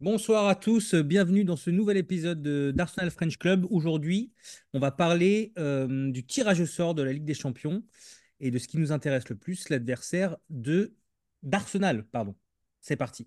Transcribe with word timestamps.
Bonsoir 0.00 0.46
à 0.46 0.54
tous, 0.54 0.94
bienvenue 0.94 1.44
dans 1.44 1.56
ce 1.56 1.70
nouvel 1.70 1.96
épisode 1.96 2.42
de- 2.42 2.70
d'Arsenal 2.74 3.10
French 3.10 3.38
Club. 3.38 3.66
Aujourd'hui, 3.70 4.30
on 4.74 4.78
va 4.78 4.90
parler 4.90 5.54
euh, 5.58 6.10
du 6.10 6.22
tirage 6.26 6.60
au 6.60 6.66
sort 6.66 6.94
de 6.94 7.02
la 7.02 7.12
Ligue 7.14 7.24
des 7.24 7.32
Champions 7.32 7.82
et 8.38 8.50
de 8.50 8.58
ce 8.58 8.68
qui 8.68 8.76
nous 8.76 8.92
intéresse 8.92 9.26
le 9.30 9.36
plus, 9.36 9.70
l'adversaire 9.70 10.36
de 10.50 10.92
d'Arsenal. 11.42 12.04
Pardon. 12.04 12.34
C'est 12.82 12.96
parti. 12.96 13.26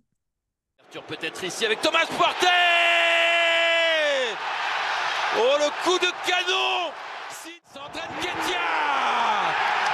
Ouverture 0.80 1.04
peut-être 1.08 1.44
ici 1.44 1.66
avec 1.66 1.82
Thomas 1.82 2.06
Partey 2.06 2.48
Oh 5.38 5.56
le 5.58 5.70
coup 5.84 5.98
de 5.98 6.12
canon 6.30 6.94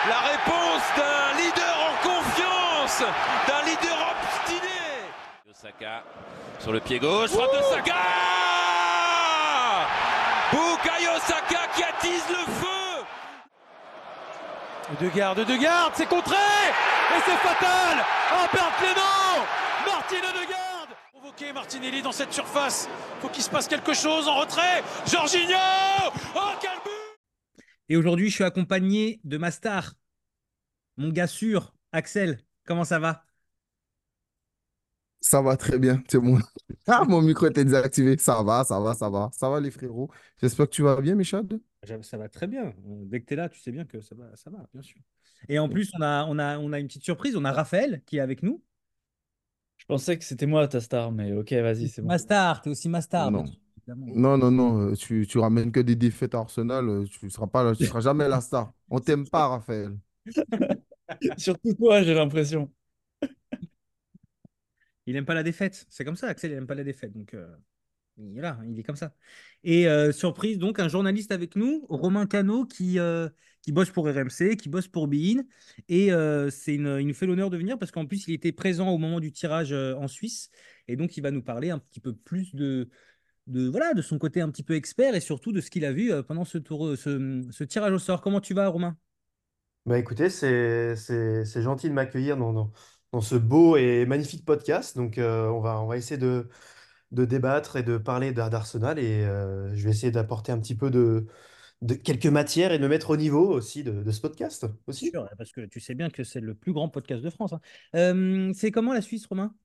La 0.10 0.20
réponse 0.20 0.84
d'un 0.98 1.38
leader 1.39 1.78
en 1.88 1.96
confiance, 2.04 3.04
Osaka 5.66 6.04
sur 6.60 6.72
le 6.72 6.80
pied 6.80 7.00
gauche, 7.00 7.32
frappe 7.32 7.52
de 7.52 7.64
Saka 7.64 7.96
Bukayo 10.52 11.20
Saka 11.22 11.68
qui 11.76 11.84
attise 11.84 12.23
le 12.30 12.46
feu 12.54 13.06
De 15.02 15.09
garde, 15.09 15.40
de 15.40 15.56
garde, 15.58 15.94
c'est 15.96 16.08
contré 16.08 16.36
Et 16.36 17.20
c'est 17.26 17.38
fatal 17.38 17.98
En 18.32 18.48
perte 18.48 18.78
Clément 18.78 19.46
Martine 19.86 20.20
de 20.20 20.52
garde 20.52 20.90
Convoqué 21.14 21.52
Martinelli 21.52 22.02
dans 22.04 22.12
cette 22.12 22.32
surface. 22.34 22.88
Faut 23.22 23.30
qu'il 23.30 23.44
se 23.44 23.50
passe 23.50 23.68
quelque 23.68 23.94
chose 23.94 24.28
en 24.28 24.36
retrait. 24.36 24.84
Jorginho 25.08 25.58
Oh, 26.36 26.52
quel 26.62 26.78
but 26.84 27.66
Et 27.90 27.98
aujourd'hui, 27.98 28.30
je 28.30 28.36
suis 28.36 28.44
accompagné 28.44 29.20
de 29.23 29.38
ma 29.38 29.50
star, 29.50 29.94
mon 30.98 31.09
gars 31.09 31.28
sûr, 31.28 31.73
Axel. 31.92 32.40
Comment 32.68 32.84
ça 32.84 33.00
va? 33.00 33.25
Ça 35.28 35.42
va 35.42 35.58
très 35.58 35.80
bien. 35.80 36.04
C'est 36.08 36.20
mon... 36.20 36.38
Ah, 36.88 37.04
mon 37.08 37.22
micro 37.22 37.48
était 37.48 37.64
désactivé. 37.66 38.16
Ça 38.18 38.44
va, 38.44 38.64
ça 38.64 38.80
va, 38.80 38.94
ça 38.94 39.10
va. 39.10 39.30
Ça 39.34 39.50
va, 39.50 39.60
les 39.60 39.72
frérots. 39.72 40.09
J'espère 40.40 40.67
que 40.67 40.72
tu 40.72 40.84
vas 40.84 41.02
bien, 41.02 41.16
Michel. 41.16 41.45
Ça 42.02 42.17
va 42.17 42.30
très 42.30 42.48
bien. 42.48 42.73
Dès 42.84 43.22
que 43.22 43.26
tu 43.26 43.34
es 43.34 43.38
là, 43.38 43.50
tu 43.50 43.59
sais 43.59 43.72
bien 43.72 43.86
que 43.86 44.02
ça 44.02 44.16
va, 44.16 44.36
ça 44.36 44.50
va, 44.50 44.67
bien 44.73 44.82
sûr. 44.84 45.02
Et 45.50 45.58
en 45.59 45.67
plus, 45.70 45.92
on 45.98 46.02
a, 46.02 46.26
on 46.26 46.38
a, 46.40 46.58
on 46.59 46.73
a 46.73 46.80
une 46.80 46.88
petite 46.88 47.04
surprise. 47.04 47.36
On 47.36 47.45
a 47.45 47.52
Raphaël 47.52 48.02
qui 48.06 48.17
est 48.17 48.20
avec 48.22 48.44
nous. 48.44 48.64
Je 49.78 49.86
pensais 49.86 50.17
que 50.17 50.23
c'était 50.23 50.45
moi 50.48 50.67
ta 50.67 50.82
star, 50.82 51.12
mais 51.12 51.34
ok, 51.34 51.52
vas-y, 51.54 51.89
c'est 51.89 52.02
bon. 52.02 52.08
Ma 52.08 52.17
star, 52.17 52.62
tu 52.62 52.70
es 52.70 52.72
aussi 52.72 52.89
ma 52.89 53.02
star. 53.02 53.32
Non. 53.32 53.45
Non, 53.88 54.38
non, 54.38 54.50
non. 54.52 54.80
euh, 54.92 54.95
Tu, 54.95 55.28
tu 55.28 55.38
ramènes 55.38 55.72
que 55.72 55.80
des 55.80 55.95
défaites 55.95 56.34
à 56.34 56.39
Arsenal. 56.39 56.89
euh, 56.89 57.06
Tu 57.06 57.30
seras 57.30 57.48
pas 57.48 57.64
là, 57.64 57.76
tu 57.76 57.86
seras 57.86 58.02
jamais 58.02 58.28
la 58.28 58.42
star. 58.42 58.73
On 58.89 59.00
t'aime 59.00 59.28
pas, 59.28 59.48
Raphaël. 59.48 59.95
Surtout 61.38 61.73
toi, 61.73 62.02
j'ai 62.04 62.14
l'impression. 62.14 62.72
Il 65.06 65.14
n'aime 65.14 65.25
pas 65.25 65.34
la 65.36 65.44
défaite. 65.44 65.86
C'est 65.89 66.06
comme 66.06 66.16
ça, 66.16 66.28
Axel, 66.28 66.52
il 66.52 66.56
n'aime 66.56 66.67
pas 66.67 66.75
la 66.75 66.84
défaite. 66.84 67.14
Donc, 67.14 67.34
euh, 67.34 67.48
il 68.17 68.38
est 68.38 68.42
là, 68.42 68.59
il 68.67 68.80
est 68.80 68.84
comme 68.84 68.95
ça. 68.95 69.14
Et 69.64 69.88
euh, 69.88 70.11
surprise, 70.11 70.58
donc, 70.59 70.80
un 70.80 70.88
journaliste 70.88 71.31
avec 71.31 71.56
nous, 71.56 71.86
Romain 71.89 72.28
Cano, 72.28 72.66
qui, 72.66 73.00
euh, 73.00 73.30
qui 73.61 73.72
bosse 73.72 73.92
pour 73.92 74.08
RMC, 74.08 74.56
qui 74.58 74.70
bosse 74.70 74.88
pour 74.88 75.08
Bein. 75.08 75.44
Et 75.89 76.09
c'est 76.52 76.76
une, 76.76 76.98
il 77.00 77.08
nous 77.08 77.14
fait 77.14 77.26
l'honneur 77.26 77.50
de 77.50 77.58
venir 77.58 77.78
parce 77.80 77.92
qu'en 77.92 78.06
plus, 78.06 78.28
il 78.28 78.33
était 78.33 78.52
présent 78.53 78.89
au 78.89 78.98
moment 78.98 79.20
du 79.20 79.31
tirage 79.31 79.73
en 79.73 80.08
Suisse. 80.08 80.50
Et 80.88 80.95
donc, 80.95 81.17
il 81.17 81.22
va 81.22 81.31
nous 81.31 81.44
parler 81.44 81.72
un 81.72 81.80
petit 81.80 82.00
peu 82.00 82.14
plus 82.16 82.56
de, 82.56 82.89
de, 83.48 83.67
voilà, 83.67 83.94
de 83.94 84.02
son 84.02 84.20
côté 84.20 84.42
un 84.42 84.50
petit 84.52 84.64
peu 84.64 84.76
expert 84.76 85.16
et 85.16 85.22
surtout 85.22 85.52
de 85.53 85.61
ce 85.61 85.72
qu'il 85.72 85.86
a 85.86 85.94
vu 85.94 86.11
pendant 86.28 86.45
ce, 86.45 86.58
tour, 86.59 86.98
ce, 86.98 87.48
ce 87.52 87.64
tirage 87.66 87.94
au 87.94 88.00
sort. 88.00 88.22
Comment 88.22 88.42
tu 88.42 88.53
vas, 88.53 88.67
Romain? 88.70 88.98
Bah 89.86 90.00
écoutez, 90.00 90.30
c'est 90.31 90.95
c'est- 90.95 91.45
c'est 91.45 91.61
gentil 91.61 91.89
de 91.89 91.94
m'accueillir 91.94 92.38
dans, 92.38 92.53
dans, 92.53 92.72
dans 93.16 93.21
ce 93.21 93.35
beau 93.35 93.77
et 93.77 94.05
magnifique 94.05 94.44
podcast. 94.44 94.97
Donc 94.97 95.17
euh, 95.17 95.47
on 95.47 95.61
va, 95.61 95.80
on 95.80 95.88
va 95.88 95.95
essayer 95.95 96.17
de, 96.17 96.49
de 97.11 97.23
débattre 97.23 97.77
et 97.77 97.83
de 97.83 97.97
parler 97.97 98.33
d'Ar- 98.33 98.49
d'Arsenal 98.49 98.99
et 98.99 99.23
euh, 99.23 99.73
je 99.73 99.85
vais 99.85 99.91
essayer 99.91 100.11
d'apporter 100.11 100.52
un 100.52 100.59
petit 100.59 100.75
peu 100.75 100.91
de, 100.91 101.25
de 101.81 101.93
quelques 101.93 102.25
matières 102.25 102.73
et 102.73 102.77
de 102.77 102.83
me 102.83 102.89
mettre 102.89 103.11
au 103.11 103.16
niveau 103.16 103.47
aussi 103.53 103.86
de, 103.86 104.03
de 104.03 104.11
ce 104.11 104.20
podcast 104.20 104.65
aussi. 104.87 105.11
Sûr, 105.11 105.30
parce 105.37 105.54
que 105.54 105.61
tu 105.61 105.80
sais 105.80 105.95
bien 105.95 106.09
que 106.09 106.25
c'est 106.25 106.42
le 106.42 106.55
plus 106.55 106.73
grand 106.73 106.89
podcast 106.89 107.23
de 107.23 107.30
France. 107.30 107.54
hein. 107.54 107.61
Euh, 107.95 108.52
c'est 108.54 108.71
comment 108.71 108.92
la 108.92 109.02
Suisse, 109.02 109.25
Romain? 109.27 109.55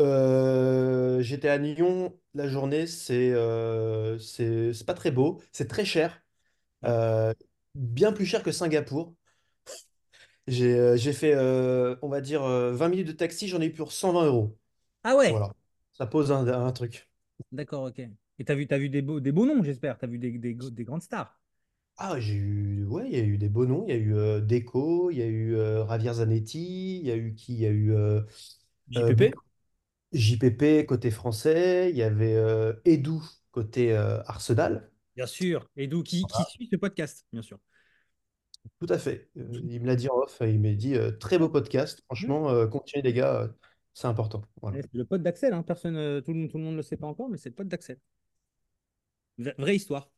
Euh, 0.00 1.22
j'étais 1.22 1.48
à 1.48 1.58
Nyon 1.58 2.18
la 2.34 2.48
journée, 2.48 2.88
c'est 2.88 3.30
euh, 3.30 4.18
c'est 4.18 4.84
pas 4.84 4.94
très 4.94 5.12
beau, 5.12 5.40
c'est 5.52 5.68
très 5.68 5.84
cher, 5.84 6.20
bien 7.74 8.12
plus 8.12 8.26
cher 8.26 8.42
que 8.42 8.50
Singapour. 8.52 9.14
J'ai 10.48 10.74
euh, 10.78 10.96
j'ai 10.96 11.12
fait, 11.12 11.34
euh, 11.34 11.96
on 12.02 12.08
va 12.08 12.20
dire, 12.20 12.42
euh, 12.42 12.72
20 12.72 12.88
minutes 12.88 13.06
de 13.08 13.12
taxi, 13.12 13.48
j'en 13.48 13.60
ai 13.60 13.66
eu 13.66 13.72
pour 13.72 13.92
120 13.92 14.26
euros. 14.26 14.58
Ah 15.04 15.14
ouais, 15.16 15.40
Voilà, 15.40 15.54
ça 15.94 16.06
pose 16.06 16.32
un, 16.32 16.46
un 16.48 16.72
truc. 16.72 17.10
d'accord, 17.52 17.84
ok. 17.84 18.00
Et 18.38 18.44
t'as 18.44 18.54
vu, 18.54 18.66
t'as 18.66 18.78
vu 18.78 18.88
des 18.88 19.02
beaux, 19.02 19.20
des 19.20 19.30
beaux 19.32 19.46
noms, 19.46 19.62
j'espère. 19.62 19.98
T'as 19.98 20.06
vu 20.06 20.18
des, 20.18 20.32
des, 20.38 20.54
des 20.54 20.84
grandes 20.84 21.02
stars. 21.02 21.38
Ah, 21.96 22.18
j'ai 22.18 22.34
eu, 22.34 22.84
ouais, 22.86 23.08
il 23.10 23.12
y 23.16 23.20
a 23.20 23.24
eu 23.24 23.38
des 23.38 23.48
beaux 23.48 23.66
noms, 23.66 23.84
il 23.86 23.90
y 23.90 23.92
a 23.92 23.96
eu 23.96 24.14
euh, 24.16 24.40
Deco, 24.40 25.10
il 25.10 25.18
y 25.18 25.22
a 25.22 25.26
eu 25.26 25.54
euh, 25.56 25.86
Javier 25.86 26.14
Zanetti, 26.14 26.98
il 26.98 27.06
y 27.06 27.10
a 27.10 27.16
eu 27.16 27.34
qui? 27.34 27.52
Il 27.54 27.60
y 27.60 27.66
a 27.66 27.70
eu 27.70 27.92
euh, 27.94 28.22
euh, 28.96 29.14
JPP? 29.14 29.38
JPP 30.12 30.86
côté 30.86 31.10
français, 31.10 31.90
il 31.90 31.96
y 31.96 32.02
avait 32.02 32.34
euh, 32.36 32.74
Edu 32.86 33.12
côté 33.52 33.92
euh, 33.96 34.22
Arsenal. 34.26 34.90
Bien 35.16 35.26
sûr. 35.26 35.68
Et 35.76 35.86
d'où 35.88 36.02
qui, 36.02 36.26
qui 36.26 36.44
suit 36.44 36.68
ce 36.70 36.76
podcast, 36.76 37.26
bien 37.32 37.42
sûr. 37.42 37.58
Tout 38.80 38.86
à 38.92 38.98
fait. 38.98 39.28
Euh, 39.36 39.48
il 39.68 39.80
me 39.80 39.86
l'a 39.86 39.96
dit 39.96 40.08
en 40.08 40.16
off, 40.16 40.38
il 40.40 40.60
m'a 40.60 40.72
dit 40.72 40.94
euh, 40.94 41.10
très 41.12 41.38
beau 41.38 41.48
podcast. 41.48 42.02
Franchement, 42.06 42.50
euh, 42.50 42.66
continuez 42.66 43.02
les 43.02 43.12
gars, 43.12 43.42
euh, 43.42 43.48
c'est 43.94 44.06
important. 44.06 44.42
Voilà. 44.60 44.80
C'est 44.82 44.94
le 44.94 45.04
pote 45.04 45.22
d'Axel, 45.22 45.52
hein. 45.52 45.62
Personne, 45.62 46.22
tout, 46.22 46.32
le- 46.32 46.48
tout 46.48 46.58
le 46.58 46.64
monde 46.64 46.72
ne 46.72 46.76
le 46.78 46.82
sait 46.82 46.96
pas 46.96 47.06
encore, 47.06 47.28
mais 47.28 47.38
c'est 47.38 47.50
le 47.50 47.54
pote 47.54 47.68
d'Axel. 47.68 47.98
Vra- 49.38 49.54
Vraie 49.58 49.76
histoire. 49.76 50.10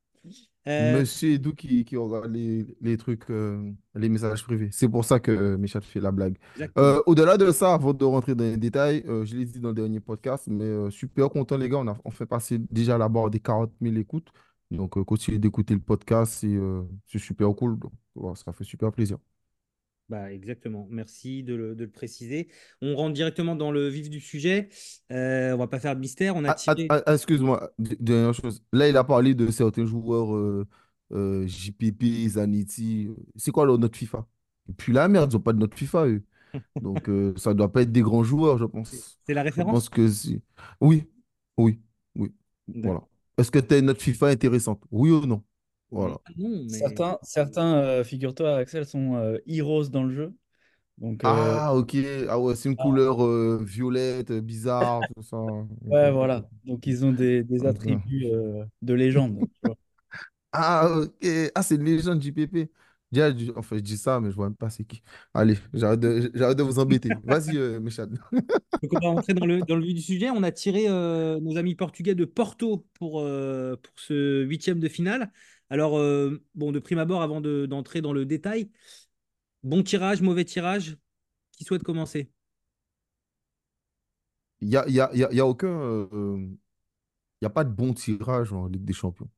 Euh, 0.66 1.00
Monsieur 1.00 1.32
Edou 1.32 1.52
qui, 1.54 1.84
qui 1.84 1.96
regarde 1.98 2.32
les, 2.32 2.64
les 2.80 2.96
trucs, 2.96 3.30
euh, 3.30 3.70
les 3.94 4.08
messages 4.08 4.42
privés. 4.42 4.70
C'est 4.72 4.88
pour 4.88 5.04
ça 5.04 5.20
que 5.20 5.30
euh, 5.30 5.58
Michel 5.58 5.82
fait 5.82 6.00
la 6.00 6.12
blague. 6.12 6.38
Euh, 6.78 7.02
au-delà 7.04 7.36
de 7.36 7.50
ça, 7.52 7.74
avant 7.74 7.92
de 7.92 8.04
rentrer 8.06 8.34
dans 8.34 8.44
les 8.44 8.56
détails, 8.56 9.04
euh, 9.06 9.26
je 9.26 9.36
l'ai 9.36 9.44
dit 9.44 9.60
dans 9.60 9.68
le 9.68 9.74
dernier 9.74 10.00
podcast, 10.00 10.46
mais 10.48 10.64
euh, 10.64 10.88
super 10.90 11.28
content, 11.28 11.58
les 11.58 11.68
gars. 11.68 11.76
On 11.78 11.88
a, 11.88 11.98
on 12.06 12.10
fait 12.10 12.24
passer 12.24 12.56
déjà 12.58 12.96
la 12.96 13.10
barre 13.10 13.28
des 13.28 13.40
40 13.40 13.70
000 13.82 13.96
écoutes. 13.96 14.28
Donc, 14.76 14.96
euh, 14.98 15.04
continuez 15.04 15.38
d'écouter 15.38 15.74
le 15.74 15.80
podcast. 15.80 16.34
C'est 16.40 16.46
euh, 16.54 16.82
super 17.16 17.54
cool. 17.54 17.78
Donc, 18.16 18.36
ça 18.38 18.52
fait 18.52 18.64
super 18.64 18.92
plaisir. 18.92 19.18
Bah, 20.10 20.30
exactement. 20.32 20.86
Merci 20.90 21.42
de 21.42 21.54
le, 21.54 21.74
de 21.74 21.84
le 21.84 21.90
préciser. 21.90 22.48
On 22.82 22.94
rentre 22.94 23.14
directement 23.14 23.56
dans 23.56 23.72
le 23.72 23.88
vif 23.88 24.10
du 24.10 24.20
sujet. 24.20 24.68
Euh, 25.10 25.52
on 25.54 25.56
va 25.58 25.66
pas 25.66 25.80
faire 25.80 25.94
de 25.94 26.00
mystère. 26.00 26.36
On 26.36 26.44
a 26.44 26.50
Ah, 26.50 26.56
ah, 26.66 26.74
tiré. 26.74 26.88
ah, 26.90 27.14
excuse-moi, 27.14 27.72
dernière 27.78 28.34
chose. 28.34 28.62
Là, 28.72 28.88
il 28.88 28.96
a 28.98 29.04
parlé 29.04 29.34
de 29.34 29.50
certains 29.50 29.86
joueurs 29.86 30.34
euh, 30.36 30.66
euh, 31.12 31.46
JPP, 31.46 32.28
Zanetti. 32.28 33.08
C'est 33.36 33.50
quoi 33.50 33.64
leur 33.64 33.78
note 33.78 33.96
FIFA? 33.96 34.26
Et 34.68 34.72
puis 34.74 34.92
la 34.92 35.08
merde, 35.08 35.32
ils 35.32 35.36
n'ont 35.36 35.42
pas 35.42 35.52
de 35.54 35.58
note 35.58 35.74
FIFA, 35.74 36.06
eux. 36.08 36.22
Donc, 36.80 37.06
ça 37.36 37.50
ne 37.50 37.54
doit 37.58 37.72
pas 37.72 37.82
être 37.82 37.92
des 37.92 38.02
grands 38.02 38.24
joueurs, 38.24 38.58
je 38.58 38.64
pense. 38.66 39.18
c'est 39.26 39.34
la 39.34 39.42
Je 39.42 39.46
référence? 39.46 39.72
pense 39.72 39.88
que. 39.88 40.06
Oui, 40.80 41.08
oui, 41.56 41.80
oui. 42.16 42.34
Voilà. 42.82 43.02
Est-ce 43.38 43.50
que 43.50 43.58
tu 43.58 43.74
as 43.74 43.78
une 43.78 43.86
note 43.86 44.00
FIFA 44.02 44.28
intéressante? 44.28 44.82
Oui 44.90 45.10
ou 45.10 45.26
non? 45.26 45.42
Voilà. 45.90 46.20
Non, 46.36 46.64
mais 46.70 46.82
Certains, 46.82 47.18
certains 47.22 47.76
euh, 47.82 48.04
figure-toi, 48.04 48.56
Axel, 48.56 48.86
sont 48.86 49.14
euh, 49.16 49.38
heroes 49.46 49.88
dans 49.90 50.02
le 50.04 50.14
jeu. 50.14 50.34
Donc, 50.98 51.24
euh, 51.24 51.60
Ah, 51.62 51.74
ok. 51.74 51.96
Ah 52.28 52.38
ouais, 52.38 52.54
c'est 52.54 52.68
une 52.68 52.76
ah, 52.76 52.76
couleur 52.76 53.24
euh, 53.24 53.58
violette, 53.64 54.30
euh, 54.30 54.40
bizarre, 54.42 55.06
tout 55.14 55.22
ça. 55.22 55.36
ouais, 55.90 56.10
voilà. 56.12 56.48
Donc, 56.64 56.86
ils 56.86 57.04
ont 57.04 57.12
des, 57.12 57.42
des 57.44 57.66
attributs 57.66 58.26
euh, 58.26 58.64
de 58.82 58.94
légende. 58.94 59.38
tu 59.54 59.60
vois. 59.64 59.76
Ah, 60.52 60.88
ok. 60.88 61.26
Ah, 61.54 61.62
c'est 61.62 61.74
une 61.76 61.84
légende 61.84 62.22
JPP. 62.22 62.46
Déjà, 62.46 62.70
je- 62.70 62.70
enfin, 63.56 63.76
je 63.76 63.80
dis 63.82 63.96
ça, 63.98 64.20
mais 64.20 64.30
je 64.30 64.36
vois 64.36 64.46
même 64.48 64.56
pas 64.56 64.70
c'est 64.70 64.84
qui. 64.84 65.02
Allez, 65.34 65.58
j'arrête 65.72 66.00
de, 66.00 66.30
j'arrête 66.34 66.56
de 66.58 66.62
vous 66.62 66.78
embêter. 66.78 67.14
Vas-y, 67.24 67.56
euh, 67.56 67.80
Michel. 67.80 68.08
Donc, 68.82 68.92
on 68.94 69.00
va 69.00 69.08
rentrer 69.08 69.34
dans 69.34 69.46
le, 69.46 69.62
dans 69.62 69.76
le 69.76 69.82
vif 69.84 69.94
du 69.94 70.02
sujet. 70.02 70.30
On 70.30 70.42
a 70.42 70.52
tiré 70.52 70.84
euh, 70.88 71.40
nos 71.40 71.56
amis 71.56 71.74
portugais 71.74 72.14
de 72.14 72.24
Porto 72.26 72.86
pour, 72.94 73.20
euh, 73.20 73.76
pour 73.76 73.92
ce 73.98 74.44
huitième 74.44 74.78
de 74.80 74.88
finale. 74.88 75.32
Alors, 75.70 75.98
euh, 75.98 76.42
bon, 76.54 76.70
de 76.72 76.78
prime 76.78 76.98
abord, 76.98 77.22
avant 77.22 77.40
de- 77.40 77.66
d'entrer 77.66 78.02
dans 78.02 78.12
le 78.12 78.26
détail, 78.26 78.70
bon 79.64 79.82
tirage, 79.84 80.22
mauvais 80.22 80.44
tirage, 80.46 80.98
qui 81.52 81.64
souhaite 81.64 81.82
commencer? 81.84 82.30
Il 84.60 84.68
n'y 84.68 84.76
a, 84.76 84.88
y 84.88 85.00
a, 85.00 85.10
y 85.14 85.24
a, 85.24 85.28
il 85.30 85.36
y 85.36 85.40
a 85.40 85.46
aucun. 85.46 85.68
il 87.40 87.44
y 87.44 87.46
a 87.46 87.50
pas 87.50 87.62
de 87.64 87.70
bon 87.70 87.94
tirage 87.94 88.52
en 88.52 88.66
Ligue 88.66 88.84
des 88.84 88.92
Champions. 88.92 89.30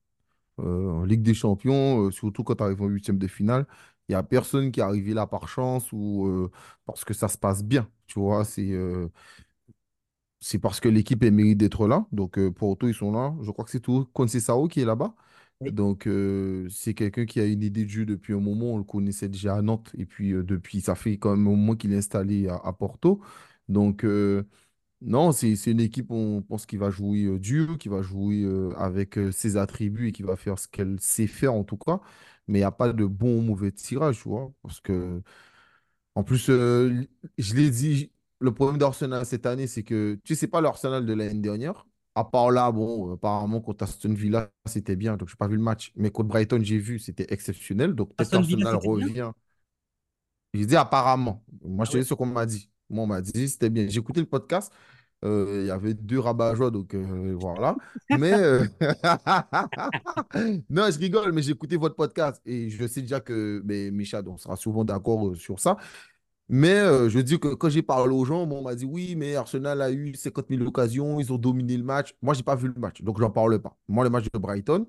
Euh, 0.61 0.91
en 0.91 1.05
Ligue 1.05 1.23
des 1.23 1.35
Champions, 1.35 2.06
euh, 2.06 2.11
surtout 2.11 2.43
quand 2.44 2.56
tu 2.56 2.62
arrives 2.62 2.81
en 2.82 2.87
huitième 2.87 3.19
de 3.19 3.26
finale, 3.29 3.67
il 4.08 4.12
n'y 4.12 4.17
a 4.17 4.23
personne 4.23 4.73
qui 4.73 4.81
est 4.81 4.82
arrivé 4.82 5.14
là 5.14 5.26
par 5.26 5.49
chance 5.49 5.91
ou 5.93 6.26
euh, 6.26 6.50
parce 6.87 7.05
que 7.05 7.14
ça 7.14 7.29
se 7.29 7.37
passe 7.38 7.62
bien. 7.64 7.88
Tu 8.06 8.19
vois, 8.20 8.44
c'est 8.44 8.73
c'est 10.41 10.58
parce 10.58 10.81
que 10.81 10.88
l'équipe 10.88 11.23
elle 11.25 11.32
mérite 11.35 11.58
d'être 11.58 11.88
là. 11.88 12.06
Donc, 12.12 12.38
euh, 12.38 12.50
Porto, 12.53 12.88
ils 12.88 12.94
sont 12.94 13.12
là. 13.12 13.35
Je 13.43 13.50
crois 13.50 13.64
que 13.64 13.70
c'est 13.70 13.81
tout 13.81 14.05
Conceição 14.12 14.69
qui 14.69 14.81
est 14.81 14.85
là-bas. 14.85 15.14
Oui. 15.61 15.73
Donc, 15.73 16.08
c'est 16.70 16.94
quelqu'un 16.94 17.25
qui 17.26 17.41
a 17.41 17.47
une 17.47 17.62
idée 17.62 17.85
de 17.85 17.91
jeu 17.91 18.05
depuis 18.06 18.35
un 18.35 18.41
moment. 18.41 18.75
On 18.75 18.79
le 18.79 18.85
connaissait 18.85 19.29
déjà 19.29 19.56
à 19.56 19.62
Nantes. 19.62 19.91
Et 19.99 20.05
puis, 20.06 20.31
depuis, 20.32 20.81
ça 20.81 20.94
fait 20.94 21.19
quand 21.19 21.31
même 21.37 21.47
un 21.47 21.50
moment 21.50 21.75
qu'il 21.76 21.93
est 21.93 21.97
installé 21.97 22.49
à, 22.49 22.56
à 22.56 22.73
Porto. 22.73 23.20
Donc, 23.69 24.05
Non, 25.02 25.31
c'est 25.32 25.56
c'est 25.56 25.72
une 25.72 25.81
équipe, 25.81 26.10
on 26.10 26.40
pense, 26.43 26.64
qui 26.64 26.78
va 26.78 26.88
jouer 26.90 27.25
euh, 27.25 27.38
dur, 27.38 27.76
qui 27.78 27.88
va 27.88 28.00
jouer 28.00 28.43
euh, 28.44 28.70
avec 28.78 29.19
euh, 29.19 29.31
ses 29.31 29.56
attributs 29.58 30.08
et 30.08 30.12
qui 30.12 30.22
va 30.22 30.37
faire 30.37 30.58
ce 30.58 30.66
qu'elle 30.69 30.98
sait 31.00 31.26
faire 31.26 31.52
en 31.52 31.64
tout 31.64 31.76
cas. 31.76 32.00
Mais 32.48 32.58
il 32.60 32.62
n'y 32.62 32.64
a 32.64 32.70
pas 32.72 32.93
de 32.93 33.04
bon 33.04 33.38
ou 33.38 33.43
mauvais 33.43 33.72
tirage, 33.72 34.16
tu 34.22 34.28
vois. 34.28 34.50
Parce 34.62 34.81
que, 34.81 35.22
en 36.14 36.25
plus, 36.25 36.50
euh, 36.50 37.04
je 37.38 37.54
l'ai 37.54 37.70
dit, 37.70 38.12
le 38.40 38.54
problème 38.54 38.78
d'Arsenal 38.78 39.26
cette 39.26 39.46
année, 39.46 39.66
c'est 39.69 39.84
que 39.84 40.20
tu 40.25 40.34
sais, 40.34 40.40
c'est 40.40 40.48
pas 40.48 40.60
l'Arsenal 40.62 41.06
de 41.06 41.12
l'année 41.14 41.40
dernière. 41.40 41.87
À 42.14 42.25
part 42.25 42.50
là, 42.50 42.72
bon, 42.72 43.14
apparemment, 43.14 43.60
contre 43.60 43.84
Aston 43.84 44.14
Villa, 44.14 44.50
c'était 44.66 44.96
bien. 44.96 45.16
Donc, 45.19 45.28
je 45.28 45.34
n'ai 45.34 45.38
pas 45.38 45.49
vu 45.49 45.56
le 45.56 45.62
match. 45.62 45.92
Mais 45.96 46.10
contre 46.10 46.28
Brighton, 46.31 46.60
j'ai 46.62 46.78
vu, 46.78 46.99
c'était 47.00 47.26
exceptionnel. 47.32 47.94
Donc, 47.94 48.14
peut-être 48.16 48.31
Aston 48.31 48.42
Villa, 48.44 48.66
qu'Arsenal 48.66 48.75
c'était 48.75 48.88
bien? 48.90 49.10
revient. 49.10 49.32
J'ai 50.54 50.66
dit 50.66 50.76
apparemment. 50.76 51.44
Moi, 51.62 51.84
Ah 51.84 51.87
je 51.87 51.92
te 51.92 51.96
ouais. 51.96 51.99
dis 51.99 52.04
ce 52.06 52.14
qu'on 52.14 52.26
m'a 52.26 52.46
dit. 52.46 52.70
Moi, 52.91 53.05
on 53.05 53.06
m'a 53.06 53.21
dit, 53.21 53.49
c'était 53.49 53.71
bien. 53.71 53.88
J'ai 53.88 54.00
écouté 54.00 54.21
le 54.21 54.27
podcast. 54.27 54.73
Euh, 55.25 55.62
Il 55.62 55.67
y 55.67 55.71
avait 55.71 55.94
deux 55.94 56.19
rabat-joie, 56.21 56.71
donc 56.71 56.94
euh, 56.94 57.35
voilà. 57.38 57.77
Mais 58.11 58.33
euh, 58.35 58.67
non, 60.71 60.91
je 60.91 60.99
rigole, 60.99 61.33
mais 61.33 61.43
j'ai 61.43 61.53
écouté 61.53 61.77
votre 61.77 61.97
podcast 61.97 62.41
et 62.47 62.71
je 62.71 62.87
sais 62.87 63.00
déjà 63.03 63.21
que 63.21 63.62
mais 63.65 63.91
Micha, 63.91 64.23
on 64.27 64.37
sera 64.37 64.56
souvent 64.56 64.85
d'accord 64.85 65.35
sur 65.37 65.59
ça. 65.61 65.77
Mais 66.49 66.79
je 67.09 67.19
dis 67.21 67.41
que 67.41 67.55
quand 67.55 67.69
j'ai 67.71 67.83
parlé 67.83 68.15
aux 68.15 68.25
gens, 68.25 68.47
bon, 68.47 68.59
on 68.61 68.62
m'a 68.62 68.75
dit 68.77 68.85
oui, 68.85 69.17
mais 69.17 69.35
Arsenal 69.35 69.83
a 69.83 69.91
eu 69.91 70.15
50 70.15 70.47
000 70.49 70.62
occasions, 70.65 71.19
ils 71.19 71.33
ont 71.33 71.38
dominé 71.38 71.77
le 71.77 71.83
match. 71.85 72.15
Moi, 72.23 72.35
j'ai 72.35 72.44
pas 72.44 72.55
vu 72.55 72.69
le 72.69 72.81
match, 72.81 73.03
donc 73.03 73.19
j'en 73.19 73.31
parle 73.31 73.61
pas. 73.61 73.77
Moi, 73.88 74.05
le 74.05 74.11
match 74.11 74.27
de 74.33 74.38
Brighton, 74.38 74.87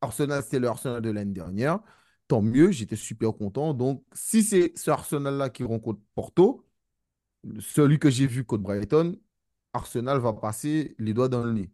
Arsenal, 0.00 0.42
c'était 0.42 0.58
le 0.60 0.68
Arsenal 0.68 1.00
de 1.02 1.10
l'année 1.10 1.32
dernière. 1.32 1.80
Tant 2.28 2.42
mieux, 2.42 2.70
j'étais 2.72 2.96
super 2.96 3.32
content. 3.34 3.74
Donc, 3.74 4.04
si 4.12 4.42
c'est 4.42 4.72
ce 4.76 4.90
Arsenal-là 4.90 5.50
qui 5.50 5.64
rencontre 5.64 6.00
Porto, 6.14 6.67
celui 7.60 7.98
que 7.98 8.10
j'ai 8.10 8.26
vu 8.26 8.44
contre 8.44 8.62
Brighton, 8.64 9.18
Arsenal 9.72 10.18
va 10.20 10.32
passer 10.32 10.94
les 10.98 11.14
doigts 11.14 11.28
dans 11.28 11.44
le 11.44 11.52
nez. 11.52 11.70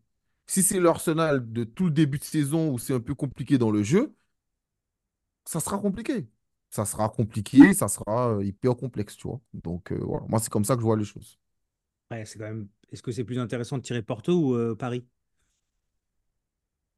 Si 0.47 0.63
c'est 0.63 0.81
l'Arsenal 0.81 1.53
de 1.53 1.65
tout 1.65 1.87
le 1.87 1.91
début 1.93 2.19
de 2.19 2.25
saison 2.25 2.71
où 2.73 2.79
c'est 2.79 2.95
un 2.95 3.01
peu 3.01 3.15
compliqué 3.15 3.59
dans 3.59 3.71
le 3.71 3.83
jeu, 3.83 4.15
ça 5.45 5.61
sera 5.61 5.79
compliqué. 5.79 6.29
Ça 6.71 6.85
sera 6.85 7.09
compliqué, 7.09 7.73
ça 7.75 7.89
sera 7.89 8.31
euh, 8.37 8.45
hyper 8.45 8.77
complexe, 8.77 9.17
tu 9.17 9.29
vois. 9.29 9.41
Donc, 9.55 9.93
euh, 9.93 9.99
voilà. 10.03 10.27
Moi, 10.29 10.41
c'est 10.41 10.51
comme 10.51 10.65
ça 10.65 10.75
que 10.75 10.81
je 10.81 10.85
vois 10.87 10.97
les 10.97 11.05
choses. 11.05 11.39
Ouais, 12.11 12.25
c'est 12.25 12.39
quand 12.39 12.45
même. 12.47 12.69
Est-ce 12.93 13.03
que 13.03 13.13
c'est 13.13 13.25
plus 13.25 13.39
intéressant 13.39 13.77
de 13.79 13.83
tirer 13.83 14.03
Porto 14.03 14.33
ou 14.33 14.55
euh, 14.55 14.75
Paris? 14.75 15.07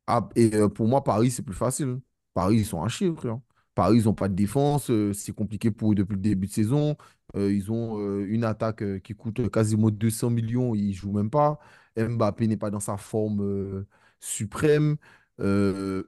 Ah, 0.06 0.28
et 0.36 0.54
euh, 0.54 0.68
pour 0.68 0.86
moi, 0.86 1.02
Paris, 1.02 1.30
c'est 1.30 1.42
plus 1.42 1.54
facile. 1.54 2.00
Paris, 2.34 2.56
ils 2.58 2.66
sont 2.66 2.82
à 2.82 2.88
chier, 2.88 3.12
frère. 3.14 3.40
Paris, 3.74 3.98
ils 3.98 4.04
n'ont 4.04 4.14
pas 4.14 4.28
de 4.28 4.34
défense. 4.34 4.90
c'est 5.12 5.32
compliqué 5.34 5.70
pour 5.70 5.92
eux 5.92 5.94
depuis 5.94 6.14
le 6.14 6.20
début 6.20 6.46
de 6.46 6.52
saison. 6.52 6.96
Euh, 7.36 7.52
ils 7.52 7.70
ont 7.70 7.98
euh, 8.00 8.26
une 8.28 8.44
attaque 8.44 8.82
euh, 8.82 8.98
qui 8.98 9.14
coûte 9.14 9.50
quasiment 9.50 9.90
200 9.90 10.30
millions. 10.30 10.74
Ils 10.74 10.88
ne 10.88 10.92
jouent 10.92 11.12
même 11.12 11.30
pas. 11.30 11.58
Mbappé 11.96 12.46
n'est 12.48 12.56
pas 12.56 12.70
dans 12.70 12.80
sa 12.80 12.96
forme 12.96 13.84
suprême. 14.20 14.96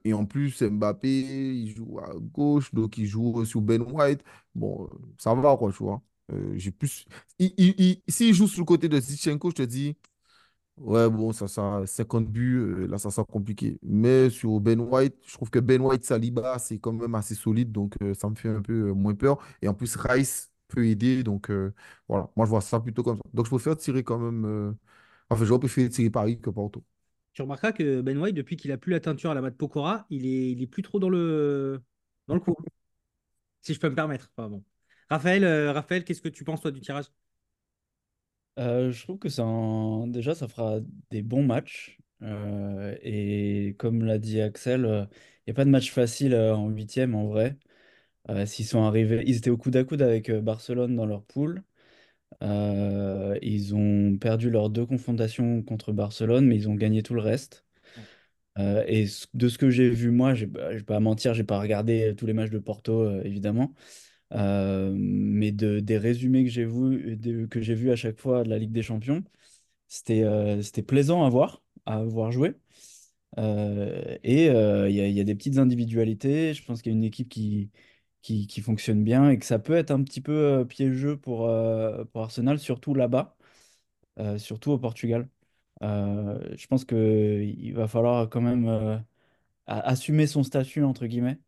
Et 0.04 0.12
en 0.12 0.24
plus, 0.26 0.62
Mbappé, 0.62 1.08
il 1.10 1.74
joue 1.74 1.98
à 2.00 2.12
gauche, 2.18 2.72
donc 2.74 2.98
il 2.98 3.06
joue 3.06 3.44
sur 3.44 3.60
Ben 3.60 3.82
White. 3.82 4.22
Bon, 4.54 4.88
ça 5.18 5.34
va, 5.34 5.56
quoi, 5.56 5.70
tu 5.72 5.82
vois. 5.82 6.02
J'ai 6.56 6.70
plus... 6.72 7.06
il- 7.38 7.52
il- 7.58 8.02
S'il 8.08 8.34
joue 8.34 8.46
sur 8.48 8.60
le 8.60 8.64
côté 8.66 8.88
de 8.88 9.00
Zinchenko, 9.00 9.50
je 9.50 9.54
te 9.56 9.62
dis. 9.62 9.96
Ouais, 10.78 11.10
bon, 11.10 11.32
ça, 11.32 11.48
ça, 11.48 11.82
50 11.86 12.28
buts, 12.28 12.86
là, 12.88 12.98
ça 12.98 13.10
sera 13.10 13.24
compliqué. 13.24 13.78
Mais 13.82 14.30
sur 14.30 14.60
Ben 14.60 14.80
White, 14.80 15.16
je 15.26 15.32
trouve 15.34 15.50
que 15.50 15.58
Ben 15.58 15.80
White, 15.82 16.04
Saliba, 16.04 16.58
c'est 16.60 16.78
quand 16.78 16.92
même 16.92 17.16
assez 17.16 17.34
solide, 17.34 17.72
donc 17.72 17.94
ça 18.14 18.30
me 18.30 18.36
fait 18.36 18.48
un 18.48 18.62
peu 18.62 18.92
moins 18.92 19.14
peur. 19.14 19.38
Et 19.60 19.66
en 19.68 19.74
plus, 19.74 19.96
Rice 19.96 20.52
peut 20.68 20.86
aider, 20.86 21.22
donc 21.24 21.50
euh, 21.50 21.74
voilà, 22.08 22.30
moi, 22.36 22.46
je 22.46 22.50
vois 22.50 22.60
ça 22.60 22.80
plutôt 22.80 23.02
comme 23.02 23.16
ça. 23.18 23.22
Donc, 23.34 23.46
je 23.46 23.50
préfère 23.50 23.76
tirer 23.76 24.04
quand 24.04 24.18
même. 24.18 24.44
euh, 24.46 24.72
Enfin, 25.30 25.44
j'aurais 25.44 25.60
préféré 25.60 25.88
tirer 25.90 26.10
Paris 26.10 26.40
que 26.40 26.50
Porto. 26.50 26.84
Tu 27.32 27.42
remarqueras 27.42 27.72
que 27.72 28.00
Ben 28.00 28.18
White, 28.18 28.34
depuis 28.34 28.56
qu'il 28.56 28.72
a 28.72 28.78
plus 28.78 28.92
la 28.92 29.00
teinture 29.00 29.30
à 29.30 29.34
la 29.34 29.40
mat 29.40 29.52
Pokora, 29.52 30.06
il 30.10 30.26
est, 30.26 30.50
il 30.52 30.62
est 30.62 30.66
plus 30.66 30.82
trop 30.82 30.98
dans 30.98 31.08
le, 31.10 31.80
dans 32.26 32.34
le 32.34 32.40
coup, 32.40 32.54
si 33.62 33.74
je 33.74 33.80
peux 33.80 33.88
me 33.90 33.94
permettre. 33.94 34.30
Enfin, 34.36 34.48
bon. 34.48 34.64
Raphaël, 35.10 35.44
euh, 35.44 35.72
Raphaël, 35.72 36.04
qu'est-ce 36.04 36.22
que 36.22 36.28
tu 36.28 36.44
penses, 36.44 36.60
toi, 36.60 36.70
du 36.70 36.80
tirage? 36.80 37.06
Euh, 38.58 38.90
je 38.90 39.02
trouve 39.04 39.18
que 39.18 39.28
ça 39.28 39.44
en- 39.44 40.06
déjà 40.08 40.34
ça 40.34 40.48
fera 40.48 40.80
des 41.10 41.22
bons 41.22 41.44
matchs. 41.44 41.98
Euh, 42.22 42.96
et 43.02 43.76
comme 43.78 44.04
l'a 44.04 44.18
dit 44.18 44.40
Axel, 44.40 45.08
il 45.46 45.50
n'y 45.50 45.52
a 45.52 45.54
pas 45.54 45.64
de 45.64 45.70
match 45.70 45.92
facile 45.92 46.34
euh, 46.34 46.56
en 46.56 46.68
huitième 46.68 47.14
en 47.14 47.26
vrai. 47.28 47.56
Euh, 48.30 48.46
s'ils 48.46 48.66
sont 48.66 48.82
arrivés, 48.84 49.22
ils 49.26 49.36
étaient 49.36 49.50
au 49.50 49.56
coude 49.56 49.76
à 49.76 49.84
coude 49.84 50.02
avec 50.02 50.28
euh, 50.30 50.40
Barcelone 50.40 50.96
dans 50.96 51.06
leur 51.06 51.22
poule. 51.24 51.62
Euh, 52.42 53.38
ils 53.42 53.74
ont 53.74 54.18
perdu 54.18 54.50
leurs 54.50 54.70
deux 54.70 54.86
confrontations 54.86 55.62
contre 55.62 55.92
Barcelone, 55.92 56.46
mais 56.46 56.56
ils 56.56 56.68
ont 56.70 56.74
gagné 56.76 57.02
tout 57.02 57.14
le 57.14 57.22
reste. 57.22 57.64
Euh, 58.58 58.84
et 58.88 59.06
ce- 59.06 59.26
de 59.34 59.48
ce 59.48 59.58
que 59.58 59.70
j'ai 59.70 59.88
vu, 59.90 60.10
moi, 60.10 60.34
j'ai 60.34 60.46
je 60.70 60.76
vais 60.78 60.82
pas 60.82 61.00
mentir, 61.00 61.34
j'ai 61.34 61.44
pas 61.44 61.60
regardé 61.60 62.14
tous 62.16 62.26
les 62.26 62.32
matchs 62.32 62.50
de 62.50 62.58
Porto, 62.58 63.02
euh, 63.02 63.22
évidemment. 63.24 63.74
Euh, 64.34 64.94
mais 64.96 65.52
de, 65.52 65.80
des 65.80 65.98
résumés 65.98 66.44
que 66.44 66.50
j'ai 66.50 66.64
vu, 66.66 67.16
de- 67.16 67.46
que 67.46 67.60
j'ai 67.62 67.74
vu 67.74 67.90
à 67.92 67.96
chaque 67.96 68.18
fois 68.20 68.44
de 68.44 68.50
la 68.50 68.58
Ligue 68.58 68.72
des 68.72 68.82
Champions, 68.82 69.24
c'était 69.88 70.22
euh, 70.24 70.62
c'était 70.62 70.82
plaisant 70.82 71.24
à 71.24 71.30
voir, 71.30 71.62
à 71.86 72.04
voir 72.04 72.32
jouer. 72.32 72.54
Euh, 73.38 74.16
et 74.24 74.48
euh, 74.50 74.88
il 74.90 74.96
y 74.96 75.00
a, 75.00 75.06
il 75.08 75.14
y 75.16 75.20
a 75.20 75.24
des 75.24 75.34
petites 75.34 75.58
individualités. 75.58 76.54
Je 76.54 76.64
pense 76.64 76.82
qu'il 76.82 76.92
y 76.92 76.94
a 76.94 76.98
une 76.98 77.04
équipe 77.04 77.28
qui, 77.28 77.70
qui, 78.22 78.46
qui 78.46 78.60
fonctionne 78.62 79.04
bien 79.04 79.30
et 79.30 79.38
que 79.38 79.46
ça 79.46 79.58
peut 79.58 79.74
être 79.74 79.90
un 79.90 80.02
petit 80.02 80.20
peu 80.20 80.32
euh, 80.32 80.64
piégeux 80.64 81.16
pour, 81.18 81.46
euh, 81.48 82.04
pour 82.06 82.22
Arsenal, 82.22 82.58
surtout 82.58 82.94
là-bas, 82.94 83.36
euh, 84.20 84.38
surtout 84.38 84.72
au 84.72 84.78
Portugal. 84.78 85.28
Je 85.82 86.66
pense 86.68 86.84
qu'il 86.84 87.74
va 87.74 87.88
falloir 87.88 88.28
quand 88.30 88.40
même 88.40 89.04
assumer 89.66 90.26
son 90.26 90.42
statut, 90.42 90.84
entre 90.84 91.06
guillemets. 91.06 91.38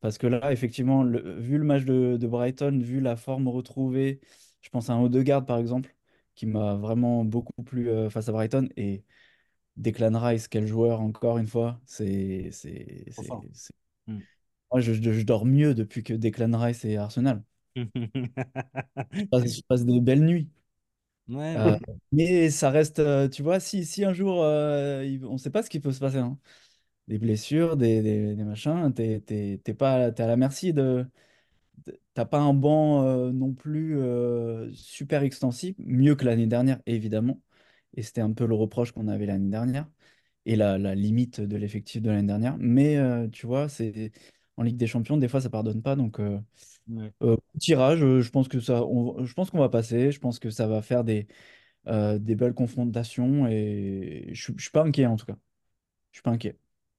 Parce 0.00 0.18
que 0.18 0.26
là, 0.26 0.52
effectivement, 0.52 1.02
le- 1.04 1.40
vu 1.40 1.58
le 1.58 1.64
match 1.64 1.84
de, 1.84 2.16
de 2.18 2.26
Brighton, 2.26 2.80
vu 2.82 3.00
la 3.00 3.16
forme 3.16 3.48
retrouvée, 3.48 4.20
je 4.62 4.70
pense 4.70 4.90
à 4.90 4.94
un 4.94 5.02
Odegaard, 5.02 5.46
par 5.46 5.58
exemple, 5.58 5.94
qui 6.34 6.46
m'a 6.46 6.74
vraiment 6.76 7.24
beaucoup 7.24 7.62
plu 7.64 7.90
euh, 7.90 8.10
face 8.10 8.28
à 8.28 8.32
Brighton. 8.32 8.68
Et 8.76 9.04
Declan 9.76 10.18
Rice, 10.20 10.48
quel 10.48 10.66
joueur, 10.66 11.00
encore 11.02 11.38
une 11.38 11.46
fois. 11.48 11.80
C'est, 11.86 12.50
c'est, 12.52 13.12
Moi, 14.72 14.80
je, 14.80 14.92
je- 14.94 15.12
je 15.12 15.22
dors 15.24 15.46
mieux 15.46 15.74
depuis 15.74 16.02
que 16.02 16.14
Declan 16.14 16.58
Rice 16.58 16.84
et 16.84 16.96
Arsenal. 16.96 17.42
Je 19.12 19.22
passe, 19.30 19.56
je 19.56 19.62
passe 19.62 19.84
des 19.86 20.00
belles 20.00 20.24
nuits. 20.24 20.50
Ouais, 21.28 21.56
Euh, 21.56 21.60
ouais. 21.60 21.78
mais 22.12 22.50
ça 22.50 22.70
reste, 22.70 22.98
euh, 22.98 23.28
tu 23.28 23.42
vois, 23.42 23.60
si, 23.60 23.84
si 23.84 24.04
un 24.04 24.12
jour, 24.14 24.42
euh, 24.42 25.04
on 25.24 25.34
ne 25.34 25.38
sait 25.38 25.50
pas 25.50 25.62
ce 25.62 25.68
qui 25.70 25.80
peut 25.80 25.92
se 25.92 26.00
passer. 26.00 26.18
hein. 26.18 26.38
Des 27.08 27.18
blessures, 27.18 27.76
des, 27.76 28.02
des, 28.02 28.36
des 28.36 28.44
machins, 28.44 28.92
t'es, 28.94 29.20
t'es, 29.20 29.60
t'es 29.64 29.74
pas, 29.74 30.12
t'es 30.12 30.22
à 30.24 30.28
la 30.28 30.36
merci 30.36 30.72
de... 30.74 31.06
T'as 32.14 32.24
pas 32.26 32.38
un 32.40 32.54
banc 32.54 33.02
euh, 33.06 33.32
non 33.32 33.54
plus 33.54 33.96
super 34.74 35.22
extensif, 35.22 35.74
mieux 35.78 36.14
que 36.14 36.24
l'année 36.24 36.46
dernière, 36.46 36.80
évidemment. 36.86 37.40
Et 37.94 38.02
c'était 38.02 38.20
un 38.20 38.32
peu 38.32 38.46
le 38.46 38.54
reproche 38.54 38.92
qu'on 38.92 39.08
avait 39.08 39.26
l'année 39.26 39.50
dernière. 39.50 39.88
Et 40.46 40.56
la, 40.56 40.78
la 40.78 40.94
limite 40.94 41.40
de 41.40 41.56
l'effectif 41.56 42.02
de 42.02 42.10
l'année 42.10 42.26
dernière. 42.28 42.56
Mais 42.58 42.98
tu 43.32 43.46
vois, 43.46 43.68
c'est 43.68 44.12
en 44.56 44.62
Ligue 44.64 44.76
des 44.76 44.86
Champions, 44.86 45.16
des 45.16 45.28
fois, 45.28 45.40
ça 45.40 45.50
pardonne 45.50 45.82
pas. 45.82 45.96
Donc, 45.96 46.20
euh, 46.20 46.38
Ouais. 46.88 47.12
euh, 47.22 47.36
tirage, 47.60 48.02
euh, 48.02 48.20
je 48.22 48.30
pense 48.30 48.48
que 48.48 48.60
ça, 48.60 48.84
on- 48.84 49.24
je 49.24 49.34
pense 49.34 49.50
qu'on 49.50 49.58
va 49.58 49.68
passer. 49.68 50.12
Je 50.12 50.20
pense 50.20 50.38
que 50.38 50.50
ça 50.50 50.66
va 50.66 50.82
faire 50.82 51.04
des, 51.04 51.28
euh, 51.88 52.18
des 52.18 52.36
belles 52.36 52.54
confrontations. 52.54 53.46
Et 53.48 54.30
je, 54.34 54.42
suis- 54.44 54.54
je 54.56 54.62
suis 54.62 54.70
pas 54.72 54.84
inquiet, 54.84 55.06
en 55.06 55.16
tout 55.16 55.26
cas. 55.26 55.36
Je 56.12 56.18
suis 56.18 56.22
pas 56.22 56.30
inquiet. 56.32 56.58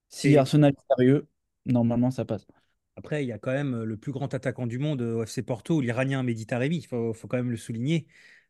Si 0.10 0.38
Et 0.38 0.38
Arsenal 0.38 0.74
est 0.74 0.96
sérieux, 0.96 1.28
normalement, 1.66 2.12
ça 2.12 2.26
passe. 2.26 2.48
après, 2.96 3.24
il 3.24 3.28
y 3.28 3.32
a 3.32 3.40
quand 3.40 3.52
même 3.52 3.84
le 3.84 3.98
plus 3.98 4.12
grand 4.12 4.34
attaquant 4.34 4.68
du 4.68 4.78
monde 4.80 5.02
au 5.02 5.26
FC 5.26 5.42
Porto, 5.44 5.82
l'Iranien 5.82 6.22
Mehdi 6.24 6.46
Taremi. 6.46 6.78
Il 6.78 6.86
faut, 6.88 7.14
faut 7.14 7.28
quand 7.28 7.38
même 7.38 7.50
le 7.52 7.58
souligner. 7.58 8.08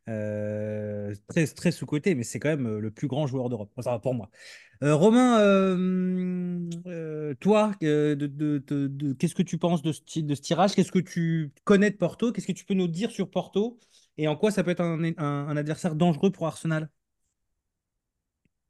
Euh, 0.08 1.14
très, 1.28 1.46
très 1.46 1.70
sous-coté, 1.72 2.14
mais 2.14 2.24
c'est 2.24 2.38
quand 2.38 2.50
même 2.50 2.66
euh, 2.66 2.78
le 2.78 2.90
plus 2.90 3.06
grand 3.08 3.26
joueur 3.26 3.48
d'Europe. 3.48 3.70
Va 3.76 3.98
pour 3.98 4.14
moi. 4.14 4.28
Euh, 4.82 4.94
Romain, 4.94 5.38
toi, 7.40 7.72
de, 7.80 8.14
de- 8.14 9.12
qu'est-ce 9.14 9.34
que 9.34 9.42
tu 9.42 9.58
penses 9.58 9.82
de 9.82 9.92
ce, 9.92 10.00
tirage? 10.02 10.74
Qu'est-ce 10.74 10.92
que 10.92 10.98
tu 10.98 11.52
connais 11.64 11.90
de 11.90 11.96
Porto? 11.96 12.32
Qu'est-ce 12.32 12.46
que 12.46 12.52
tu 12.52 12.64
peux 12.64 12.74
nous 12.74 12.88
dire 12.88 13.10
sur 13.10 13.30
Porto? 13.30 13.78
Et 14.18 14.28
en 14.28 14.36
quoi 14.36 14.50
ça 14.50 14.62
peut 14.62 14.70
être 14.70 14.80
un, 14.82 15.56
adversaire 15.56 15.94
dangereux 15.94 16.30
pour 16.30 16.46
Arsenal? 16.46 16.90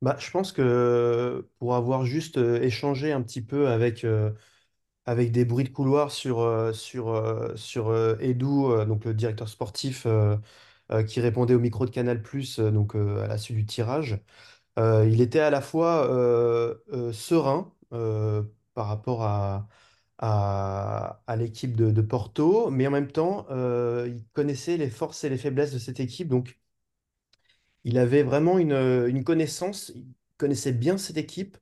Bah, 0.03 0.17
je 0.19 0.31
pense 0.31 0.53
que 0.53 1.49
pour 1.59 1.75
avoir 1.75 2.05
juste 2.05 2.37
échangé 2.37 3.11
un 3.13 3.23
petit 3.23 3.41
peu 3.43 3.69
avec, 3.69 4.07
avec 5.07 5.33
des 5.33 5.45
bruits 5.45 5.65
de 5.65 5.71
couloir 5.71 6.11
sur, 6.11 6.71
sur, 6.75 7.53
sur 7.57 8.21
Edu, 8.21 8.47
donc 8.87 9.05
le 9.05 9.15
directeur 9.15 9.49
sportif 9.49 10.07
qui 11.07 11.21
répondait 11.21 11.55
au 11.55 11.61
micro 11.61 11.87
de 11.87 11.91
Canal+, 11.91 12.23
euh, 12.59 12.71
donc 12.71 12.95
euh, 12.97 13.23
à 13.25 13.27
la 13.29 13.39
suite 13.39 13.57
du 13.57 13.67
tirage, 13.67 14.21
euh, 14.79 15.09
il 15.11 15.21
était 15.21 15.41
à 15.41 15.51
la 15.51 15.61
fois 15.61 16.11
euh, 16.11 16.77
euh, 16.93 17.13
serein 17.13 17.73
euh, 17.93 18.43
par 18.75 18.89
rapport 18.89 19.23
à, 19.25 19.69
à, 20.19 21.37
l'équipe 21.37 21.77
de, 21.77 22.01
Porto, 22.03 22.71
mais 22.71 22.87
en 22.87 22.91
même 22.91 23.11
temps, 23.13 23.47
euh, 23.51 24.09
il 24.09 24.23
connaissait 24.33 24.77
les 24.77 24.91
forces 24.91 25.25
et 25.25 25.29
les 25.31 25.39
faiblesses 25.39 25.73
de 25.73 25.79
cette 25.79 26.01
équipe, 26.01 26.29
donc 26.29 26.59
il 27.85 27.99
avait 27.99 28.23
vraiment 28.23 28.59
une, 28.59 28.73
une 28.73 29.25
connaissance, 29.25 29.93
il 29.95 30.07
connaissait 30.37 30.73
bien 30.73 30.99
cette 30.99 31.17
équipe. 31.17 31.59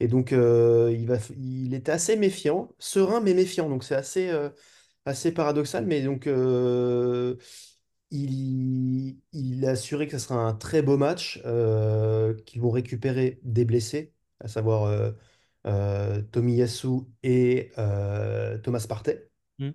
Et 0.00 0.08
donc, 0.08 0.32
euh, 0.32 0.92
il 0.98 1.06
va, 1.08 1.18
il 1.38 1.74
était 1.74 1.92
assez 1.92 2.16
méfiant, 2.16 2.74
serein 2.80 3.20
mais 3.20 3.34
méfiant. 3.34 3.68
Donc, 3.70 3.84
c'est 3.84 3.94
assez, 3.96 4.30
euh, 4.30 4.50
assez 5.06 5.32
paradoxal. 5.32 5.86
Mais 5.86 6.02
donc, 6.02 6.26
euh, 6.26 7.36
il, 8.10 9.18
il 9.32 9.66
a 9.66 9.70
assuré 9.70 10.06
que 10.06 10.18
ce 10.18 10.26
sera 10.26 10.40
un 10.40 10.54
très 10.54 10.82
beau 10.82 10.96
match, 10.96 11.40
euh, 11.44 12.34
qu'ils 12.46 12.60
vont 12.60 12.70
récupérer 12.70 13.40
des 13.42 13.64
blessés, 13.64 14.14
à 14.40 14.48
savoir 14.48 14.84
euh, 14.84 15.12
euh, 15.66 16.22
Tomiyasu 16.22 17.02
et 17.22 17.72
euh, 17.78 18.58
Thomas 18.58 18.86
Partey. 18.88 19.30
Mm. 19.58 19.70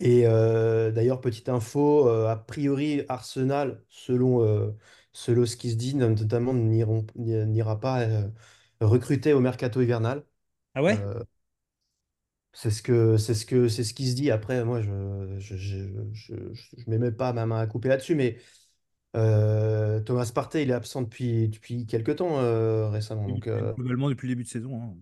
Et 0.00 0.26
euh, 0.26 0.90
d'ailleurs, 0.92 1.20
petite 1.20 1.48
info, 1.48 2.08
a 2.08 2.36
priori, 2.36 3.02
Arsenal, 3.08 3.82
selon, 3.88 4.74
selon 5.12 5.46
ce 5.46 5.56
qui 5.56 5.70
se 5.70 5.76
dit, 5.76 5.94
notamment 5.94 6.52
n'ira 6.54 7.80
pas 7.80 8.06
recruter 8.80 9.32
au 9.32 9.40
mercato 9.40 9.80
hivernal. 9.80 10.24
Ah 10.74 10.82
ouais? 10.82 10.98
C'est 12.58 12.70
ce 12.70 12.82
que, 12.82 13.18
c'est 13.18 13.34
ce 13.34 13.44
que, 13.44 13.68
c'est 13.68 13.84
ce 13.84 13.92
qui 13.92 14.10
se 14.10 14.14
dit. 14.16 14.30
Après, 14.30 14.64
moi, 14.64 14.80
je 14.80 14.90
je, 15.38 15.56
je, 15.56 15.76
je, 16.14 16.34
je- 16.54 16.76
même 16.90 17.14
pas 17.14 17.32
ma 17.34 17.44
main 17.46 17.60
à 17.60 17.66
couper 17.66 17.88
là-dessus, 17.88 18.14
mais 18.14 18.38
euh, 19.16 20.00
Thomas 20.02 20.30
Partey, 20.34 20.62
il 20.64 20.70
est 20.70 20.74
absent 20.74 21.02
depuis, 21.02 21.48
depuis 21.48 21.86
quelques 21.86 22.16
temps 22.16 22.38
euh, 22.40 22.88
récemment. 22.90 23.28
Donc, 23.28 23.46
euh, 23.48 23.74
Globalement, 23.76 24.08
depuis 24.08 24.26
le 24.28 24.32
début 24.34 24.44
de 24.44 24.48
saison. 24.48 24.82
hein. 24.82 24.94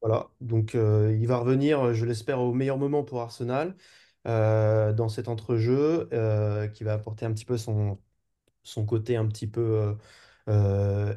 Voilà, 0.00 0.28
donc 0.40 0.74
il 0.74 1.26
va 1.26 1.38
revenir, 1.38 1.94
je 1.94 2.04
l'espère, 2.04 2.40
au 2.40 2.52
meilleur 2.52 2.76
moment 2.78 3.04
pour 3.04 3.20
Arsenal 3.22 3.74
dans 4.24 5.08
cet 5.08 5.28
entrejeu 5.28 6.08
qui 6.74 6.84
va 6.84 6.92
apporter 6.94 7.24
un 7.26 7.32
petit 7.32 7.44
peu 7.46 7.56
son, 7.56 7.98
son 8.64 8.86
côté 8.86 9.16
un 9.16 9.26
petit 9.28 9.46
peu 9.48 9.96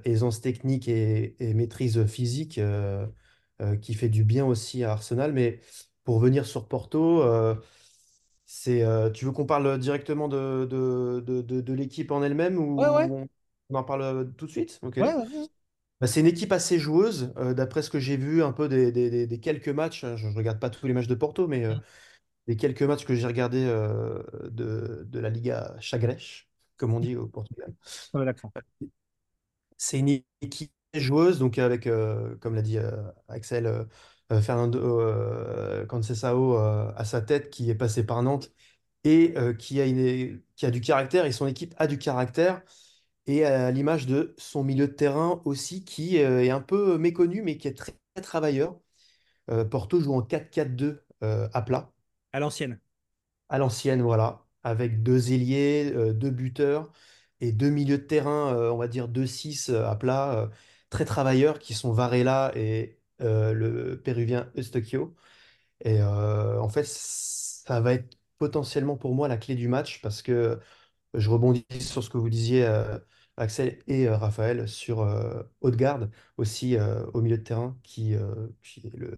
aisance 0.06 0.42
technique 0.42 0.88
et, 0.88 1.36
et 1.40 1.54
maîtrise 1.54 2.06
physique 2.08 2.60
qui 3.82 3.94
fait 3.94 4.10
du 4.10 4.24
bien 4.24 4.46
aussi 4.46 4.84
à 4.84 4.92
Arsenal. 4.94 5.34
Mais 5.34 5.60
pour 6.04 6.20
venir 6.20 6.46
sur 6.46 6.68
Porto, 6.68 7.22
euh, 7.24 7.56
c'est, 8.46 8.84
euh, 8.84 9.10
tu 9.12 9.26
veux 9.26 9.32
qu'on 9.32 9.46
parle 9.46 9.80
directement 9.80 10.28
de, 10.30 10.66
de, 10.70 11.22
de, 11.26 11.42
de- 11.42 11.62
de 11.62 11.74
l'équipe 11.74 12.12
en 12.12 12.24
elle-même 12.24 12.58
Ouais, 12.78 12.90
ouais. 12.90 13.10
ou 13.10 13.18
on, 13.22 13.30
on 13.70 13.76
en 13.76 13.84
parle 13.84 14.34
tout 14.38 14.46
de 14.48 14.52
suite? 14.52 14.80
Ok. 14.84 15.00
Ouais. 15.00 15.14
Bah, 16.00 16.06
c'est 16.08 16.20
une 16.20 16.28
équipe 16.28 16.52
assez 16.52 16.78
joueuse, 16.78 17.34
euh, 17.38 17.54
d'après 17.56 17.82
ce 17.82 17.90
que 17.90 18.00
j'ai 18.00 18.18
vu 18.18 18.44
un 18.44 18.52
peu 18.52 18.70
des, 18.70 18.92
des- 18.92 19.40
quelques 19.40 19.70
matchs. 19.70 20.04
hein, 20.04 20.16
je 20.16 20.28
ne 20.28 20.36
regarde 20.36 20.60
pas 20.60 20.70
tous 20.70 20.86
les 20.88 20.94
matchs 20.94 21.08
de 21.08 21.16
Porto, 21.16 21.48
mais 21.48 21.66
euh, 21.66 21.74
Mm. 21.74 21.82
des 22.48 22.58
quelques 22.58 22.84
matchs 22.84 23.06
que 23.06 23.16
j'ai 23.16 23.28
regardés 23.28 23.66
euh, 23.66 24.24
de, 24.52 25.06
de 25.10 25.20
la 25.20 25.30
Liga 25.30 25.76
Chagrèche, 25.82 26.50
comme 26.78 26.94
on 26.94 27.00
dit 27.02 27.16
au 27.18 27.28
Portugal. 27.28 27.74
C'est 29.78 30.00
une 30.00 30.22
équipe 30.42 30.72
joueuse, 30.94 31.40
donc 31.40 31.58
avec, 31.60 31.88
euh, 31.88 32.36
comme 32.38 32.56
l'a 32.56 32.62
dit 32.62 32.78
euh, 32.78 32.92
Axel, 33.28 33.66
euh, 33.68 33.84
euh, 34.32 34.42
Fernando 34.42 34.80
euh, 35.02 35.86
euh, 35.90 36.92
à 36.96 37.06
sa 37.06 37.22
tête, 37.22 37.50
qui 37.50 37.70
est 37.70 37.76
passé 37.76 38.06
par 38.06 38.22
Nantes 38.24 38.52
et 39.04 39.34
qui 39.60 39.80
a, 39.80 39.86
une, 39.86 40.42
qui 40.58 40.66
a 40.66 40.72
du 40.72 40.82
caractère, 40.82 41.26
et 41.26 41.32
son 41.32 41.48
équipe 41.48 41.74
a 41.78 41.88
du 41.88 41.98
caractère. 41.98 42.62
Et 43.28 43.46
à 43.46 43.72
l'image 43.72 44.06
de 44.08 44.36
son 44.38 44.64
milieu 44.64 44.88
de 44.88 44.94
terrain 44.94 45.42
aussi, 45.46 45.86
qui 45.86 46.18
est 46.18 46.50
un 46.52 46.62
peu 46.62 46.98
méconnu, 46.98 47.42
mais 47.42 47.58
qui 47.58 47.68
est 47.70 47.74
très, 47.78 47.94
très 48.16 48.24
travailleur. 48.24 48.78
Porto 49.72 50.02
joue 50.02 50.14
en 50.14 50.22
4-4-2 50.24 51.04
euh, 51.24 51.50
à 51.54 51.62
plat, 51.62 51.92
À 52.32 52.40
l'ancienne. 52.40 52.80
à 53.50 53.58
l'ancienne, 53.58 54.02
voilà, 54.02 54.46
avec 54.64 55.04
deux 55.04 55.32
ailiers, 55.32 55.92
deux 56.14 56.30
buteurs 56.32 56.92
et 57.42 57.52
deux 57.52 57.70
milieux 57.70 57.98
de 58.00 58.04
terrain, 58.04 58.54
on 58.72 58.78
va 58.78 58.88
dire 58.88 59.08
2-6 59.08 59.70
euh, 59.70 59.86
à 59.88 59.96
plat, 59.96 60.50
très 60.90 61.06
travailleurs, 61.06 61.60
qui 61.60 61.74
sont 61.74 61.92
Varela 61.92 62.52
et 62.56 63.00
euh, 63.22 63.54
le 63.54 64.02
péruvien 64.02 64.52
Eustaquio. 64.58 65.16
Et 65.82 66.02
euh, 66.02 66.60
en 66.62 66.70
fait, 66.70 66.86
ça 66.88 67.82
va 67.82 67.94
être 67.94 68.18
potentiellement 68.38 68.98
pour 68.98 69.16
moi 69.16 69.28
la 69.28 69.38
clé 69.38 69.56
du 69.56 69.68
match, 69.68 70.02
parce 70.02 70.22
que 70.22 70.60
je 71.14 71.30
rebondis 71.30 71.66
sur 71.82 72.04
ce 72.04 72.10
que 72.10 72.18
vous 72.18 72.30
disiez, 72.30 72.66
euh, 72.66 73.00
Axel 73.38 73.80
et 73.88 74.10
Raphaël, 74.10 74.68
sur 74.68 75.00
Odegaard, 75.62 76.08
aussi 76.38 76.78
au 77.14 77.22
milieu 77.22 77.38
de 77.38 77.44
terrain, 77.44 77.78
qui, 77.84 78.14
est 78.14 78.20
le, 78.96 79.18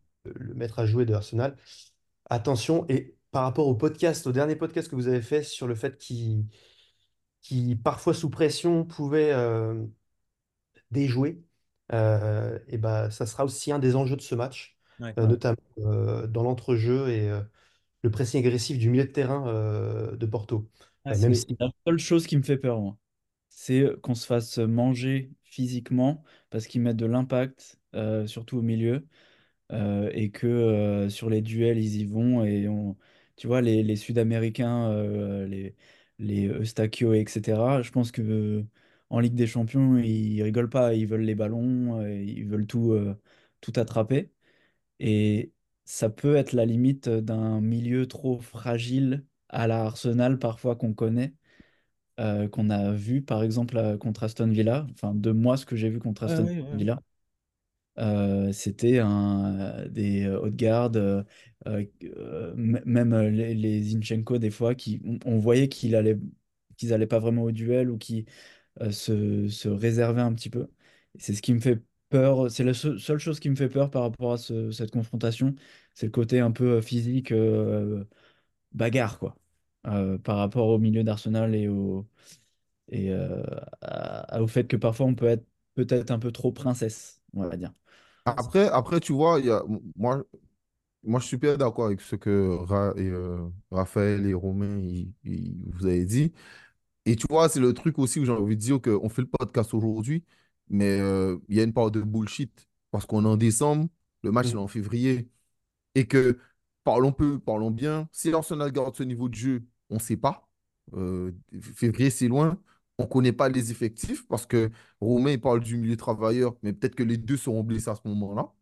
maître 0.55 0.79
à 0.79 0.85
jouer 0.85 1.05
de 1.05 1.13
Arsenal. 1.13 1.55
Attention, 2.29 2.85
et 2.89 3.17
par 3.31 3.43
rapport 3.43 3.67
au 3.67 3.75
podcast, 3.75 4.27
au 4.27 4.31
dernier 4.33 4.55
podcast 4.55 4.89
que 4.89 4.95
vous 4.95 5.07
avez 5.07 5.21
fait 5.21 5.43
sur 5.43 5.67
le 5.67 5.75
fait 5.75 5.97
qu'il, 5.97 6.47
parfois 7.83 8.13
sous 8.13 8.29
pression, 8.29 8.85
pouvait 8.85 9.33
déjouer, 10.91 11.41
et 11.91 12.77
ben, 12.77 13.09
ça 13.11 13.25
sera 13.25 13.45
aussi 13.45 13.71
un 13.71 13.79
des 13.79 13.95
enjeux 13.95 14.15
de 14.15 14.21
ce 14.21 14.35
match, 14.35 14.77
Ouais. 14.99 15.17
euh, 15.17 15.27
notamment 15.27 15.57
euh, 15.79 16.27
dans 16.27 16.43
l'entrejeu 16.43 17.09
et 17.09 17.29
euh, 17.29 17.41
le 18.03 18.11
pressing 18.11 18.39
agressif 18.45 18.77
du 18.79 18.89
milieu 18.89 19.05
de 19.05 19.11
terrain 19.11 19.47
euh, 19.47 20.15
de 20.17 20.25
Porto. 20.27 20.69
Ah, 21.05 21.13
Euh, 21.13 21.17
même 21.17 21.33
c'est 21.33 21.35
si 21.35 21.45
La 21.59 21.69
seule 21.87 21.97
chose 21.99 22.27
qui 22.27 22.37
me 22.37 22.43
fait 22.43 22.57
peur, 22.57 22.79
moi, 22.81 22.97
c'est 23.49 23.85
qu'on 24.01 24.15
se 24.15 24.25
fasse 24.25 24.57
manger 24.59 25.31
physiquement 25.43 26.23
parce 26.49 26.67
qu'ils 26.67 26.81
mettent 26.81 26.97
de 26.97 27.05
l'impact, 27.05 27.79
euh, 27.95 28.27
surtout 28.27 28.57
au 28.59 28.61
milieu, 28.61 29.07
euh, 29.71 30.11
et 30.13 30.31
que 30.31 30.47
euh, 30.47 31.09
sur 31.09 31.29
les 31.29 31.41
duels, 31.41 31.79
ils 31.79 31.97
y 32.01 32.05
vont. 32.05 32.45
Et 32.45 32.67
on, 32.69 32.97
tu 33.37 33.47
vois, 33.47 33.61
les, 33.61 33.83
les 33.83 33.95
Sud-Américains, 33.97 34.91
euh, 34.91 35.47
les, 35.47 35.75
les 36.19 36.43
Eustachio, 36.45 37.13
etc., 37.13 37.81
je 37.83 37.91
pense 37.91 38.11
que 38.11 38.21
euh, 38.21 38.63
en 39.09 39.19
Ligue 39.19 39.35
des 39.35 39.47
Champions, 39.47 39.97
ils 39.97 40.41
rigolent 40.43 40.69
pas. 40.69 40.93
Ils 40.95 41.07
veulent 41.07 41.21
les 41.21 41.35
ballons, 41.35 42.01
euh, 42.01 42.13
ils 42.21 42.47
veulent 42.47 42.67
tout, 42.67 42.91
euh, 42.93 43.15
tout 43.61 43.73
attraper. 43.77 44.31
Et 44.99 45.53
ça 45.85 46.09
peut 46.09 46.35
être 46.35 46.53
la 46.53 46.65
limite 46.65 47.09
d'un 47.09 47.61
milieu 47.61 48.07
trop 48.07 48.39
fragile 48.39 49.25
à 49.49 49.67
la 49.67 49.83
Arsenal, 49.85 50.39
parfois 50.39 50.75
qu'on 50.75 50.93
connaît 50.93 51.33
euh, 52.19 52.47
qu'on 52.49 52.69
a 52.69 52.91
vu 52.93 53.21
par 53.23 53.43
exemple 53.43 53.97
contre 53.99 54.23
Aston 54.23 54.47
Villa, 54.49 54.87
enfin 54.91 55.13
de 55.15 55.31
moi 55.31 55.57
ce 55.57 55.65
que 55.65 55.75
j'ai 55.75 55.89
vu 55.89 55.99
contre 55.99 56.23
Aston. 56.23 56.47
Villa, 56.71 57.01
euh, 57.99 58.51
c'était 58.53 58.99
un, 58.99 59.85
des 59.89 60.25
euh, 60.25 61.83
euh, 62.03 62.53
m- 62.55 62.81
même 62.85 63.15
les, 63.29 63.53
les 63.55 63.83
Zinchenko 63.83 64.37
des 64.37 64.51
fois, 64.51 64.75
qui, 64.75 65.01
on, 65.05 65.19
on 65.25 65.37
voyait 65.39 65.69
qu'il 65.69 65.95
allait, 65.95 66.17
qu'ils 66.77 66.93
allaient 66.93 67.07
pas 67.07 67.19
vraiment 67.19 67.43
au 67.43 67.51
duel 67.51 67.89
ou 67.89 67.97
qui 67.97 68.25
se, 68.91 69.47
se 69.49 69.69
réservaient 69.69 70.21
un 70.21 70.33
petit 70.33 70.49
peu. 70.49 70.67
C'est 71.17 71.33
ce 71.35 71.41
qui 71.41 71.53
me 71.53 71.59
fait 71.59 71.81
peur, 72.09 72.49
c'est 72.51 72.63
la 72.63 72.73
seu- 72.73 72.97
seule 72.97 73.19
chose 73.19 73.39
qui 73.39 73.49
me 73.49 73.55
fait 73.55 73.69
peur 73.69 73.89
par 73.91 74.03
rapport 74.03 74.33
à 74.33 74.37
ce- 74.37 74.71
cette 74.71 74.91
confrontation, 74.91 75.55
c'est 75.93 76.07
le 76.07 76.11
côté 76.11 76.39
un 76.39 76.51
peu 76.51 76.77
euh, 76.77 76.81
physique, 76.81 77.31
euh, 77.31 78.05
bagarre 78.73 79.19
quoi, 79.19 79.35
euh, 79.87 80.17
par 80.19 80.37
rapport 80.37 80.67
au 80.69 80.79
milieu 80.79 81.03
d'Arsenal 81.03 81.55
et 81.55 81.67
au 81.69 82.07
et 82.89 83.11
euh, 83.11 83.43
au 84.39 84.47
fait 84.47 84.67
que 84.67 84.75
parfois 84.77 85.05
on 85.07 85.15
peut 85.15 85.27
être 85.27 85.45
peut-être 85.75 86.11
un 86.11 86.19
peu 86.19 86.31
trop 86.31 86.51
princesse, 86.51 87.21
on 87.33 87.43
va 87.47 87.57
dire. 87.57 87.73
Après, 88.25 88.67
après, 88.69 88.99
tu 88.99 89.13
vois, 89.13 89.39
moi, 89.95 90.23
moi, 91.03 91.19
je 91.19 91.25
suis 91.25 91.31
super 91.37 91.57
d'accord 91.57 91.87
avec 91.87 92.01
ce 92.01 92.15
que 92.15 92.29
euh, 92.31 93.49
Raphaël 93.71 94.25
et 94.27 94.33
Romain 94.35 94.79
vous 95.25 95.85
avez 95.87 96.05
dit. 96.05 96.33
Et 97.09 97.15
tu 97.15 97.25
vois, 97.29 97.49
c'est 97.49 97.59
le 97.59 97.73
truc 97.73 97.97
aussi 97.99 98.19
où 98.19 98.25
j'ai 98.25 98.31
envie 98.31 98.55
de 98.55 98.61
dire 98.61 98.81
qu'on 98.81 99.09
fait 99.09 99.21
le 99.23 99.27
podcast 99.29 99.73
aujourd'hui, 99.73 100.23
mais 100.69 100.99
euh, 100.99 101.37
il 101.49 101.57
y 101.57 101.59
a 101.61 101.63
une 101.63 101.73
part 101.73 101.91
de 101.91 102.01
bullshit. 102.01 102.69
Parce 102.91 103.05
qu'on 103.05 103.25
est 103.25 103.27
en 103.27 103.37
décembre, 103.37 103.87
le 104.23 104.31
match 104.31 104.47
il 104.49 104.53
est 104.55 104.57
en 104.57 104.67
février. 104.67 105.29
Et 105.95 106.07
que, 106.07 106.39
parlons 106.83 107.11
peu, 107.13 107.39
parlons 107.39 107.71
bien, 107.71 108.09
si 108.11 108.33
Arsenal 108.33 108.71
garde 108.71 108.95
ce 108.95 109.03
niveau 109.03 109.29
de 109.29 109.35
jeu, 109.35 109.65
on 109.89 109.95
ne 109.95 109.99
sait 109.99 110.17
pas. 110.17 110.49
Euh, 110.93 111.31
février, 111.61 112.09
c'est 112.11 112.27
loin. 112.27 112.61
On 112.99 113.03
ne 113.05 113.09
connaît 113.09 113.33
pas 113.33 113.49
les 113.49 113.71
effectifs 113.71 114.27
parce 114.27 114.45
que 114.45 114.71
Romain, 115.01 115.31
il 115.31 115.41
parle 115.41 115.61
du 115.61 115.77
milieu 115.77 115.97
travailleur, 115.97 116.55
mais 116.63 116.73
peut-être 116.73 116.95
que 116.95 117.03
les 117.03 117.17
deux 117.17 117.37
seront 117.37 117.63
blessés 117.63 117.89
à 117.91 117.95
ce 117.95 118.07
moment-là. 118.07 118.53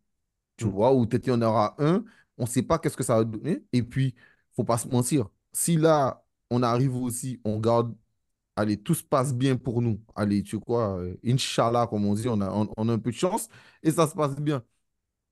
Tu 0.56 0.66
Mm. 0.66 0.70
vois, 0.70 0.94
ou 0.94 1.06
peut-être 1.06 1.22
qu'il 1.24 1.32
y 1.32 1.36
en 1.36 1.42
aura 1.42 1.74
un. 1.78 2.04
On 2.38 2.44
ne 2.44 2.48
sait 2.48 2.62
pas 2.62 2.78
qu'est-ce 2.78 2.96
que 2.96 3.04
ça 3.04 3.16
va 3.16 3.24
donner. 3.24 3.64
Et 3.72 3.82
puis, 3.82 4.14
faut 4.52 4.64
pas 4.64 4.78
se 4.78 4.88
mentir. 4.88 5.28
Si 5.52 5.76
là, 5.76 6.24
on 6.50 6.62
arrive 6.62 6.96
aussi, 6.96 7.40
on 7.44 7.58
garde 7.60 7.94
allez, 8.58 8.76
tout 8.82 8.94
se 8.94 9.02
passe 9.04 9.34
bien 9.34 9.56
pour 9.56 9.82
nous. 9.82 10.00
Allez, 10.14 10.42
tu 10.42 10.58
vois, 10.66 10.98
euh, 10.98 11.16
Inch'Allah, 11.24 11.86
comme 11.88 12.04
on 12.06 12.14
dit, 12.14 12.28
on 12.28 12.40
a, 12.40 12.50
on, 12.50 12.68
on 12.76 12.88
a 12.88 12.92
un 12.92 12.98
peu 12.98 13.10
de 13.10 13.16
chance 13.16 13.48
et 13.82 13.90
ça 13.92 14.06
se 14.08 14.14
passe 14.14 14.36
bien. 14.36 14.64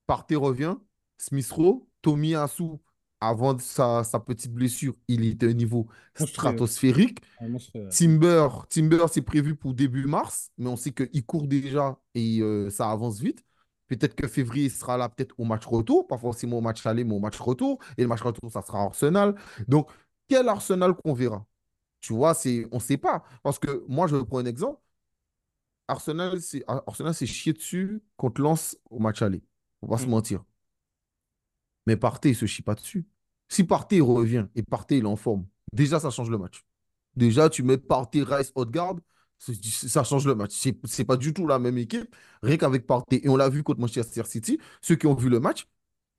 Partey 0.06 0.36
revient, 0.36 0.76
Smith 1.18 1.50
Rowe, 1.50 1.88
Tomiyasu, 2.02 2.64
avant 3.20 3.54
de 3.54 3.60
sa, 3.62 4.04
sa 4.04 4.20
petite 4.20 4.52
blessure, 4.52 4.94
il 5.08 5.24
était 5.26 5.46
à 5.46 5.50
un 5.50 5.52
niveau 5.54 5.88
Monstrueux. 6.18 6.28
stratosphérique. 6.30 7.20
Timber, 7.88 8.48
Timber 8.70 9.06
c'est 9.12 9.22
prévu 9.22 9.54
pour 9.56 9.74
début 9.74 10.06
mars, 10.06 10.50
mais 10.58 10.68
on 10.68 10.76
sait 10.76 10.92
qu'il 10.92 11.24
court 11.24 11.46
déjà 11.46 11.98
et 12.14 12.40
euh, 12.40 12.70
ça 12.70 12.90
avance 12.90 13.20
vite. 13.20 13.44
Peut-être 13.88 14.16
que 14.16 14.26
février 14.28 14.68
sera 14.68 14.96
là, 14.96 15.08
peut-être 15.08 15.34
au 15.38 15.44
match 15.44 15.64
retour, 15.66 16.06
pas 16.08 16.18
forcément 16.18 16.58
au 16.58 16.60
match 16.60 16.84
aller, 16.86 17.04
mais 17.04 17.14
au 17.14 17.20
match 17.20 17.38
retour. 17.38 17.78
Et 17.96 18.02
le 18.02 18.08
match 18.08 18.22
retour, 18.22 18.50
ça 18.50 18.62
sera 18.62 18.82
Arsenal. 18.82 19.36
Donc, 19.68 19.88
quel 20.28 20.48
Arsenal 20.48 20.94
qu'on 20.94 21.14
verra? 21.14 21.46
Tu 22.00 22.12
vois, 22.12 22.34
c'est, 22.34 22.66
on 22.72 22.76
ne 22.76 22.80
sait 22.80 22.96
pas. 22.98 23.24
Parce 23.42 23.58
que 23.58 23.84
moi, 23.88 24.06
je 24.06 24.16
prends 24.16 24.38
un 24.38 24.46
exemple. 24.46 24.80
Arsenal, 25.88 26.40
c'est 26.42 26.64
Arsenal 26.68 27.14
s'est 27.14 27.26
chié 27.26 27.52
dessus 27.52 28.00
contre 28.16 28.40
Lens 28.40 28.76
au 28.90 28.98
match 28.98 29.22
aller. 29.22 29.42
Faut 29.80 29.86
pas 29.88 29.98
se 29.98 30.06
Mm. 30.06 30.10
mentir. 30.10 30.44
Mais 31.86 31.96
Partey, 31.96 32.30
il 32.30 32.36
se 32.36 32.46
chie 32.46 32.62
pas 32.62 32.74
dessus. 32.74 33.06
Si 33.48 33.64
Partey 33.64 34.00
revient 34.00 34.46
et 34.54 34.62
Partey 34.62 34.98
il 34.98 35.04
est 35.04 35.06
en 35.06 35.16
forme, 35.16 35.46
déjà 35.72 36.00
ça 36.00 36.10
change 36.10 36.30
le 36.30 36.38
match. 36.38 36.64
Déjà, 37.14 37.48
tu 37.48 37.62
mets 37.62 37.78
Partey, 37.78 38.22
Rice, 38.22 38.52
Odegaard, 38.54 38.96
ça 39.38 40.04
change 40.04 40.26
le 40.26 40.34
match. 40.34 40.52
C'est 40.54 40.76
c'est 40.86 41.04
pas 41.04 41.16
du 41.16 41.32
tout 41.32 41.46
la 41.46 41.58
même 41.58 41.78
équipe, 41.78 42.14
rien 42.42 42.56
qu'avec 42.56 42.86
Partey. 42.86 43.20
Et 43.24 43.28
on 43.28 43.36
l'a 43.36 43.48
vu 43.48 43.62
contre 43.62 43.80
Manchester 43.80 44.24
City. 44.24 44.58
Ceux 44.82 44.96
qui 44.96 45.06
ont 45.06 45.14
vu 45.14 45.28
le 45.28 45.40
match, 45.40 45.66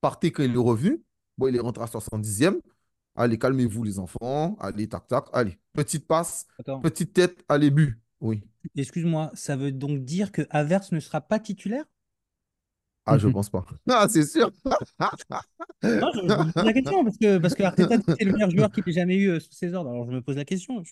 Partey, 0.02 0.32
quand 0.32 0.44
il 0.44 0.54
est 0.54 0.58
revenu, 0.58 1.04
bon, 1.38 1.48
il 1.48 1.56
est 1.56 1.60
rentré 1.60 1.84
à 1.84 1.88
70e. 1.88 2.62
Allez, 3.18 3.38
calmez-vous 3.38 3.84
les 3.84 4.00
enfants. 4.00 4.56
Allez, 4.60 4.88
tac, 4.88 5.08
tac. 5.08 5.26
Allez, 5.34 5.58
petite 5.74 6.08
passe, 6.08 6.46
Attends, 6.60 6.80
petite 6.80 7.14
tête, 7.14 7.44
allez, 7.50 7.72
but. 7.72 8.00
Oui. 8.22 8.42
excuse-moi, 8.76 9.32
ça 9.34 9.56
veut 9.56 9.72
donc 9.72 10.04
dire 10.04 10.32
que 10.32 10.44
Havertz 10.50 10.92
ne 10.92 11.00
sera 11.00 11.22
pas 11.22 11.40
titulaire? 11.40 11.86
Ah, 13.06 13.18
je 13.18 13.28
pense 13.28 13.50
pas. 13.50 13.66
Ah, 13.90 14.08
c'est 14.10 14.26
sûr. 14.26 14.52
Non, 15.84 16.12
je, 16.14 16.20
je 16.20 16.26
me 16.26 16.52
pose 16.52 16.66
la 16.66 16.74
question 16.74 17.04
parce 17.04 17.18
que, 17.18 17.38
parce 17.38 17.54
que 17.54 17.64
Arteta 17.64 17.98
c'est 18.08 18.26
le 18.26 18.34
meilleur 18.34 18.50
joueur 18.50 18.72
qu'il 18.72 18.84
ait 18.88 18.92
jamais 18.92 19.16
eu 19.16 19.30
euh, 19.30 19.40
sous 19.40 19.52
ses 19.52 19.74
ordres. 19.74 19.92
Alors 19.92 20.06
je 20.06 20.12
me 20.12 20.22
pose 20.22 20.36
la 20.36 20.46
question. 20.46 20.84
Je. 20.84 20.92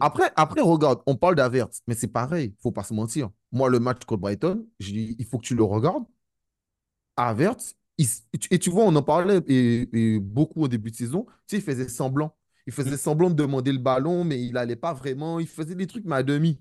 Après, 0.00 0.30
après, 0.36 0.60
regarde, 0.60 1.00
on 1.06 1.16
parle 1.16 1.34
d'Avertz, 1.34 1.82
mais 1.88 1.94
c'est 1.94 2.06
pareil, 2.06 2.54
faut 2.62 2.70
pas 2.70 2.84
se 2.84 2.94
mentir. 2.94 3.30
Moi, 3.50 3.68
le 3.68 3.80
match 3.80 4.04
contre 4.04 4.20
Brighton, 4.20 4.64
je 4.78 4.92
dis, 4.92 5.16
il 5.18 5.24
faut 5.26 5.38
que 5.38 5.44
tu 5.44 5.56
le 5.56 5.64
regardes. 5.64 6.04
Havertz, 7.16 7.74
il 7.98 8.06
et 8.50 8.58
tu 8.58 8.70
vois, 8.70 8.84
on 8.84 8.94
en 8.96 9.02
parlait 9.02 9.40
et, 9.48 9.88
et 10.16 10.20
beaucoup 10.20 10.62
au 10.62 10.68
début 10.68 10.90
de 10.90 10.96
saison, 10.96 11.24
tu 11.46 11.56
sais, 11.56 11.56
il 11.58 11.62
faisait 11.62 11.88
semblant. 11.88 12.36
Il 12.66 12.72
faisait 12.72 12.96
semblant 12.96 13.30
de 13.30 13.34
demander 13.34 13.72
le 13.72 13.78
ballon, 13.78 14.24
mais 14.24 14.42
il 14.42 14.52
n'allait 14.54 14.76
pas 14.76 14.92
vraiment. 14.92 15.38
Il 15.40 15.46
faisait 15.46 15.74
des 15.76 15.86
trucs, 15.86 16.04
mais 16.04 16.16
à 16.16 16.22
demi. 16.22 16.60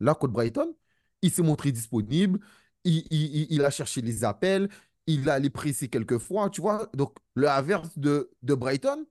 Là, 0.00 0.14
contre 0.14 0.32
Brighton, 0.32 0.74
il 1.22 1.30
s'est 1.30 1.42
montré 1.42 1.72
disponible. 1.72 2.40
Il, 2.84 3.04
il- 3.10 3.36
il- 3.36 3.46
il 3.50 3.64
a 3.64 3.70
cherché 3.70 4.00
les 4.02 4.24
appels. 4.24 4.68
Il 5.06 5.28
a 5.28 5.34
allé 5.34 5.50
presser 5.50 5.88
quelques 5.88 6.18
fois, 6.18 6.48
tu 6.50 6.60
vois. 6.60 6.88
Donc, 6.94 7.16
le 7.34 7.48
Havertz 7.48 7.98
de, 7.98 8.30
de 8.42 8.54
Brighton, 8.54 9.04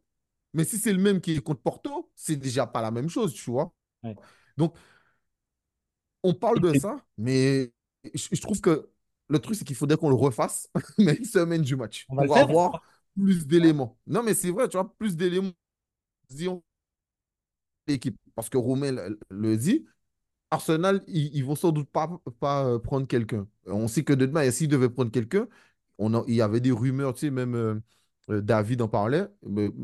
mais 0.53 0.65
si 0.65 0.77
c'est 0.79 0.93
le 0.93 0.99
même 1.01 1.21
qui 1.21 1.33
est 1.35 1.41
contre 1.41 1.61
Porto, 1.61 2.11
c'est 2.15 2.35
déjà 2.37 2.67
pas 2.67 2.81
la 2.81 2.91
même 2.91 3.09
chose, 3.09 3.33
tu 3.33 3.51
vois. 3.51 3.73
Ouais. 4.03 4.15
Donc, 4.57 4.75
on 6.23 6.33
parle 6.33 6.59
de 6.61 6.73
ça, 6.73 7.03
mais 7.17 7.71
je, 8.13 8.27
je 8.31 8.41
trouve 8.41 8.61
que 8.61 8.89
le 9.31 9.39
truc, 9.39 9.55
c'est 9.55 9.65
qu'il 9.65 9.75
faudrait 9.75 9.97
qu'on 9.97 10.09
le 10.09 10.15
refasse, 10.15 10.69
mais 10.97 11.15
une 11.15 11.25
semaine 11.25 11.61
du 11.61 11.75
match, 11.75 12.05
On 12.09 12.15
va 12.15 12.23
pour 12.25 12.37
avoir 12.37 12.81
plus 13.15 13.47
d'éléments. 13.47 13.97
Non, 14.07 14.23
mais 14.23 14.33
c'est 14.33 14.51
vrai, 14.51 14.67
tu 14.69 14.77
vois, 14.77 14.93
plus 14.97 15.15
d'éléments. 15.15 15.51
L'équipe. 17.87 18.17
Parce 18.35 18.49
que 18.49 18.57
Romain 18.57 18.95
le, 19.29 19.57
dit, 19.57 19.85
Arsenal, 20.51 21.03
ils, 21.07 21.35
ils 21.35 21.45
vont 21.45 21.55
sans 21.55 21.71
doute 21.71 21.89
pas, 21.91 22.09
pas 22.39 22.65
euh, 22.65 22.79
prendre 22.79 23.07
quelqu'un. 23.07 23.47
On 23.67 23.87
sait 23.87 24.03
que 24.03 24.13
de 24.13 24.25
demain, 24.25 24.49
s'ils 24.51 24.67
devaient 24.69 24.89
prendre 24.89 25.11
quelqu'un, 25.11 25.47
on 25.97 26.13
a- 26.15 26.23
il 26.27 26.35
y 26.35 26.41
avait 26.41 26.61
des 26.61 26.71
rumeurs, 26.71 27.13
tu 27.13 27.21
sais, 27.21 27.31
même 27.31 27.55
euh, 27.55 27.75
euh, 28.31 28.41
David 28.41 28.81
en 28.81 28.87
parlait, 28.89 29.27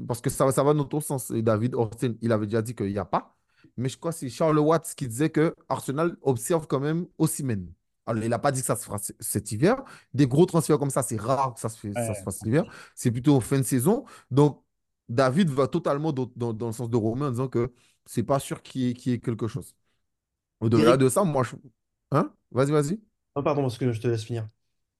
parce 0.07 0.21
que 0.21 0.29
ça, 0.29 0.51
ça 0.51 0.63
va 0.63 0.73
dans 0.73 0.85
ton 0.85 1.01
sens. 1.01 1.31
Et 1.31 1.41
David 1.41 1.75
Orton, 1.75 2.17
il 2.21 2.31
avait 2.31 2.47
déjà 2.47 2.61
dit 2.61 2.75
qu'il 2.75 2.87
n'y 2.91 2.97
a 2.99 3.05
pas. 3.05 3.35
Mais 3.77 3.89
je 3.89 3.97
crois 3.97 4.11
que 4.11 4.19
c'est 4.19 4.29
Charles 4.29 4.59
Watts 4.59 4.93
qui 4.95 5.07
disait 5.07 5.29
que 5.31 5.55
Arsenal 5.69 6.17
observe 6.23 6.67
quand 6.67 6.79
même 6.81 7.07
Osimhen. 7.19 7.67
Alors, 8.07 8.23
il 8.23 8.29
n'a 8.29 8.39
pas 8.39 8.51
dit 8.51 8.61
que 8.61 8.65
ça 8.67 8.75
se 8.75 8.85
fera 8.85 8.97
cet 9.19 9.51
hiver. 9.51 9.83
Des 10.13 10.27
gros 10.27 10.45
transferts 10.45 10.79
comme 10.79 10.89
ça, 10.89 11.03
c'est 11.03 11.17
rare 11.19 11.53
que 11.53 11.59
ça 11.59 11.69
se, 11.69 11.77
fait, 11.79 11.95
ça 11.97 12.13
se 12.15 12.21
Ouais. 12.21 12.23
fasse 12.23 12.37
cet 12.37 12.47
hiver. 12.47 12.65
C'est 12.95 13.11
plutôt 13.11 13.35
en 13.35 13.41
fin 13.41 13.57
de 13.59 13.63
saison. 13.63 14.05
Donc, 14.31 14.63
David 15.09 15.49
va 15.49 15.67
totalement 15.67 16.11
dans, 16.13 16.31
dans- 16.35 16.53
dans 16.53 16.67
le 16.67 16.73
sens 16.73 16.89
de 16.89 16.97
Romain 16.97 17.27
en 17.27 17.31
disant 17.31 17.47
que 17.49 17.71
c'est 18.05 18.23
pas 18.23 18.39
sûr 18.39 18.61
qu'il 18.63 18.81
y, 18.81 18.89
ait- 18.89 18.93
qu'il 18.93 19.11
y 19.11 19.15
ait 19.15 19.19
quelque 19.19 19.47
chose. 19.47 19.75
Au-delà 20.59 20.97
de 20.97 21.09
ça, 21.09 21.23
moi, 21.23 21.43
je... 21.43 21.55
Hein? 22.11 22.33
Vas-y, 22.51 22.71
vas-y. 22.71 23.01
oh, 23.35 23.43
pardon, 23.43 23.61
parce 23.63 23.77
que 23.77 23.91
je 23.91 24.01
te 24.01 24.07
laisse 24.07 24.23
finir. 24.25 24.47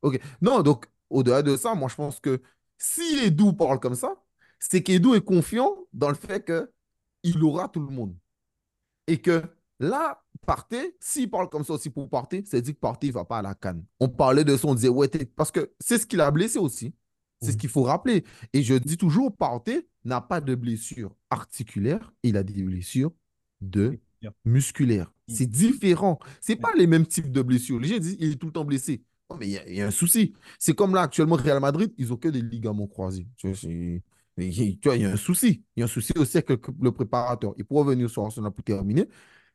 Ok. 0.01 0.19
Non, 0.41 0.61
donc, 0.61 0.87
au-delà 1.09 1.41
de 1.43 1.55
ça, 1.58 1.75
moi, 1.75 1.89
je 1.89 1.95
pense 1.95 2.19
que 2.19 2.41
si 2.77 3.01
Edu 3.25 3.53
parle 3.55 3.79
comme 3.79 3.95
ça, 3.95 4.15
c'est 4.60 4.84
qu'Edu 4.84 5.15
est 5.15 5.21
confiant 5.23 5.75
dans 5.93 6.10
le 6.10 6.15
fait 6.15 6.45
qu'il 7.23 7.43
aura 7.43 7.67
tout 7.69 7.79
le 7.79 7.89
monde. 7.93 8.15
Et 9.08 9.21
que 9.21 9.43
là, 9.79 10.23
Partey, 10.45 10.95
s'il 11.00 11.30
parle 11.30 11.50
comme 11.50 11.63
ça 11.63 11.73
aussi 11.73 11.89
pour 11.89 12.10
Partey, 12.10 12.43
c'est 12.45 12.62
dit 12.62 12.73
que 12.73 12.80
Partey 12.80 13.08
ne 13.08 13.13
va 13.13 13.26
pas 13.26 13.39
à 13.39 13.41
la 13.41 13.54
canne. 13.56 13.84
On 14.00 14.10
parlait 14.10 14.43
de 14.43 14.56
ça, 14.58 14.67
on 14.67 14.76
disait, 14.76 14.89
ouais, 14.89 15.10
parce 15.36 15.52
que 15.52 15.71
c'est 15.80 15.97
ce 15.97 16.06
qu'il 16.06 16.21
a 16.21 16.32
blessé 16.32 16.60
aussi. 16.60 16.93
C'est 17.41 17.52
ce 17.52 17.58
qu'il 17.58 17.69
faut 17.69 17.84
rappeler. 17.84 18.23
Et 18.54 18.63
je 18.63 18.73
dis 18.76 18.97
toujours, 18.97 19.36
Partey 19.36 19.88
n'a 20.06 20.21
pas 20.21 20.41
de 20.41 20.56
blessure 20.56 21.15
articulaire, 21.30 22.12
il 22.23 22.36
a 22.38 22.43
des 22.43 22.63
blessures 22.63 23.12
de 23.62 24.00
musculaire. 24.45 25.12
C'est 25.28 25.45
différent. 25.50 26.19
C'est 26.41 26.56
pas 26.56 26.71
les 26.78 26.88
mêmes 26.88 27.06
types 27.06 27.32
de 27.32 27.41
blessures. 27.41 27.80
Les 27.80 27.88
gens 27.89 27.97
disent 28.00 28.17
il 28.19 28.32
est 28.32 28.36
tout 28.36 28.47
le 28.47 28.54
temps 28.54 28.65
blessé. 28.65 29.04
Non, 29.30 29.38
mais 29.38 29.47
il 29.47 29.52
y, 29.52 29.58
a- 29.58 29.67
il 29.69 29.76
y 29.76 29.82
a 29.82 29.88
un 29.88 29.91
souci. 29.91 30.34
C'est 30.58 30.73
comme 30.73 30.95
là, 30.95 31.02
actuellement, 31.02 31.36
Real 31.36 31.60
Madrid, 31.60 31.93
ils 31.97 32.13
ont 32.13 32.17
que 32.17 32.30
des 32.30 32.41
ligaments 32.41 32.88
croisés. 32.88 33.28
Tu 33.36 33.47
vois, 33.47 33.58
il 33.71 34.02
tu 34.80 34.88
vois, 34.88 34.95
il 34.95 35.02
y 35.02 35.06
a 35.06 35.12
un 35.12 35.17
souci. 35.17 35.63
Il 35.76 35.80
y 35.80 35.84
a 35.84 35.86
un 35.86 35.88
souci 35.88 36.13
aussi 36.15 36.38
avec 36.38 36.50
le, 36.50 36.60
le 36.82 36.91
préparateur. 36.91 37.54
Et 37.58 37.63
pour 37.63 37.80
revenir 37.80 38.10
sur 38.10 38.23
Arsenal 38.23 38.52
pour 38.52 38.63
terminer, 38.63 39.08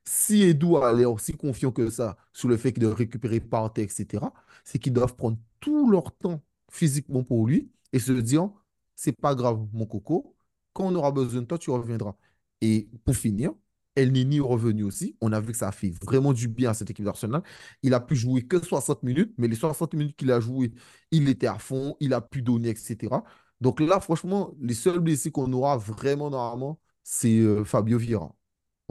si 0.05 0.43
Edu 0.43 0.77
a 0.77 0.93
l'air 0.93 1.13
aussi 1.13 1.33
confiant 1.35 1.73
que 1.73 1.91
ça 1.91 2.17
sur 2.33 2.49
le 2.49 2.57
fait 2.57 2.73
de 2.73 2.87
récupérer 2.87 3.41
Partey, 3.41 3.83
etc., 3.85 4.33
c'est 4.65 4.79
qu'ils 4.79 4.93
doivent 4.93 5.17
prendre 5.17 5.39
tout 5.61 5.91
leur 5.91 6.13
temps 6.17 6.43
physiquement 6.71 7.23
pour 7.25 7.47
lui 7.47 7.71
et 7.93 7.99
se 7.99 8.13
dire 8.13 8.51
c'est 8.97 9.13
pas 9.13 9.35
grave, 9.35 9.67
mon 9.73 9.87
coco, 9.87 10.37
quand 10.73 10.85
on 10.87 10.95
aura 10.95 11.11
besoin 11.13 11.43
de 11.43 11.47
toi, 11.47 11.59
tu 11.59 11.71
reviendras. 11.71 12.15
Et 12.61 12.89
pour 13.05 13.17
finir, 13.17 13.53
El 13.95 14.13
Nini 14.13 14.39
est 14.39 14.41
revenu 14.41 14.85
aussi. 14.85 15.17
On 15.21 15.33
a 15.33 15.41
vu 15.41 15.53
que 15.53 15.59
ça 15.59 15.69
a 15.69 15.73
fait 15.73 15.91
vraiment 16.03 16.33
du 16.33 16.49
bien 16.49 16.71
à 16.71 16.75
cette 16.75 16.91
équipe 16.91 17.05
d'Arsenal. 17.05 17.43
Il 17.83 17.95
a 17.95 18.01
pu 18.01 18.17
jouer 18.17 18.43
que 18.47 18.63
60 18.65 19.03
minutes, 19.03 19.35
mais 19.39 19.49
les 19.49 19.57
60 19.57 19.95
minutes 19.95 20.17
qu'il 20.17 20.31
a 20.33 20.41
joué, 20.41 20.73
il 21.11 21.29
était 21.29 21.47
à 21.47 21.59
fond, 21.59 21.97
il 22.01 22.15
a 22.15 22.21
pu 22.21 22.43
donner, 22.43 22.71
etc. 22.71 23.25
Donc 23.61 23.81
là, 23.81 24.01
franchement, 24.01 24.55
les 24.61 24.75
seuls 24.75 25.01
blessés 25.01 25.31
qu'on 25.31 25.53
aura 25.53 25.77
vraiment 25.77 26.31
normalement, 26.31 26.81
c'est 27.03 27.39
euh, 27.41 27.65
Fabio 27.65 27.99
Vieira. 27.99 28.35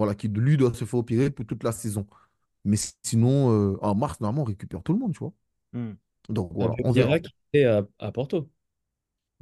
Voilà, 0.01 0.15
qui 0.15 0.27
lui 0.27 0.57
doit 0.57 0.73
se 0.73 0.83
faire 0.85 0.99
opérer 0.99 1.29
pour 1.29 1.45
toute 1.45 1.63
la 1.63 1.71
saison. 1.71 2.07
Mais 2.65 2.77
sinon, 3.03 3.51
euh, 3.51 3.77
en 3.81 3.95
mars, 3.95 4.19
normalement, 4.19 4.41
on 4.41 4.45
récupère 4.45 4.81
tout 4.83 4.93
le 4.93 4.99
monde, 4.99 5.13
tu 5.13 5.19
vois. 5.19 5.33
Hmm. 5.73 5.93
Donc 6.29 6.51
voilà, 6.53 6.73
on 6.83 6.91
verra. 6.91 7.19
Qui 7.19 7.29
est 7.53 7.65
à, 7.65 7.85
à 7.99 8.11
Porto. 8.11 8.49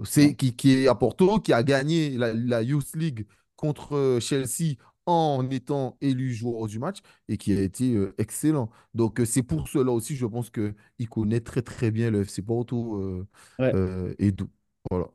C'est 0.06 0.36
qui, 0.36 0.56
qui 0.56 0.72
est 0.74 0.88
à 0.88 0.96
Porto, 0.96 1.40
qui 1.40 1.52
a 1.54 1.62
gagné 1.64 2.12
la, 2.18 2.34
la 2.34 2.62
Youth 2.62 2.96
League 2.96 3.28
contre 3.56 3.96
euh, 3.96 4.20
Chelsea 4.20 4.76
en 5.06 5.50
étant 5.50 5.98
élu 6.02 6.34
joueur 6.34 6.68
du 6.68 6.80
match 6.80 7.00
et 7.28 7.38
qui 7.38 7.52
a 7.52 7.62
été 7.62 7.96
euh, 7.96 8.14
excellent. 8.18 8.70
Donc 8.94 9.20
euh, 9.20 9.26
c'est 9.26 9.44
pour 9.44 9.68
cela 9.68 9.92
aussi, 9.92 10.16
je 10.16 10.26
pense 10.26 10.50
qu'il 10.50 11.10
connaît 11.10 11.42
très 11.42 11.62
très 11.62 11.92
bien 11.92 12.12
le 12.12 12.24
FC 12.26 12.42
Porto 12.42 13.26
Ouais. 13.60 13.80
et 14.20 14.32
d'où. 14.32 14.50
Voilà. 14.90 15.08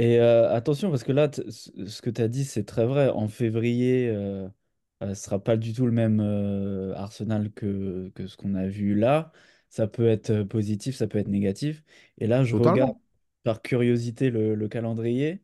Et 0.00 0.18
euh, 0.20 0.50
attention, 0.54 0.90
parce 0.90 1.04
que 1.04 1.12
là, 1.12 1.28
t- 1.28 1.50
ce 1.50 2.00
que 2.02 2.08
tu 2.10 2.22
as 2.22 2.28
dit, 2.28 2.44
c'est 2.44 2.64
très 2.64 2.86
vrai. 2.86 3.08
En 3.10 3.28
février, 3.28 4.08
euh, 4.08 4.48
euh, 5.02 5.14
ce 5.14 5.24
sera 5.24 5.42
pas 5.42 5.56
du 5.58 5.74
tout 5.74 5.84
le 5.86 5.92
même 5.92 6.20
euh, 6.20 6.94
Arsenal 6.96 7.52
que, 7.52 8.10
que 8.14 8.26
ce 8.26 8.36
qu'on 8.36 8.54
a 8.54 8.66
vu 8.66 8.94
là. 8.94 9.32
Ça 9.68 9.86
peut 9.88 10.08
être 10.08 10.30
euh, 10.30 10.44
positif, 10.46 10.96
ça 10.96 11.06
peut 11.06 11.18
être 11.18 11.28
négatif. 11.28 11.84
Et 12.18 12.26
là, 12.26 12.44
je 12.44 12.56
regarde 12.56 12.90
Totalement. 12.90 13.00
par 13.42 13.62
curiosité 13.62 14.30
le, 14.30 14.54
le 14.54 14.68
calendrier. 14.68 15.42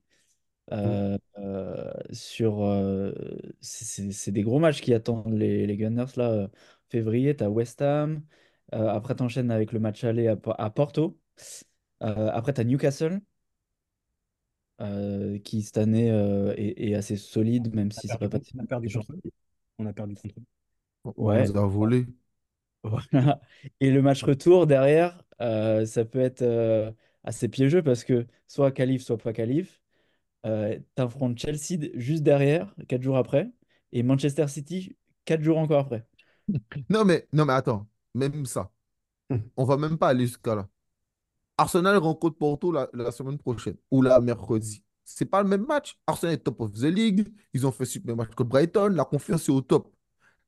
Mm. 0.85 0.97
euh, 0.97 1.19
euh, 1.39 1.93
sur, 2.13 2.63
euh, 2.65 3.13
c'est 3.61 3.85
c'est- 3.85 4.13
c'est 4.13 4.33
des 4.33 4.43
gros 4.43 4.59
matchs 4.61 4.81
qui 4.83 4.95
attendent 4.95 5.35
les, 5.35 5.67
les 5.67 5.77
Gunners 5.77 6.07
là. 6.17 6.31
euh, 6.33 6.49
février, 6.91 7.37
tu 7.37 7.45
as 7.45 7.51
West 7.51 7.83
Ham. 7.83 8.23
euh, 8.75 8.89
après, 8.89 9.15
tu 9.17 9.23
enchaînes 9.23 9.51
avec 9.53 9.73
le 9.73 9.81
match 9.81 10.05
aller 10.05 10.29
à, 10.29 10.37
Po- 10.37 10.55
à 10.59 10.71
Porto. 10.71 11.19
euh, 12.03 12.31
après, 12.33 12.53
tu 12.55 12.61
as 12.61 12.65
Newcastle 12.65 13.21
euh, 14.81 15.39
qui 15.41 15.63
cette 15.63 15.79
année 15.79 16.11
euh, 16.11 16.55
est, 16.57 16.91
est 16.91 16.95
assez 16.95 17.17
solide, 17.17 17.75
même 17.75 17.93
On 17.97 18.01
si 18.01 18.09
c'est 18.09 18.19
pas 18.19 18.29
on 18.55 18.61
a 18.63 18.67
perdu 18.67 18.91
contre 18.91 19.13
eux. 19.13 19.21
On 19.79 19.87
a 19.87 19.93
perdu 19.93 20.15
contre 20.17 20.35
eux. 20.41 20.45
On 21.21 21.29
Ouais, 21.29 21.45
nous 21.45 21.57
a 21.57 21.67
volé. 21.67 22.07
voilà. 22.85 23.41
Et 23.81 23.91
le 23.91 24.03
match 24.03 24.23
retour 24.23 24.67
derrière, 24.67 25.23
euh, 25.41 25.87
ça 25.87 26.05
peut 26.05 26.21
être 26.21 26.43
euh, 26.43 26.93
assez 27.25 27.49
piégeux 27.49 27.83
parce 27.83 28.05
que 28.05 28.27
soit 28.47 28.73
qualif, 28.73 29.03
soit 29.03 29.19
pas 29.19 29.33
qualif. 29.33 29.81
Euh, 30.47 30.79
t'affrontes 30.95 31.39
Chelsea 31.39 31.79
juste 31.95 32.23
derrière, 32.25 32.75
quatre 32.89 33.03
jours 33.03 33.17
après, 33.19 33.51
et 33.93 34.03
Manchester 34.05 34.49
City, 34.49 34.97
quatre 35.27 35.43
jours 35.43 35.59
encore 35.59 35.81
après. 35.81 36.07
Non 36.89 37.05
mais, 37.05 37.29
non 37.33 37.45
mais 37.47 37.53
attends, 37.53 37.89
même 38.15 38.45
ça, 38.47 38.73
Hmm. 39.31 39.51
on 39.57 39.65
va 39.65 39.77
même 39.79 39.99
pas 39.99 40.09
aller 40.11 40.27
jusqu'à 40.27 40.55
là. 40.57 40.69
Arsenal 41.59 41.97
rencontre 41.97 42.37
Porto 42.37 42.73
la, 42.73 43.11
semaine 43.13 43.39
prochaine 43.39 43.77
ou 43.91 44.03
la 44.03 44.21
mercredi. 44.21 44.85
C'est 45.05 45.25
pas 45.25 45.43
le 45.43 45.49
même 45.49 45.65
match. 45.67 45.99
Arsenal 46.07 46.35
est 46.35 46.39
top 46.39 46.61
of 46.61 46.73
the 46.73 46.85
league. 46.85 47.29
Ils 47.55 47.67
ont 47.67 47.73
fait 47.73 47.85
super 47.85 48.17
match 48.17 48.35
contre 48.35 48.51
Brighton. 48.51 48.89
La 48.89 49.05
confiance 49.05 49.49
est 49.49 49.53
au 49.53 49.61
top. 49.61 49.95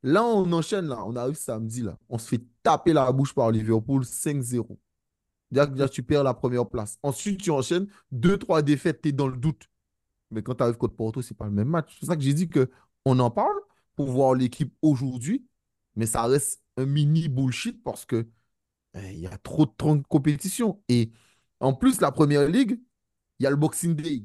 Là, 0.03 0.25
on 0.25 0.53
enchaîne, 0.53 0.87
là. 0.87 1.03
On 1.05 1.17
arrive 1.17 1.37
samedi, 1.37 1.83
là. 1.83 1.99
On 2.09 2.19
se 2.19 2.29
fait 2.29 2.43
taper 2.63 2.93
la 2.93 3.11
bouche 3.13 3.35
par 3.35 3.51
Liverpool 3.51 4.03
5-0. 4.03 4.79
Déjà, 5.51 5.89
tu 5.89 6.03
perds 6.03 6.25
la 6.25 6.35
première 6.35 6.67
place. 6.67 6.99
Ensuite, 7.03 7.41
tu 7.41 7.51
enchaînes 7.51 7.87
2-3 8.13 8.63
défaites, 8.63 9.01
tu 9.01 9.09
es 9.09 9.13
dans 9.13 9.29
le 9.29 9.37
doute. 9.37 9.71
Mais 10.31 10.43
quand 10.43 10.57
tu 10.57 10.63
arrives 10.63 10.77
contre 10.77 10.97
Porto, 10.97 11.23
c'est 11.23 11.37
pas 11.37 11.47
le 11.47 11.53
même 11.53 11.69
match. 11.69 11.97
C'est 12.01 12.07
ça 12.07 12.17
que 12.17 12.23
j'ai 12.23 12.35
dit 12.35 12.49
que 12.49 12.71
on 13.05 13.19
en 13.19 13.31
parle 13.31 13.57
pour 13.97 14.11
voir 14.11 14.35
l'équipe 14.35 14.75
aujourd'hui, 14.83 15.47
mais 15.97 16.07
ça 16.07 16.23
reste 16.25 16.63
un 16.77 16.85
mini 16.85 17.29
bullshit 17.29 17.83
parce 17.83 18.05
que 18.05 18.29
il 19.13 19.21
y 19.21 19.27
a 19.27 19.37
trop 19.39 19.67
de, 19.67 19.71
trop 19.77 19.97
de 19.97 20.03
compétition. 20.09 20.83
Et 20.89 21.13
en 21.61 21.75
plus, 21.75 22.01
la 22.01 22.13
première 22.13 22.49
ligue, 22.49 22.81
il 23.39 23.45
y 23.45 23.47
a 23.47 23.51
le 23.51 23.57
Boxing 23.57 23.95
Day. 23.97 24.25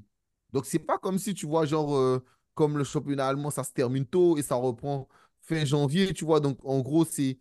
Donc, 0.53 0.65
c'est 0.65 0.79
pas 0.79 0.97
comme 0.99 1.19
si 1.19 1.33
tu 1.33 1.45
vois, 1.47 1.65
genre, 1.65 1.95
euh, 1.95 2.23
comme 2.55 2.77
le 2.77 2.83
championnat 2.83 3.27
allemand, 3.27 3.49
ça 3.51 3.63
se 3.63 3.71
termine 3.73 4.05
tôt 4.05 4.37
et 4.37 4.43
ça 4.43 4.55
reprend 4.55 5.07
fin 5.41 5.65
janvier, 5.65 6.13
tu 6.13 6.25
vois. 6.25 6.39
Donc, 6.39 6.59
en 6.65 6.81
gros, 6.81 7.05
c'est, 7.05 7.39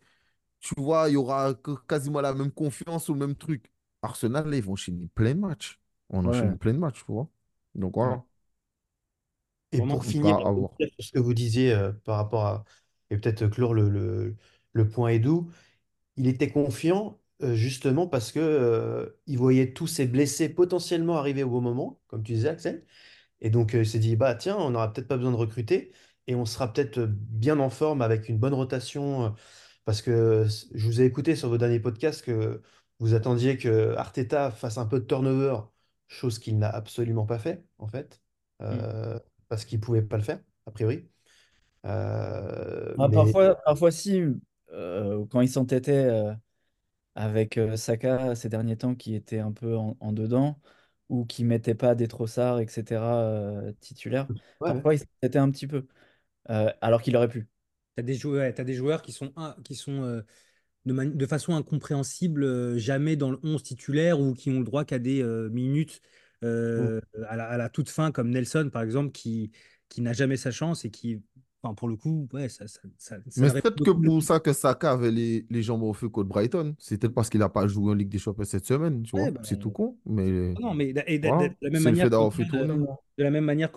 tu 0.59 0.75
vois, 0.79 1.09
il 1.09 1.13
y 1.13 1.17
aura 1.17 1.55
quasiment 1.87 2.21
la 2.21 2.33
même 2.33 2.51
confiance 2.51 3.09
ou 3.09 3.13
le 3.13 3.19
même 3.21 3.35
truc. 3.35 3.71
Arsenal, 4.01 4.49
là, 4.49 4.57
ils 4.57 4.63
vont 4.63 4.73
enchaîner 4.73 5.07
plein 5.15 5.35
de 5.35 5.39
matchs. 5.41 5.79
On 6.09 6.25
Ouais. 6.25 6.53
enchaîne 6.53 6.57
plein 6.57 6.73
de 6.73 6.79
matchs, 6.79 6.99
tu 7.05 7.11
vois. 7.13 7.29
Donc, 7.75 7.95
Ouais. 7.95 7.99
voilà. 7.99 8.23
Et 9.71 9.81
Vraiment. 9.81 9.97
pour 9.97 10.05
finir, 10.05 10.37
ce 10.99 11.11
que 11.11 11.19
vous 11.19 11.33
disiez 11.33 11.73
euh, 11.73 11.91
par 12.05 12.17
rapport 12.17 12.45
à, 12.45 12.63
et 13.09 13.17
peut-être 13.17 13.47
clore 13.47 13.73
le, 13.73 13.89
le, 13.89 14.35
le 14.73 14.89
point 14.89 15.09
Edu, 15.09 15.31
il 16.17 16.27
était 16.27 16.51
confiant 16.51 17.19
euh, 17.41 17.55
justement 17.55 18.07
parce 18.07 18.31
que 18.31 18.39
euh, 18.39 19.09
il 19.27 19.37
voyait 19.37 19.73
tous 19.73 19.87
ces 19.87 20.07
blessés 20.07 20.49
potentiellement 20.49 21.17
arriver 21.17 21.43
au 21.43 21.49
bon 21.49 21.61
moment, 21.61 21.99
comme 22.07 22.23
tu 22.23 22.33
disais, 22.33 22.49
Axel. 22.49 22.85
Et 23.41 23.49
donc, 23.49 23.75
euh, 23.75 23.79
il 23.81 23.87
s'est 23.87 23.99
dit, 23.99 24.15
bah 24.15 24.35
tiens, 24.35 24.57
on 24.57 24.71
n'aura 24.71 24.93
peut-être 24.93 25.07
pas 25.07 25.17
besoin 25.17 25.31
de 25.31 25.37
recruter 25.37 25.93
et 26.27 26.35
on 26.35 26.45
sera 26.45 26.71
peut-être 26.73 27.01
bien 27.07 27.59
en 27.59 27.69
forme 27.69 28.01
avec 28.01 28.29
une 28.29 28.39
bonne 28.39 28.53
rotation. 28.53 29.35
parce 29.85 30.01
que 30.01 30.45
je 30.73 30.85
vous 30.87 31.01
ai 31.01 31.05
écouté 31.05 31.35
sur 31.35 31.49
vos 31.49 31.57
derniers 31.57 31.79
podcasts 31.79 32.23
que 32.23 32.61
vous 32.99 33.13
attendiez 33.15 33.57
que 33.57 33.95
Arteta 33.97 34.51
fasse 34.51 34.77
un 34.77 34.85
peu 34.85 34.99
de 34.99 35.05
turnover, 35.05 35.57
chose 36.07 36.39
qu'il 36.39 36.57
n'a 36.59 36.69
absolument 36.69 37.25
pas 37.25 37.39
fait, 37.39 37.65
en 37.79 37.87
fait, 37.87 38.21
Mm. 38.59 38.65
euh, 38.67 39.19
parce 39.49 39.65
qu'il 39.65 39.79
ne 39.79 39.83
pouvait 39.85 40.01
pas 40.01 40.17
le 40.17 40.23
faire, 40.23 40.39
a 40.65 40.71
priori. 40.71 41.09
Euh, 41.85 42.93
Ah, 42.97 43.07
mais 43.09 43.15
parfois, 43.15 43.55
parfois 43.65 43.91
si, 43.91 44.21
quand 45.29 45.41
il 45.41 45.49
s'entêtait 45.49 46.09
avec 47.15 47.57
euh, 47.57 47.77
Saka 47.77 48.35
ces 48.35 48.49
derniers 48.49 48.77
temps 48.77 48.95
qui 48.95 49.15
était 49.15 49.39
un 49.39 49.51
peu 49.51 49.75
en, 49.77 49.97
en 49.99 50.13
dedans 50.13 50.59
ou 51.09 51.25
qui 51.25 51.43
mettait 51.43 51.75
pas 51.75 51.95
des 51.95 52.07
Trossard, 52.07 52.59
etc. 52.59 53.19
euh, 53.21 53.73
titulaires, 53.81 54.29
ouais, 54.59 54.71
ouais. 54.71 54.83
parfois 54.83 54.95
il 54.95 54.99
s'entêtait 54.99 55.39
un 55.39 55.51
petit 55.51 55.67
peu, 55.67 55.87
euh, 56.49 56.71
alors 56.81 57.01
qu'il 57.01 57.15
aurait 57.17 57.29
pu. 57.29 57.47
T'as 57.95 58.03
des 58.03 58.15
joueurs, 58.15 58.53
t'as 58.53 58.63
des 58.63 58.73
joueurs 58.75 59.01
qui 59.01 59.11
sont, 59.11 59.33
in- 59.37 59.55
qui 59.63 59.75
sont 59.75 60.03
euh, 60.03 60.21
de, 60.85 60.93
mani- 60.93 61.15
de 61.15 61.25
façon 61.25 61.55
incompréhensible 61.55 62.43
euh, 62.43 62.77
jamais 62.77 63.15
dans 63.15 63.31
le 63.31 63.39
11 63.43 63.63
titulaire 63.63 64.19
ou 64.19 64.33
qui 64.33 64.49
ont 64.51 64.59
le 64.59 64.65
droit 64.65 64.85
qu'à 64.85 64.99
des 64.99 65.21
euh, 65.23 65.49
minutes 65.49 66.01
Mm. 66.77 66.89
euh, 66.89 66.99
à 67.27 67.35
la, 67.37 67.47
à 67.49 67.57
la 67.57 67.69
toute 67.69 67.89
fin, 67.89 68.11
comme 68.11 68.29
Nelson 68.29 68.69
par 68.71 68.81
exemple, 68.83 69.11
qui, 69.11 69.51
qui 69.89 70.01
n'a 70.01 70.13
jamais 70.13 70.37
sa 70.37 70.51
chance 70.51 70.85
et 70.85 70.91
qui, 70.91 71.21
enfin, 71.63 71.73
pour 71.75 71.87
le 71.87 71.95
coup, 71.95 72.27
ouais, 72.33 72.49
ça, 72.49 72.67
ça, 72.67 72.81
Mais 73.35 73.49
c'est 73.49 73.61
peut-être 73.61 73.81
que 73.83 73.89
pour 73.91 74.21
ça 74.21 74.39
que 74.39 74.53
Saka 74.53 74.91
avait 74.91 75.11
les, 75.11 75.45
les 75.49 75.63
jambes 75.63 75.83
au 75.83 75.93
feu 75.93 76.07
contre 76.09 76.29
Brighton. 76.29 76.75
C'est 76.79 76.99
peut-être 76.99 77.13
parce 77.15 77.29
qu'il 77.29 77.39
n'a 77.39 77.49
pas 77.49 77.67
joué 77.67 77.91
en 77.91 77.95
Ligue 77.95 78.09
des 78.09 78.19
Champions 78.19 78.43
cette 78.43 78.65
semaine, 78.65 79.01
tu 79.03 79.15
Ouais, 79.15 79.31
vois. 79.31 79.31
bah, 79.31 79.41
C'est 79.41 79.57
tout 79.57 79.71
con. 79.71 79.97
Mais 80.05 80.53
non, 80.59 80.73
mais 80.73 80.93
et 81.07 81.19
de, 81.19 81.29
de- 81.29 81.29
voilà, 81.29 81.49
de 81.49 81.55
la 81.61 81.69
même 81.71 81.83
manière, 81.83 82.09
de 83.17 83.23
la 83.23 83.31
même 83.31 83.45
manière 83.45 83.71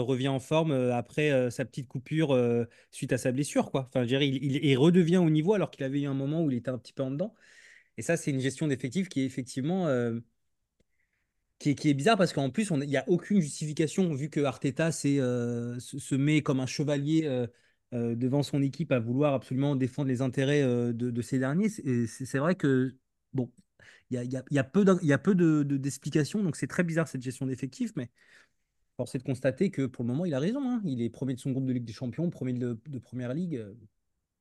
revient 0.00 0.28
en 0.28 0.40
forme 0.40 0.72
euh, 0.72 0.94
après 0.96 1.30
euh, 1.32 1.50
sa 1.50 1.64
petite 1.64 1.88
coupure 1.88 2.32
euh, 2.34 2.64
suite 2.90 3.12
à 3.12 3.18
sa 3.18 3.32
blessure, 3.32 3.70
quoi. 3.70 3.86
Enfin, 3.88 4.02
je 4.02 4.08
dirais, 4.08 4.28
il, 4.28 4.36
il, 4.44 4.64
il 4.64 4.76
redevient 4.78 5.18
au 5.18 5.30
niveau 5.30 5.54
alors 5.54 5.70
qu'il 5.70 5.84
avait 5.84 6.02
eu 6.02 6.06
un 6.06 6.14
moment 6.14 6.42
où 6.42 6.50
il 6.50 6.56
était 6.56 6.70
un 6.70 6.78
petit 6.78 6.92
peu 6.92 7.02
en 7.02 7.10
dedans. 7.10 7.34
Et 7.98 8.02
ça, 8.02 8.16
c'est 8.16 8.30
une 8.32 8.40
gestion 8.40 8.68
d'effectifs 8.68 9.08
qui 9.08 9.22
est 9.22 9.26
effectivement 9.26 9.88
euh, 9.88 10.20
qui 11.58 11.70
est, 11.70 11.94
bizarre 11.94 12.16
parce 12.16 12.32
qu'en 12.32 12.50
plus, 12.50 12.70
il 12.70 12.88
n'y 12.88 12.96
a 12.96 13.08
aucune 13.08 13.40
justification 13.40 14.12
vu 14.14 14.28
que 14.28 14.40
Arteta 14.40 14.90
euh, 15.06 15.78
se, 15.78 16.14
met 16.14 16.42
comme 16.42 16.60
un 16.60 16.66
chevalier 16.66 17.22
euh, 17.24 17.46
euh, 17.94 18.14
devant 18.14 18.42
son 18.42 18.62
équipe 18.62 18.92
à 18.92 18.98
vouloir 18.98 19.34
absolument 19.34 19.76
défendre 19.76 20.08
les 20.08 20.20
intérêts 20.20 20.62
de, 20.62 20.92
de 20.92 21.22
ces 21.22 21.38
derniers. 21.38 21.68
C'est 21.68 22.38
vrai 22.38 22.54
que, 22.54 22.94
bon, 23.32 23.50
il 24.10 24.14
y 24.14 24.18
a, 24.18 24.24
y 24.24 24.36
a- 24.36 24.44
y 24.50 24.58
a 25.12 25.18
peu 25.18 25.34
d'explications, 25.64 26.42
donc 26.42 26.56
c'est 26.56 26.66
très 26.66 26.84
bizarre 26.84 27.08
cette 27.08 27.22
gestion 27.22 27.46
d'effectifs, 27.46 27.92
mais 27.96 28.10
force 28.96 29.16
de 29.16 29.22
constater 29.22 29.70
que 29.70 29.86
pour 29.86 30.04
le 30.04 30.08
moment, 30.08 30.24
il 30.24 30.34
a 30.34 30.38
raison. 30.38 30.62
hein. 30.70 30.82
Il 30.84 31.02
est 31.02 31.10
premier 31.10 31.34
de 31.34 31.40
son 31.40 31.52
groupe 31.52 31.66
de 31.66 31.72
Ligue 31.72 31.84
des 31.84 31.92
Champions, 31.92 32.28
premier 32.30 32.52
de, 32.52 32.78
de 32.86 32.98
Première 32.98 33.32
Ligue. 33.32 33.64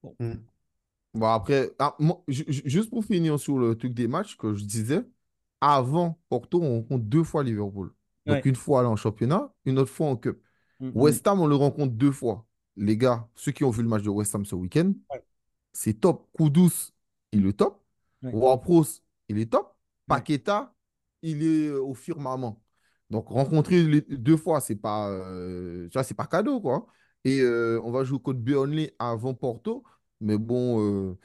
Bon, 0.01 0.15
Mm. 0.19 0.33
Bon, 1.13 1.27
après, 1.27 1.71
ah, 1.77 1.95
juste 2.27 2.89
pour 2.89 3.05
finir 3.05 3.39
sur 3.39 3.59
le 3.59 3.75
truc 3.75 3.93
des 3.93 4.07
matchs 4.07 4.35
que 4.35 4.55
je 4.55 4.65
disais, 4.65 5.01
avant 5.63 6.19
Porto, 6.29 6.61
on 6.61 6.81
rencontre 6.81 7.05
deux 7.05 7.23
fois 7.23 7.43
Liverpool. 7.43 7.93
Donc, 8.25 8.35
ouais. 8.35 8.41
une 8.45 8.55
fois 8.55 8.83
là 8.83 8.89
en 8.89 8.95
championnat, 8.97 9.53
une 9.65 9.79
autre 9.79 9.91
fois 9.91 10.07
en 10.07 10.17
Cup. 10.17 10.41
Mm, 10.79 10.87
mm. 10.87 10.91
West 10.95 11.27
Ham, 11.27 11.39
on 11.39 11.47
le 11.47 11.55
rencontre 11.55 11.93
deux 11.93 12.11
fois. 12.11 12.45
Les 12.75 12.97
gars, 12.97 13.27
ceux 13.35 13.51
qui 13.51 13.63
ont 13.63 13.69
vu 13.69 13.81
le 13.81 13.87
match 13.89 14.03
de 14.03 14.09
West 14.09 14.35
Ham 14.35 14.45
ce 14.45 14.55
week-end, 14.55 14.93
Ouais. 15.09 15.23
c'est 15.71 15.93
top. 15.93 16.27
Kudus, 16.37 16.91
il 17.31 17.45
est 17.47 17.53
top. 17.53 17.81
Ouais. 18.21 18.31
Ward-Prowse, 18.33 19.03
il 19.29 19.39
est 19.39 19.51
top. 19.51 19.75
Paqueta, 20.07 20.73
il 21.21 21.43
est 21.43 21.67
euh, 21.69 21.81
au 21.81 21.93
firmament. 21.93 22.61
Donc, 23.09 23.27
rencontrer 23.29 23.83
les 23.83 24.01
deux 24.01 24.37
fois, 24.37 24.59
c'est 24.59 24.75
pas, 24.75 25.09
euh, 25.09 25.87
c'est 26.03 26.13
pas 26.15 26.25
cadeau, 26.25 26.59
quoi. 26.59 26.87
Et 27.23 27.39
euh, 27.41 27.79
on 27.83 27.91
va 27.91 28.03
jouer 28.03 28.19
contre 28.19 28.39
Burnley 28.39 28.93
avant 28.99 29.33
Porto. 29.33 29.83
Mais 30.19 30.37
bon, 30.37 30.81
euh, 30.81 31.17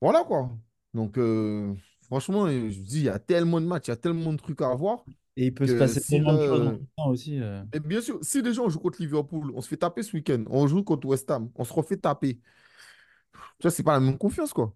voilà, 0.00 0.24
quoi. 0.24 0.50
Donc, 0.94 1.18
franchement, 2.08 2.46
euh, 2.46 2.70
je 2.70 2.80
dis, 2.80 2.98
il 3.00 3.04
y 3.04 3.08
a 3.08 3.18
tellement 3.18 3.60
de 3.60 3.66
matchs, 3.66 3.88
il 3.88 3.90
y 3.90 3.92
a 3.92 3.96
tellement 3.96 4.32
de 4.32 4.38
trucs 4.38 4.60
à 4.62 4.74
voir 4.74 5.04
Et 5.36 5.46
il 5.46 5.54
peut 5.54 5.66
se 5.66 5.74
passer 5.74 6.00
si 6.00 6.10
tellement 6.10 6.34
de 6.34 6.38
choses 6.40 6.60
en 6.62 6.66
euh, 6.66 6.72
même 6.72 6.86
temps 6.96 7.08
aussi. 7.10 7.40
euh. 7.40 7.62
et 7.72 7.80
bien 7.80 8.00
sûr, 8.00 8.18
si 8.22 8.42
déjà 8.42 8.62
on 8.62 8.68
joue 8.70 8.80
contre 8.80 9.00
Liverpool, 9.02 9.52
on 9.54 9.60
se 9.62 9.68
fait 9.68 9.76
taper 9.78 10.02
ce 10.02 10.12
week-end, 10.16 10.44
on 10.50 10.66
joue 10.66 10.82
contre 10.84 11.06
West 11.08 11.30
Ham, 11.30 11.50
on 11.56 11.64
se 11.64 11.72
refait 11.72 11.96
taper. 11.98 12.40
Tu 13.58 13.62
vois, 13.62 13.70
c'est 13.70 13.82
pas 13.82 13.92
la 13.92 14.00
même 14.00 14.18
confiance, 14.18 14.52
quoi. 14.52 14.74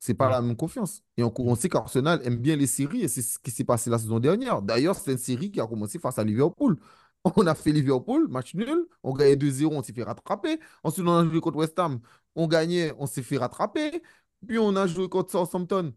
C'est 0.00 0.14
pas 0.14 0.28
Ouais. 0.28 0.30
la 0.30 0.42
même 0.42 0.56
confiance. 0.56 1.04
Et 1.16 1.24
on, 1.24 1.32
on 1.38 1.56
sait 1.56 1.68
qu'Arsenal 1.70 2.20
aime 2.24 2.38
bien 2.38 2.56
les 2.56 2.66
séries 2.68 3.02
et 3.02 3.08
c'est 3.08 3.22
ce 3.22 3.38
qui 3.38 3.50
s'est 3.52 3.64
passé 3.64 3.90
la 3.90 3.98
saison 3.98 4.20
dernière. 4.20 4.62
D'ailleurs, 4.62 4.96
c'est 4.96 5.12
une 5.12 5.18
série 5.18 5.50
qui 5.52 5.60
a 5.60 5.66
commencé 5.68 5.98
face 6.00 6.18
à 6.18 6.24
Liverpool. 6.24 6.78
On 7.36 7.46
a 7.46 7.54
fait 7.56 7.72
Liverpool, 7.72 8.28
match 8.28 8.54
nul, 8.54 8.86
on 9.02 9.12
gagnait 9.14 9.36
2-0, 9.36 9.74
on 9.76 9.82
s'est 9.82 9.92
fait 9.92 10.04
rattraper. 10.04 10.60
Ensuite, 10.84 11.06
on 11.06 11.16
a 11.18 11.24
joué 11.26 11.40
contre 11.40 11.58
West 11.58 11.78
Ham, 11.78 12.00
on 12.36 12.46
gagnait, 12.48 12.92
on 12.98 13.06
s'est 13.06 13.22
fait 13.22 13.38
rattraper. 13.38 14.02
Puis 14.46 14.58
on 14.58 14.76
a 14.76 14.86
joué 14.86 15.08
contre 15.08 15.32
Southampton, 15.32 15.92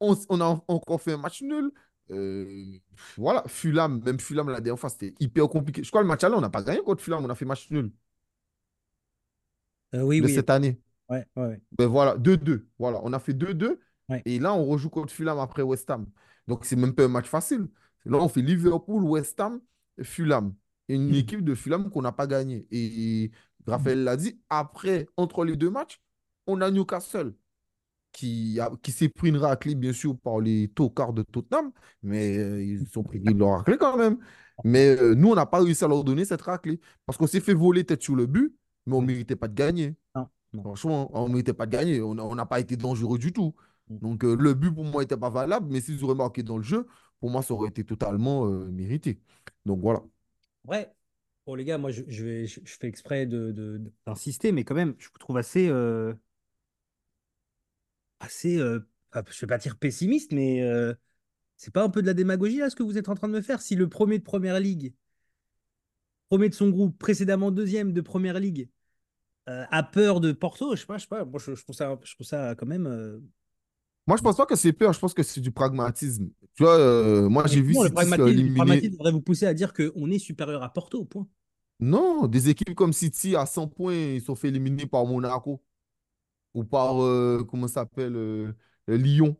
on, 0.00 0.40
a 0.40 0.62
encore 0.68 1.00
fait 1.00 1.12
un 1.12 1.18
match 1.18 1.42
nul. 1.42 1.70
Euh, 2.10 2.78
voilà, 3.16 3.42
Fulham, 3.46 4.00
même 4.04 4.20
Fulham 4.20 4.48
la 4.48 4.60
dernière 4.60 4.78
fois, 4.78 4.90
c'était 4.90 5.14
hyper 5.20 5.48
compliqué. 5.48 5.82
Je 5.82 5.88
crois 5.90 6.00
que 6.02 6.04
le 6.04 6.08
match 6.08 6.22
aller, 6.24 6.34
on 6.36 6.40
n'a 6.40 6.50
pas 6.50 6.62
gagné 6.62 6.80
contre 6.82 7.02
Fulham, 7.02 7.24
on 7.24 7.30
a 7.30 7.34
fait 7.34 7.44
match 7.44 7.70
nul 7.70 7.90
Euh, 9.94 10.02
oui, 10.02 10.20
de 10.20 10.26
oui. 10.26 10.34
cette 10.34 10.50
année. 10.50 10.80
Ouais, 11.08 11.26
ouais, 11.36 11.44
ouais. 11.44 11.60
Ben 11.78 11.86
voilà, 11.86 12.16
2-2. 12.16 12.66
Voilà, 12.78 13.00
on 13.02 13.12
a 13.12 13.18
fait 13.18 13.32
2-2. 13.32 13.78
Ouais. 14.08 14.22
Et 14.24 14.38
là, 14.38 14.54
on 14.54 14.64
rejoue 14.66 14.90
contre 14.90 15.12
Fulham 15.12 15.38
après 15.38 15.62
West 15.62 15.90
Ham. 15.90 16.06
Donc, 16.46 16.64
c'est 16.64 16.76
même 16.76 16.94
pas 16.94 17.04
un 17.04 17.08
match 17.08 17.26
facile. 17.26 17.68
Là, 18.04 18.18
on 18.18 18.28
fait 18.28 18.42
Liverpool, 18.42 19.02
West 19.04 19.38
Ham, 19.40 19.60
Fulham. 20.02 20.54
Une 20.88 21.14
équipe 21.14 21.42
de 21.42 21.54
Fulham 21.56 21.90
qu'on 21.90 22.02
n'a 22.02 22.12
pas 22.12 22.28
gagné. 22.28 22.66
Et 22.70 23.32
Raphaël 23.66 24.04
l'a 24.04 24.16
dit, 24.16 24.40
après, 24.48 25.08
entre 25.16 25.44
les 25.44 25.56
deux 25.56 25.70
matchs, 25.70 26.00
on 26.46 26.60
a 26.60 26.70
Newcastle 26.70 27.34
qui, 28.16 28.58
a, 28.60 28.70
qui 28.82 28.92
s'est 28.92 29.10
pris 29.10 29.28
une 29.28 29.36
raclée, 29.36 29.74
bien 29.74 29.92
sûr, 29.92 30.16
par 30.18 30.40
les 30.40 30.68
tocards 30.68 31.12
de 31.12 31.22
Tottenham. 31.22 31.70
Mais 32.02 32.38
euh, 32.38 32.64
ils 32.64 32.98
ont 32.98 33.02
pris 33.02 33.20
leur 33.20 33.58
raclée 33.58 33.76
quand 33.76 33.98
même. 33.98 34.16
Mais 34.64 34.96
euh, 34.96 35.14
nous, 35.14 35.28
on 35.32 35.34
n'a 35.34 35.44
pas 35.44 35.60
réussi 35.60 35.84
à 35.84 35.88
leur 35.88 36.02
donner 36.02 36.24
cette 36.24 36.40
raclée. 36.40 36.80
Parce 37.04 37.18
qu'on 37.18 37.26
s'est 37.26 37.40
fait 37.40 37.52
voler 37.52 37.84
tête 37.84 38.02
sur 38.02 38.16
le 38.16 38.24
but, 38.24 38.56
mais 38.86 38.94
on 38.96 39.02
ne 39.02 39.06
méritait 39.06 39.36
pas 39.36 39.48
de 39.48 39.54
gagner. 39.54 39.96
Non, 40.14 40.28
non. 40.54 40.62
Franchement, 40.62 41.10
on 41.12 41.24
ne 41.28 41.32
méritait 41.34 41.52
pas 41.52 41.66
de 41.66 41.72
gagner. 41.72 42.00
On 42.00 42.34
n'a 42.34 42.46
pas 42.46 42.58
été 42.58 42.76
dangereux 42.78 43.18
du 43.18 43.34
tout. 43.34 43.54
Mm. 43.90 43.98
Donc, 43.98 44.24
euh, 44.24 44.34
le 44.34 44.54
but, 44.54 44.72
pour 44.72 44.84
moi, 44.84 45.02
n'était 45.02 45.18
pas 45.18 45.28
valable. 45.30 45.66
Mais 45.70 45.82
s'ils 45.82 46.02
auraient 46.02 46.14
marqué 46.14 46.42
dans 46.42 46.56
le 46.56 46.62
jeu, 46.64 46.86
pour 47.20 47.30
moi, 47.30 47.42
ça 47.42 47.52
aurait 47.52 47.68
été 47.68 47.84
totalement 47.84 48.46
euh, 48.46 48.64
mérité. 48.70 49.20
Donc, 49.66 49.80
voilà. 49.80 50.02
Ouais. 50.64 50.90
Bon, 51.46 51.54
les 51.54 51.64
gars, 51.64 51.76
moi, 51.76 51.90
je, 51.90 52.02
je 52.08 52.24
vais, 52.24 52.46
je, 52.46 52.60
je 52.64 52.76
fais 52.80 52.88
exprès 52.88 53.26
de, 53.26 53.52
de- 53.52 53.78
de- 53.78 53.92
d'insister, 54.06 54.52
mais 54.52 54.64
quand 54.64 54.74
même, 54.74 54.94
je 54.98 55.08
vous 55.12 55.18
trouve 55.18 55.36
assez, 55.36 55.68
assez 58.20 58.58
euh, 58.58 58.80
je 59.30 59.40
vais 59.40 59.46
pas 59.46 59.58
dire 59.58 59.76
pessimiste, 59.76 60.32
mais 60.32 60.62
euh, 60.62 60.94
c'est 61.56 61.72
pas 61.72 61.82
un 61.82 61.88
peu 61.88 62.02
de 62.02 62.06
la 62.06 62.14
démagogie, 62.14 62.58
là, 62.58 62.70
ce 62.70 62.76
que 62.76 62.82
vous 62.82 62.98
êtes 62.98 63.08
en 63.08 63.14
train 63.14 63.28
de 63.28 63.32
me 63.32 63.40
faire? 63.40 63.60
Si 63.60 63.74
le 63.74 63.88
premier 63.88 64.18
de 64.18 64.24
Première 64.24 64.60
Ligue, 64.60 64.94
premier 66.28 66.48
de 66.48 66.54
son 66.54 66.70
groupe, 66.70 66.98
précédemment 66.98 67.50
deuxième 67.50 67.92
de 67.92 68.00
Première 68.00 68.38
Ligue, 68.38 68.68
euh, 69.48 69.64
a 69.70 69.82
peur 69.82 70.20
de 70.20 70.32
Porto, 70.32 70.74
je 70.74 70.80
sais 70.80 70.86
pas, 70.86 70.98
je 70.98 71.02
sais 71.02 71.08
pas, 71.08 71.24
moi, 71.24 71.40
je, 71.44 71.54
je 71.54 71.62
trouve 71.62 71.76
ça, 71.76 71.98
je 72.02 72.14
trouve 72.14 72.26
ça 72.26 72.54
quand 72.56 72.66
même... 72.66 73.22
Moi, 74.08 74.16
je 74.16 74.22
pense 74.22 74.36
pas 74.36 74.46
que 74.46 74.54
c'est 74.54 74.72
peur. 74.72 74.92
Je 74.92 75.00
pense 75.00 75.14
que 75.14 75.24
c'est 75.24 75.40
du 75.40 75.50
pragmatisme. 75.50 76.28
Tu 76.54 76.62
vois, 76.62 77.28
moi, 77.28 77.44
j'ai 77.48 77.60
vu 77.60 77.74
le 77.74 77.90
pragmatisme, 77.90 78.40
le 78.40 78.54
pragmatisme 78.54 78.92
devrait 78.92 79.10
vous 79.10 79.20
pousser 79.20 79.46
à 79.46 79.54
dire 79.54 79.72
qu'on 79.72 80.10
est 80.12 80.20
supérieur 80.20 80.62
à 80.62 80.72
Porto, 80.72 81.04
point. 81.04 81.26
Non, 81.80 82.28
des 82.28 82.48
équipes 82.48 82.76
comme 82.76 82.92
City 82.92 83.34
à 83.34 83.46
100 83.46 83.66
points, 83.66 83.94
ils 83.94 84.22
sont 84.22 84.36
fait 84.36 84.48
éliminer 84.48 84.86
par 84.86 85.04
Monaco 85.04 85.60
ou 86.56 86.64
par, 86.64 87.02
euh, 87.04 87.44
comment 87.48 87.68
ça 87.68 87.74
s'appelle, 87.82 88.16
euh, 88.16 88.52
euh, 88.90 88.98
Lyon. 88.98 89.36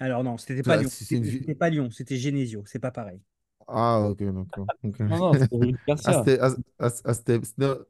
Alors 0.00 0.24
non, 0.24 0.38
c'était 0.38 0.62
pas 0.64 0.76
Lyon. 0.76 0.90
C'est 0.90 1.04
c'est 1.04 1.16
une 1.16 1.24
C'était 1.24 1.54
pas 1.54 1.70
Lyon, 1.70 1.90
c'était 1.90 2.16
Genesio, 2.16 2.64
c'est 2.66 2.78
pas 2.80 2.90
pareil. 2.90 3.20
Ah, 3.66 4.00
ok, 4.10 4.18
d'accord. 4.32 4.70
ok. 4.82 5.00
Non, 5.08 5.18
non, 5.18 5.36
c'était 5.36 5.56
Rudy 5.56 5.78
Ah, 6.04 6.22
Garcia. 6.22 6.24
ah, 6.40 6.50
ah, 6.78 6.88
ah, 7.04 7.14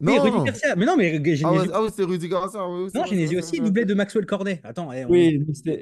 non, 0.00 0.22
Rudy. 0.22 0.40
Garcia. 0.44 0.76
Mais 0.76 0.86
non, 0.86 0.96
mais 0.96 1.20
Ah, 1.42 1.54
ouais, 1.54 1.64
Genesio. 1.64 1.72
ah 1.72 1.82
ouais, 1.82 1.90
c'était 1.90 2.04
Rudy 2.04 2.28
Garcia. 2.28 2.60
C'est 2.92 2.98
Non, 2.98 3.04
c'est 3.06 3.16
Genesio 3.16 3.38
c'est 3.38 3.40
aussi, 3.40 3.56
c'est 3.56 3.62
doublé 3.62 3.84
de 3.84 3.94
Maxwell 3.94 4.26
Cornet. 4.26 4.60
Attends, 4.64 4.92
eh, 4.92 5.04
on- 5.04 5.10
Oui, 5.10 5.38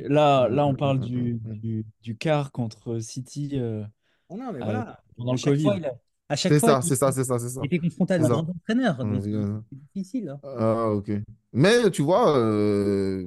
là, 0.09 0.49
là, 0.49 0.67
on 0.67 0.75
parle 0.75 1.01
du, 1.01 1.35
du, 1.45 1.85
du 2.03 2.17
quart 2.17 2.53
contre 2.53 2.99
City 3.01 3.51
euh, 3.55 3.85
Oh 4.29 4.37
non, 4.37 4.53
mais 4.53 4.61
euh, 4.63 4.65
voilà. 4.65 5.03
pendant 5.17 5.33
le 5.33 5.39
chaque 5.39 5.57
fois, 5.59 5.75
Covid. 5.75 5.79
il 5.79 5.87
a- 5.87 5.95
à 6.29 6.37
chaque 6.37 6.53
C'est 6.53 6.61
fois, 6.61 6.81
c'est 6.83 6.97
ça, 6.97 7.13
c'est 7.13 7.25
ça, 7.25 7.39
c'est 7.39 7.49
ça. 7.51 7.61
il 7.63 7.67
était 7.67 7.79
confronté 7.79 8.15
à 8.15 8.17
C'est 8.17 8.23
de 8.23 8.29
ça. 8.29 8.35
grands 8.35 8.49
entraîneurs. 8.49 8.97
Donc, 8.99 9.23
c'est 9.23 9.77
difficile. 9.95 10.29
hein. 10.31 10.41
Ah, 10.43 10.91
ok. 10.91 11.11
Mais 11.53 11.91
tu 11.91 12.03
vois, 12.03 12.37
euh, 12.37 13.27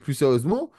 plus 0.00 0.14
sérieusement, 0.14 0.70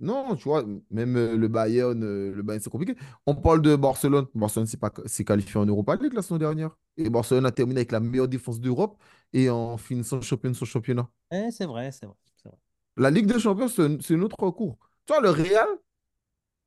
Non, 0.00 0.34
tu 0.36 0.44
vois, 0.44 0.64
même 0.90 1.16
euh, 1.16 1.36
le 1.36 1.48
Bayern, 1.48 2.02
euh, 2.02 2.34
le 2.34 2.42
Bayern, 2.42 2.62
c'est 2.62 2.70
compliqué. 2.70 2.96
On 3.26 3.34
parle 3.36 3.62
de 3.62 3.76
Barcelone. 3.76 4.26
Barcelone 4.34 4.66
s'est 5.06 5.24
qualifié 5.24 5.60
en 5.60 5.66
Europa 5.66 5.96
League 5.96 6.14
la 6.14 6.22
saison 6.22 6.38
dernière. 6.38 6.76
Et 6.96 7.10
Barcelone 7.10 7.46
a 7.46 7.52
terminé 7.52 7.80
avec 7.80 7.92
la 7.92 8.00
meilleure 8.00 8.28
défense 8.28 8.60
d'Europe 8.60 8.96
et 9.32 9.50
en 9.50 9.76
finissant 9.78 10.20
champion 10.20 10.50
de 10.50 10.56
son 10.56 10.64
championnat. 10.64 11.08
Eh, 11.30 11.50
c'est 11.52 11.66
vrai, 11.66 11.92
c'est 11.92 12.06
vrai. 12.06 12.16
c'est 12.42 12.48
vrai. 12.48 12.58
La 12.96 13.10
Ligue 13.10 13.26
des 13.26 13.38
Champions, 13.38 13.68
c'est 13.68 14.02
c'est 14.02 14.16
notre 14.16 14.36
cours. 14.50 14.78
Tu 15.06 15.12
vois, 15.14 15.22
le 15.22 15.30
Real, 15.30 15.68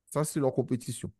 ça, 0.05 0.23
c'est 0.23 0.39
leur 0.39 0.53
compétition. 0.53 1.11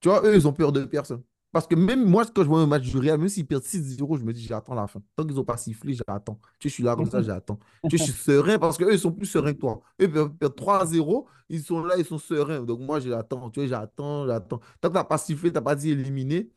Tu 0.00 0.08
vois, 0.08 0.22
eux, 0.24 0.34
ils 0.34 0.46
ont 0.46 0.52
peur 0.52 0.72
de 0.72 0.84
personne. 0.84 1.22
Parce 1.54 1.68
que 1.68 1.76
même 1.76 2.04
moi, 2.04 2.26
quand 2.26 2.42
je 2.44 2.48
vois 2.48 2.60
un 2.62 2.66
match 2.66 2.84
du 2.90 2.98
Real, 2.98 3.18
même 3.18 3.30
s'ils 3.30 3.46
perdent 3.46 3.64
6-0, 3.64 4.18
je 4.18 4.24
me 4.24 4.32
dis, 4.34 4.44
j'attends 4.44 4.74
la 4.74 4.88
fin. 4.88 5.00
Tant 5.16 5.24
qu'ils 5.24 5.36
n'ont 5.36 5.44
pas 5.44 5.56
sifflé, 5.56 5.94
j'attends. 5.94 6.40
Tu 6.58 6.68
sais, 6.68 6.70
je 6.70 6.74
suis 6.74 6.84
là 6.84 6.96
comme 6.96 7.10
ça, 7.10 7.22
j'attends. 7.22 7.60
Tu 7.88 7.98
sais, 7.98 8.04
je 8.06 8.12
suis 8.12 8.22
serein 8.22 8.58
parce 8.58 8.78
qu'eux, 8.78 8.92
ils 8.92 8.98
sont 9.00 9.12
plus 9.12 9.26
sereins 9.26 9.54
que 9.54 9.60
toi. 9.60 9.82
Eux, 10.00 10.04
ils 10.06 10.12
peuvent 10.12 10.34
perdre 10.34 10.56
3-0, 10.56 11.28
ils 11.48 11.62
sont 11.62 11.82
là, 11.84 11.96
ils 11.98 12.04
sont 12.04 12.18
sereins. 12.18 12.62
Donc 12.64 12.80
moi, 12.80 13.00
j'attends. 13.00 13.50
Tu 13.50 13.60
vois, 13.60 13.68
j'attends, 13.68 14.26
j'attends. 14.26 14.58
Tant 14.80 14.88
que 14.88 14.94
tu 14.94 14.98
n'as 14.98 15.04
pas 15.04 15.18
sifflé, 15.18 15.50
tu 15.50 15.54
n'as 15.54 15.62
pas 15.62 15.76
dit 15.76 15.90
éliminer, 15.90 16.50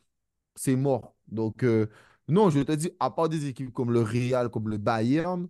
c'est 0.56 0.76
mort. 0.76 1.16
Donc, 1.28 1.64
euh, 1.64 1.88
non, 2.28 2.50
je 2.50 2.60
te 2.60 2.72
dis, 2.72 2.90
à 3.00 3.10
part 3.10 3.28
des 3.28 3.46
équipes 3.48 3.72
comme 3.72 3.92
le 3.92 4.02
Real, 4.02 4.50
comme 4.50 4.68
le 4.68 4.78
Bayern, 4.78 5.48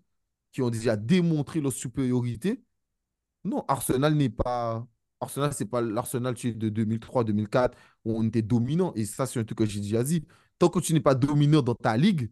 qui 0.52 0.62
ont 0.62 0.70
déjà 0.70 0.96
démontré 0.96 1.60
leur 1.60 1.72
supériorité, 1.72 2.62
non, 3.44 3.64
Arsenal 3.68 4.14
n'est 4.14 4.30
pas. 4.30 4.86
Arsenal, 5.20 5.52
c'est 5.52 5.66
pas 5.66 5.80
l'Arsenal 5.80 6.34
de 6.34 6.68
2003-2004 6.68 7.72
où 8.04 8.16
on 8.18 8.24
était 8.26 8.42
dominant. 8.42 8.92
Et 8.94 9.04
ça, 9.04 9.26
c'est 9.26 9.40
un 9.40 9.44
truc 9.44 9.58
que 9.58 9.66
j'ai 9.66 9.80
déjà 9.80 10.02
dit. 10.04 10.24
Tant 10.58 10.68
que 10.68 10.78
tu 10.80 10.92
n'es 10.94 11.00
pas 11.00 11.14
dominant 11.14 11.62
dans 11.62 11.74
ta 11.74 11.96
ligue, 11.96 12.30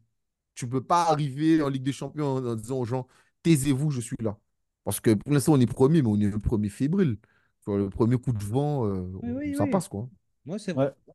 tu 0.54 0.66
ne 0.66 0.70
peux 0.70 0.82
pas 0.84 1.04
arriver 1.10 1.62
en 1.62 1.68
Ligue 1.68 1.82
des 1.84 1.92
Champions 1.92 2.26
en, 2.36 2.46
en 2.46 2.54
disant 2.56 2.78
aux 2.80 2.84
gens, 2.84 3.06
taisez-vous, 3.42 3.90
je 3.90 4.00
suis 4.00 4.16
là. 4.20 4.38
Parce 4.84 5.00
que 5.00 5.14
pour 5.14 5.32
l'instant, 5.32 5.54
on 5.54 5.60
est 5.60 5.66
premier, 5.66 6.02
mais 6.02 6.08
on 6.08 6.20
est 6.20 6.30
le 6.30 6.38
premier 6.38 6.68
fébrile. 6.68 7.18
Le 7.66 7.88
premier 7.90 8.16
coup 8.18 8.32
de 8.32 8.42
vent, 8.44 8.86
euh, 8.86 9.02
Oui, 9.22 9.32
oui, 9.32 9.54
ça 9.56 9.64
oui. 9.64 9.70
passe, 9.70 9.88
quoi. 9.88 10.08
Moi, 10.44 10.58
c'est 10.58 10.72
vrai. 10.72 10.86
Ouais. 10.86 11.14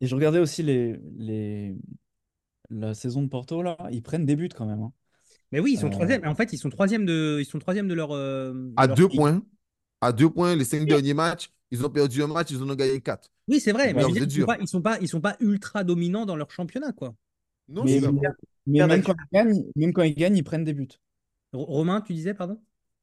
Et 0.00 0.06
je 0.06 0.14
regardais 0.14 0.38
aussi 0.38 0.62
les, 0.62 0.98
les... 1.18 1.76
la 2.70 2.94
saison 2.94 3.22
de 3.22 3.28
Porto, 3.28 3.62
là. 3.62 3.76
Ils 3.90 4.02
prennent 4.02 4.26
des 4.26 4.36
buts 4.36 4.48
quand 4.54 4.66
même. 4.66 4.82
hein. 4.82 4.92
Mais 5.52 5.60
oui, 5.60 5.72
ils 5.74 5.78
sont 5.78 5.88
Euh, 5.88 5.90
troisième. 5.90 6.26
En 6.26 6.34
fait, 6.34 6.52
ils 6.52 6.58
sont 6.58 6.70
troisième 6.70 7.06
de, 7.06 7.38
ils 7.40 7.44
sont 7.46 7.58
troisième 7.58 7.88
de 7.88 7.94
leur, 7.94 8.12
euh, 8.12 8.52
de 8.54 8.72
À 8.76 8.86
leur 8.86 8.96
deux 8.96 9.08
points, 9.08 9.42
à 10.00 10.12
deux 10.12 10.30
points, 10.30 10.56
les 10.56 10.64
cinq 10.64 10.86
derniers 10.86 11.14
matchs, 11.14 11.50
ils 11.70 11.84
ont 11.84 11.90
perdu 11.90 12.22
un 12.22 12.26
match, 12.26 12.50
ils 12.50 12.62
en 12.62 12.68
ont 12.68 12.74
gagné 12.74 13.00
quatre. 13.00 13.30
Oui, 13.48 13.60
c'est 13.60 13.72
vrai. 13.72 13.92
Mais 13.92 14.02
ils 14.08 14.20
sont 14.20 14.26
dur. 14.26 14.46
pas, 14.46 14.58
ils 14.60 14.68
sont 14.68 14.78
sont 15.08 15.20
pas 15.20 15.36
ultra 15.40 15.84
dominants 15.84 16.26
dans 16.26 16.36
leur 16.36 16.50
championnat, 16.50 16.92
quoi. 16.92 17.14
Non, 17.68 17.84
Mais, 17.84 18.00
perdent 18.00 18.90
même 18.90 19.02
quand 19.02 19.14
ils 19.14 19.36
gagnent, 19.36 19.64
même 19.76 19.92
quand 19.92 20.02
ils 20.02 20.14
gagnent, 20.14 20.36
ils 20.36 20.42
prennent 20.44 20.64
des 20.64 20.74
buts. 20.74 20.88
R- 21.52 21.58
Romain, 21.64 22.00
tu 22.00 22.12
disais, 22.12 22.34
pardon? 22.34 22.60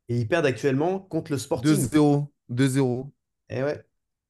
et 0.10 0.20
ils 0.20 0.28
perdent 0.28 0.46
actuellement 0.46 1.00
contre 1.00 1.32
le 1.32 1.38
Sporting. 1.38 1.74
2-0. 1.74 2.28
2-0. 2.50 3.12
Eh 3.50 3.64
ouais. 3.64 3.84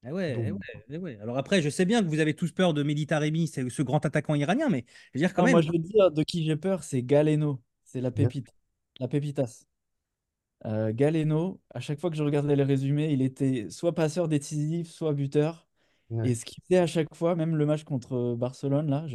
Ah 0.05 0.13
ouais, 0.13 0.35
eh 0.39 0.49
Donc, 0.49 0.59
ouais, 0.61 0.83
eh 0.89 0.97
ouais. 0.97 1.17
Alors 1.21 1.37
après, 1.37 1.61
je 1.61 1.69
sais 1.69 1.85
bien 1.85 2.01
que 2.01 2.07
vous 2.07 2.19
avez 2.19 2.35
tous 2.35 2.51
peur 2.51 2.73
de 2.73 2.83
Militaremi, 2.83 3.47
c'est 3.47 3.67
ce 3.69 3.81
grand 3.81 4.05
attaquant 4.05 4.35
iranien, 4.35 4.69
mais 4.69 4.85
je 5.13 5.19
veux 5.19 5.25
dire 5.25 5.33
quand 5.33 5.41
Non, 5.41 5.47
même. 5.47 5.53
moi, 5.53 5.61
je 5.61 5.71
veux 5.71 5.79
dire 5.79 6.11
de 6.11 6.23
qui 6.23 6.45
j'ai 6.45 6.55
peur, 6.55 6.83
c'est 6.83 7.01
Galeno. 7.03 7.61
C'est 7.83 8.01
la 8.01 8.11
pépite. 8.11 8.47
La 8.99 9.07
pépitas. 9.07 9.65
Euh, 10.65 10.91
Galeno, 10.93 11.61
à 11.73 11.79
chaque 11.79 11.99
fois 11.99 12.09
que 12.09 12.15
je 12.17 12.23
regardais 12.23 12.55
les 12.55 12.63
résumés, 12.63 13.11
il 13.13 13.21
était 13.21 13.69
soit 13.69 13.93
passeur 13.95 14.27
décisif, 14.27 14.89
soit 14.89 15.13
buteur. 15.13 15.67
Ouais. 16.09 16.29
Et 16.29 16.35
ce 16.35 16.45
qu'il 16.45 16.63
faisait 16.63 16.79
à 16.79 16.87
chaque 16.87 17.13
fois, 17.15 17.35
même 17.35 17.55
le 17.55 17.65
match 17.65 17.83
contre 17.83 18.35
Barcelone, 18.35 18.89
là, 18.89 19.05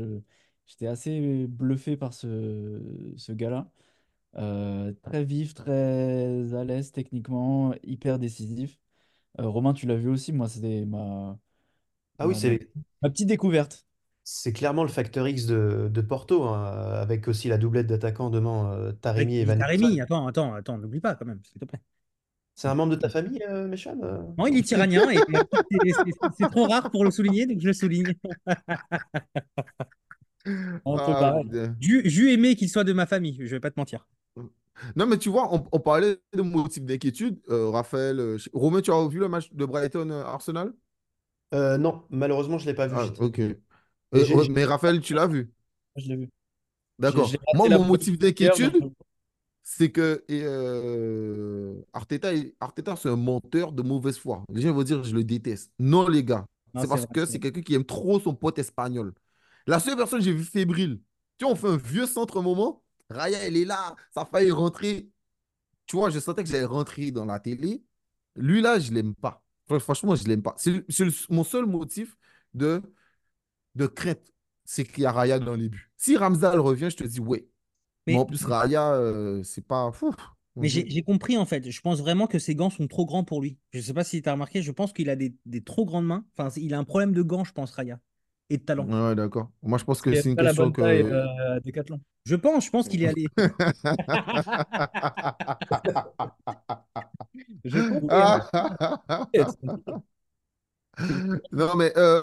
j'étais 0.66 0.86
assez 0.86 1.46
bluffé 1.48 1.96
par 1.96 2.14
ce, 2.14 3.12
ce 3.16 3.32
gars-là. 3.32 3.70
Euh, 4.36 4.92
très 5.02 5.24
vif, 5.24 5.54
très 5.54 6.54
à 6.54 6.64
l'aise 6.64 6.92
techniquement, 6.92 7.74
hyper 7.84 8.18
décisif. 8.18 8.78
Euh, 9.40 9.48
Romain, 9.48 9.74
tu 9.74 9.86
l'as 9.86 9.96
vu 9.96 10.10
aussi, 10.10 10.32
moi, 10.32 10.48
c'était 10.48 10.86
ma, 10.86 11.38
Ah 12.18 12.26
oui, 12.28 12.34
ma- 12.34 12.36
c'est 12.36 12.68
ma 13.02 13.10
petite 13.10 13.28
découverte. 13.28 13.86
C'est 14.24 14.52
clairement 14.52 14.82
le 14.82 14.88
facteur 14.88 15.26
X 15.26 15.46
de, 15.46 15.88
de 15.92 16.00
Porto, 16.00 16.44
hein, 16.44 16.64
avec 17.00 17.28
aussi 17.28 17.48
la 17.48 17.58
doublette 17.58 17.86
d'attaquants 17.86 18.30
demain, 18.30 18.72
euh, 18.72 18.92
Taremi 18.92 19.38
et 19.38 19.44
Van 19.44 19.56
Nistelrooy. 19.56 20.00
attends, 20.00 20.26
attends, 20.26 20.54
attends, 20.54 20.78
n'oublie 20.78 21.00
pas 21.00 21.14
quand 21.14 21.26
même, 21.26 21.40
s'il 21.44 21.60
te 21.60 21.64
plaît. 21.64 21.80
C'est 22.54 22.68
un 22.68 22.74
membre 22.74 22.94
de 22.94 23.00
ta 23.00 23.08
famille, 23.08 23.42
euh, 23.48 23.66
Mécham 23.66 24.00
euh? 24.02 24.18
Non, 24.36 24.46
il 24.46 24.58
est 24.58 24.70
iranien 24.70 25.08
et 25.10 25.18
c'est 26.36 26.50
trop 26.50 26.66
rare 26.66 26.90
pour 26.90 27.04
le 27.04 27.10
souligner, 27.10 27.46
donc 27.46 27.60
je 27.60 27.66
le 27.66 27.72
souligne. 27.72 28.14
Ah. 30.44 31.40
J'eus 31.80 32.02
j'eus 32.04 32.32
aimé 32.32 32.56
qu'il 32.56 32.68
soit 32.68 32.82
de 32.82 32.92
ma 32.92 33.06
famille, 33.06 33.38
je 33.40 33.46
vais 33.54 33.60
pas 33.60 33.70
te 33.70 33.78
mentir. 33.78 34.08
Non, 34.96 35.06
mais 35.06 35.16
tu 35.16 35.28
vois, 35.28 35.54
on, 35.54 35.64
on 35.70 35.78
parlait 35.78 36.16
de 36.32 36.42
motifs 36.42 36.84
d'inquiétude. 36.84 37.40
Euh, 37.48 37.70
Raphaël, 37.70 38.18
euh, 38.18 38.38
Romain, 38.52 38.80
tu 38.80 38.90
as 38.90 39.06
vu 39.06 39.20
le 39.20 39.28
match 39.28 39.52
de 39.52 39.64
Brighton-Arsenal? 39.64 40.72
Euh, 41.54 41.78
non, 41.78 42.02
malheureusement, 42.10 42.58
je 42.58 42.64
ne 42.64 42.70
l'ai 42.70 42.74
pas 42.74 42.86
vu. 42.88 42.94
Ah, 42.96 43.06
ok. 43.20 43.40
Euh, 44.14 44.46
mais 44.50 44.64
Raphaël, 44.64 45.00
tu 45.00 45.14
l'as 45.14 45.26
vu? 45.26 45.50
Je 45.96 46.08
l'ai 46.08 46.16
vu. 46.16 46.28
D'accord. 46.98 47.30
Moi, 47.54 47.68
mon 47.68 47.84
motif 47.84 48.18
d'inquiétude, 48.18 48.72
donc 48.72 48.92
c'est 49.62 49.90
que 49.90 50.24
et, 50.28 50.42
euh, 50.44 51.74
Arteta, 51.92 52.34
est- 52.34 52.54
Arteta 52.60 52.96
c'est 52.96 53.08
un 53.08 53.16
menteur 53.16 53.72
de 53.72 53.82
mauvaise 53.82 54.18
foi. 54.18 54.44
Les 54.52 54.62
gens 54.62 54.72
vont 54.72 54.82
dire, 54.82 55.02
je 55.04 55.14
le 55.14 55.24
déteste. 55.24 55.72
Non, 55.78 56.08
les 56.08 56.24
gars. 56.24 56.46
C'est 56.78 56.86
parce 56.88 57.02
vrai, 57.02 57.08
que 57.14 57.26
c'est 57.26 57.38
quelqu'un 57.38 57.62
qui 57.62 57.74
aime 57.74 57.84
trop 57.84 58.18
son 58.20 58.34
pote 58.34 58.58
espagnol. 58.58 59.12
La 59.66 59.78
seule 59.80 59.96
personne 59.96 60.18
que 60.20 60.24
j'ai 60.24 60.32
vu 60.32 60.44
fébrile, 60.44 61.00
tu 61.38 61.44
vois, 61.44 61.52
on 61.52 61.56
fait 61.56 61.68
un 61.68 61.76
vieux 61.76 62.06
centre 62.06 62.42
moment. 62.42 62.82
Raya, 63.10 63.38
elle 63.40 63.56
est 63.56 63.64
là. 63.64 63.94
Ça 64.14 64.22
a 64.22 64.24
failli 64.26 64.50
rentrer. 64.50 65.10
Tu 65.86 65.96
vois, 65.96 66.10
je 66.10 66.18
sentais 66.20 66.42
que 66.44 66.48
j'allais 66.50 66.64
rentrer 66.64 67.10
dans 67.10 67.24
la 67.24 67.40
télé. 67.40 67.82
Lui, 68.36 68.60
là, 68.62 68.78
je 68.78 68.92
l'aime 68.92 69.14
pas. 69.14 69.42
Fr- 69.68 69.80
Franchement, 69.80 70.14
je 70.16 70.24
l'aime 70.26 70.42
pas. 70.42 70.54
C'est 70.58 70.84
mon 71.30 71.44
seul 71.44 71.66
motif 71.66 72.16
de, 72.54 72.82
de 73.74 73.86
crainte, 73.86 74.20
c'est 74.64 74.84
qu'il 74.84 75.02
y 75.02 75.06
a 75.06 75.12
Raya 75.12 75.38
dans 75.38 75.54
les 75.54 75.68
buts. 75.68 75.90
Si 75.96 76.16
Ramsdale 76.16 76.60
revient, 76.60 76.88
je 76.90 76.96
te 76.96 77.04
dis, 77.04 77.20
ouais. 77.20 77.46
Mais 78.06 78.14
Mais, 78.14 78.18
en 78.18 78.24
plus, 78.24 78.44
Raya, 78.44 78.94
euh, 78.94 79.42
c'est 79.42 79.66
pas 79.66 79.90
fou. 79.92 80.14
mais 80.56 80.68
j'ai 80.68 80.88
j'ai 80.88 81.02
compris 81.02 81.36
en 81.38 81.46
fait. 81.46 81.70
Je 81.70 81.80
pense 81.80 82.00
vraiment 82.00 82.26
que 82.26 82.38
ses 82.38 82.54
gants 82.54 82.70
sont 82.70 82.86
trop 82.88 83.06
grands 83.06 83.24
pour 83.24 83.40
lui. 83.40 83.58
Je 83.72 83.80
sais 83.80 83.94
pas 83.94 84.04
si 84.04 84.22
tu 84.22 84.28
as 84.28 84.32
remarqué, 84.32 84.62
je 84.62 84.72
pense 84.72 84.92
qu'il 84.92 85.08
a 85.10 85.16
des, 85.16 85.34
des 85.46 85.62
trop 85.62 85.84
grandes 85.84 86.06
mains. 86.06 86.24
Enfin, 86.36 86.48
il 86.56 86.74
a 86.74 86.78
un 86.78 86.84
problème 86.84 87.12
de 87.12 87.22
gants, 87.22 87.44
je 87.44 87.52
pense, 87.52 87.70
Raya, 87.72 88.00
et 88.50 88.58
de 88.58 88.62
talent. 88.62 88.84
Ouais, 88.84 89.08
ouais, 89.08 89.14
d'accord. 89.14 89.50
Moi, 89.62 89.78
je 89.78 89.84
pense 89.84 90.02
que 90.02 90.14
c'est 90.14 90.30
une 90.30 90.36
pas 90.36 90.42
la 90.42 90.48
question 90.48 90.64
bonne 90.64 90.72
taille 90.74 91.02
que. 91.04 91.12
euh, 91.14 91.56
à 91.56 91.60
Decathlon. 91.60 92.00
Je 92.26 92.36
pense, 92.36 92.66
je 92.66 92.70
pense 92.70 92.88
qu'il 92.88 93.02
est 93.02 93.08
allé. 93.08 93.26
Je 97.64 97.78
pense. 97.78 99.56
Non, 101.52 101.74
mais 101.76 101.92
euh, 101.96 102.20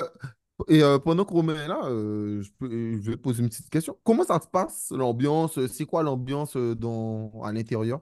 et, 0.67 0.83
euh, 0.83 0.99
pendant 0.99 1.25
que 1.25 1.33
Romain 1.33 1.55
est 1.55 1.67
là, 1.67 1.79
euh, 1.85 2.41
je, 2.41 2.51
peux- 2.57 2.69
je 3.01 3.11
vais 3.11 3.17
te 3.17 3.21
poser 3.21 3.41
une 3.43 3.49
petite 3.49 3.69
question. 3.69 3.97
Comment 4.03 4.23
ça 4.23 4.39
se 4.41 4.47
passe, 4.47 4.91
l'ambiance? 4.91 5.65
C'est 5.67 5.85
quoi 5.85 6.03
l'ambiance 6.03 6.55
euh, 6.57 6.75
dans, 6.75 7.31
à 7.43 7.51
l'intérieur? 7.53 8.01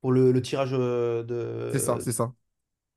Pour 0.00 0.12
le, 0.12 0.32
le 0.32 0.42
tirage 0.42 0.70
euh, 0.74 1.22
C'est 1.72 1.78
ça, 1.78 1.98
de... 2.00 2.04
c'est 2.04 2.12
ça. 2.12 2.34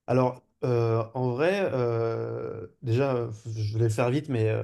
Alors, 0.07 0.43
euh, 0.63 1.03
en 1.13 1.31
vrai, 1.31 1.69
euh, 1.73 2.67
déjà, 2.81 3.15
euh, 3.15 3.31
je 3.55 3.77
vais 3.77 3.85
le 3.85 3.89
faire 3.89 4.09
vite, 4.09 4.29
mais 4.29 4.49
euh, 4.49 4.63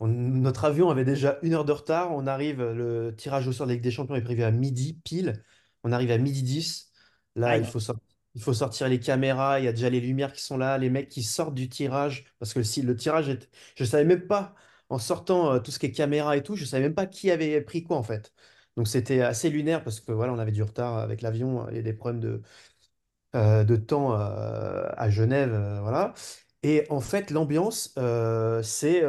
on- 0.00 0.08
notre 0.08 0.64
avion 0.64 0.90
avait 0.90 1.04
déjà 1.04 1.38
une 1.42 1.54
heure 1.54 1.64
de 1.64 1.72
retard. 1.72 2.12
On 2.12 2.26
arrive, 2.26 2.62
le 2.62 3.14
tirage 3.16 3.48
au 3.48 3.52
sort 3.52 3.66
de 3.66 3.72
la 3.72 3.74
Ligue 3.76 3.84
des 3.84 3.90
Champions 3.92 4.16
est 4.16 4.22
prévu 4.24 4.42
à 4.44 4.50
midi 4.52 4.94
pile. 5.04 5.44
On 5.84 5.92
arrive 5.92 6.10
à 6.12 6.18
midi 6.18 6.42
10. 6.42 6.92
Là, 7.36 7.58
il 7.58 7.66
faut, 7.66 7.80
sor- 7.80 7.96
il 8.34 8.42
faut 8.42 8.52
sortir 8.54 8.88
les 8.88 9.00
caméras. 9.00 9.60
Il 9.60 9.64
y 9.64 9.68
a 9.68 9.72
déjà 9.72 9.90
les 9.90 10.00
lumières 10.00 10.32
qui 10.32 10.42
sont 10.42 10.56
là, 10.56 10.78
les 10.78 10.90
mecs 10.90 11.08
qui 11.08 11.22
sortent 11.22 11.54
du 11.54 11.68
tirage. 11.68 12.24
Parce 12.38 12.54
que 12.54 12.62
si 12.62 12.82
le 12.82 12.96
tirage 12.96 13.28
est... 13.28 13.48
Je 13.76 13.84
savais 13.84 14.04
même 14.04 14.26
pas, 14.26 14.54
en 14.88 14.98
sortant 14.98 15.54
euh, 15.54 15.58
tout 15.60 15.70
ce 15.70 15.78
qui 15.78 15.86
est 15.86 15.92
caméra 15.92 16.36
et 16.36 16.42
tout, 16.42 16.56
je 16.56 16.64
savais 16.64 16.82
même 16.84 16.94
pas 16.94 17.06
qui 17.06 17.30
avait 17.30 17.60
pris 17.60 17.82
quoi 17.84 17.96
en 17.96 18.02
fait. 18.02 18.32
Donc 18.76 18.88
c'était 18.88 19.20
assez 19.20 19.50
lunaire 19.50 19.84
parce 19.84 20.00
que 20.00 20.12
voilà, 20.12 20.32
on 20.32 20.38
avait 20.38 20.52
du 20.52 20.62
retard 20.62 20.98
avec 20.98 21.20
l'avion 21.22 21.68
et 21.68 21.82
des 21.82 21.92
problèmes 21.92 22.20
de, 22.20 22.42
euh, 23.34 23.64
de 23.64 23.76
temps 23.76 24.14
euh, 24.14 24.88
à 24.96 25.10
Genève, 25.10 25.52
voilà. 25.82 26.14
Et 26.62 26.86
en 26.90 27.00
fait, 27.00 27.30
l'ambiance, 27.30 27.94
c'est 28.62 29.02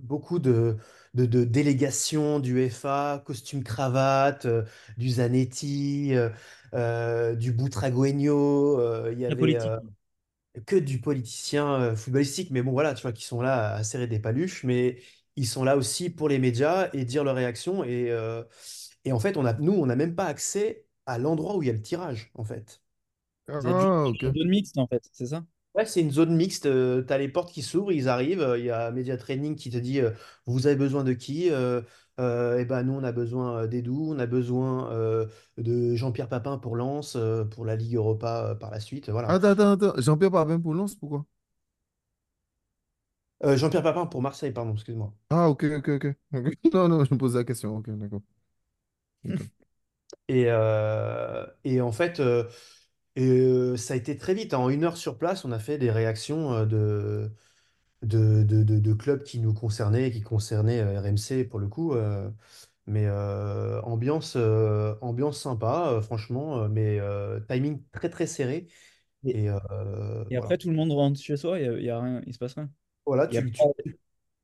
beaucoup 0.00 0.38
de, 0.38 0.76
de, 1.14 1.26
de 1.26 1.44
délégations 1.44 2.40
du 2.40 2.60
FA, 2.70 3.22
costume 3.26 3.62
cravate, 3.64 4.46
euh, 4.46 4.64
du 4.98 5.10
Zanetti, 5.10 6.14
euh, 6.14 6.30
euh, 6.74 7.34
du 7.36 7.52
Butragueño. 7.52 8.78
euh, 8.80 9.10
Il 9.12 9.20
y 9.20 9.26
avait, 9.26 9.56
euh, 9.56 9.78
que 10.66 10.76
du 10.76 11.00
politicien 11.00 11.80
euh, 11.80 11.96
footballistique, 11.96 12.50
mais 12.50 12.62
bon, 12.62 12.72
voilà, 12.72 12.94
tu 12.94 13.02
vois, 13.02 13.12
qui 13.12 13.24
sont 13.24 13.40
là 13.42 13.74
à 13.74 13.84
serrer 13.84 14.06
des 14.06 14.20
paluches, 14.20 14.64
mais 14.64 15.02
ils 15.36 15.46
sont 15.46 15.64
là 15.64 15.76
aussi 15.76 16.10
pour 16.10 16.28
les 16.28 16.38
médias 16.38 16.90
et 16.92 17.04
dire 17.04 17.24
leurs 17.24 17.34
réactions. 17.36 17.84
Et, 17.84 18.10
euh, 18.10 18.44
et 19.04 19.12
en 19.12 19.18
fait, 19.20 19.36
on 19.36 19.44
a, 19.46 19.54
nous, 19.54 19.72
on 19.72 19.86
n'a 19.86 19.96
même 19.96 20.14
pas 20.14 20.26
accès 20.26 20.86
à 21.06 21.18
l'endroit 21.18 21.56
où 21.56 21.62
il 21.62 21.66
y 21.66 21.70
a 21.70 21.72
le 21.72 21.82
tirage, 21.82 22.30
en 22.34 22.44
fait. 22.44 22.82
Ah, 23.48 24.04
ok. 24.08 24.22
dans 24.22 24.28
la 24.28 24.32
zone 24.34 24.48
mixte, 24.50 24.78
en 24.78 24.86
fait, 24.86 25.08
c'est 25.12 25.26
ça? 25.26 25.44
Ouais, 25.74 25.86
c'est 25.86 26.00
une 26.02 26.10
zone 26.12 26.36
mixte. 26.36 26.62
tu 26.64 27.12
as 27.12 27.18
les 27.18 27.28
portes 27.28 27.50
qui 27.52 27.62
s'ouvrent, 27.62 27.90
ils 27.92 28.08
arrivent. 28.08 28.40
euh, 28.40 28.58
Il 28.58 28.64
y 28.64 28.70
a 28.70 28.90
Media 28.92 29.16
Training 29.16 29.56
qui 29.56 29.70
te 29.70 29.76
dit 29.76 30.00
euh, 30.00 30.10
vous 30.46 30.66
avez 30.68 30.76
besoin 30.76 31.02
de 31.02 31.12
qui? 31.12 31.50
Euh, 31.50 31.80
euh, 32.20 32.58
eh 32.60 32.64
ben, 32.64 32.84
nous, 32.84 32.92
on 32.92 33.02
a 33.02 33.10
besoin 33.10 33.62
euh, 33.64 33.66
d'Edu, 33.66 33.90
on 33.90 34.18
a 34.20 34.26
besoin 34.26 34.92
euh, 34.92 35.26
de 35.58 35.96
Jean-Pierre 35.96 36.28
Papin 36.28 36.58
pour 36.58 36.76
Lens, 36.76 37.16
euh, 37.16 37.44
pour 37.44 37.64
la 37.64 37.74
Ligue 37.74 37.96
Europa 37.96 38.50
euh, 38.52 38.54
par 38.54 38.70
la 38.70 38.78
suite. 38.78 39.08
Voilà. 39.10 39.34
Attends, 39.34 39.50
attends, 39.50 39.72
attends. 39.72 40.00
Jean-Pierre 40.00 40.30
Papin 40.30 40.58
pour 40.60 40.72
Lens, 40.74 40.94
pourquoi? 40.94 41.26
Euh, 43.44 43.56
Jean-Pierre 43.56 43.82
Papin 43.84 44.06
pour 44.06 44.22
Marseille, 44.22 44.50
pardon, 44.52 44.72
excuse-moi. 44.74 45.12
Ah, 45.30 45.48
ok, 45.48 45.64
ok, 45.78 45.88
ok. 45.88 46.04
Ok. 46.32 46.46
Non, 46.74 46.88
non, 46.88 47.04
je 47.04 47.12
me 47.14 47.18
pose 47.18 47.34
la 47.36 47.44
question. 47.44 47.76
Ok, 47.76 47.90
d'accord. 47.90 48.22
Et, 50.28 50.46
euh, 50.48 51.46
et 51.64 51.80
en 51.80 51.92
fait, 51.92 52.20
euh, 52.20 52.44
et, 53.16 53.26
euh, 53.28 53.76
ça 53.76 53.94
a 53.94 53.96
été 53.96 54.16
très 54.16 54.34
vite. 54.34 54.54
En 54.54 54.68
une 54.70 54.84
heure 54.84 54.96
sur 54.96 55.18
place, 55.18 55.44
on 55.44 55.52
a 55.52 55.58
fait 55.58 55.78
des 55.78 55.90
réactions 55.90 56.52
euh, 56.52 56.66
de, 56.66 57.30
de, 58.02 58.42
de, 58.44 58.62
de- 58.64 58.78
de 58.80 58.94
clubs 58.94 59.22
qui 59.24 59.40
nous 59.40 59.54
concernaient, 59.54 60.10
qui 60.12 60.22
concernaient 60.22 60.80
euh, 60.80 61.00
RMC 61.00 61.44
pour 61.44 61.60
le 61.60 61.68
coup. 61.68 61.94
euh, 61.94 62.30
mais 62.88 63.06
euh, 63.06 63.80
ambiance, 63.82 64.34
euh, 64.36 64.96
ambiance 65.02 65.40
sympa, 65.40 65.90
euh, 65.92 66.02
franchement, 66.02 66.58
euh, 66.64 66.68
mais 66.68 67.00
euh, 67.00 67.40
timing 67.48 67.82
très 67.92 68.10
très 68.10 68.26
serré. 68.26 68.68
Et, 69.24 69.34
Et 69.34 69.48
euh, 69.50 70.24
et 70.30 70.36
après, 70.36 70.56
voilà. 70.56 70.58
tout 70.58 70.68
le 70.70 70.76
monde 70.76 70.92
rentre 70.92 71.20
chez 71.20 71.36
soi, 71.36 71.58
il 71.58 71.64
y 71.66 71.68
a, 71.68 71.72
il 71.78 71.84
y 71.84 71.90
a 71.90 72.00
rien, 72.00 72.22
il 72.26 72.32
se 72.34 72.38
passe 72.38 72.54
rien. 72.54 72.70
Voilà, 73.06 73.26
Il 73.30 73.36
y 73.36 73.38
a 73.38 73.42
tu, 73.42 73.52
pas- 73.58 73.72
tu, 73.82 73.98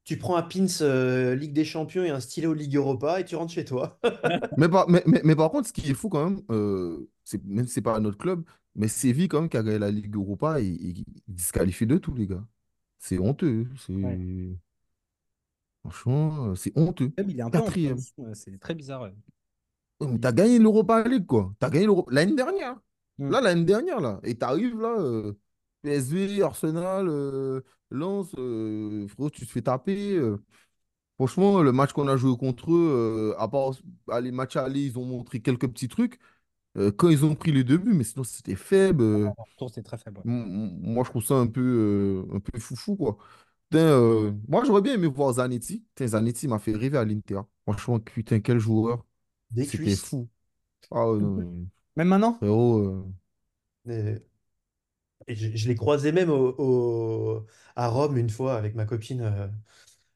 tu 0.04 0.18
prends 0.18 0.36
un 0.36 0.42
pins 0.42 0.66
euh, 0.82 1.34
Ligue 1.36 1.54
des 1.54 1.64
Champions 1.66 2.04
et 2.04 2.10
un 2.10 2.20
stylo 2.20 2.54
Ligue 2.54 2.76
Europa 2.76 3.20
et 3.20 3.24
tu 3.24 3.36
rentres 3.36 3.52
chez 3.54 3.64
toi. 3.66 4.00
Mais 4.56 4.68
par, 4.68 4.88
mais, 4.88 5.02
mais, 5.06 5.20
mais 5.24 5.36
par 5.36 5.50
contre, 5.50 5.68
ce 5.68 5.72
qui 5.72 5.90
est 5.90 5.94
fou 5.94 6.08
quand 6.08 6.24
même, 6.28 6.42
euh, 6.50 7.08
c'est, 7.24 7.42
même 7.44 7.66
si 7.66 7.74
c'est 7.74 7.82
pas 7.82 7.98
notre 8.00 8.18
club, 8.18 8.44
mais 8.74 8.88
Séville 8.88 9.28
quand 9.28 9.40
même 9.40 9.50
qui 9.50 9.56
a 9.56 9.62
gagné 9.62 9.78
la 9.78 9.90
Ligue 9.90 10.14
Europa, 10.14 10.60
il, 10.60 10.74
il, 10.80 10.98
il 11.26 11.34
disqualifie 11.34 11.86
de 11.86 11.98
tout, 11.98 12.14
les 12.14 12.26
gars. 12.26 12.44
C'est 12.98 13.18
honteux. 13.18 13.66
Ouais. 13.88 14.56
Franchement, 15.82 16.46
euh, 16.50 16.54
c'est 16.54 16.76
honteux. 16.76 17.12
Même, 17.16 17.30
il 17.30 17.38
est 17.38 17.42
un 17.42 17.50
Quatrième. 17.50 17.98
c'est 18.34 18.58
très 18.58 18.74
bizarre. 18.74 19.02
ouais. 19.02 19.14
Mais 20.00 20.18
t'as 20.18 20.32
gagné 20.32 20.58
l'Europa 20.58 21.02
League, 21.06 21.26
quoi. 21.26 21.52
T'as 21.58 21.70
gagné 21.70 21.86
l'Europa 21.86 22.10
l'année 22.12 22.34
dernière. 22.34 22.76
Mm. 23.18 23.30
Là, 23.30 23.40
l'année 23.40 23.64
dernière, 23.64 24.00
là. 24.00 24.20
Et 24.22 24.36
t'arrives 24.36 24.78
là, 24.80 24.96
euh, 24.98 25.32
PSV, 25.82 26.42
Arsenal, 26.42 27.06
euh, 27.08 27.60
Lens, 27.90 28.28
euh, 28.38 29.06
frérot, 29.08 29.30
tu 29.30 29.46
te 29.46 29.50
fais 29.50 29.62
taper. 29.62 30.20
Franchement, 31.16 31.62
le 31.62 31.72
match 31.72 31.92
qu'on 31.92 32.08
a 32.08 32.16
joué 32.16 32.36
contre 32.38 32.72
eux, 32.72 33.34
à 33.38 33.46
part 33.48 33.72
les 34.22 34.30
matchs 34.32 34.56
aller, 34.56 34.86
ils 34.86 34.98
ont 34.98 35.04
montré 35.04 35.40
quelques 35.40 35.68
petits 35.68 35.88
trucs. 35.88 36.18
Euh, 36.78 36.92
quand 36.92 37.08
ils 37.08 37.24
ont 37.24 37.34
pris 37.34 37.52
les 37.52 37.64
deux 37.64 37.78
buts, 37.78 37.92
mais 37.94 38.04
sinon 38.04 38.24
c'était 38.24 38.56
faible. 38.56 39.02
euh. 39.02 39.30
Le 39.38 39.42
retour, 39.42 39.70
c'est 39.70 39.82
très 39.82 39.98
faible. 39.98 40.18
ouais. 40.20 40.24
M- 40.24 40.32
m- 40.32 40.78
moi, 40.82 41.04
je 41.04 41.10
trouve 41.10 41.24
ça 41.24 41.34
un 41.34 41.46
peu, 41.46 42.26
euh, 42.30 42.36
un 42.36 42.40
peu 42.40 42.58
foufou, 42.58 42.96
quoi. 42.96 43.18
Putain, 43.70 43.80
euh, 43.84 44.32
moi, 44.48 44.64
j'aurais 44.64 44.82
bien 44.82 44.94
aimé 44.94 45.06
voir 45.08 45.34
Zanetti. 45.34 45.80
Putain, 45.94 46.08
Zanetti 46.08 46.48
m'a 46.48 46.58
fait 46.58 46.74
rêver 46.76 46.98
à 46.98 47.04
l'Inter. 47.04 47.40
Franchement, 47.64 48.00
putain, 48.00 48.40
quel 48.40 48.58
joueur. 48.58 49.06
Des 49.52 49.68
C'était 49.68 49.68
cuisses. 49.68 49.98
fou. 49.98 50.28
Ah, 50.92 51.06
non, 51.20 51.68
Même 51.96 52.08
maintenant? 52.08 52.40
frérot. 52.40 53.12
Et, 53.86 54.22
et 55.26 55.34
je, 55.36 55.56
je 55.56 55.68
l'ai 55.68 55.74
croisé 55.74 56.12
même 56.12 56.30
au, 56.30 56.54
au- 56.58 57.46
à 57.76 57.88
Rome 57.88 58.16
une 58.18 58.30
fois 58.30 58.56
avec 58.56 58.74
ma 58.74 58.84
copine 58.86 59.52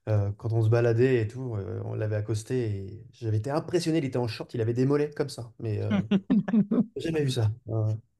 euh, 0.08 0.30
quand 0.32 0.52
on 0.52 0.62
se 0.62 0.68
baladait 0.68 1.22
et 1.22 1.28
tout. 1.28 1.54
euh, 1.56 1.80
on 1.84 1.94
l'avait 1.94 2.16
accosté 2.16 2.64
et 2.86 3.04
j'avais 3.12 3.38
été 3.38 3.50
impressionné. 3.50 3.98
Il 3.98 4.04
était 4.04 4.18
en 4.18 4.28
short, 4.28 4.52
il 4.54 4.60
avait 4.60 4.74
des 4.74 4.86
mollets 4.86 5.10
comme 5.10 5.28
ça. 5.28 5.52
Mais 5.58 5.80
euh, 5.82 6.02
j'ai 6.96 7.02
jamais 7.02 7.24
vu 7.24 7.30
ça. 7.30 7.50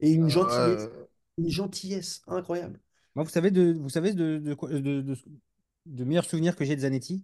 Et 0.01 0.11
une 0.13 0.29
gentillesse, 0.29 0.89
euh, 0.91 1.07
une 1.37 1.49
gentillesse 1.49 2.23
incroyable. 2.27 2.79
Moi, 3.15 3.23
vous 3.23 3.29
savez 3.29 3.51
de, 3.51 3.73
vous 3.73 3.89
savez 3.89 4.13
de, 4.13 4.37
de, 4.39 4.53
de, 4.79 5.01
de- 5.01 5.17
de 5.85 6.03
meilleurs 6.03 6.25
souvenirs 6.25 6.55
que 6.55 6.65
j'ai 6.65 6.75
de 6.75 6.81
Zanetti? 6.81 7.23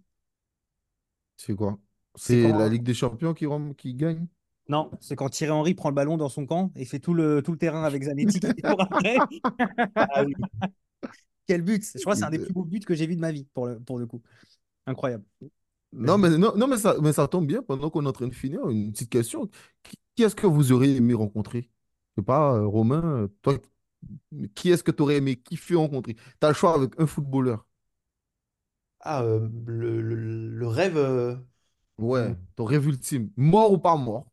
c'est 1.38 1.56
quoi? 1.56 1.78
C'est 2.16 2.54
la 2.54 2.70
Ligue 2.70 2.84
des 2.84 2.94
Champions 2.94 3.34
qui, 3.34 3.46
rem- 3.46 3.76
qui 3.76 3.94
gagne? 3.96 4.28
non, 4.70 4.92
c'est 5.02 5.16
quand 5.16 5.30
Thierry 5.30 5.52
Henry 5.52 5.74
prend 5.74 5.90
le 5.90 5.96
ballon 5.96 6.18
dans 6.18 6.30
son 6.30 6.46
camp 6.46 6.72
et 6.76 6.86
fait 6.86 7.00
tout 7.00 7.14
le, 7.14 7.42
tout 7.44 7.52
le 7.52 7.58
terrain 7.58 7.84
avec 7.84 8.04
Zanetti 8.04 8.40
qui 8.40 8.64
court 8.64 8.82
après. 8.82 9.28
Ah 10.10 10.24
oui. 10.26 10.36
Quel 11.52 11.62
but! 11.64 11.84
Je 11.84 12.02
crois 12.02 12.14
que 12.16 12.20
c'est 12.20 12.26
un 12.26 12.30
des 12.32 12.40
plus 12.40 12.54
beaux 12.54 12.64
buts 12.66 12.80
que 12.82 12.96
j'ai 12.96 13.08
vu 13.08 13.16
de 13.16 13.22
ma 13.22 13.32
vie, 13.32 13.46
pour 13.54 13.68
le, 13.68 13.80
pour 13.80 14.00
le 14.00 14.08
coup. 14.08 14.22
Incroyable. 14.88 15.26
Non, 15.94 16.18
mais, 16.18 16.30
non, 16.38 16.56
non, 16.56 16.68
mais, 16.68 16.78
ça, 16.78 16.96
mais 17.02 17.12
ça 17.14 17.28
tombe 17.28 17.46
bien, 17.48 17.62
pendant 17.62 17.90
qu'on 17.90 18.06
est 18.06 18.08
en 18.10 18.14
train 18.14 18.28
de 18.28 18.34
finir, 18.34 18.68
une 18.70 18.92
petite 18.92 19.10
question. 19.12 19.50
Qui, 19.84 19.98
qui 20.16 20.24
est-ce 20.24 20.36
que 20.36 20.48
vous 20.48 20.72
auriez 20.72 20.96
aimé 20.96 21.14
rencontrer? 21.14 21.70
Je 22.18 22.22
sais 22.22 22.26
pas, 22.26 22.56
euh, 22.56 22.66
Romain, 22.66 23.04
euh, 23.24 23.28
toi, 23.42 23.58
qui 24.56 24.72
est-ce 24.72 24.84
que 24.84 24.92
tu 24.92 25.04
aurais 25.04 25.18
aimé 25.18 25.38
kiffer 25.38 25.76
rencontrer? 25.76 26.16
Tu 26.16 26.22
as 26.44 26.50
le 26.50 26.54
choix 26.56 26.76
avec 26.76 26.94
un 27.00 27.08
footballeur. 27.08 27.66
Ah, 29.00 29.22
euh, 29.24 29.48
le, 29.68 30.02
le- 30.02 30.50
le 30.50 30.68
rêve, 30.68 30.98
euh, 30.98 31.36
Ouais, 31.98 32.36
ton 32.58 32.66
rêve 32.66 32.88
ultime. 32.88 33.32
Mort 33.38 33.72
ou 33.72 33.78
pas 33.78 33.96
mort? 33.96 34.26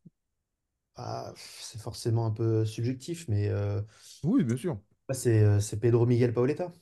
ah, 0.96 1.32
c'est 1.36 1.80
forcément 1.80 2.26
un 2.26 2.30
peu 2.30 2.64
subjectif, 2.64 3.26
mais 3.28 3.48
euh, 3.48 3.80
Oui, 4.22 4.44
bien 4.44 4.56
sûr. 4.56 4.78
c'est 5.12 5.42
euh, 5.42 5.60
c'est 5.60 5.78
Pedro 5.80 6.06
Miguel 6.06 6.32
Paoletta. 6.32 6.72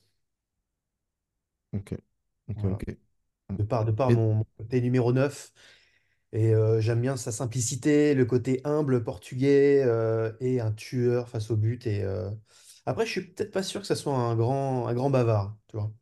Ok, 1.77 1.93
ok, 2.49 2.65
Voilà. 2.65 2.73
ok. 2.73 2.85
De 3.59 3.65
par, 3.65 3.85
de 3.85 3.93
par 3.93 4.11
Et- 4.11 4.12
mon, 4.12 4.35
mon 4.37 4.45
côté 4.59 4.81
numéro 4.83 5.12
9. 5.12 5.53
Et 6.33 6.55
euh, 6.55 6.81
j'aime 6.81 7.01
bien 7.03 7.17
sa 7.19 7.33
simplicité, 7.33 8.15
le 8.15 8.25
côté 8.27 8.61
humble 8.65 9.05
portugais 9.05 9.83
euh, 9.85 10.33
et 10.41 10.61
un 10.61 10.73
tueur 10.73 11.29
face 11.31 11.51
au 11.51 11.57
but. 11.57 11.87
Et 11.87 12.05
euh, 12.05 12.31
après, 12.87 13.07
je 13.07 13.12
suis 13.12 13.23
peut-être 13.33 13.53
pas 13.53 13.62
sûr 13.65 13.81
que 13.83 13.87
ça 13.89 13.97
soit 13.97 14.17
un 14.17 14.37
grand, 14.37 14.89
un 14.89 14.95
grand 14.95 15.11
bavard, 15.11 15.57
tu 15.69 15.77
vois. 15.79 15.93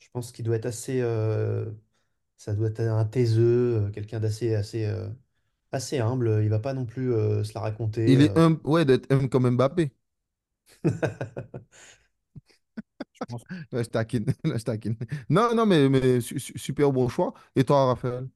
Je 0.00 0.08
pense 0.12 0.32
qu'il 0.32 0.44
doit 0.46 0.56
être 0.56 0.66
assez, 0.66 1.00
euh, 1.02 1.70
ça 2.38 2.54
doit 2.54 2.68
être 2.70 2.80
un 2.80 3.04
taiseux, 3.06 3.86
euh, 3.88 3.90
quelqu'un 3.92 4.20
d'assez, 4.20 4.54
assez, 4.56 4.86
euh, 4.86 5.08
assez 5.72 5.98
humble. 6.00 6.40
Il 6.44 6.50
va 6.50 6.60
pas 6.60 6.74
non 6.74 6.86
plus 6.86 7.12
euh, 7.14 7.44
se 7.44 7.54
la 7.54 7.60
raconter. 7.62 8.02
il 8.06 8.22
est 8.22 8.30
euh. 8.30 8.38
humble, 8.38 8.60
ouais, 8.64 8.84
d'être 8.84 9.10
humble 9.12 9.28
comme 9.28 9.50
Mbappé. 9.50 9.90
Je 13.12 13.20
pense. 13.28 13.42
Là, 13.72 13.82
je 13.82 13.88
taquine, 13.88 14.26
là, 14.44 14.58
je 14.58 14.64
taquine. 14.64 14.96
Non, 15.28 15.54
non, 15.54 15.66
mais, 15.66 15.88
mais 15.88 16.20
su- 16.20 16.38
su- 16.40 16.58
super 16.58 16.92
bon 16.92 17.08
choix. 17.08 17.34
Et 17.56 17.64
toi, 17.64 17.86
Raphaël? 17.86 18.28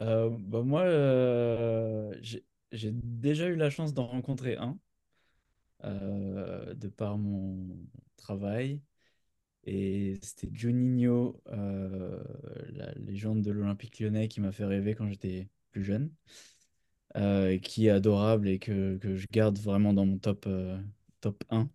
Euh, 0.00 0.30
bah 0.40 0.62
moi, 0.62 0.82
euh, 0.82 2.14
j'ai 2.22 2.44
j'ai 2.72 2.90
déjà 2.92 3.48
eu 3.48 3.56
la 3.56 3.68
chance 3.70 3.92
d'en 3.94 4.06
rencontrer 4.06 4.56
un 4.56 4.78
euh, 5.84 6.74
de 6.74 6.88
par 6.88 7.18
mon 7.18 7.76
travail. 8.16 8.80
Et 9.66 10.18
c'était 10.22 10.50
Juninho, 10.52 11.42
euh, 11.48 12.22
la 12.70 12.92
légende 12.94 13.42
de 13.42 13.52
l'Olympique 13.52 14.00
lyonnais 14.00 14.28
qui 14.28 14.40
m'a 14.40 14.52
fait 14.52 14.64
rêver 14.66 14.94
quand 14.94 15.08
j'étais 15.08 15.48
plus 15.72 15.84
jeune, 15.84 16.10
euh, 17.16 17.58
qui 17.58 17.86
est 17.86 17.90
adorable 17.90 18.48
et 18.48 18.58
que, 18.58 18.96
que 18.98 19.16
je 19.16 19.26
garde 19.30 19.58
vraiment 19.58 19.92
dans 19.92 20.06
mon 20.06 20.18
top, 20.18 20.44
euh, 20.46 20.78
top 21.20 21.44
1. 21.50 21.68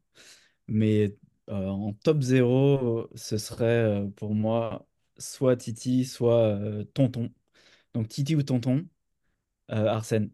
Mais 0.67 1.15
euh, 1.49 1.67
en 1.69 1.93
top 1.93 2.21
0, 2.21 3.09
ce 3.15 3.37
serait 3.37 3.65
euh, 3.65 4.07
pour 4.09 4.33
moi 4.35 4.87
soit 5.17 5.55
Titi, 5.57 6.05
soit 6.05 6.47
euh, 6.47 6.83
Tonton. 6.93 7.31
Donc 7.93 8.09
Titi 8.09 8.35
ou 8.35 8.43
Tonton, 8.43 8.87
euh, 9.71 9.87
Arsène. 9.87 10.31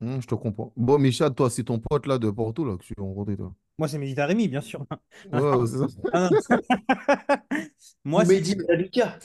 Hum, 0.00 0.20
je 0.22 0.26
te 0.26 0.34
comprends. 0.34 0.72
Bon, 0.76 0.98
Michel, 0.98 1.34
toi, 1.34 1.50
c'est 1.50 1.64
ton 1.64 1.78
pote 1.80 2.06
là 2.06 2.18
de 2.18 2.30
Porto 2.30 2.64
là, 2.64 2.76
que 2.76 2.84
tu 2.84 2.94
as 2.96 3.02
rencontré, 3.02 3.36
toi. 3.36 3.52
Moi, 3.78 3.88
c'est 3.88 3.98
Mehdi 3.98 4.14
Taremi, 4.14 4.48
bien 4.48 4.60
sûr. 4.60 4.86
Ouais, 5.32 5.66
c'est 5.66 5.78
ça. 5.78 5.86
Ah. 6.12 6.30
Moi, 8.04 8.24
c'est. 8.24 8.34
Mehdi 8.34 8.56
Madavica. 8.56 9.18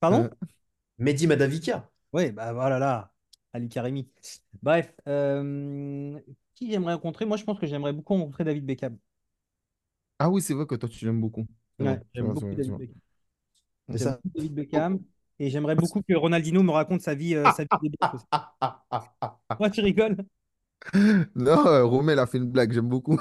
Pardon? 0.00 0.24
Euh, 0.24 0.28
Mehdi 0.98 1.26
Madavica. 1.26 1.90
Oui, 2.12 2.30
bah 2.32 2.52
voilà 2.52 2.78
là. 2.78 3.12
Ali 3.52 3.68
Karimi. 3.68 4.08
Bref, 4.62 4.92
euh, 5.08 6.18
qui 6.54 6.70
j'aimerais 6.70 6.94
rencontrer? 6.94 7.24
Moi, 7.24 7.36
je 7.36 7.44
pense 7.44 7.58
que 7.58 7.66
j'aimerais 7.66 7.92
beaucoup 7.92 8.14
rencontrer 8.14 8.44
David 8.44 8.64
Beckham. 8.66 8.98
Ah 10.18 10.28
oui, 10.30 10.42
c'est 10.42 10.54
vrai 10.54 10.66
que 10.66 10.74
toi, 10.74 10.88
tu 10.88 11.04
l'aimes 11.04 11.20
beaucoup. 11.20 11.46
Ouais, 11.78 12.00
j'aime 12.14 12.32
beaucoup 12.32 12.54
David. 12.54 12.76
Beckham. 12.78 12.94
C'est 13.90 13.98
J'aime 13.98 14.08
ça. 14.08 14.20
beaucoup 14.24 14.38
David 14.38 14.54
Beckham. 14.54 14.98
Et 15.38 15.50
j'aimerais 15.50 15.76
beaucoup 15.76 16.02
que 16.02 16.14
Ronaldinho 16.14 16.62
me 16.62 16.70
raconte 16.70 17.02
sa 17.02 17.14
vie, 17.14 17.34
euh, 17.34 17.50
sa 17.52 17.64
vie. 17.64 17.90
Moi, 19.58 19.70
tu 19.70 19.80
rigoles? 19.80 20.16
Non, 21.34 21.66
euh, 21.66 21.84
Romain, 21.84 22.12
il 22.12 22.18
a 22.18 22.26
fait 22.26 22.38
une 22.38 22.50
blague, 22.50 22.72
j'aime 22.72 22.88
beaucoup. 22.88 23.18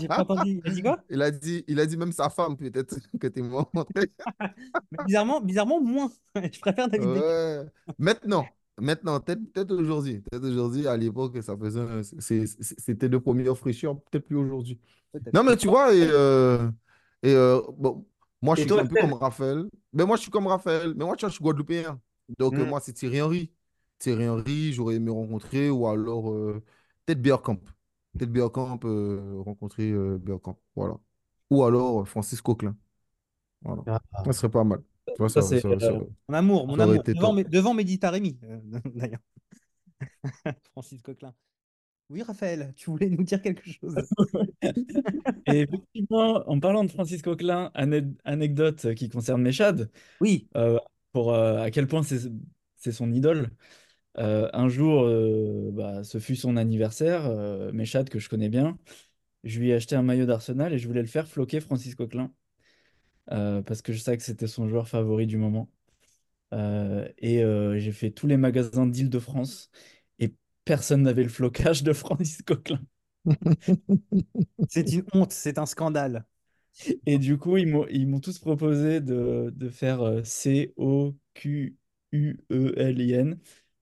J'ai 0.00 0.08
pas 0.08 0.20
entendu. 0.20 0.60
Il 0.64 0.70
a 0.70 0.74
dit 0.74 0.82
quoi? 0.82 0.98
Il 1.10 1.22
a 1.22 1.30
dit, 1.30 1.64
il 1.68 1.80
a 1.80 1.86
dit 1.86 1.96
même 1.96 2.12
sa 2.12 2.30
femme, 2.30 2.56
peut-être, 2.56 2.96
que 3.20 3.26
t'es. 3.26 3.42
Mais 4.90 4.98
bizarrement, 5.04 5.40
bizarrement, 5.40 5.80
moins. 5.80 6.10
Je 6.36 6.60
préfère 6.60 6.88
David 6.88 7.12
Beckham. 7.12 7.32
Maintenant, 7.98 8.46
maintenant, 8.82 9.20
peut-être 9.20 9.72
aujourd'hui. 9.74 10.20
Peut-être 10.30 10.44
aujourd'hui, 10.46 10.86
à 10.86 10.96
l'époque, 10.96 11.42
ça 11.42 11.56
faisait. 11.56 11.82
C'était 12.60 13.08
de 13.08 13.18
première 13.18 13.56
fraîcheur, 13.56 14.00
peut-être 14.02 14.26
plus 14.26 14.36
aujourd'hui. 14.36 14.80
Non, 15.32 15.44
mais 15.44 15.56
tu 15.56 15.68
vois, 15.68 15.94
et, 15.94 16.06
euh, 16.10 16.70
et 17.22 17.34
euh, 17.34 17.60
bon, 17.78 18.06
moi, 18.42 18.54
je 18.56 18.62
suis 18.62 18.78
un 18.78 18.86
peu 18.86 18.96
comme 18.96 19.12
Raphaël? 19.14 19.66
Mais 19.92 20.04
moi, 20.06 20.16
je 20.16 20.22
suis 20.22 20.30
comme 20.30 20.46
Raphaël. 20.46 20.94
Mais 20.96 21.04
moi, 21.04 21.16
tu 21.16 21.22
vois, 21.22 21.28
je 21.30 21.34
suis 21.34 21.42
Guadeloupéen. 21.42 22.00
Donc, 22.38 22.58
euh, 22.58 22.64
Hmm. 22.64 22.66
moi, 22.66 22.80
c'est 22.80 22.92
Thierry 22.92 23.20
Henry. 23.22 23.52
Thierry 23.98 24.28
Henry, 24.28 24.72
j'aurais 24.72 24.96
aimé 24.96 25.10
rencontrer, 25.10 25.70
ou 25.70 25.86
alors 25.86 26.30
euh, 26.32 26.62
peut-être 27.06 27.22
Bergkamp. 27.22 27.60
Peut-être 28.18 28.32
Bergkamp, 28.32 28.80
euh, 28.84 29.40
rencontrer 29.44 29.92
Bergkamp. 30.18 30.58
Voilà. 30.76 30.94
Ou 31.50 31.64
alors 31.64 32.06
Francis 32.08 32.40
Coquelin. 32.40 32.76
Voilà. 33.62 33.84
Ah, 33.86 34.00
Ça 34.24 34.32
serait 34.32 34.50
pas 34.50 34.64
mal. 34.64 34.82
Tu 35.06 35.12
vois, 35.18 35.28
Ça, 35.28 35.40
euh, 35.40 36.00
Mon 36.28 36.34
amour, 36.34 36.66
mon 36.66 36.78
amour. 36.80 37.02
Devant, 37.06 37.34
devant 37.34 37.74
euh, 37.78 38.58
d'ailleurs. 38.94 39.20
Francis 40.72 41.02
Coquelin. 41.02 41.34
Oui, 42.10 42.22
Raphaël, 42.22 42.72
tu 42.76 42.90
voulais 42.90 43.08
nous 43.08 43.22
dire 43.22 43.40
quelque 43.42 43.68
chose? 43.70 43.96
Et 45.46 45.60
effectivement, 45.62 46.44
en 46.48 46.60
parlant 46.60 46.84
de 46.84 46.90
Francis 46.90 47.22
Coquelin, 47.22 47.70
ane- 47.74 48.14
anecdote 48.24 48.94
qui 48.94 49.08
concerne 49.08 49.42
Méchad, 49.42 49.90
Oui, 50.20 50.48
euh, 50.56 50.78
pour 51.12 51.32
euh, 51.34 51.58
à 51.62 51.70
quel 51.70 51.86
point 51.86 52.02
c'est 52.02 52.30
c'est 52.76 52.92
son 52.92 53.12
idole. 53.12 53.50
Euh, 54.18 54.50
un 54.54 54.68
jour, 54.68 55.04
euh, 55.04 55.70
bah, 55.72 56.04
ce 56.04 56.18
fut 56.18 56.36
son 56.36 56.56
anniversaire, 56.56 57.26
euh, 57.26 57.72
Méchad, 57.72 58.08
que 58.10 58.18
je 58.18 58.28
connais 58.28 58.48
bien. 58.50 58.78
Je 59.44 59.60
lui 59.60 59.70
ai 59.70 59.74
acheté 59.74 59.96
un 59.96 60.02
maillot 60.02 60.26
d'Arsenal 60.26 60.72
et 60.74 60.78
je 60.78 60.88
voulais 60.88 61.02
le 61.02 61.08
faire 61.08 61.28
floquer 61.28 61.60
Francis 61.60 61.94
Coquelin 61.96 62.32
parce 63.28 63.82
que 63.82 63.92
je 63.92 63.98
savais 64.00 64.16
que 64.18 64.22
c'était 64.24 64.46
son 64.46 64.68
joueur 64.68 64.88
favori 64.88 65.26
du 65.26 65.36
moment. 65.38 65.70
Euh, 66.54 67.08
et 67.18 67.42
euh, 67.44 67.78
j'ai 67.78 67.92
fait 67.92 68.10
tous 68.10 68.26
les 68.26 68.36
magasins 68.36 68.86
d'Île-de-France 68.86 69.70
et 70.18 70.34
personne 70.64 71.02
n'avait 71.02 71.22
le 71.24 71.28
flocage 71.30 71.82
de 71.82 71.92
Francis 71.94 72.42
Coquelin. 72.42 72.80
c'est 74.68 74.92
une 74.92 75.04
honte, 75.14 75.32
c'est 75.32 75.58
un 75.58 75.66
scandale. 75.66 76.24
Et 77.06 77.18
du 77.18 77.38
coup, 77.38 77.56
ils 77.58 77.66
m'ont 77.68 77.86
ils 77.90 78.08
m'ont 78.08 78.20
tous 78.20 78.38
proposé 78.38 79.00
de, 79.00 79.52
de 79.56 79.68
faire 79.70 80.02
euh, 80.02 80.22
C-O-Q-U-E-L-I-N, 80.24 81.78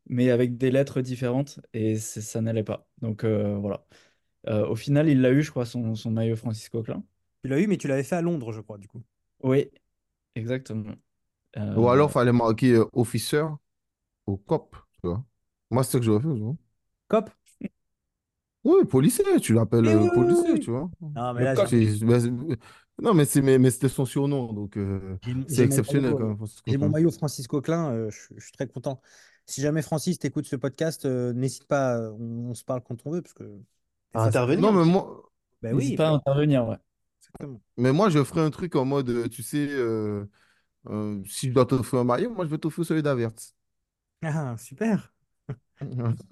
mais 0.08 0.30
avec 0.30 0.56
des 0.58 0.70
lettres 0.70 1.00
différentes, 1.02 1.60
et 1.74 1.98
c'est- 1.98 2.20
ça 2.22 2.40
n'allait 2.42 2.64
pas. 2.64 2.88
Donc 3.02 3.24
euh, 3.24 3.56
voilà. 3.58 3.86
Euh, 4.48 4.66
au 4.68 4.76
final, 4.76 5.08
il 5.08 5.20
l'a 5.22 5.32
eu, 5.32 5.42
je 5.42 5.50
crois, 5.52 5.66
son, 5.66 5.94
son 5.96 6.10
maillot 6.12 6.36
Francis 6.36 6.68
Coquelin. 6.70 7.04
Tu 7.44 7.50
l'as 7.50 7.60
eu, 7.60 7.66
mais 7.68 7.78
tu 7.78 7.88
l'avais 7.88 8.04
fait 8.04 8.16
à 8.16 8.22
Londres, 8.22 8.52
je 8.52 8.60
crois, 8.62 8.78
du 8.78 8.88
coup. 8.88 9.02
Oui, 9.42 9.70
exactement. 10.36 10.94
Ou 11.74 11.88
Euh, 11.88 11.88
alors, 11.88 12.10
il 12.10 12.12
fallait 12.12 12.32
marquer 12.32 12.74
euh, 12.74 12.84
officer 12.92 13.44
au 14.26 14.36
COP. 14.38 14.76
Tu 15.02 15.08
vois. 15.08 15.24
Moi, 15.70 15.84
c'est 15.84 15.92
ce 15.94 15.98
que 15.98 16.04
j'aurais 16.04 16.20
fait. 16.22 16.34
Tu 16.34 16.40
vois. 16.42 16.56
Cop? 17.08 17.30
Oui, 18.64 18.84
policier, 18.84 19.24
tu 19.40 19.54
l'appelles 19.54 19.86
Oui, 19.86 19.94
euh, 19.94 20.06
oui, 20.10 20.10
oui, 20.14 20.24
policier, 20.24 20.58
oui. 20.58 20.58
tu 20.58 20.70
vois. 20.70 20.90
Non, 21.14 21.34
mais 21.34 21.42
Le 21.42 21.46
là, 21.46 21.54
coq. 21.54 21.72
j'ai 21.80 21.86
C'est- 21.90 22.04
ben, 22.04 22.20
c'est- 22.20 22.30
non, 23.02 23.14
mais 23.14 23.24
c'est 23.24 23.40
mais, 23.42 23.58
mais 23.58 23.70
c'était 23.70 23.88
son 23.88 24.04
surnom, 24.04 24.52
donc 24.52 24.76
euh, 24.76 25.18
j'ai 25.22 25.34
c'est 25.46 25.64
j'ai 25.66 25.66
mon 25.66 25.80
exceptionnel 25.80 25.80
maillot, 25.82 26.18
quand 26.18 26.26
euh, 26.32 26.34
même. 26.34 26.38
J'ai 26.66 26.76
mon 26.78 26.88
Coquelin. 26.88 26.90
maillot 26.90 27.10
Francis 27.10 27.46
Coquelin, 27.46 27.92
euh, 27.92 28.10
je, 28.10 28.34
je 28.36 28.42
suis 28.44 28.52
très 28.52 28.66
content. 28.68 29.00
Si 29.46 29.60
jamais 29.60 29.82
Francis 29.82 30.18
t'écoute 30.18 30.46
ce 30.46 30.56
podcast, 30.56 31.04
euh, 31.06 31.32
n'hésite 31.32 31.64
pas, 31.66 31.96
euh, 31.98 32.12
on, 32.18 32.50
on 32.50 32.54
se 32.54 32.64
parle 32.64 32.82
quand 32.82 32.96
on 33.06 33.10
veut, 33.10 33.22
parce 33.22 33.34
que 33.34 33.44
t'es 34.12 34.18
à 34.18 34.22
facile. 34.22 34.42
intervenir. 34.42 34.60
Non, 34.60 34.72
mais 34.72 34.84
moi, 34.84 35.30
Ben 35.62 35.72
N'hésite 35.72 35.96
oui, 35.96 35.96
pas 35.96 36.08
à 36.08 36.12
intervenir, 36.12 36.66
ouais. 36.68 36.76
Exactement. 37.34 37.60
mais 37.76 37.92
moi, 37.92 38.10
je 38.10 38.22
ferais 38.24 38.42
un 38.42 38.50
truc 38.50 38.76
en 38.76 38.84
mode, 38.84 39.08
euh, 39.10 39.28
tu 39.28 39.42
sais, 39.42 39.68
euh, 39.70 40.26
euh, 40.88 41.22
si 41.26 41.48
je 41.48 41.52
dois 41.54 41.66
t'offrir 41.66 42.00
un 42.00 42.04
maillot, 42.04 42.30
moi, 42.34 42.44
je 42.46 42.50
vais 42.50 42.58
t'offrir 42.58 42.86
celui 42.86 43.02
d'Avert. 43.02 43.32
Ah, 44.22 44.56
super. 44.56 45.12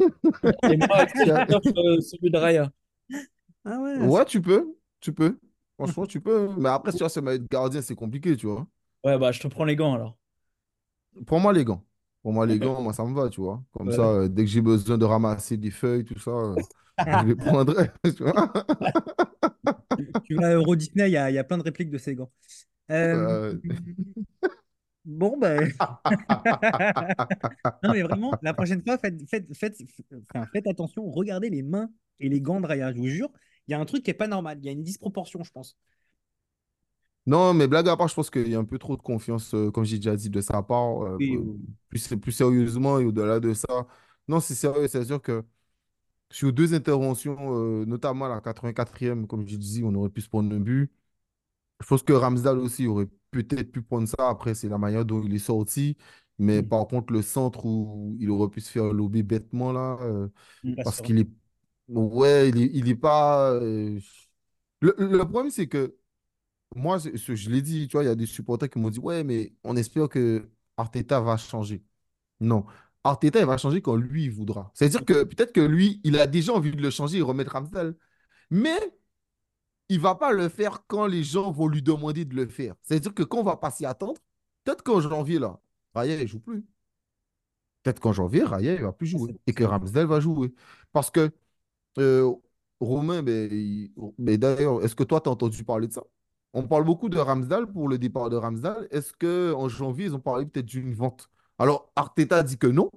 Et 0.66 0.76
moi, 0.76 1.06
je 1.14 1.38
t'offre, 1.46 1.78
euh, 1.78 2.00
celui 2.00 2.30
de 2.30 2.38
Raya. 2.38 2.70
Ah 3.64 3.78
ouais, 3.80 3.98
Ouais, 3.98 4.24
tu 4.24 4.40
peux, 4.40 4.76
tu 5.00 5.12
peux. 5.12 5.38
Franchement, 5.76 6.06
tu 6.06 6.20
peux. 6.20 6.48
Mais 6.56 6.68
après, 6.68 6.92
si 6.92 6.98
tu 6.98 7.04
as 7.04 7.08
ce 7.08 7.20
maillot 7.20 7.38
de 7.38 7.46
gardien, 7.48 7.82
c'est 7.82 7.94
compliqué, 7.94 8.36
tu 8.36 8.46
vois. 8.46 8.66
Ouais, 9.04 9.18
bah 9.18 9.32
je 9.32 9.40
te 9.40 9.48
prends 9.48 9.64
les 9.64 9.74
gants 9.76 9.94
alors. 9.94 10.16
Pour 11.26 11.40
moi, 11.40 11.52
les 11.52 11.64
gants. 11.64 11.84
Pour 12.22 12.32
moi, 12.32 12.46
les 12.46 12.60
gants, 12.60 12.82
moi, 12.82 12.92
ça 12.92 13.04
me 13.04 13.14
va, 13.14 13.28
tu 13.28 13.40
vois. 13.40 13.62
Comme 13.72 13.90
Ouais. 13.90 13.92
ça, 13.92 14.02
euh, 14.10 14.28
dès 14.28 14.44
que 14.44 14.50
j'ai 14.50 14.60
besoin 14.60 14.98
de 14.98 15.04
ramasser 15.04 15.56
des 15.56 15.70
feuilles, 15.70 16.04
tout 16.04 16.18
ça, 16.18 16.30
euh, 16.30 16.62
je 17.12 17.24
les 17.24 17.36
prendrai, 17.36 17.90
tu 18.04 18.22
vois. 18.24 18.52
Tu 20.22 20.34
vas 20.36 20.48
à 20.48 20.54
Euro 20.54 20.76
Disney, 20.76 21.08
il 21.08 21.12
y 21.12 21.16
a, 21.16 21.30
y 21.30 21.38
a 21.38 21.44
plein 21.44 21.58
de 21.58 21.62
répliques 21.62 21.90
de 21.90 21.98
ces 21.98 22.14
gants. 22.14 22.30
Euh, 22.90 23.16
Euh, 23.16 23.54
bon, 25.04 25.36
ben. 25.38 25.70
Non, 27.82 27.92
mais 27.92 28.02
vraiment, 28.02 28.38
la 28.42 28.54
prochaine 28.54 28.82
fois, 28.82 28.98
faites, 28.98 29.28
faites, 29.28 29.54
faites, 29.54 29.76
faites 30.52 30.66
attention, 30.66 31.10
regardez 31.10 31.50
les 31.50 31.62
mains 31.62 31.90
et 32.20 32.28
les 32.28 32.40
gants 32.40 32.60
de 32.60 32.66
Raya. 32.66 32.92
Je 32.92 32.98
vous 32.98 33.06
jure, 33.08 33.30
il 33.68 33.72
y 33.72 33.74
a 33.74 33.80
un 33.80 33.84
truc 33.84 34.02
qui 34.02 34.10
est 34.10 34.14
pas 34.14 34.26
normal. 34.28 34.58
Il 34.60 34.66
y 34.66 34.68
a 34.68 34.72
une 34.72 34.82
disproportion, 34.82 35.42
je 35.44 35.50
pense. 35.52 35.76
Non, 37.26 37.52
mais 37.52 37.68
blague 37.68 37.88
à 37.88 37.96
part, 37.96 38.08
je 38.08 38.14
pense 38.14 38.30
qu'il 38.30 38.48
y 38.48 38.54
a 38.54 38.58
un 38.58 38.64
peu 38.64 38.78
trop 38.78 38.96
de 38.96 39.02
confiance, 39.02 39.52
euh, 39.54 39.70
comme 39.70 39.84
j'ai 39.84 39.96
déjà 39.96 40.16
dit, 40.16 40.30
de 40.30 40.40
sa 40.40 40.62
part. 40.62 41.02
euh, 41.04 41.18
euh, 41.30 41.36
oui. 41.36 41.38
plus, 41.90 42.08
plus 42.16 42.32
sérieusement 42.32 42.98
et 42.98 43.04
au-delà 43.04 43.38
de 43.40 43.52
ça. 43.52 43.86
Non, 44.28 44.40
c'est 44.40 44.54
sérieux, 44.54 44.88
c'est 44.88 45.04
sûr 45.04 45.20
que 45.20 45.44
sur 46.30 46.52
deux 46.52 46.74
interventions, 46.74 47.36
euh, 47.82 47.84
notamment 47.86 48.28
la 48.28 48.40
84e, 48.40 49.26
comme 49.26 49.46
j'ai 49.46 49.56
dit, 49.58 49.82
on 49.84 49.94
aurait 49.94 50.10
pu 50.10 50.20
se 50.20 50.28
prendre 50.28 50.54
un 50.54 50.60
but. 50.60 50.90
Je 51.80 51.86
pense 51.86 52.02
que 52.02 52.12
Ramsdale 52.12 52.58
aussi 52.58 52.86
aurait 52.86 53.08
peut-être 53.30 53.70
pu 53.72 53.82
prendre 53.82 54.08
ça. 54.08 54.28
Après, 54.28 54.54
c'est 54.54 54.68
la 54.68 54.78
manière 54.78 55.04
dont 55.04 55.22
il 55.22 55.34
est 55.34 55.38
sorti. 55.38 55.96
Mais 56.38 56.62
Mm. 56.62 56.68
par 56.68 56.86
contre, 56.88 57.12
le 57.12 57.22
centre 57.22 57.64
où 57.66 58.16
il 58.20 58.30
aurait 58.30 58.50
pu 58.50 58.60
se 58.60 58.70
faire 58.70 58.92
lober 58.92 59.22
bêtement, 59.22 59.72
là, 59.72 59.98
euh, 60.02 60.28
Mm. 60.62 60.74
Pas 60.76 60.84
parce 60.84 61.00
qu'il 61.02 61.18
est. 61.18 61.28
Ouais, 61.88 62.50
il 62.50 62.62
est, 62.62 62.70
il 62.74 62.88
est 62.88 62.96
pas. 62.96 63.52
euh, 63.52 64.00
Le, 64.80 64.94
le 64.98 65.18
problème, 65.28 65.50
c'est 65.50 65.68
que 65.68 65.96
moi, 66.76 66.98
je, 66.98 67.10
je- 67.16 67.34
je 67.34 67.50
l'ai 67.50 67.62
dit, 67.62 67.88
tu 67.88 67.92
vois, 67.96 68.04
il 68.04 68.06
y 68.06 68.10
a 68.10 68.14
des 68.14 68.26
supporters 68.26 68.70
qui 68.70 68.78
m'ont 68.78 68.90
dit, 68.90 68.98
ouais, 69.00 69.24
mais 69.24 69.54
on 69.64 69.76
espère 69.76 70.08
que 70.08 70.48
Arteta 70.76 71.20
va 71.20 71.36
changer. 71.36 71.84
Non. 72.40 72.66
Arteta, 73.08 73.40
il 73.40 73.46
va 73.46 73.56
changer 73.58 73.82
quand 73.82 73.96
lui, 73.96 74.28
voudra. 74.28 74.70
C'est-à-dire 74.74 75.04
que 75.04 75.24
peut-être 75.24 75.52
que 75.52 75.60
lui, 75.60 76.00
il 76.04 76.18
a 76.18 76.26
déjà 76.26 76.52
envie 76.52 76.72
de 76.72 76.82
le 76.82 76.90
changer 76.90 77.18
et 77.18 77.22
remettre 77.22 77.52
Ramsdale. 77.52 77.96
Mais 78.50 78.78
il 79.88 80.00
va 80.00 80.14
pas 80.14 80.32
le 80.32 80.48
faire 80.48 80.84
quand 80.86 81.06
les 81.06 81.22
gens 81.24 81.50
vont 81.50 81.68
lui 81.68 81.82
demander 81.82 82.24
de 82.24 82.34
le 82.34 82.46
faire. 82.48 82.74
C'est-à-dire 82.82 83.14
que 83.14 83.22
quand 83.22 83.38
on 83.38 83.42
va 83.44 83.56
pas 83.56 83.70
s'y 83.70 83.86
attendre, 83.86 84.20
peut-être 84.64 84.82
qu'en 84.82 85.00
janvier, 85.00 85.38
là, 85.38 85.60
Raya, 85.94 86.20
il 86.20 86.28
joue 86.28 86.40
plus. 86.40 86.64
Peut-être 87.82 88.00
qu'en 88.00 88.12
janvier, 88.12 88.42
Raya, 88.44 88.74
il 88.74 88.82
va 88.82 88.92
plus 88.92 89.06
jouer. 89.06 89.40
Et 89.46 89.52
que 89.54 89.64
Ramsdale 89.64 90.06
va 90.06 90.20
jouer. 90.20 90.52
Parce 90.92 91.10
que 91.10 91.30
euh, 91.98 92.32
Romain, 92.80 93.22
ben, 93.22 93.50
il- 93.52 93.92
ben, 94.18 94.38
d'ailleurs, 94.38 94.84
est-ce 94.84 94.96
que 94.96 95.04
toi, 95.04 95.20
tu 95.20 95.28
as 95.28 95.32
entendu 95.32 95.64
parler 95.64 95.88
de 95.88 95.94
ça? 95.94 96.04
On 96.54 96.66
parle 96.68 96.84
beaucoup 96.84 97.08
de 97.08 97.18
Ramsdale 97.18 97.70
pour 97.72 97.88
le 97.88 97.98
départ 97.98 98.30
de 98.30 98.36
Ramsdale. 98.36 98.88
Est-ce 98.90 99.12
qu'en 99.14 99.68
janvier, 99.68 100.06
ils 100.06 100.14
ont 100.16 100.20
parlé 100.20 100.46
peut-être 100.46 100.66
d'une 100.66 100.94
vente? 100.94 101.30
Alors, 101.58 101.90
Arteta 101.96 102.42
dit 102.42 102.58
que 102.58 102.66
non. 102.66 102.90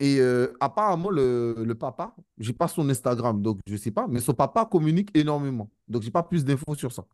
Et 0.00 0.18
euh, 0.20 0.56
apparemment, 0.60 1.10
le, 1.10 1.72
papa, 1.74 2.14
j'ai 2.38 2.52
pas 2.52 2.68
son 2.68 2.88
Instagram, 2.88 3.42
donc 3.42 3.58
je 3.66 3.76
sais 3.76 3.90
pas, 3.90 4.06
mais 4.06 4.20
son 4.20 4.32
papa 4.34 4.64
communique 4.64 5.10
énormément. 5.14 5.70
Donc, 5.88 6.02
j'ai 6.02 6.10
pas 6.12 6.22
plus 6.22 6.44
d'infos 6.44 6.74
sur 6.76 6.92
ça. 6.92 7.04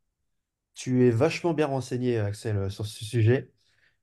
Tu 0.74 1.06
es 1.06 1.10
vachement 1.10 1.54
bien 1.54 1.66
renseigné, 1.66 2.18
Axel, 2.18 2.56
euh, 2.56 2.70
sur 2.70 2.86
ce 2.86 3.04
sujet. 3.04 3.52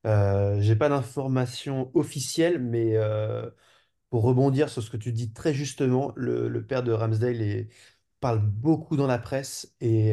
Euh, 0.06 0.60
j'ai 0.60 0.76
pas 0.76 0.88
d'informations 0.88 1.90
officielles, 1.94 2.60
mais 2.60 2.96
euh, 2.96 3.50
pour 4.10 4.24
rebondir 4.24 4.68
sur 4.70 4.82
ce 4.82 4.90
que 4.90 4.96
tu 4.98 5.12
dis 5.12 5.32
très 5.32 5.54
justement, 5.54 6.12
le, 6.16 6.66
père 6.66 6.82
de 6.84 6.92
Ramsdale 6.92 7.68
parle 8.20 8.40
beaucoup 8.40 8.96
dans 8.96 9.06
la 9.08 9.18
presse 9.18 9.74
et, 9.80 10.10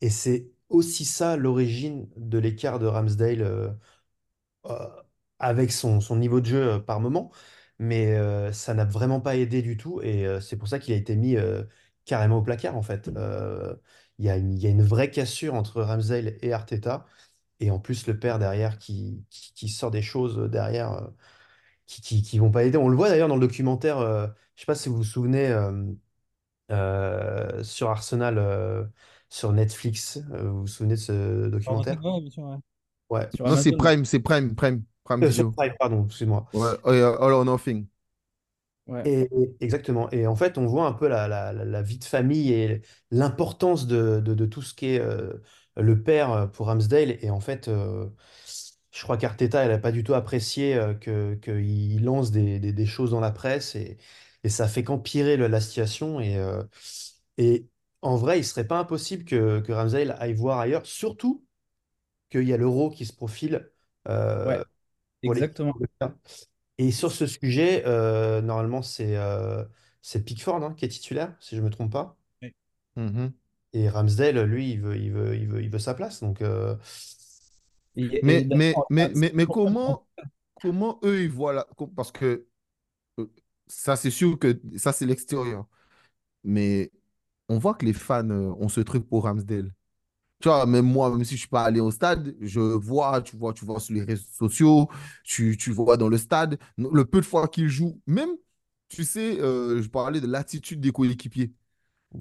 et 0.00 0.10
c'est 0.10 0.52
aussi 0.70 1.04
ça 1.04 1.36
l'origine 1.36 2.08
de 2.16 2.38
l'écart 2.38 2.78
de 2.78 2.86
Ramsdale 2.86 3.76
avec 5.38 5.72
son, 5.72 6.00
son 6.00 6.16
niveau 6.16 6.40
de 6.40 6.46
jeu 6.46 6.72
euh, 6.74 6.78
par 6.80 7.00
moment, 7.00 7.30
mais 7.78 8.14
euh, 8.16 8.52
ça 8.52 8.74
n'a 8.74 8.84
vraiment 8.84 9.20
pas 9.20 9.36
aidé 9.36 9.62
du 9.62 9.76
tout 9.76 10.00
et 10.02 10.26
euh, 10.26 10.40
c'est 10.40 10.56
pour 10.56 10.68
ça 10.68 10.78
qu'il 10.78 10.94
a 10.94 10.96
été 10.96 11.16
mis 11.16 11.36
euh, 11.36 11.64
carrément 12.04 12.38
au 12.38 12.42
placard 12.42 12.76
en 12.76 12.82
fait. 12.82 13.08
Euh, 13.16 13.74
Il 14.18 14.24
y 14.26 14.30
a 14.30 14.36
une, 14.36 14.52
il 14.52 14.62
y 14.62 14.66
a 14.66 14.70
une 14.70 14.82
vraie 14.82 15.10
cassure 15.10 15.54
entre 15.54 15.82
Ramsdale 15.82 16.36
et 16.42 16.52
Arteta 16.52 17.06
et 17.60 17.70
en 17.70 17.80
plus 17.80 18.06
le 18.08 18.18
père 18.18 18.38
derrière 18.40 18.78
qui, 18.78 19.24
qui, 19.30 19.52
qui 19.54 19.68
sort 19.70 19.90
des 19.92 20.02
choses 20.02 20.38
derrière 20.50 20.92
euh, 20.94 21.08
qui, 21.86 22.02
qui, 22.02 22.22
qui 22.22 22.38
vont 22.38 22.50
pas 22.50 22.64
aider. 22.64 22.78
On 22.78 22.88
le 22.88 22.96
voit 22.96 23.08
d'ailleurs 23.08 23.28
dans 23.28 23.36
le 23.36 23.40
documentaire, 23.46 23.98
euh, 23.98 24.26
je 24.56 24.62
sais 24.62 24.66
pas 24.66 24.74
si 24.74 24.88
vous 24.88 24.96
vous 24.98 25.04
souvenez, 25.04 25.48
euh, 25.48 25.84
euh, 26.70 27.62
sur 27.64 27.90
Arsenal, 27.90 28.38
euh, 28.38 28.84
sur 29.28 29.52
Netflix, 29.52 30.18
Euh, 30.32 30.50
vous 30.50 30.60
vous 30.62 30.66
souvenez 30.66 30.94
de 30.94 31.00
ce 31.00 31.48
documentaire? 31.48 32.02
Ouais, 32.02 32.20
bien 32.20 32.30
sûr, 32.30 32.44
ouais. 33.10 33.28
Non, 33.44 33.56
c'est. 33.56 33.72
Prime, 33.72 34.04
c'est 34.04 34.20
Prime, 34.20 34.54
Prime, 34.54 34.84
Prime 35.08 35.22
Euh, 35.22 35.30
sur 35.30 35.44
Video. 35.44 35.56
Prime, 35.56 35.74
pardon, 35.78 36.06
excuse-moi. 36.06 36.46
Ouais, 36.52 36.68
euh, 36.86 37.18
All 37.20 37.32
or 37.32 37.44
Nothing. 37.44 37.88
Ouais. 38.86 39.04
Et, 39.04 39.28
exactement. 39.60 40.10
Et 40.10 40.26
en 40.26 40.34
fait, 40.36 40.58
on 40.58 40.66
voit 40.66 40.86
un 40.86 40.92
peu 40.92 41.08
la, 41.08 41.28
la- 41.28 41.52
la- 41.52 41.82
vie 41.82 41.98
de 41.98 42.04
famille 42.04 42.52
et 42.52 42.82
l'importance 43.10 43.86
de, 43.86 44.20
de- 44.20 44.34
de 44.34 44.46
tout 44.46 44.60
ce 44.62 44.74
qu'est 44.74 45.00
euh, 45.00 45.34
le 45.76 46.02
père 46.02 46.50
pour 46.52 46.66
Ramsdale. 46.66 47.16
Et 47.24 47.30
en 47.30 47.40
fait, 47.40 47.68
euh, 47.68 48.08
je 48.92 49.02
crois 49.02 49.16
qu'Arteta, 49.16 49.62
elle 49.64 49.70
n'a 49.70 49.78
pas 49.78 49.92
du 49.92 50.02
tout 50.04 50.14
apprécié 50.14 50.74
euh, 50.74 50.94
que, 50.94 51.34
qu'il 51.36 52.04
lance 52.04 52.30
des, 52.32 52.58
des- 52.58 52.72
des 52.72 52.86
choses 52.86 53.10
dans 53.12 53.20
la 53.20 53.30
presse 53.30 53.74
et, 53.76 53.98
et 54.44 54.48
ça 54.48 54.66
fait 54.68 54.82
qu'empirer 54.84 55.36
la 55.36 55.60
situation. 55.60 56.20
Et, 56.20 56.36
euh, 56.36 56.62
et 57.38 57.68
en 58.02 58.16
vrai, 58.16 58.38
il 58.40 58.44
serait 58.44 58.66
pas 58.66 58.78
impossible 58.80 59.24
que, 59.24 59.60
que 59.60 59.72
Ramsdale 59.72 60.16
aille 60.20 60.34
voir 60.34 60.58
ailleurs, 60.60 60.86
surtout 60.86 61.44
qu'il 62.30 62.44
y 62.48 62.52
a 62.52 62.56
l'Euro 62.56 62.90
qui 62.90 63.06
se 63.06 63.12
profile 63.14 63.70
Ouais, 64.44 64.58
euh, 64.58 64.64
exactement. 65.22 65.74
Et 66.78 66.92
sur 66.92 67.10
ce 67.10 67.26
sujet, 67.26 67.82
euh, 67.86 68.40
normalement, 68.40 68.82
c'est 68.82 69.16
euh, 69.16 69.64
c'est 70.00 70.24
Pickford 70.24 70.62
hein, 70.62 70.74
qui 70.74 70.84
est 70.84 70.88
titulaire, 70.88 71.34
si 71.40 71.56
je 71.56 71.60
ne 71.60 71.66
me 71.66 71.70
trompe 71.70 71.92
pas. 71.92 72.16
Mhm. 72.96 73.32
Et 73.74 73.88
Ramsdale, 73.88 74.42
lui, 74.44 74.70
il 74.72 74.80
veut, 74.80 74.96
il 74.96 75.12
veut, 75.12 75.36
il 75.36 75.46
veut, 75.46 75.62
il 75.62 75.70
veut 75.70 75.78
sa 75.78 75.94
place. 75.94 76.20
Donc, 76.20 76.40
euh, 76.40 76.76
Mais, 77.94 78.20
mais, 78.22 78.74
mais, 78.90 79.10
mais, 79.14 79.30
mais 79.34 79.46
comment, 79.46 80.06
comment 80.60 80.98
eux, 81.02 81.22
ils 81.22 81.30
voient 81.30 81.52
la... 81.52 81.66
Parce 81.94 82.12
que 82.12 82.46
euh, 83.18 83.30
ça, 83.66 83.96
c'est 83.96 84.10
sûr 84.10 84.38
que 84.38 84.60
ça, 84.76 84.92
c'est 84.92 85.06
l'extérieur. 85.06 85.66
Mais 86.44 86.90
on 87.48 87.58
voit 87.58 87.74
que 87.74 87.84
les 87.84 87.92
fans 87.92 88.30
euh, 88.30 88.54
ont 88.58 88.68
ce 88.68 88.80
truc 88.80 89.08
pour 89.08 89.24
Ramsdale. 89.24 89.72
Tu 90.40 90.48
vois, 90.48 90.66
même 90.66 90.86
moi, 90.86 91.10
même 91.10 91.24
si 91.24 91.34
je 91.34 91.40
suis 91.40 91.48
pas 91.48 91.64
allé 91.64 91.80
au 91.80 91.90
stade, 91.90 92.36
je 92.40 92.60
vois, 92.60 93.20
tu 93.22 93.36
vois, 93.36 93.52
tu 93.52 93.64
vois 93.64 93.80
sur 93.80 93.94
les 93.94 94.02
réseaux 94.04 94.24
sociaux, 94.38 94.88
tu, 95.24 95.56
tu 95.56 95.72
vois 95.72 95.96
dans 95.96 96.08
le 96.08 96.16
stade, 96.16 96.58
le 96.78 97.04
peu 97.04 97.20
de 97.20 97.26
fois 97.26 97.48
qu'il 97.48 97.68
joue, 97.68 98.00
même, 98.06 98.30
tu 98.88 99.04
sais, 99.04 99.40
euh, 99.40 99.82
je 99.82 99.88
parlais 99.88 100.20
de 100.20 100.28
l'attitude 100.28 100.80
des 100.80 100.92
coéquipiers. 100.92 101.52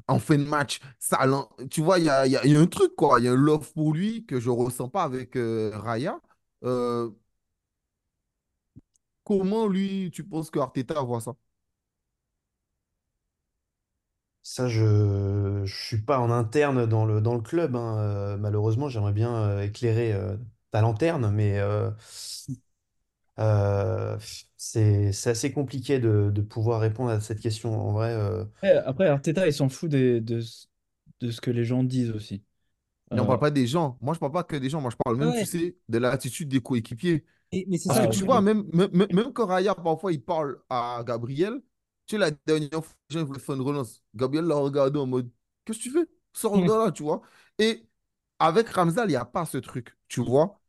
En 0.08 0.20
fin 0.20 0.38
de 0.38 0.44
match, 0.46 0.80
ça, 1.00 1.20
tu 1.72 1.82
vois, 1.82 2.00
il 2.00 2.06
y 2.06 2.10
a, 2.10 2.28
y 2.28 2.36
a- 2.38 2.42
un 2.62 2.68
truc, 2.68 2.96
quoi. 2.96 3.20
Il 3.20 3.26
y 3.26 3.28
a 3.30 3.34
un 3.34 3.36
love 3.36 3.72
pour 3.74 3.94
lui 3.94 4.26
que 4.26 4.40
je 4.40 4.50
ressens 4.50 4.90
pas 4.90 5.04
avec 5.04 5.36
euh, 5.38 5.72
Raya. 5.76 6.20
Euh, 6.66 7.10
comment, 9.24 9.68
lui, 9.68 10.10
tu 10.12 10.24
penses 10.24 10.50
que 10.50 10.60
Arteta 10.60 11.02
voit 11.02 11.22
ça? 11.22 11.36
Ça, 14.50 14.68
je 14.70 14.84
ne 15.62 15.66
suis 15.66 15.98
pas 16.02 16.20
en 16.20 16.32
interne 16.32 16.86
dans 16.86 17.06
le, 17.06 17.22
dans 17.22 17.36
le 17.36 17.42
club. 17.42 17.76
hein. 17.76 17.98
Euh, 18.00 18.38
malheureusement, 18.38 18.90
j'aimerais 18.90 19.14
bien 19.14 19.34
euh, 19.36 19.64
éclairer 19.64 20.14
euh, 20.14 20.38
ta 20.72 20.82
lanterne, 20.82 21.32
mais 21.32 21.60
euh, 21.60 21.92
euh, 23.40 24.18
c'est, 24.58 25.12
c'est 25.14 25.30
assez 25.32 25.52
compliqué 25.54 26.00
de, 26.00 26.32
de 26.34 26.42
pouvoir 26.42 26.82
répondre 26.82 27.12
à 27.12 27.20
cette 27.22 27.40
question. 27.40 27.80
En 27.80 27.92
vrai, 27.94 28.12
euh, 28.14 28.46
Après, 28.62 28.78
après, 28.78 29.08
Arteta, 29.08 29.48
il 29.48 29.54
s'en 29.54 29.70
fout 29.70 29.90
des- 29.90 30.22
de, 30.22 30.42
ce- 30.42 30.68
de 31.22 31.32
ce 31.32 31.42
que 31.42 31.52
les 31.52 31.64
gens 31.66 31.84
disent 31.84 32.12
aussi. 32.12 32.44
Mais 33.14 33.22
on 33.22 33.26
Euh, 33.26 33.28
parle 33.28 33.40
pas 33.40 33.52
des 33.52 33.68
gens. 33.68 33.98
Moi, 34.02 34.14
je 34.14 34.20
parle 34.20 34.32
pas 34.32 34.44
que 34.44 34.56
des 34.56 34.70
gens. 34.70 34.82
Moi, 34.82 34.92
je 34.92 34.98
parle 34.98 35.18
même, 35.18 35.34
tu 35.34 35.46
Ouais. 35.46 35.46
sais, 35.46 35.78
de 35.90 35.98
l'attitude 35.98 36.50
des 36.50 36.60
coéquipiers. 36.62 37.26
Et- 37.52 37.66
mais 37.68 37.78
c'est 37.78 37.90
Parce 37.90 38.00
ça. 38.00 38.02
que 38.02 38.08
ah, 38.10 38.16
tu 38.16 38.26
vois, 38.26 38.42
même, 38.42 38.66
même, 38.74 38.92
même 38.94 39.08
même 39.14 39.34
quand 39.34 39.48
Raya, 39.48 39.76
parfois, 39.76 40.14
il 40.14 40.24
parle 40.24 40.60
à 40.70 41.04
Gabriel, 41.08 41.62
tu 42.08 42.18
la 42.18 42.32
dernière 42.32 42.84
fois, 42.86 42.96
gens 43.10 43.24
voulaient 43.26 43.40
faire 43.40 43.56
une 43.56 43.62
relance. 43.62 44.04
Gabriel 44.16 44.46
l'a 44.46 44.56
regardé 44.56 45.00
en 45.00 45.08
mode, 45.08 45.30
qu'est-ce 45.66 45.80
que 45.80 45.84
tu 45.84 45.92
fais? 45.92 46.08
Sors 46.34 46.58
de 46.58 46.72
là, 46.72 46.92
tu 46.92 47.04
vois. 47.04 47.22
Et 47.60 47.88
avec 48.40 48.70
Ramsdale, 48.70 49.08
il 49.10 49.12
n'y 49.14 49.16
a 49.18 49.26
pas 49.26 49.46
ce 49.46 49.58
truc, 49.60 49.98
tu 50.08 50.22
vois. 50.24 50.60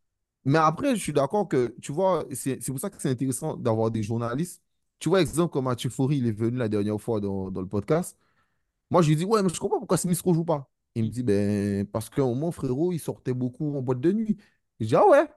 Mais 0.44 0.58
après, 0.58 0.96
je 0.96 1.00
suis 1.02 1.12
d'accord 1.12 1.48
que, 1.48 1.74
tu 1.82 1.92
vois, 1.92 2.26
c'est 2.32 2.58
pour 2.66 2.80
ça 2.80 2.90
que 2.90 3.00
c'est 3.02 3.10
intéressant 3.10 3.56
d'avoir 3.56 3.90
des 3.90 4.02
journalistes. 4.02 4.62
Tu 5.00 5.08
vois, 5.10 5.20
exemple, 5.22 5.52
comme 5.52 5.66
Mathieu 5.66 5.90
Faury, 5.90 6.18
il 6.18 6.26
est 6.28 6.32
venu 6.32 6.58
la 6.58 6.68
dernière 6.68 7.00
fois 7.00 7.20
dans, 7.20 7.50
dans 7.50 7.60
le 7.62 7.68
podcast. 7.68 8.18
Moi, 8.90 9.02
je 9.02 9.08
lui 9.10 9.16
dis, 9.16 9.26
ouais, 9.26 9.42
mais 9.42 9.50
je 9.50 9.60
comprends 9.60 9.78
pourquoi 9.80 9.98
Smith 9.98 10.24
ne 10.26 10.34
joue 10.34 10.44
pas. 10.44 10.70
Il 10.96 11.04
me 11.06 11.10
dit, 11.10 11.24
ben, 11.24 11.86
parce 11.88 12.10
qu'à 12.10 12.22
un 12.22 12.26
moment, 12.26 12.52
frérot, 12.52 12.92
il 12.92 13.00
sortait 13.00 13.34
beaucoup 13.34 13.76
en 13.76 13.82
boîte 13.82 14.00
de 14.00 14.12
nuit. 14.12 14.38
Je 14.80 14.86
dis, 14.88 14.96
ah 14.96 15.06
ouais? 15.08 15.28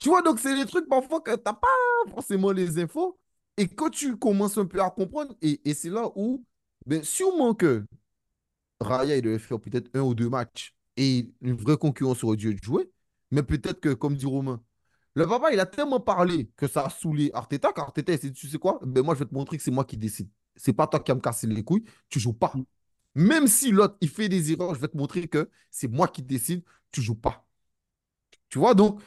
Tu 0.00 0.10
vois, 0.10 0.22
donc 0.22 0.40
c'est 0.40 0.56
des 0.56 0.66
trucs 0.66 0.88
parfois 0.88 1.22
que 1.22 1.32
tu 1.36 1.42
n'as 1.46 1.54
pas 1.54 1.68
forcément 2.10 2.52
les 2.52 2.80
infos. 2.80 3.19
Et 3.60 3.68
quand 3.68 3.90
tu 3.90 4.16
commences 4.16 4.56
un 4.56 4.64
peu 4.64 4.80
à 4.80 4.88
comprendre, 4.88 5.34
et, 5.42 5.74
c'est 5.74 5.90
là 5.90 6.10
où, 6.16 6.42
sûrement 7.02 7.52
que 7.52 7.84
Raya, 8.80 9.16
il 9.18 9.22
devait 9.22 9.38
faire 9.38 9.60
peut-être 9.60 9.90
un 9.94 10.00
ou 10.00 10.14
deux 10.14 10.30
matchs 10.30 10.74
et 10.96 11.30
une 11.42 11.56
vraie 11.56 11.76
concurrence 11.76 12.24
aurait 12.24 12.38
dû 12.38 12.50
être 12.52 12.64
jouée. 12.64 12.90
Mais 13.30 13.42
peut-être 13.42 13.80
que, 13.80 13.90
comme 13.90 14.16
dit 14.16 14.24
Romain, 14.24 14.62
le 15.14 15.26
papa, 15.28 15.52
il 15.52 15.60
a 15.60 15.66
tellement 15.66 16.00
parlé 16.00 16.50
que 16.56 16.66
ça 16.68 16.86
a 16.86 16.88
saoulé 16.88 17.30
Arteta 17.34 17.70
qu'Arteta, 17.74 18.14
il 18.14 18.18
s'est 18.18 18.30
dit, 18.30 18.40
tu 18.40 18.48
sais 18.48 18.56
quoi? 18.56 18.80
Ben, 18.82 19.04
moi, 19.04 19.14
je 19.14 19.20
vais 19.20 19.26
te 19.26 19.34
montrer 19.34 19.58
que 19.58 19.62
c'est 19.62 19.70
moi 19.70 19.84
qui 19.84 19.98
décide. 19.98 20.30
C'est 20.56 20.72
pas 20.72 20.86
toi 20.86 20.98
qui 21.00 21.10
vas 21.10 21.16
me 21.16 21.20
casser 21.20 21.46
les 21.46 21.62
couilles, 21.62 21.84
tu 22.08 22.18
joues 22.18 22.32
pas. 22.32 22.54
Même 23.14 23.46
si 23.46 23.72
l'autre, 23.72 23.98
il 24.00 24.08
fait 24.08 24.30
des 24.30 24.52
erreurs, 24.52 24.74
je 24.74 24.80
vais 24.80 24.88
te 24.88 24.96
montrer 24.96 25.28
que 25.28 25.50
c'est 25.70 25.88
moi 25.88 26.08
qui 26.08 26.22
décide, 26.22 26.64
tu 26.92 27.02
joues 27.02 27.14
pas. 27.14 27.46
Tu 28.48 28.58
vois, 28.58 28.74
donc, 28.74 29.00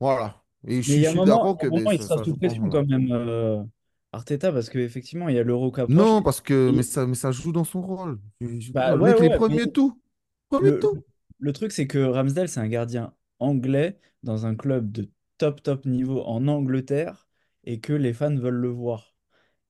voilà. 0.00 0.42
Et 0.66 0.82
je 0.82 0.88
Mais 0.88 0.96
il 0.96 1.00
suis, 1.00 1.02
y 1.02 1.06
je 1.06 1.08
a 1.08 1.10
un 1.10 1.12
suis 1.12 1.22
moment, 1.22 1.24
d'accord 1.24 1.56
que 1.58 1.66
moment, 1.68 1.90
il 1.90 2.02
sera 2.02 2.18
sous 2.18 2.34
pression 2.34 2.68
quand 2.68 2.84
même, 2.86 3.10
euh, 3.12 3.62
Arteta, 4.12 4.52
parce 4.52 4.70
qu'effectivement, 4.70 5.28
il 5.28 5.36
y 5.36 5.38
a 5.38 5.42
l'Euro 5.44 5.70
qui 5.72 5.80
approche. 5.80 6.16
Non, 6.16 6.22
parce 6.22 6.40
que 6.40 6.70
mais 6.70 6.82
ça, 6.82 7.06
mais 7.06 7.14
ça 7.14 7.32
joue 7.32 7.52
dans 7.52 7.64
son 7.64 7.82
rôle. 7.82 8.20
Bah 8.74 8.94
Le 8.94 8.96
ouais, 8.96 9.14
les 9.18 9.30
ouais, 9.30 9.38
mais 9.48 9.58
premiers 9.58 9.70
tout. 9.72 10.00
Premier 10.50 10.72
le, 10.72 10.78
tout. 10.78 11.04
le 11.38 11.52
truc, 11.52 11.72
c'est 11.72 11.86
que 11.86 11.98
Ramsdale, 11.98 12.48
c'est 12.48 12.60
un 12.60 12.68
gardien 12.68 13.14
anglais 13.38 13.98
dans 14.22 14.46
un 14.46 14.54
club 14.56 14.92
de 14.92 15.10
top, 15.38 15.62
top 15.62 15.86
niveau 15.86 16.22
en 16.24 16.46
Angleterre 16.48 17.28
et 17.64 17.80
que 17.80 17.92
les 17.92 18.12
fans 18.12 18.34
veulent 18.36 18.54
le 18.54 18.68
voir. 18.68 19.14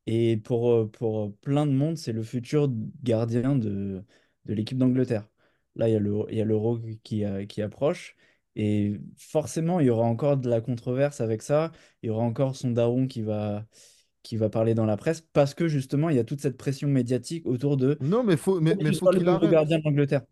Et 0.07 0.37
pour, 0.39 0.71
euh, 0.73 0.89
pour 0.91 1.37
plein 1.39 1.67
de 1.67 1.73
monde, 1.73 1.97
c'est 1.99 2.13
le 2.13 2.23
futur 2.23 2.69
gardien 3.03 3.57
de, 3.57 4.05
de 4.47 4.55
l'équipe 4.55 4.79
d'Angleterre. 4.79 5.29
Là, 5.77 5.89
il 5.89 5.93
y 5.95 5.97
a 6.43 6.45
l'Euro 6.45 6.79
qui, 7.05 7.25
euh, 7.25 7.47
qui 7.47 7.63
approche. 7.63 8.17
Et 8.57 9.01
forcément, 9.17 9.81
il 9.81 9.87
y 9.87 9.91
aura 9.91 10.05
encore 10.07 10.37
de 10.37 10.49
la 10.51 10.61
controverse 10.61 11.21
avec 11.21 11.43
ça. 11.43 11.73
Il 12.03 12.09
y 12.09 12.11
aura 12.11 12.23
encore 12.25 12.57
son 12.57 12.71
daron 12.73 13.07
qui 13.07 13.23
va, 13.23 13.65
qui 14.23 14.37
va 14.37 14.51
parler 14.51 14.75
dans 14.75 14.87
la 14.87 14.97
presse 14.97 15.23
parce 15.33 15.55
que 15.55 15.69
justement, 15.69 16.11
il 16.11 16.17
y 16.17 16.19
a 16.19 16.25
toute 16.25 16.41
cette 16.41 16.57
pression 16.59 16.89
médiatique 16.89 17.47
autour 17.47 17.77
de 17.77 17.99
Non, 18.01 18.25
mais 18.25 18.37
faut, 18.37 18.61
mais, 18.61 18.77
mais 18.81 18.93
faut 18.93 19.09
qu'il 19.09 19.29
arrête. 19.29 19.61
gardien 19.61 19.79
de 19.79 19.85
l'Angleterre. 19.85 20.23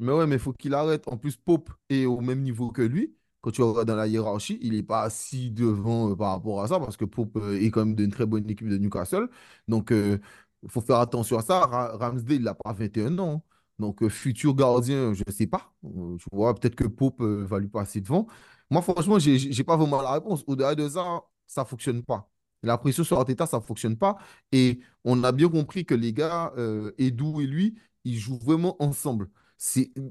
Mais 0.00 0.12
ouais, 0.12 0.26
mais 0.26 0.38
faut 0.38 0.52
qu'il 0.52 0.74
arrête. 0.74 1.08
En 1.08 1.16
plus, 1.16 1.36
Pope 1.36 1.70
est 1.88 2.06
au 2.06 2.20
même 2.20 2.42
niveau 2.42 2.70
que 2.70 2.82
lui. 2.82 3.14
Quand 3.40 3.50
tu 3.50 3.62
regardes 3.62 3.88
dans 3.88 3.96
la 3.96 4.06
hiérarchie, 4.06 4.58
il 4.62 4.72
n'est 4.74 4.82
pas 4.82 5.02
assis 5.02 5.50
devant 5.50 6.10
euh, 6.12 6.16
par 6.16 6.32
rapport 6.32 6.62
à 6.62 6.68
ça, 6.68 6.78
parce 6.80 6.96
que 6.96 7.04
Pope 7.04 7.36
euh, 7.36 7.60
est 7.60 7.70
quand 7.70 7.84
même 7.84 7.94
d'une 7.94 8.10
très 8.10 8.26
bonne 8.26 8.48
équipe 8.48 8.68
de 8.68 8.78
Newcastle. 8.78 9.28
Donc, 9.68 9.90
il 9.92 10.20
faut 10.68 10.80
faire 10.80 10.96
attention 11.00 11.38
à 11.38 11.42
ça. 11.42 11.60
Ra- 11.60 11.96
Ramsdale, 11.96 12.36
il 12.36 12.42
n'a 12.42 12.54
pas 12.54 12.72
21 12.72 13.18
ans. 13.18 13.36
hein. 13.36 13.42
Donc, 13.78 14.02
euh, 14.02 14.08
futur 14.08 14.54
gardien, 14.54 15.14
je 15.14 15.22
ne 15.26 15.32
sais 15.32 15.46
pas. 15.46 15.72
Euh, 15.84 16.16
tu 16.18 16.24
vois, 16.32 16.54
peut-être 16.54 16.74
que 16.74 16.84
Pope 16.84 17.20
euh, 17.20 17.44
va 17.44 17.58
lui 17.60 17.68
passer 17.68 18.00
devant. 18.00 18.26
Moi, 18.70 18.82
franchement, 18.82 19.18
je 19.18 19.30
n'ai 19.56 19.64
pas 19.64 19.76
vraiment 19.76 20.02
la 20.02 20.12
réponse. 20.12 20.42
Au-delà 20.46 20.74
de 20.74 20.88
ça, 20.88 21.22
ça 21.46 21.62
ne 21.62 21.66
fonctionne 21.66 22.02
pas. 22.04 22.28
La 22.62 22.76
pression 22.76 23.04
sur 23.04 23.18
Arteta, 23.18 23.46
ça 23.46 23.58
ne 23.58 23.62
fonctionne 23.62 23.96
pas. 23.96 24.16
Et 24.52 24.80
on 25.04 25.22
a 25.22 25.30
bien 25.32 25.48
compris 25.48 25.84
que 25.86 25.94
les 25.94 26.12
gars, 26.12 26.52
euh, 26.56 26.92
Edu 26.98 27.42
et 27.42 27.46
lui, 27.46 27.78
ils 28.04 28.18
jouent 28.18 28.38
vraiment 28.38 28.76
ensemble 28.82 29.28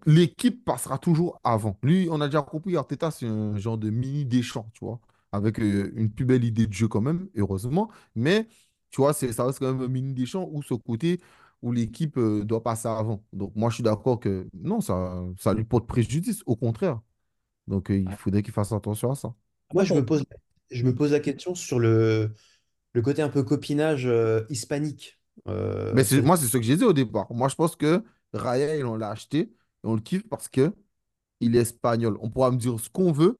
l'équipe 0.05 0.63
passera 0.65 0.97
toujours 0.97 1.39
avant. 1.43 1.77
Lui, 1.83 2.07
on 2.11 2.21
a 2.21 2.27
déjà 2.27 2.41
compris, 2.41 2.75
Arteta, 2.75 3.11
c'est 3.11 3.25
un 3.27 3.57
genre 3.57 3.77
de 3.77 3.89
mini 3.89 4.25
Deschamps, 4.25 4.69
tu 4.73 4.83
vois, 4.85 4.99
avec 5.31 5.57
une 5.59 6.11
plus 6.11 6.25
belle 6.25 6.43
idée 6.43 6.67
de 6.67 6.73
jeu 6.73 6.87
quand 6.87 7.01
même, 7.01 7.29
heureusement. 7.35 7.89
Mais, 8.15 8.47
tu 8.89 9.01
vois, 9.01 9.13
ça 9.13 9.25
reste 9.45 9.59
quand 9.59 9.73
même 9.73 9.81
un 9.81 9.87
mini 9.87 10.13
Deschamps 10.13 10.49
où 10.51 10.61
ce 10.63 10.73
côté 10.73 11.21
où 11.61 11.71
l'équipe 11.71 12.17
euh, 12.17 12.43
doit 12.45 12.63
passer 12.63 12.87
avant. 12.87 13.23
Donc, 13.33 13.53
moi, 13.55 13.69
je 13.69 13.75
suis 13.75 13.83
d'accord 13.83 14.19
que 14.19 14.47
non, 14.53 14.81
ça, 14.81 15.23
ça 15.39 15.53
lui 15.53 15.63
porte 15.65 15.87
préjudice, 15.87 16.43
au 16.45 16.55
contraire. 16.55 17.01
Donc, 17.67 17.91
euh, 17.91 17.97
il 17.99 18.15
faudrait 18.17 18.43
qu'il 18.43 18.53
fasse 18.53 18.71
attention 18.73 19.11
à 19.11 19.15
ça. 19.15 19.35
moi, 19.73 19.83
je 19.83 19.93
me 19.93 20.05
pose, 20.05 20.23
je 20.71 20.83
me 20.83 20.93
pose 20.95 21.11
la 21.11 21.19
question 21.19 21.55
sur 21.55 21.79
le, 21.79 22.33
le 22.93 23.01
côté 23.01 23.21
un 23.21 23.29
peu 23.29 23.43
copinage 23.43 24.05
euh, 24.07 24.43
hispanique. 24.49 25.19
Mais 25.91 26.03
Euh, 26.03 26.03
c'est, 26.03 26.21
moi, 26.21 26.37
c'est 26.37 26.47
ce 26.47 26.57
que 26.57 26.63
j'ai 26.63 26.77
dit 26.77 26.83
au 26.83 26.93
départ. 26.93 27.27
Moi, 27.31 27.47
je 27.47 27.55
pense 27.55 27.75
que 27.75 28.03
Raya, 28.33 28.75
il, 28.77 28.85
on 28.85 28.95
l'a 28.95 29.09
acheté 29.11 29.39
et 29.39 29.51
on 29.83 29.95
le 29.95 30.01
kiffe 30.01 30.27
parce 30.27 30.47
que 30.49 30.73
il 31.41 31.55
est 31.55 31.61
espagnol. 31.61 32.17
On 32.21 32.29
pourra 32.31 32.51
me 32.51 32.57
dire 32.57 32.79
ce 32.79 32.89
qu'on 32.89 33.11
veut. 33.13 33.37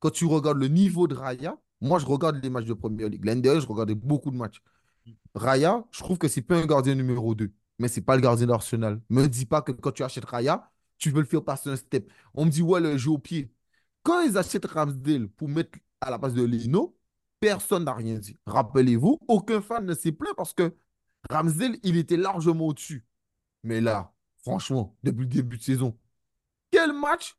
quand 0.00 0.10
tu 0.10 0.26
regardes 0.26 0.58
le 0.58 0.68
niveau 0.68 1.08
de 1.08 1.14
Raya, 1.14 1.58
moi, 1.80 1.98
je 2.00 2.06
regarde 2.06 2.42
les 2.42 2.50
matchs 2.50 2.66
de 2.66 2.74
Première 2.74 3.08
Ligue. 3.10 3.24
L'année 3.24 3.42
dernière, 3.42 3.62
je 3.62 3.68
regardais 3.68 3.94
beaucoup 3.96 4.30
de 4.32 4.36
matchs. 4.36 4.62
Raya, 5.34 5.84
je 5.90 6.00
trouve 6.00 6.18
que 6.18 6.28
c'est 6.28 6.42
pas 6.42 6.56
un 6.56 6.66
gardien 6.66 6.94
numéro 6.94 7.34
2, 7.34 7.52
mais 7.78 7.88
c'est 7.88 8.00
pas 8.00 8.16
le 8.16 8.22
gardien 8.22 8.46
d'Arsenal. 8.46 9.00
Me 9.10 9.26
dis 9.26 9.46
pas 9.46 9.62
que 9.62 9.72
quand 9.72 9.92
tu 9.92 10.02
achètes 10.02 10.24
Raya, 10.24 10.70
tu 10.98 11.10
veux 11.10 11.20
le 11.20 11.26
faire 11.26 11.44
passer 11.44 11.70
un 11.70 11.76
step. 11.76 12.10
On 12.34 12.46
me 12.46 12.50
dit, 12.50 12.62
ouais, 12.62 12.80
le 12.80 12.96
jeu 12.96 13.10
au 13.10 13.18
pied. 13.18 13.52
Quand 14.02 14.22
ils 14.22 14.38
achètent 14.38 14.66
Ramsdale 14.66 15.28
pour 15.28 15.48
mettre 15.48 15.78
à 16.00 16.10
la 16.10 16.18
place 16.18 16.34
de 16.34 16.42
Leno, 16.42 16.96
personne 17.40 17.84
n'a 17.84 17.94
rien 17.94 18.18
dit. 18.18 18.36
Rappelez-vous, 18.46 19.18
aucun 19.28 19.60
fan 19.60 19.84
ne 19.84 19.94
s'est 19.94 20.12
plaint 20.12 20.34
parce 20.36 20.52
que 20.54 20.74
Ramsdale, 21.28 21.76
il 21.82 21.96
était 21.96 22.16
largement 22.16 22.66
au-dessus. 22.68 23.04
Mais 23.64 23.80
là, 23.80 24.14
franchement, 24.42 24.96
depuis 25.02 25.22
le 25.22 25.26
début 25.26 25.58
de 25.58 25.62
saison, 25.62 25.98
quel 26.70 26.92
match? 26.92 27.36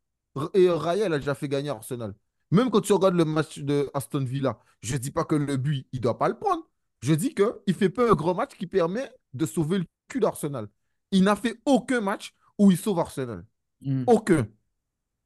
Et 0.53 0.70
Raya 0.70 1.05
a 1.05 1.18
déjà 1.18 1.34
fait 1.36 1.47
gagner 1.47 1.70
Arsenal. 1.70 2.13
Même 2.51 2.70
quand 2.70 2.82
tu 2.82 2.93
regardes 2.93 3.15
le 3.15 3.26
match 3.26 3.59
de 3.59 3.89
Aston 3.93 4.24
Villa, 4.24 4.59
je 4.82 4.93
ne 4.93 4.97
dis 4.99 5.11
pas 5.11 5.26
que 5.26 5.36
le 5.36 5.57
but, 5.57 5.88
il 5.91 5.97
ne 5.97 6.03
doit 6.03 6.18
pas 6.18 6.30
le 6.30 6.38
prendre. 6.38 6.66
Je 7.02 7.14
dis 7.14 7.34
qu'il 7.34 7.45
ne 7.68 7.74
fait 7.74 7.89
pas 7.89 8.12
un 8.12 8.16
grand 8.16 8.34
match 8.34 8.52
qui 8.58 8.68
permet 8.68 9.10
de 9.34 9.45
sauver 9.45 9.80
le 9.80 9.86
cul 10.08 10.20
d'Arsenal. 10.20 10.68
Il 11.12 11.24
n'a 11.24 11.36
fait 11.36 11.60
aucun 11.66 12.02
match 12.02 12.34
où 12.58 12.72
il 12.72 12.78
sauve 12.78 13.00
Arsenal. 13.00 13.45
Hmm. 13.82 14.04
Aucun. 14.08 14.48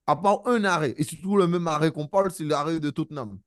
À 0.08 0.16
part 0.16 0.42
un 0.46 0.64
arrêt. 0.64 0.94
Et 0.98 1.04
c'est 1.04 1.16
toujours 1.16 1.38
le 1.38 1.48
même 1.48 1.68
arrêt 1.68 1.92
qu'on 1.92 2.08
parle, 2.08 2.32
c'est 2.32 2.44
l'arrêt 2.44 2.80
de 2.80 2.90
Tottenham. 2.90 3.40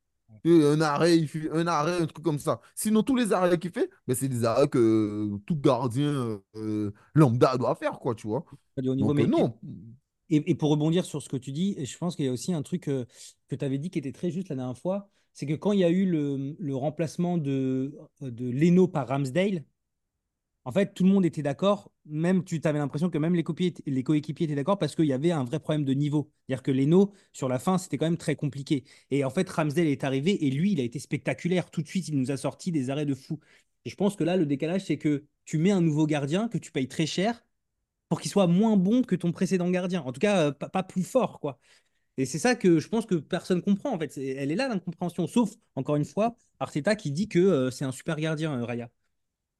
Et 0.45 0.63
Un 0.63 0.81
arrêt, 0.83 1.17
il 1.17 1.27
fait 1.27 1.51
un 1.51 1.67
arrêt, 1.67 2.03
un 2.03 2.07
truc 2.07 2.23
comme 2.23 2.39
ça. 2.39 2.61
Sinon, 2.75 3.03
tous 3.03 3.17
les 3.17 3.33
arrêts 3.33 3.59
qu'il 3.59 3.71
fait, 3.71 3.89
ben, 4.07 4.15
c'est 4.15 4.29
des 4.29 4.45
arrêts 4.45 4.69
que 4.69 5.39
tout 5.47 5.57
gardien 5.57 6.41
euh, 6.57 6.93
lambda 7.15 7.57
doit 7.57 7.75
faire, 7.77 7.99
quoi, 7.99 8.15
tu 8.15 8.27
vois. 8.27 8.45
Niveau, 8.77 8.95
Donc, 8.95 9.11
euh, 9.11 9.15
mais 9.15 9.27
non. 9.27 9.59
Et, 10.29 10.51
et 10.51 10.55
pour 10.55 10.71
rebondir 10.71 11.05
sur 11.05 11.23
ce 11.23 11.29
que 11.29 11.37
tu 11.37 11.53
dis, 11.53 11.77
je 11.83 11.97
pense 11.97 12.17
qu'il 12.17 12.27
y 12.27 12.29
a 12.29 12.33
aussi 12.33 12.53
un 12.53 12.63
truc 12.63 12.89
euh, 12.89 13.07
que 13.49 13.57
tu 13.57 13.65
avais 13.65 13.79
dit 13.79 13.91
qui 13.91 13.99
était 13.99 14.13
très 14.13 14.31
juste 14.31 14.51
la 14.51 14.57
dernière 14.57 14.77
fois, 14.77 15.09
c'est 15.35 15.47
que 15.47 15.55
quand 15.55 15.73
il 15.73 15.81
y 15.81 15.85
a 15.85 15.91
eu 15.91 16.07
le, 16.07 16.77
remplacement 16.77 17.39
de, 17.39 17.99
Leno 18.21 18.89
par 18.89 19.09
Ramsdale, 19.09 19.65
en 20.65 20.73
fait, 20.73 20.95
tout 20.95 21.05
le 21.05 21.11
monde 21.11 21.27
était 21.27 21.43
d'accord, 21.43 21.93
même 22.07 22.43
tu 22.45 22.59
avais 22.65 22.79
l'impression 22.79 23.11
que 23.11 23.19
même 23.19 23.35
les, 23.35 23.43
coéquipiers 23.43 24.47
étaient 24.47 24.55
d'accord 24.55 24.79
parce 24.79 24.95
qu'il 24.95 25.05
y 25.05 25.13
avait 25.13 25.31
un 25.31 25.45
vrai 25.45 25.61
problème 25.61 25.85
de 25.85 25.93
niveau. 25.93 26.33
C'est-à-dire 26.47 26.63
que 26.63 26.71
Leno, 26.71 27.13
sur 27.33 27.49
la 27.49 27.59
fin, 27.59 27.77
c'était 27.77 27.99
quand 27.99 28.07
même 28.07 28.17
très 28.17 28.35
compliqué. 28.37 28.85
Et 29.11 29.25
en 29.25 29.31
fait, 29.31 29.49
Ramsdale 29.51 29.89
est 29.89 30.05
arrivé 30.05 30.47
et 30.47 30.51
lui, 30.51 30.73
il 30.73 30.81
a 30.81 30.85
été 30.85 30.99
spectaculaire. 30.99 31.71
Tout 31.71 31.83
de 31.83 31.89
suite, 31.89 32.09
il 32.09 32.17
nous 32.19 32.31
a 32.31 32.39
sorti 32.39 32.73
des 32.73 32.89
arrêts 32.89 33.05
de 33.05 33.15
fou. 33.15 33.41
Et 33.85 33.91
je 33.91 33.97
pense 33.97 34.17
que 34.17 34.25
là, 34.25 34.37
le 34.37 34.47
décalage, 34.47 34.87
c'est 34.87 34.97
que 34.99 35.27
tu 35.45 35.59
mets 35.59 35.71
un 35.71 35.83
nouveau 35.83 36.07
gardien 36.07 36.49
que 36.49 36.57
tu 36.59 36.73
payes 36.73 36.89
très 36.89 37.07
cher 37.07 37.45
pour 38.09 38.21
qu'il 38.21 38.31
soit 38.31 38.47
moins 38.47 38.77
bon 38.77 39.03
que 39.03 39.17
ton 39.17 39.33
précédent 39.33 39.71
gardien. 39.71 40.03
En 40.03 40.13
tout 40.13 40.21
cas, 40.21 40.49
euh, 40.49 40.53
pas 40.53 40.83
plus 40.83 41.03
fort, 41.03 41.41
quoi. 41.41 41.59
Et 42.17 42.27
c'est 42.27 42.39
ça 42.39 42.55
que 42.55 42.79
je 42.81 42.89
pense 42.89 43.07
que 43.07 43.17
personne 43.17 43.63
comprend, 43.63 43.93
en 43.95 43.99
fait. 43.99 44.17
Elle 44.19 44.51
est 44.53 44.55
là, 44.57 44.69
l'incompréhension. 44.69 45.27
Sauf, 45.27 45.51
encore 45.75 45.97
une 45.97 46.05
fois, 46.05 46.37
Arteta 46.61 46.95
qui 46.97 47.11
dit 47.13 47.29
que 47.29 47.39
euh, 47.41 47.71
c'est 47.71 47.85
un 47.85 47.93
super 47.93 48.17
gardien, 48.17 48.59
euh, 48.61 48.65
Raya. 48.65 48.91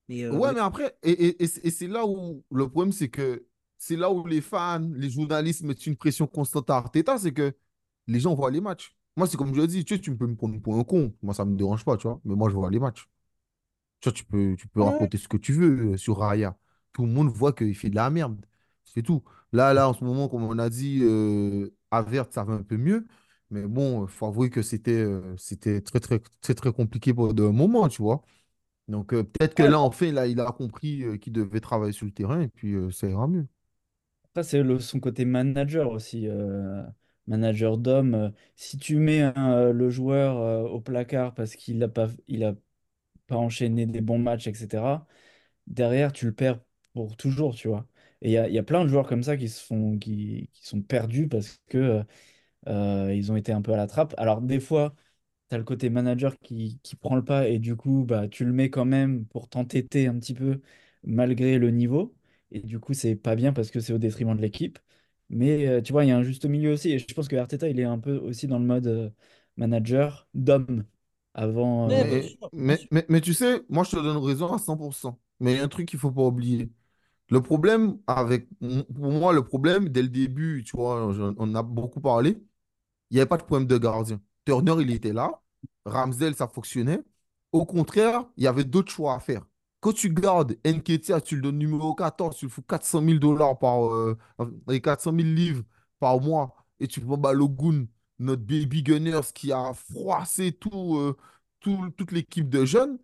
Mais, 0.09 0.25
euh, 0.25 0.31
Ouais, 0.31 0.53
mais 0.55 0.61
après, 0.61 0.97
et, 1.03 1.13
et- 1.13 1.43
et 1.45 1.71
c'est 1.71 1.87
là 1.87 2.07
où 2.07 2.45
le 2.51 2.69
problème, 2.69 2.93
c'est 2.93 3.09
que 3.11 3.47
c'est 3.79 3.97
là 3.97 4.11
où 4.11 4.27
les 4.27 4.41
fans, 4.41 4.81
les 4.95 5.11
journalistes 5.11 5.63
mettent 5.63 5.87
une 5.87 5.97
pression 5.97 6.27
constante 6.27 6.71
à 6.71 6.77
Arteta, 6.79 7.19
c'est 7.19 7.33
que 7.33 7.55
les 8.07 8.21
gens 8.21 8.35
voient 8.35 8.51
les 8.51 8.61
matchs. 8.61 8.97
Moi, 9.17 9.27
c'est 9.29 9.37
comme 9.37 9.55
je 9.55 9.61
le 9.61 9.67
dis, 9.67 9.85
tu 9.85 9.95
sais, 9.97 10.01
tu 10.01 10.17
peux 10.17 10.27
me 10.27 10.35
prendre 10.37 10.59
pour 10.61 10.77
un 10.79 10.85
con. 10.85 11.15
Moi, 11.23 11.35
ça 11.35 11.45
ne 11.45 11.51
me 11.53 11.57
dérange 11.57 11.85
pas, 11.85 11.97
tu 11.97 12.09
vois. 12.09 12.21
Mais 12.25 12.35
moi, 12.35 12.49
je 12.51 12.55
vois 12.57 12.71
les 12.71 12.81
matchs. 12.81 13.07
Tu 14.01 14.09
vois, 14.11 14.15
tu 14.15 14.25
peux, 14.27 14.57
tu 14.59 14.69
peux 14.69 14.81
ouais, 14.81 14.83
raconter 14.83 15.19
ce 15.19 15.29
que 15.29 15.37
tu 15.39 15.53
veux 15.55 15.97
sur 15.99 16.19
Raya. 16.19 16.57
Tout 16.93 17.07
le 17.07 17.13
monde 17.13 17.29
voit 17.31 17.53
qu'il 17.55 17.75
fait 17.77 17.91
de 17.91 17.97
la 17.97 18.11
merde. 18.11 18.45
C'est 18.85 19.03
tout. 19.03 19.25
Là, 19.53 19.75
là, 19.75 19.89
en 19.89 19.95
ce 19.95 20.05
moment, 20.05 20.29
comme 20.29 20.45
on 20.45 20.59
a 20.59 20.71
dit, 20.71 21.01
euh, 21.05 21.71
Havertz, 21.97 22.35
ça 22.35 22.45
va 22.45 22.55
un 22.55 22.63
peu 22.63 22.77
mieux. 22.77 23.07
Mais 23.51 23.63
bon, 23.63 24.05
il 24.07 24.09
faut 24.11 24.27
avouer 24.27 24.51
que 24.51 24.63
c'était 24.63 24.93
euh, 24.93 25.37
c'était 25.37 25.81
très, 25.83 26.01
très, 26.01 26.21
très, 26.41 26.55
très 26.55 26.73
compliqué 26.73 27.15
pour 27.15 27.35
de 27.35 27.43
moment, 27.45 27.89
tu 27.89 28.03
vois. 28.03 28.23
Donc, 28.89 29.15
euh, 29.15 29.25
peut-être 29.25 29.55
que 29.55 29.63
là, 29.65 29.81
enfin, 29.81 30.13
là, 30.13 30.27
il 30.29 30.41
a 30.41 30.53
compris 30.53 31.05
euh, 31.05 31.19
qu'il 31.19 31.33
devait 31.35 31.61
travailler 31.61 31.93
sur 31.93 32.07
le 32.07 32.13
terrain 32.13 32.41
et 32.43 32.49
puis 32.49 32.77
ça 32.93 33.09
ira 33.09 33.29
mieux. 33.29 33.47
Après, 34.31 34.43
c'est 34.45 34.63
le- 34.63 34.81
son 34.81 35.01
côté 35.01 35.25
manager 35.25 35.91
aussi, 35.91 36.29
euh, 36.29 36.83
manager 37.27 37.79
d'homme. 37.79 38.33
Si 38.57 38.77
tu 38.79 38.97
mets 38.97 39.23
un- 39.23 39.71
le 39.73 39.91
joueur 39.91 40.39
euh, 40.39 40.63
au 40.69 40.81
placard 40.81 41.35
parce 41.35 41.55
qu'il 41.57 41.79
n'a 41.79 41.89
pas, 41.89 42.09
il 42.29 42.45
a 42.45 42.55
pas 43.29 43.37
enchaîné 43.37 43.87
des 43.87 44.01
bons 44.03 44.19
matchs, 44.19 44.49
etc., 44.49 45.07
derrière, 45.69 46.13
tu 46.13 46.27
le 46.27 46.35
perds 46.35 46.61
pour 46.95 47.17
toujours, 47.17 47.55
tu 47.57 47.69
vois. 47.69 47.87
Et 48.25 48.31
il 48.31 48.33
y 48.35 48.39
a, 48.39 48.49
il 48.49 48.55
y 48.55 48.59
a 48.59 48.65
plein 48.65 48.85
de 48.85 48.91
joueurs 48.91 49.09
comme 49.09 49.25
ça 49.25 49.39
qui 49.39 49.49
se 49.51 49.65
font, 49.65 49.99
qui, 49.99 50.51
qui 50.55 50.67
sont 50.69 50.83
perdus 50.83 51.29
parce 51.29 51.61
que 51.69 52.05
euh, 52.69 53.15
ils 53.15 53.33
ont 53.33 53.37
été 53.37 53.53
un 53.53 53.63
peu 53.63 53.73
à 53.73 53.77
la 53.77 53.87
trappe. 53.87 54.15
Alors, 54.19 54.43
des 54.43 54.61
fois, 54.61 54.95
tu 55.49 55.55
as 55.55 55.59
le 55.59 55.65
côté 55.65 55.91
manager 55.91 56.39
qui, 56.41 56.81
qui 56.83 56.97
prend 56.97 57.17
le 57.17 57.25
pas 57.25 57.49
et 57.49 57.59
du 57.59 57.77
coup, 57.77 58.05
bah, 58.05 58.29
tu 58.29 58.45
le 58.45 58.53
mets 58.53 58.71
quand 58.71 58.85
même 58.87 59.27
pour 59.27 59.49
t'entêter 59.49 60.07
un 60.09 60.19
petit 60.19 60.35
peu 60.35 60.61
malgré 61.05 61.59
le 61.59 61.71
niveau. 61.71 62.15
Et 62.51 62.61
du 62.61 62.81
coup, 62.81 62.95
c'est 62.95 63.17
pas 63.17 63.37
bien 63.37 63.53
parce 63.53 63.71
que 63.71 63.81
c'est 63.81 63.93
au 63.93 63.99
détriment 63.99 64.37
de 64.37 64.43
l'équipe. 64.43 64.79
Mais 65.31 65.67
euh, 65.69 65.83
tu 65.83 65.93
vois, 65.93 66.05
il 66.05 66.09
y 66.09 66.13
a 66.13 66.17
un 66.19 66.23
juste 66.23 66.47
milieu 66.47 66.73
aussi. 66.73 66.91
Et 66.93 66.99
je 66.99 67.15
pense 67.15 67.29
que 67.29 67.37
Arteta, 67.37 67.69
il 67.69 67.81
est 67.81 67.85
un 67.85 67.99
peu 67.99 68.17
aussi 68.19 68.47
dans 68.47 68.59
le 68.59 68.67
mode 68.67 68.87
euh, 68.87 69.11
manager 69.57 70.29
d'homme 70.35 70.85
avant. 71.35 71.91
euh, 71.91 72.29
Mais, 72.53 72.87
mais, 72.91 73.05
mais 73.09 73.21
tu 73.21 73.35
sais, 73.35 73.63
moi, 73.69 73.85
je 73.85 73.91
te 73.91 73.97
donne 73.97 74.17
raison 74.19 74.53
à 74.53 74.59
100%. 74.59 75.21
Mais 75.41 75.53
il 75.55 75.57
y 75.59 75.61
a 75.61 75.65
un 75.65 75.69
truc 75.69 75.89
qu'il 75.89 75.97
ne 75.99 76.01
faut 76.01 76.13
pas 76.13 76.23
oublier. 76.23 76.71
Le 77.31 77.41
problème 77.43 77.99
avec, 78.07 78.49
pour 78.95 79.11
moi, 79.13 79.33
le 79.33 79.45
problème, 79.45 79.89
dès 79.89 80.03
le 80.03 80.09
début, 80.09 80.63
tu 80.65 80.77
vois, 80.77 81.07
on 81.39 81.55
a 81.55 81.63
beaucoup 81.63 82.01
parlé, 82.01 82.39
il 83.11 83.15
n'y 83.17 83.21
avait 83.21 83.29
pas 83.29 83.39
de 83.39 83.45
problème 83.45 83.69
de 83.69 83.79
gardien. 83.79 84.21
Turner, 84.47 84.75
il 84.81 84.91
était 84.93 85.13
là. 85.13 85.43
Ramsdale, 85.87 86.35
ça 86.37 86.49
fonctionnait. 86.49 87.01
Au 87.53 87.67
contraire, 87.67 88.27
il 88.37 88.45
y 88.45 88.47
avait 88.49 88.65
d'autres 88.65 88.93
choix 88.93 89.15
à 89.17 89.21
faire. 89.21 89.45
Quand 89.81 89.93
tu 89.95 90.11
gardes 90.13 90.57
Nketiah, 90.67 91.21
tu 91.21 91.37
le 91.37 91.43
donnes 91.43 91.59
numéro 91.59 91.95
14, 91.95 92.37
tu 92.37 92.47
le 92.47 92.51
fous 92.51 92.63
400 92.63 93.03
000 93.03 93.21
dollars 93.21 93.59
par, 93.59 93.87
euh, 93.95 94.19
et 94.71 94.81
400 94.81 95.13
000 95.13 95.35
livres 95.35 95.65
par 96.01 96.21
mois, 96.21 96.57
et 96.81 96.89
tu 96.89 97.01
prends 97.01 97.19
Balogun, 97.19 97.87
notre 98.19 98.43
baby 98.43 98.83
Gunners 98.83 99.21
qui 99.35 99.53
a 99.53 99.73
froissé 99.75 100.53
tout, 100.53 100.97
euh, 100.99 101.17
tout- 101.61 101.91
toute 101.97 102.13
l'équipe 102.13 102.49
de 102.51 102.65
jeunes. 102.65 102.99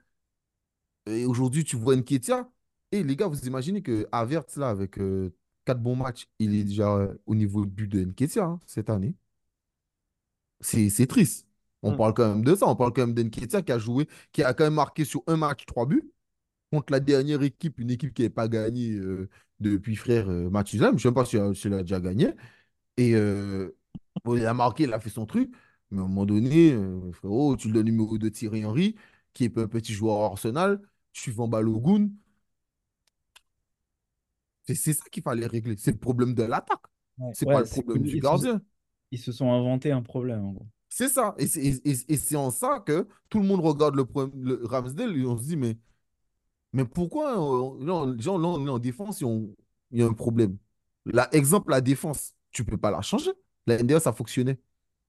Et 1.07 1.27
aujourd'hui, 1.27 1.65
tu 1.65 1.77
vois 1.77 1.95
Nketiah. 1.97 2.49
Et 2.93 3.03
les 3.03 3.17
gars, 3.17 3.27
vous 3.29 3.47
imaginez 3.47 3.83
que 3.83 4.07
Havertz, 4.13 4.57
là, 4.57 4.69
avec 4.71 4.99
euh, 4.99 5.33
quatre 5.65 5.81
bons 5.83 5.97
matchs, 5.97 6.29
il 6.39 6.55
est 6.55 6.65
déjà 6.65 6.95
euh, 6.97 7.15
au 7.27 7.35
niveau 7.35 7.65
but 7.65 7.89
de 7.89 8.05
Nketiah 8.05 8.45
hein, 8.45 8.61
cette 8.67 8.91
année. 8.91 9.15
C'est 10.61 11.07
triste. 11.07 11.47
On 11.83 11.93
Hum. 11.93 11.97
parle 11.97 12.15
quand 12.15 12.29
même 12.29 12.45
de 12.45 12.55
ça. 12.55 12.67
On 12.67 12.77
parle 12.77 12.93
quand 12.93 13.07
même 13.07 13.15
d'Nketiah 13.15 13.63
qui 13.63 13.73
a 13.73 13.79
joué, 13.79 14.07
qui 14.33 14.43
a 14.43 14.53
quand 14.55 14.65
même 14.65 14.75
marqué 14.75 15.05
sur 15.05 15.23
un 15.27 15.37
match 15.37 15.65
trois 15.67 15.87
buts 15.87 16.11
contre 16.73 16.93
la 16.93 17.01
dernière 17.01 17.43
équipe, 17.43 17.79
une 17.81 17.91
équipe 17.91 18.15
qui 18.15 18.23
n'avait 18.23 18.31
pas 18.35 18.49
gagné 18.49 18.93
euh, 18.93 19.29
depuis 19.61 19.97
frère 19.97 20.31
euh, 20.31 20.51
Mathusalem. 20.51 20.93
Je 20.93 20.97
ne 20.97 21.01
sais 21.01 21.09
même 21.09 21.15
pas 21.15 21.27
si 21.27 21.37
elle 21.39 21.57
si 21.57 21.69
a 21.69 21.83
déjà 21.83 22.01
gagné. 22.01 22.35
Et 22.99 23.15
bon, 24.25 24.37
il 24.37 24.47
a 24.47 24.55
marqué, 24.55 24.85
il 24.85 24.93
a 24.93 25.01
fait 25.01 25.11
son 25.11 25.27
truc. 25.27 25.53
Mais 25.91 26.01
à 26.01 26.05
un 26.05 26.09
moment 26.09 26.27
donné, 26.27 26.77
frérot, 27.13 27.57
tu 27.57 27.69
le 27.69 27.75
donnes 27.75 27.87
numéro 27.87 28.19
de 28.19 28.29
Thierry 28.29 28.65
Henry, 28.65 28.97
qui 29.35 29.45
est 29.45 29.59
un 29.59 29.69
petit 29.69 29.93
joueur 29.95 30.23
Arsenal. 30.25 30.81
Tu 31.13 31.31
vends 31.33 31.49
Balogun. 31.49 32.11
C'est 34.67 34.75
c'est 34.75 34.93
ça 34.93 35.05
qu'il 35.11 35.23
fallait 35.23 35.47
régler. 35.47 35.77
C'est 35.79 35.93
le 35.93 35.99
problème 35.99 36.35
de 36.35 36.43
l'attaque. 36.43 36.81
Ouais. 37.19 37.31
C'est 37.35 37.47
pas 37.47 37.61
le 37.61 37.67
problème 37.67 38.03
du 38.03 38.11
se, 38.13 38.17
gardien. 38.19 38.61
ils 39.11 39.19
se 39.19 39.33
sont 39.33 39.51
inventés 39.53 39.93
un 39.93 40.03
problème, 40.03 40.45
en 40.45 40.53
gros. 40.53 40.67
C'est 40.89 41.09
ça. 41.09 41.35
Et 41.39 41.47
c'est 41.47 41.61
et- 41.65 41.89
et- 41.91 42.13
et 42.13 42.17
c'est 42.17 42.37
en 42.37 42.51
ça 42.51 42.81
que 42.81 43.07
tout 43.29 43.39
le 43.41 43.47
monde 43.47 43.61
regarde 43.61 43.95
le, 43.95 44.05
problème, 44.05 44.43
le 44.45 44.61
Ramsdale 44.65 45.17
et 45.17 45.25
on 45.27 45.37
se 45.37 45.45
dit, 45.45 45.57
mais, 45.57 45.77
mais 46.73 46.85
pourquoi 46.85 47.33
euh, 47.33 47.85
genre, 47.87 48.19
genre, 48.21 48.39
là, 48.39 48.49
on 48.49 48.67
est 48.67 48.71
en 48.71 48.79
défense 48.79 49.23
et 49.23 49.27
il 49.91 50.01
y 50.01 50.03
a 50.03 50.07
un 50.07 50.13
problème. 50.13 50.57
Là, 51.07 51.29
exemple, 51.33 51.71
la 51.71 51.81
défense, 51.81 52.35
tu 52.53 52.65
peux 52.65 52.77
pas 52.79 52.91
la 52.91 53.03
changer. 53.03 53.31
La 53.67 53.79
NDA, 53.81 54.01
ça 54.01 54.13
fonctionnait. 54.13 54.59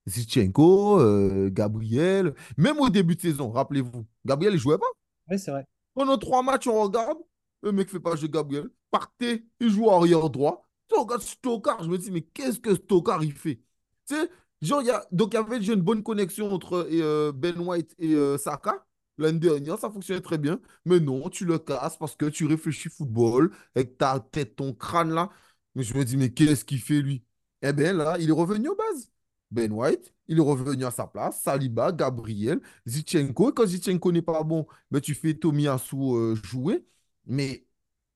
Zichenko, 0.08 1.00
euh, 1.00 1.50
Gabriel, 1.52 2.34
même 2.58 2.80
au 2.80 2.90
début 2.90 3.16
de 3.16 3.22
saison, 3.22 3.52
rappelez-vous, 3.52 4.06
Gabriel, 4.26 4.54
il 4.56 4.60
jouait 4.60 4.78
pas. 4.80 4.88
Ouais, 5.30 5.38
c'est 5.38 5.52
vrai. 5.52 5.66
Pendant 5.94 6.18
trois 6.18 6.44
matchs, 6.44 6.68
on 6.68 6.82
regarde, 6.84 7.18
le 7.62 7.72
mec 7.72 7.90
fait 7.90 8.00
pas 8.00 8.16
jouer 8.16 8.30
Gabriel. 8.30 8.70
Partez, 8.92 9.46
il 9.60 9.70
joue 9.72 9.90
arrière 9.90 10.30
droit. 10.30 10.68
Tu 10.90 10.96
regardes 11.00 11.22
Stockard, 11.24 11.84
je 11.84 11.90
me 11.90 11.98
dis, 11.98 12.12
mais 12.12 12.22
qu'est-ce 12.22 12.60
que 12.60 12.76
Stockard 12.76 13.24
il 13.24 13.34
fait? 13.34 13.62
Tu 14.08 14.16
sais, 14.16 14.30
genre, 14.62 14.82
il 14.82 14.88
y 14.88 14.92
a, 14.92 15.06
donc 15.12 15.34
il 15.34 15.36
y 15.38 15.40
avait 15.40 15.60
déjà 15.60 15.74
une 15.74 15.82
bonne 15.82 16.04
connexion 16.04 16.52
entre 16.52 16.88
euh, 16.92 17.32
Ben 17.32 17.58
White 17.60 17.96
et 18.00 18.14
euh, 18.16 18.38
Saka. 18.38 18.86
L'année 19.18 19.40
dernière, 19.40 19.78
ça 19.80 19.90
fonctionnait 19.90 20.22
très 20.22 20.38
bien. 20.38 20.60
Mais 20.86 21.00
non, 21.00 21.30
tu 21.30 21.46
le 21.46 21.60
casses 21.60 21.98
parce 21.98 22.16
que 22.16 22.26
tu 22.28 22.46
réfléchis 22.46 22.90
football 22.90 23.52
avec 23.76 23.98
ta 23.98 24.20
tête, 24.20 24.56
ton 24.56 24.74
crâne 24.74 25.12
là. 25.14 25.30
Mais 25.76 25.84
je 25.84 25.94
me 25.96 26.04
dis, 26.04 26.18
mais 26.18 26.32
qu'est-ce 26.34 26.66
qu'il 26.66 26.80
fait 26.82 27.02
lui? 27.02 27.24
Eh 27.62 27.74
bien 27.74 27.94
là, 27.94 28.18
il 28.20 28.30
est 28.30 28.32
revenu 28.34 28.70
aux 28.70 28.76
bases. 28.76 29.12
Ben 29.52 29.72
White, 29.72 30.14
il 30.28 30.38
est 30.38 30.42
revenu 30.42 30.86
à 30.86 30.92
sa 30.92 31.08
place. 31.08 31.42
Saliba, 31.42 31.92
Gabriel, 31.92 32.62
Zichenko. 32.88 33.50
Et 33.52 33.54
quand 33.54 33.66
Zichenko 33.66 34.12
n'est 34.12 34.22
pas 34.22 34.44
bon, 34.44 34.66
ben, 34.90 35.02
tu 35.02 35.14
fais 35.14 35.34
Tomiyasu 35.34 35.96
euh, 36.16 36.36
jouer. 36.36 36.86
Mais 37.26 37.66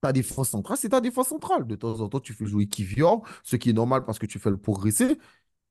ta 0.05 0.13
défense 0.13 0.49
centrale, 0.49 0.77
c'est 0.77 0.89
ta 0.89 1.01
défense 1.01 1.29
centrale. 1.29 1.65
De 1.65 1.75
temps 1.75 1.99
en 1.99 2.07
temps, 2.09 2.19
tu 2.19 2.33
fais 2.33 2.45
jouer 2.45 2.67
Kivior, 2.67 3.27
ce 3.43 3.55
qui 3.55 3.71
est 3.71 3.73
normal 3.73 4.05
parce 4.05 4.19
que 4.19 4.27
tu 4.27 4.37
fais 4.39 4.51
le 4.51 4.57
progresser. 4.57 5.17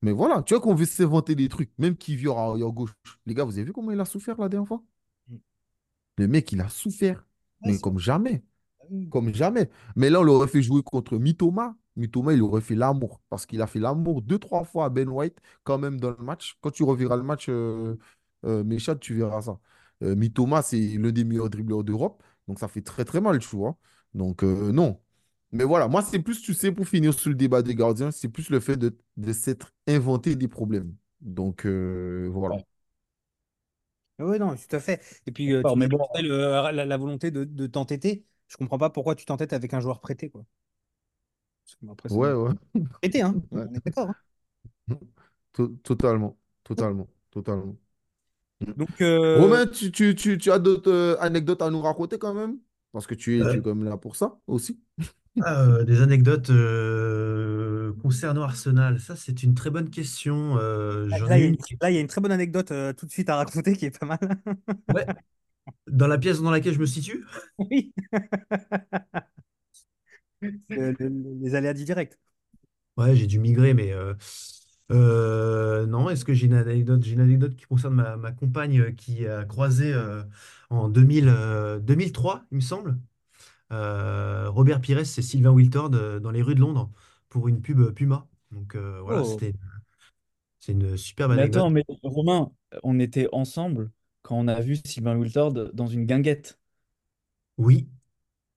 Mais 0.01 0.11
voilà, 0.11 0.43
tu 0.43 0.53
vois 0.53 0.61
qu'on 0.61 0.75
veut 0.75 0.85
s'inventer 0.85 1.35
des 1.35 1.47
trucs. 1.49 1.71
Même 1.77 1.95
Kivior 1.95 2.37
à 2.37 2.43
arrière 2.51 2.71
gauche. 2.71 2.91
Les 3.25 3.33
gars, 3.33 3.45
vous 3.45 3.53
avez 3.53 3.63
vu 3.63 3.73
comment 3.73 3.91
il 3.91 3.99
a 3.99 4.05
souffert 4.05 4.39
la 4.39 4.49
dernière 4.49 4.67
fois? 4.67 4.83
Mm. 5.29 5.35
Le 6.17 6.27
mec, 6.27 6.51
il 6.51 6.61
a 6.61 6.69
souffert. 6.69 7.25
Ouais, 7.61 7.71
Mais 7.73 7.79
comme 7.79 7.97
jamais. 7.99 8.43
vrai. 8.89 9.07
Comme 9.09 9.33
jamais. 9.33 9.69
Mais 9.95 10.09
là, 10.09 10.19
on 10.19 10.23
l'aurait 10.23 10.47
fait 10.47 10.61
jouer 10.61 10.83
contre 10.83 11.17
Mitoma. 11.17 11.75
Mitoma, 11.95 12.33
il 12.33 12.41
aurait 12.43 12.61
fait 12.61 12.75
l'amour. 12.75 13.21
Parce 13.29 13.45
qu'il 13.45 13.61
a 13.61 13.67
fait 13.67 13.79
l'amour 13.79 14.21
deux, 14.21 14.37
trois 14.39 14.63
fois 14.65 14.85
à 14.85 14.89
Ben 14.89 15.07
White, 15.09 15.39
quand 15.63 15.77
même, 15.77 15.99
dans 15.99 16.11
le 16.11 16.23
match. 16.23 16.57
Quand 16.61 16.71
tu 16.71 16.83
reverras 16.83 17.15
le 17.17 17.23
match, 17.23 17.47
euh, 17.49 17.97
euh, 18.45 18.63
Méchad, 18.65 18.99
tu 18.99 19.15
verras 19.15 19.41
ça. 19.43 19.59
Euh, 20.03 20.15
Mitoma, 20.15 20.61
c'est 20.61 20.79
l'un 20.97 21.11
des 21.11 21.23
meilleurs 21.23 21.49
dribbleurs 21.49 21.83
d'Europe. 21.85 22.21
Donc, 22.47 22.59
ça 22.59 22.67
fait 22.67 22.81
très, 22.81 23.05
très 23.05 23.21
mal, 23.21 23.39
tu 23.39 23.55
vois. 23.55 23.77
Donc, 24.15 24.43
euh, 24.43 24.73
non. 24.73 25.01
Mais 25.53 25.65
voilà, 25.65 25.89
moi, 25.89 26.03
c'est 26.03 26.19
plus, 26.19 26.41
tu 26.41 26.55
sais, 26.55 26.73
pour 26.73 26.87
finir 26.87 27.15
sur 27.15 27.31
le 27.31 27.37
débat 27.37 27.63
des 27.63 27.75
gardiens, 27.75 28.11
c'est 28.11 28.29
plus 28.29 28.49
le 28.51 28.61
fait 28.61 28.77
de, 28.77 28.97
de 29.17 29.33
s'être 29.33 29.73
inventé 29.87 30.35
des 30.37 30.49
problèmes. 30.49 30.95
Donc, 31.21 31.65
euh, 31.67 32.29
voilà. 32.33 32.57
Oui, 34.19 34.39
non, 34.39 34.55
tout 34.55 34.73
à 34.75 34.79
fait. 34.79 35.01
Et 35.25 35.31
puis, 35.31 35.51
euh, 35.53 35.63
tu 35.63 35.75
mais 35.75 35.87
bon, 35.89 36.07
la, 36.15 36.71
la 36.71 36.97
volonté 36.97 37.31
de, 37.31 37.43
de 37.43 37.67
t'entêter. 37.67 38.25
Je 38.47 38.55
comprends 38.57 38.77
pas 38.77 38.89
pourquoi 38.89 39.15
tu 39.15 39.25
t'entêtes 39.25 39.51
avec 39.53 39.73
un 39.73 39.79
joueur 39.81 39.99
prêté, 39.99 40.29
quoi. 40.29 40.45
Parce 41.65 41.75
que, 41.75 41.85
bon, 41.85 41.93
après, 41.93 42.09
Ouais, 42.09 42.33
ouais. 42.33 42.53
prêté, 43.01 43.21
hein. 43.21 43.41
Ouais. 43.51 43.67
On 43.67 43.75
est 43.75 43.85
d'accord. 43.85 44.09
hein. 44.09 44.15
To- 45.53 45.69
Totalement, 45.83 46.37
totalement, 46.63 47.07
totalement. 47.31 47.77
Donc, 48.75 49.01
euh, 49.01 49.59
Romain, 49.59 49.67
tu, 49.67 49.91
tu, 49.91 50.15
tu, 50.15 50.37
tu 50.39 50.51
as 50.51 50.57
d'autres 50.59 51.17
anecdotes 51.21 51.61
à 51.61 51.69
nous 51.69 51.81
raconter 51.81 52.17
quand 52.17 52.33
même? 52.33 52.57
Parce 52.95 53.07
que 53.07 53.15
tu 53.15 53.41
es, 53.43 53.47
tu 53.47 53.59
es 53.59 53.61
Euh, 53.61 53.63
quand 53.63 53.75
même 53.75 53.85
là 53.85 53.97
pour 53.97 54.17
ça 54.17 54.39
aussi. 54.47 54.81
ah, 55.39 55.55
euh, 55.57 55.83
des 55.85 56.01
anecdotes 56.01 56.49
euh, 56.51 57.93
concernant 58.01 58.43
Arsenal, 58.43 58.99
ça 59.01 59.15
c'est 59.17 59.43
une 59.43 59.55
très 59.55 59.71
bonne 59.71 59.89
question. 59.91 60.57
Euh, 60.59 61.09
j'en 61.09 61.29
là, 61.29 61.37
ai 61.37 61.39
il 61.39 61.41
y 61.41 61.45
a 61.45 61.47
une, 61.47 61.55
une. 61.55 61.79
là, 61.81 61.91
il 61.91 61.95
y 61.95 61.97
a 61.97 62.01
une 62.01 62.07
très 62.07 62.21
bonne 62.21 62.31
anecdote 62.31 62.71
euh, 62.71 62.93
tout 62.93 63.05
de 63.05 63.11
suite 63.11 63.29
à 63.29 63.35
raconter 63.37 63.75
qui 63.75 63.85
est 63.85 63.97
pas 63.99 64.05
mal. 64.05 64.19
Ouais, 64.87 65.07
dans 65.87 66.07
la 66.07 66.17
pièce 66.19 66.41
dans 66.41 66.51
laquelle 66.51 66.73
je 66.75 66.79
me 66.79 66.87
situe? 66.87 67.25
Oui. 67.57 67.93
Le- 70.73 70.91
le- 70.99 71.39
les 71.41 71.55
aléas 71.55 71.73
du 71.73 71.85
direct. 71.85 72.19
Ouais, 72.97 73.15
j'ai 73.15 73.27
dû 73.27 73.39
migrer, 73.39 73.73
mais 73.73 73.91
euh, 73.91 74.13
euh, 74.91 75.85
non, 75.87 76.09
est-ce 76.09 76.25
que 76.25 76.33
j'ai 76.33 76.45
une 76.47 76.53
anecdote? 76.53 77.03
J'ai 77.03 77.13
une 77.13 77.21
anecdote 77.21 77.55
qui 77.55 77.65
concerne 77.65 77.95
ma, 77.95 78.17
ma 78.17 78.31
compagne 78.31 78.79
euh, 78.81 78.91
qui 78.91 79.27
a 79.27 79.43
croisé 79.45 79.93
euh, 79.93 80.23
en 80.69 80.89
2000, 80.89 81.27
euh, 81.29 81.79
2003, 81.79 82.45
il 82.51 82.55
me 82.57 82.61
semble. 82.61 82.97
euh, 83.73 84.49
Robert 84.49 84.81
Pires 84.81 84.99
et 84.99 85.05
Sylvain 85.05 85.51
Wiltord 85.51 85.91
euh, 85.95 86.19
dans 86.19 86.31
les 86.31 86.41
rues 86.43 86.55
de 86.55 86.61
Londres 86.61 86.91
pour 87.29 87.47
une 87.49 87.61
pub 87.61 87.91
Puma. 87.93 88.27
Donc 88.51 88.75
euh, 88.75 89.01
voilà, 89.03 89.23
Oh. 89.23 89.25
c'était 89.25 89.53
c'est 90.59 90.73
une 90.73 90.97
superbe 90.97 91.31
Mais 91.35 91.41
anecdote. 91.41 91.43
attends, 91.43 91.69
mais 91.69 91.83
Romain, 92.03 92.51
on 92.83 92.99
était 92.99 93.27
ensemble 93.31 93.91
quand 94.23 94.37
on 94.37 94.47
a 94.47 94.59
vu 94.61 94.75
Sylvain 94.77 95.15
Wiltord 95.17 95.53
dans 95.73 95.87
une 95.87 96.05
guinguette. 96.05 96.59
Oui, 97.57 97.89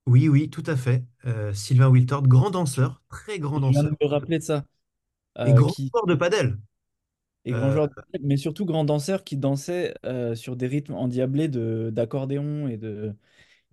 oui, 0.07 0.29
oui, 0.29 0.51
tout 0.51 0.64
à 0.66 0.76
fait. 0.76 1.05
Euh, 1.26 1.53
Sylvain 1.55 1.89
Wiltord, 1.91 2.29
grand 2.29 2.51
danseur, 2.51 3.03
très 3.11 3.39
grand 3.41 3.61
Je 3.61 3.70
viens 3.70 3.85
de 3.85 3.91
danseur 3.91 3.97
me 4.01 4.07
rappeler 4.09 4.39
de 4.39 4.43
ça. 4.45 4.64
Et 5.45 5.53
Euh, 5.53 5.55
grand 5.55 5.72
qui 5.72 5.93
joueur 5.93 6.07
de 6.07 6.14
padel. 6.14 6.59
est 7.45 7.55
grand 7.55 7.70
Euh, 7.70 7.70
joueur 7.70 7.89
de 7.89 7.95
padel, 7.95 8.20
mais 8.26 8.36
surtout 8.36 8.64
grand 8.66 8.84
danseur 8.84 9.24
qui 9.24 9.36
dansait 9.36 9.95
euh, 10.05 10.34
sur 10.34 10.57
des 10.57 10.66
rythmes 10.66 10.95
endiablés 10.95 11.49
de 11.49 11.91
d'accordéon 11.93 12.68
et 12.68 12.76
de, 12.76 13.14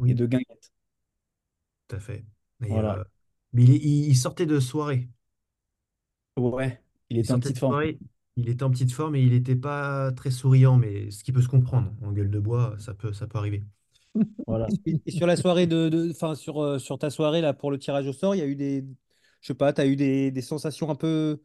et 0.08 0.14
oui, 0.14 0.16
de 0.16 0.28
guinguette. 0.28 0.72
tout 1.88 1.96
à 1.96 2.00
fait. 2.00 2.26
Et, 2.66 2.80
Voilà. 2.80 2.96
euh, 2.96 3.04
mais 3.54 3.64
il, 3.64 3.72
est- 3.72 3.78
il- 3.78 4.10
il 4.10 4.18
sortait 4.18 4.46
de 4.46 4.60
soirée. 4.60 5.10
Ouais, 6.38 6.80
il 7.10 7.18
Il 7.20 7.20
était 7.20 7.34
en 7.34 7.40
petite 7.40 7.58
forme. 7.60 7.78
soirée. 7.78 8.00
Il 8.38 8.48
était 8.50 8.64
en 8.64 8.72
petite 8.72 8.92
forme 8.94 9.16
et 9.16 9.22
il 9.22 9.32
n'était 9.32 9.56
pas 9.58 10.12
très 10.14 10.32
souriant, 10.32 10.78
mais 10.78 11.12
ce 11.12 11.24
qui 11.24 11.32
peut 11.34 11.42
se 11.42 11.48
comprendre. 11.50 11.94
En 12.04 12.12
gueule 12.12 12.30
de 12.32 12.40
bois, 12.40 12.76
ça 12.80 12.94
peut, 12.94 13.14
ça 13.14 13.28
peut 13.28 13.38
arriver. 13.38 13.64
Voilà. 14.48 14.74
Et, 14.86 15.00
et 15.06 15.12
sur 15.12 15.28
la 15.28 15.36
soirée 15.36 15.68
de, 15.68 15.90
de- 15.90 16.12
enfin 16.12 16.36
sur, 16.36 16.60
euh, 16.62 16.80
sur 16.80 16.98
ta 17.00 17.10
soirée 17.10 17.42
là 17.42 17.54
pour 17.54 17.72
le 17.72 17.80
tirage 17.80 18.08
au 18.08 18.14
sort, 18.14 18.36
il 18.36 18.40
y 18.40 18.42
a 18.42 18.46
eu 18.48 18.56
des, 18.56 18.84
je 19.42 19.48
sais 19.48 19.54
pas, 19.56 19.74
tu 19.74 19.82
as 19.82 19.88
eu 19.88 19.96
des, 19.96 20.32
des 20.32 20.42
sensations 20.42 20.90
un 20.90 20.96
peu, 20.96 21.42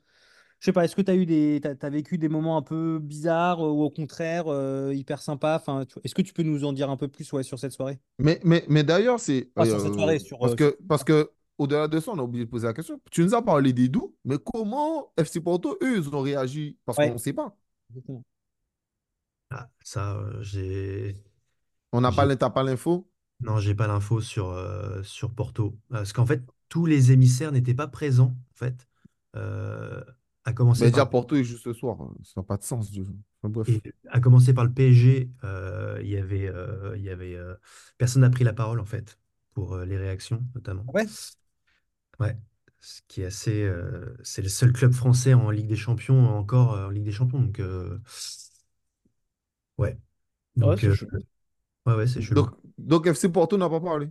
je 0.61 0.67
sais 0.67 0.73
pas, 0.73 0.85
est-ce 0.85 0.95
que 0.97 1.03
tu 1.03 1.11
as 1.11 1.15
eu 1.17 1.27
des, 1.27 1.61
t'as, 1.63 1.75
t'as 1.75 1.91
vécu 1.91 2.19
des 2.19 2.29
moments 2.29 2.57
un 2.57 2.63
peu 2.63 2.99
bizarres 3.01 3.61
euh, 3.65 3.71
ou 3.71 3.83
au 3.83 3.91
contraire 3.91 4.45
euh, 4.49 4.93
hyper 4.95 5.23
sympas, 5.23 5.57
enfin, 5.57 5.87
est-ce 6.05 6.15
que 6.15 6.23
tu 6.23 6.33
peux 6.33 6.43
nous 6.43 6.65
en 6.65 6.73
dire 6.73 6.91
un 6.91 6.97
peu 6.97 7.09
plus 7.09 7.31
ouais, 7.33 7.43
sur 7.43 7.59
cette 7.59 7.73
soirée? 7.73 7.99
Mais, 8.19 8.41
mais, 8.45 8.65
mais 8.69 8.85
d'ailleurs, 8.85 9.19
c'est. 9.21 9.51
Pas 9.55 9.65
sur 9.67 9.81
cette 9.81 9.93
euh, 9.93 9.95
soirée, 9.95 10.19
sur, 10.19 10.39
parce 10.41 10.55
sur- 10.55 10.57
que, 10.57 10.79
parce 10.89 11.05
que 11.05 11.31
au-delà 11.59 11.89
de 11.89 12.01
ça, 12.01 12.11
on 12.13 12.19
a 12.19 12.23
oublié 12.23 12.45
de 12.45 12.51
poser 12.51 12.67
la 12.67 12.75
question. 12.75 13.01
Tu 13.11 13.23
nous 13.23 13.35
as 13.35 13.43
parlé 13.43 13.73
des 13.73 13.89
doux, 13.89 14.15
mais 14.25 14.37
comment 14.39 15.13
FC 15.17 15.41
Porto, 15.41 15.79
eux, 15.83 15.97
ils 15.99 16.09
ont 16.15 16.21
réagi? 16.21 16.79
Parce 16.85 16.99
qu'on 16.99 17.15
ne 17.15 17.19
sait 17.19 17.33
pas. 17.33 17.57
Exactement. 17.91 18.25
Ah, 19.51 19.71
ça, 19.85 20.17
euh, 20.17 20.43
j'ai, 20.43 21.15
On 21.93 22.01
n'a 22.01 22.11
pas 22.11 22.27
t'as 22.37 22.63
l'info? 22.65 23.09
non, 23.41 23.59
j'ai 23.59 23.75
pas 23.75 23.87
l'info 23.87 24.21
sur, 24.21 24.51
euh, 24.51 25.03
sur 25.03 25.35
Porto. 25.35 25.79
Parce 25.91 26.13
qu'en 26.13 26.27
fait, 26.27 26.43
tous 26.69 26.85
les 26.87 27.13
émissaires 27.13 27.53
n'étaient 27.53 27.75
pas 27.75 27.89
présents, 27.89 28.37
en 28.53 28.55
fait. 28.55 28.87
Euh, 29.37 30.03
à 30.51 30.53
commencer 30.53 30.85
Mais 30.85 30.91
par 30.91 31.01
déjà, 31.01 31.05
le, 31.05 31.11
Porto 31.11 31.37
est 31.37 31.45
juste 31.45 31.65
ce 31.65 31.73
soir. 31.73 32.01
hein. 32.01 32.13
Ça 32.25 32.41
n'a 32.41 32.45
pas 32.45 32.57
de 32.57 32.63
sens. 32.63 32.91
Dieu. 32.91 33.07
Enfin, 33.43 33.49
et 33.67 33.81
bref. 33.81 33.81
à 34.09 34.21
commencer 34.21 34.53
par 34.55 34.65
le 34.65 34.73
PSG, 34.73 35.31
euh, 35.45 35.99
il 36.03 36.09
y 36.09 36.17
avait, 36.17 36.49
euh, 36.49 36.95
il 36.97 37.03
y 37.03 37.11
avait, 37.11 37.35
euh, 37.35 37.55
personne 37.99 38.23
n'a 38.23 38.31
pris 38.31 38.45
la 38.45 38.53
parole, 38.53 38.81
en 38.81 38.85
fait, 38.85 39.19
pour 39.55 39.75
euh, 39.75 39.85
les 39.85 39.97
réactions, 39.97 40.45
notamment. 40.55 40.85
Ouais? 40.93 41.07
Ouais. 42.19 42.37
Ce 42.81 43.01
qui 43.09 43.23
est 43.23 43.27
assez, 43.27 43.63
euh, 43.63 44.17
c'est 44.23 44.43
le 44.43 44.49
seul 44.49 44.73
club 44.73 44.93
français 44.93 45.35
en 45.35 45.51
Ligue 45.51 45.69
des 45.69 45.77
Champions, 45.77 46.29
encore 46.37 46.75
euh, 46.75 46.87
en 46.87 46.91
Ligue 46.91 47.05
des 47.05 47.13
Champions. 47.13 47.41
Donc, 47.41 47.61
euh, 47.61 47.99
ouais. 49.79 49.99
Ouais, 50.57 50.67
Donc, 50.67 50.85
euh, 50.85 50.95
chaud. 50.95 51.07
ouais, 51.87 51.95
ouais, 51.95 52.07
c'est 52.07 52.23
chelou. 52.23 52.43
Donc, 52.43 52.51
donc 52.79 53.07
FC 53.07 53.29
Porto 53.31 53.57
n'a 53.59 53.69
pas 53.69 53.81
parlé? 53.81 54.09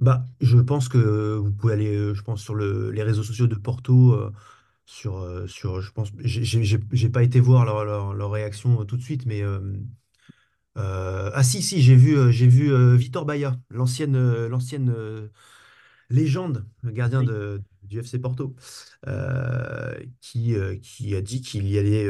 Bah, 0.00 0.26
je 0.40 0.58
pense 0.58 0.88
que 0.88 1.36
vous 1.36 1.52
pouvez 1.52 1.74
aller, 1.74 2.14
je 2.14 2.22
pense, 2.22 2.42
sur 2.42 2.54
le, 2.54 2.90
les 2.90 3.02
réseaux 3.02 3.22
sociaux 3.22 3.46
de 3.46 3.54
Porto, 3.54 4.12
euh, 4.14 4.32
sur, 4.90 5.18
euh, 5.18 5.46
sur, 5.46 5.80
je 5.80 5.92
pense, 5.92 6.08
j'ai 6.24 7.08
pas 7.10 7.22
été 7.22 7.38
voir 7.38 7.64
leur, 7.64 7.84
leur, 7.84 8.12
leur 8.12 8.30
réaction 8.32 8.80
euh, 8.80 8.84
tout 8.84 8.96
de 8.96 9.02
suite, 9.02 9.24
mais 9.24 9.40
euh, 9.42 11.30
ah 11.34 11.42
si, 11.42 11.62
si, 11.62 11.82
j'ai 11.82 11.96
vu, 11.96 12.32
j'ai 12.32 12.46
vu 12.46 12.96
Vitor 12.96 13.24
Baia, 13.24 13.56
l'ancienne, 13.70 14.16
euh, 14.16 14.48
l'ancienne 14.48 14.92
euh, 14.96 15.28
légende, 16.10 16.66
le 16.82 16.92
gardien 16.92 17.22
de, 17.22 17.62
du 17.84 18.02
FC 18.02 18.18
Porto, 18.18 18.54
qui, 20.20 20.54
qui 20.82 21.14
a 21.16 21.20
dit 21.20 21.40
qu'il 21.42 21.68
y 21.68 21.78
allait 21.78 22.08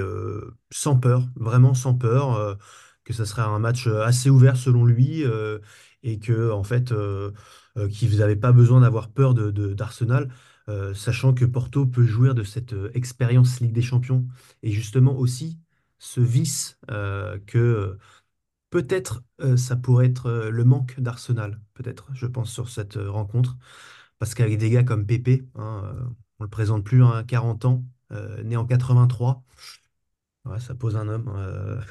sans 0.71 0.97
peur, 0.99 1.29
vraiment 1.37 1.75
sans 1.75 1.95
peur, 1.95 2.59
que 3.05 3.13
ça 3.13 3.27
serait 3.27 3.43
un 3.43 3.59
match 3.59 3.87
assez 3.87 4.31
ouvert 4.31 4.57
selon 4.57 4.85
lui, 4.85 5.25
et 6.03 6.19
que 6.19 6.51
en 6.51 6.65
fait, 6.65 6.93
qu'ils 7.91 8.19
n'avaient 8.19 8.37
pas 8.37 8.53
besoin 8.53 8.81
d'avoir 8.81 9.11
peur 9.11 9.35
de- 9.35 9.51
d'Arsenal, 9.75 10.29
euh, 10.71 10.95
sachant 10.95 11.35
que 11.35 11.45
Porto 11.45 11.85
peut 11.85 12.05
jouir 12.05 12.35
de 12.35 12.45
cette 12.45 12.75
euh, 12.75 12.91
expérience 12.95 13.61
Ligue 13.61 13.73
des 13.73 13.83
Champions, 13.83 14.27
et 14.63 14.71
justement 14.71 15.17
aussi 15.19 15.59
ce 15.99 16.21
vice 16.21 16.79
euh, 16.91 17.39
que 17.47 17.99
peut-être 18.71 19.25
ça 19.57 19.77
pourrait 19.77 20.07
être 20.07 20.31
le 20.51 20.65
manque 20.65 20.99
d'Arsenal, 21.01 21.61
peut-être, 21.75 22.09
je 22.15 22.27
pense, 22.27 22.53
sur 22.53 22.69
cette 22.69 22.95
rencontre. 22.95 23.57
Parce 24.19 24.35
qu'avec 24.35 24.59
des 24.59 24.71
gars 24.71 24.85
comme 24.85 25.07
Pépé, 25.07 25.45
hein, 25.57 25.93
on 26.39 26.45
le 26.45 26.51
présente 26.51 26.85
plus 26.85 27.05
à 27.05 27.25
40 27.27 27.65
ans, 27.65 27.85
né 28.45 28.57
en 28.57 28.65
83, 28.65 29.43
ouais, 30.45 30.61
ça 30.61 30.75
pose 30.75 30.97
un 30.97 31.09
homme. 31.09 31.83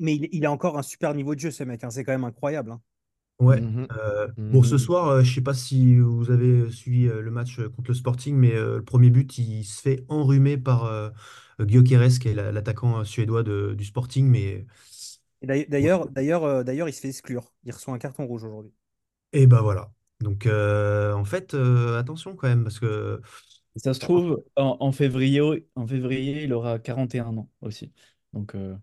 Mais, 0.00 0.14
il, 0.14 0.46
a 0.46 0.52
encore 0.52 0.78
un 0.78 0.82
super 0.82 1.14
niveau 1.14 1.34
de 1.34 1.40
jeu, 1.40 1.50
ce 1.50 1.64
mec, 1.64 1.82
hein, 1.82 1.90
c'est 1.90 2.04
quand 2.04 2.12
même 2.12 2.24
incroyable. 2.24 2.78
Ouais. 3.38 3.62
Mhm. 3.62 3.86
euh, 3.92 4.28
bon, 4.50 4.62
ce 4.62 4.78
Mhm. 4.78 4.78
soir, 4.78 5.08
euh, 5.08 5.22
je 5.22 5.34
sais 5.34 5.40
pas 5.42 5.52
si 5.54 5.98
vous 5.98 6.30
avez 6.30 6.70
suivi 6.70 7.06
euh, 7.08 7.20
le 7.20 7.30
match 7.30 7.58
euh, 7.58 7.68
contre 7.68 7.90
le 7.90 7.94
Sporting, 7.94 8.34
mais 8.36 8.54
euh, 8.54 8.76
le 8.78 8.84
premier 8.84 9.10
but, 9.10 9.36
il 9.38 9.64
se 9.64 9.80
fait 9.82 10.04
enrhumer 10.08 10.56
par 10.56 10.84
euh, 10.84 11.10
Gyökeres, 11.60 12.18
qui 12.18 12.28
est 12.28 12.34
la- 12.34 12.50
l'attaquant 12.52 13.00
euh, 13.00 13.04
suédois 13.04 13.42
de- 13.42 13.74
du 13.76 13.84
Sporting. 13.84 14.26
Mais 14.28 14.66
Et 15.40 15.46
d'ailleurs, 15.46 15.66
d'ailleurs, 15.70 16.08
d'ailleurs, 16.10 16.44
euh, 16.44 16.62
d'ailleurs, 16.62 16.88
il 16.88 16.92
se 16.92 17.00
fait 17.00 17.08
exclure. 17.08 17.50
Il 17.64 17.72
reçoit 17.72 17.94
un 17.94 17.98
carton 17.98 18.26
rouge 18.26 18.44
aujourd'hui. 18.44 18.72
et 19.32 19.46
ben 19.46 19.60
voilà. 19.60 19.92
Donc, 20.20 20.46
euh, 20.46 21.12
en 21.14 21.24
fait, 21.24 21.54
euh, 21.54 21.98
attention 21.98 22.36
quand 22.36 22.48
même, 22.48 22.62
parce 22.64 22.78
que 22.80 23.20
ça 23.76 23.92
se 23.94 24.00
trouve, 24.00 24.42
en, 24.56 24.76
en 24.80 24.92
février, 24.92 25.40
en 25.74 25.86
février, 25.86 26.44
il 26.44 26.52
aura 26.52 26.78
41 26.78 27.36
ans 27.36 27.50
aussi. 27.60 27.92
Donc, 28.32 28.54
euh, 28.54 28.76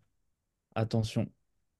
attention. 0.75 1.31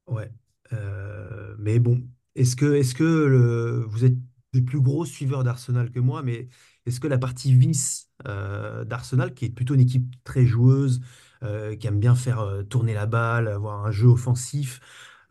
Ouais. 0.07 0.32
Euh, 0.74 1.55
mais 1.59 1.80
bon, 1.80 2.01
est-ce 2.36 2.55
que, 2.55 2.73
est-ce 2.75 2.95
que 2.95 3.03
le- 3.03 3.86
vous 3.88 4.05
êtes 4.05 4.15
des 4.53 4.61
plus 4.61 4.81
gros 4.81 5.05
suiveurs 5.05 5.43
d'Arsenal 5.43 5.91
que 5.91 5.99
moi, 5.99 6.21
mais 6.23 6.47
est-ce 6.86 6.99
que 6.99 7.07
la 7.07 7.17
partie 7.17 7.53
vice 7.55 8.09
euh, 8.27 8.86
d'Arsenal, 8.86 9.34
qui 9.34 9.45
est 9.45 9.49
plutôt 9.49 9.73
une 9.75 9.81
équipe 9.81 10.13
très 10.23 10.45
joueuse, 10.45 11.01
euh, 11.43 11.75
qui 11.75 11.88
aime 11.88 11.99
bien 11.99 12.15
faire 12.15 12.39
euh, 12.39 12.63
tourner 12.63 12.93
la 12.93 13.05
balle, 13.05 13.47
avoir 13.47 13.86
un 13.86 13.91
jeu 13.91 14.07
offensif, 14.07 14.79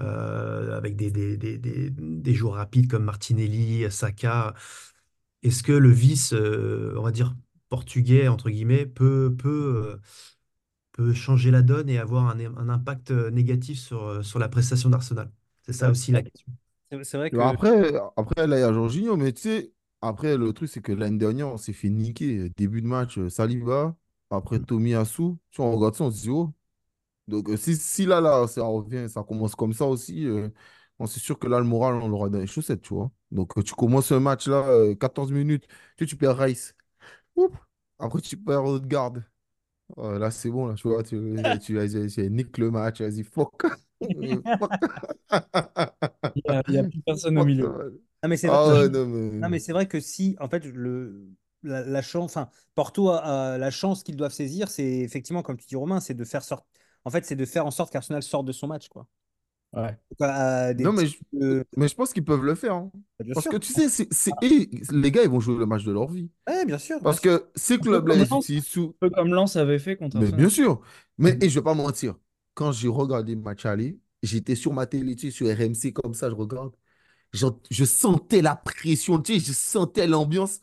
euh, 0.00 0.76
avec 0.76 0.96
des, 0.96 1.10
des, 1.10 1.36
des, 1.36 1.58
des, 1.58 1.90
des 1.90 2.34
joueurs 2.34 2.54
rapides 2.56 2.88
comme 2.90 3.04
Martinelli, 3.04 3.90
Saka, 3.90 4.54
est-ce 5.42 5.62
que 5.62 5.72
le 5.72 5.90
vice, 5.90 6.32
euh, 6.34 6.94
on 6.98 7.02
va 7.02 7.10
dire, 7.12 7.34
portugais, 7.68 8.28
entre 8.28 8.50
guillemets, 8.50 8.86
peut, 8.86 9.34
peut, 9.36 9.94
euh, 9.96 10.00
peut 10.92 11.12
changer 11.14 11.50
la 11.50 11.62
donne 11.62 11.88
et 11.88 11.98
avoir 11.98 12.26
un, 12.28 12.38
un 12.40 12.68
impact 12.68 13.10
euh, 13.10 13.30
négatif 13.30 13.78
sur, 13.80 14.02
euh, 14.04 14.22
sur 14.22 14.38
la 14.38 14.48
prestation 14.48 14.90
d'Arsenal? 14.90 15.30
C'est 15.62 15.72
ça 15.72 15.90
aussi 15.90 16.12
la 16.12 16.22
question. 16.22 16.52
C'est 16.92 17.04
c'est 17.04 17.16
vrai 17.16 17.30
que 17.30 17.36
Après, 17.38 17.92
après, 18.16 18.46
là, 18.46 18.58
il 18.58 18.60
y 18.60 18.64
a 18.64 18.72
Jorginho, 18.72 19.16
mais 19.16 19.32
tu 19.32 19.42
sais, 19.42 19.72
après, 20.02 20.36
le 20.36 20.52
truc, 20.52 20.68
c'est 20.68 20.82
que 20.82 20.92
l'année 20.92 21.16
dernière, 21.18 21.48
on 21.48 21.56
s'est 21.56 21.72
fait 21.72 21.88
niquer. 21.88 22.50
Début 22.50 22.82
de 22.82 22.86
match, 22.86 23.18
euh, 23.18 23.28
Saliba, 23.30 23.96
après 24.30 24.58
Tomiyasu. 24.60 25.22
Tu 25.50 25.56
vois, 25.62 25.66
on 25.70 25.76
regarde 25.76 25.94
ça, 25.94 26.04
on 26.04 26.10
se 26.10 26.20
dit, 26.22 26.30
oh. 26.30 26.52
Donc, 27.28 27.48
euh, 27.50 27.56
si, 27.58 27.76
si 27.76 28.06
là, 28.06 28.20
là, 28.20 28.46
ça 28.48 28.64
revient, 28.64 29.08
ça 29.10 29.22
commence 29.24 29.54
comme 29.56 29.72
ça 29.74 29.86
aussi, 29.86 30.26
euh, 30.26 30.50
bon, 30.98 31.06
c'est 31.06 31.20
sûr 31.20 31.38
que 31.38 31.48
là, 31.48 31.58
le 31.60 31.66
moral, 31.66 31.96
on 31.96 32.08
l'aura 32.08 32.28
dans 32.30 32.38
les 32.40 32.46
chaussettes, 32.48 32.82
tu 32.82 32.94
vois. 32.94 33.10
Donc, 33.32 33.52
tu 33.64 33.74
commences 33.74 34.12
un 34.12 34.20
match 34.20 34.48
là, 34.48 34.66
euh, 34.68 34.94
14 34.96 35.32
minutes, 35.32 35.66
tu, 35.96 36.04
sais, 36.04 36.06
tu 36.06 36.16
perds 36.16 36.38
Rice. 36.38 36.74
Après, 37.98 38.20
tu 38.20 38.36
perds 38.36 38.64
Odegaard. 38.64 39.12
Euh, 39.98 40.18
là, 40.18 40.30
c'est 40.30 40.50
bon, 40.50 40.66
là, 40.68 40.74
tu 40.74 40.88
vois, 40.88 41.02
tu, 41.04 41.18
tu, 41.62 41.88
tu, 41.88 42.08
tu 42.14 42.30
niques 42.30 42.58
le 42.58 42.70
match, 42.70 43.00
vas-y, 43.02 43.24
fuck. 43.24 43.62
Fuck. 44.58 44.72
Il 46.68 46.72
n'y 46.72 46.78
a, 46.78 46.84
plus 46.84 47.00
personne 47.02 47.38
au 47.38 47.44
milieu. 47.44 47.66
euh, 47.66 47.90
non 48.22 48.28
mais 48.28 48.36
c'est 48.36 48.48
vrai, 48.48 48.56
Ah 48.58 48.88
non, 48.88 49.48
mais 49.48 49.58
c'est 49.58 49.72
vrai 49.72 49.86
que 49.88 50.00
si 50.00 50.36
en 50.40 50.48
fait 50.48 50.64
le 50.64 51.28
la, 51.64 51.82
la 51.84 52.02
chance, 52.02 52.24
enfin, 52.36 52.48
Porto 52.74 53.08
a, 53.10 53.18
a 53.54 53.58
la 53.58 53.70
chance 53.70 54.02
qu'ils 54.02 54.16
doivent 54.16 54.32
saisir, 54.32 54.68
c'est 54.68 54.84
effectivement, 55.00 55.42
comme 55.42 55.56
tu 55.56 55.66
dis, 55.66 55.76
Romain, 55.76 56.00
c'est 56.00 56.14
de 56.14 56.24
faire 56.24 56.42
sorte, 56.42 56.66
en 57.04 57.10
fait, 57.10 57.24
c'est 57.24 57.36
de 57.36 57.44
faire 57.44 57.66
en 57.66 57.70
sorte 57.70 57.92
qu'Arsenal 57.92 58.22
sorte 58.22 58.46
de 58.46 58.52
son 58.52 58.66
match, 58.66 58.88
quoi. 58.88 59.06
Ouais. 59.72 59.96
À 60.20 60.74
des 60.74 60.84
Non, 60.84 60.92
mais 60.92 61.06
je, 61.06 61.16
de- 61.32 61.64
mais 61.76 61.88
je 61.88 61.94
pense 61.94 62.12
qu'ils 62.12 62.24
peuvent 62.24 62.44
le 62.44 62.54
faire. 62.54 62.74
hein. 62.74 62.90
Bien 63.20 63.34
Parce 63.34 63.44
sûr. 63.44 63.52
que 63.52 63.56
tu 63.56 63.72
sais, 63.72 63.88
c'est, 63.88 64.12
c'est- 64.12 64.32
et 64.42 64.68
les 64.92 65.10
gars, 65.10 65.22
ils 65.22 65.30
vont 65.30 65.40
jouer 65.40 65.56
le 65.56 65.66
match 65.66 65.84
de 65.84 65.92
leur 65.92 66.08
vie. 66.08 66.30
Ouais, 66.48 66.64
bien 66.66 66.78
sûr. 66.78 67.00
bien 67.00 67.04
Parce 67.04 67.20
sûr. 67.20 67.38
que 67.40 67.50
ces 67.54 67.78
clubs-là, 67.78 68.16
ils 68.16 68.22
utilisent 68.34 68.66
sous. 68.66 68.94
Un 69.02 69.08
peu 69.08 69.10
comme 69.10 69.32
Lens 69.32 69.56
avait 69.56 69.78
fait 69.78 69.96
contre 69.96 70.16
Mais 70.16 70.24
Arsenal. 70.24 70.40
bien 70.40 70.48
sûr. 70.50 70.80
Mais 71.18 71.38
et 71.40 71.48
je 71.48 71.58
vais 71.58 71.64
pas 71.64 71.74
mentir. 71.74 72.16
Quand 72.54 72.72
j'ai 72.72 72.88
regardé 72.88 73.34
le 73.34 73.40
match 73.40 73.64
aller, 73.64 73.98
j'étais 74.22 74.54
sur 74.56 74.72
ma 74.72 74.86
télé, 74.86 75.16
tu 75.16 75.30
sais, 75.30 75.36
sur 75.36 75.46
RMC, 75.48 75.92
comme 75.92 76.14
ça, 76.14 76.28
je 76.30 76.34
regarde. 76.34 76.74
Je 77.32 77.84
sentais 77.84 78.42
la 78.42 78.56
pression, 78.56 79.20
tu 79.22 79.34
sais, 79.34 79.40
je 79.40 79.52
sentais 79.52 80.06
l'ambiance. 80.06 80.60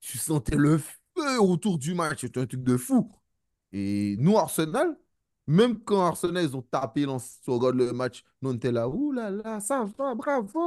Tu 0.00 0.18
sentais 0.18 0.56
le 0.56 0.78
feu 0.78 1.40
autour 1.40 1.78
du 1.78 1.94
match. 1.94 2.22
C'était 2.22 2.40
un 2.40 2.46
truc 2.46 2.62
de 2.64 2.76
fou. 2.76 3.10
Et 3.72 4.16
nous, 4.18 4.38
Arsenal, 4.38 4.96
même 5.46 5.80
quand 5.84 6.06
Arsenal, 6.06 6.44
ils 6.44 6.56
ont 6.56 6.62
tapé, 6.62 7.04
Lens, 7.06 7.40
tu 7.44 7.50
regardes 7.50 7.76
le 7.76 7.92
match, 7.92 8.24
nous, 8.42 8.50
on 8.50 8.54
était 8.54 8.72
là, 8.72 8.88
ouh 8.88 9.12
là 9.12 9.30
là, 9.30 9.60
ça 9.60 9.84
va, 9.98 10.14
bravo, 10.14 10.60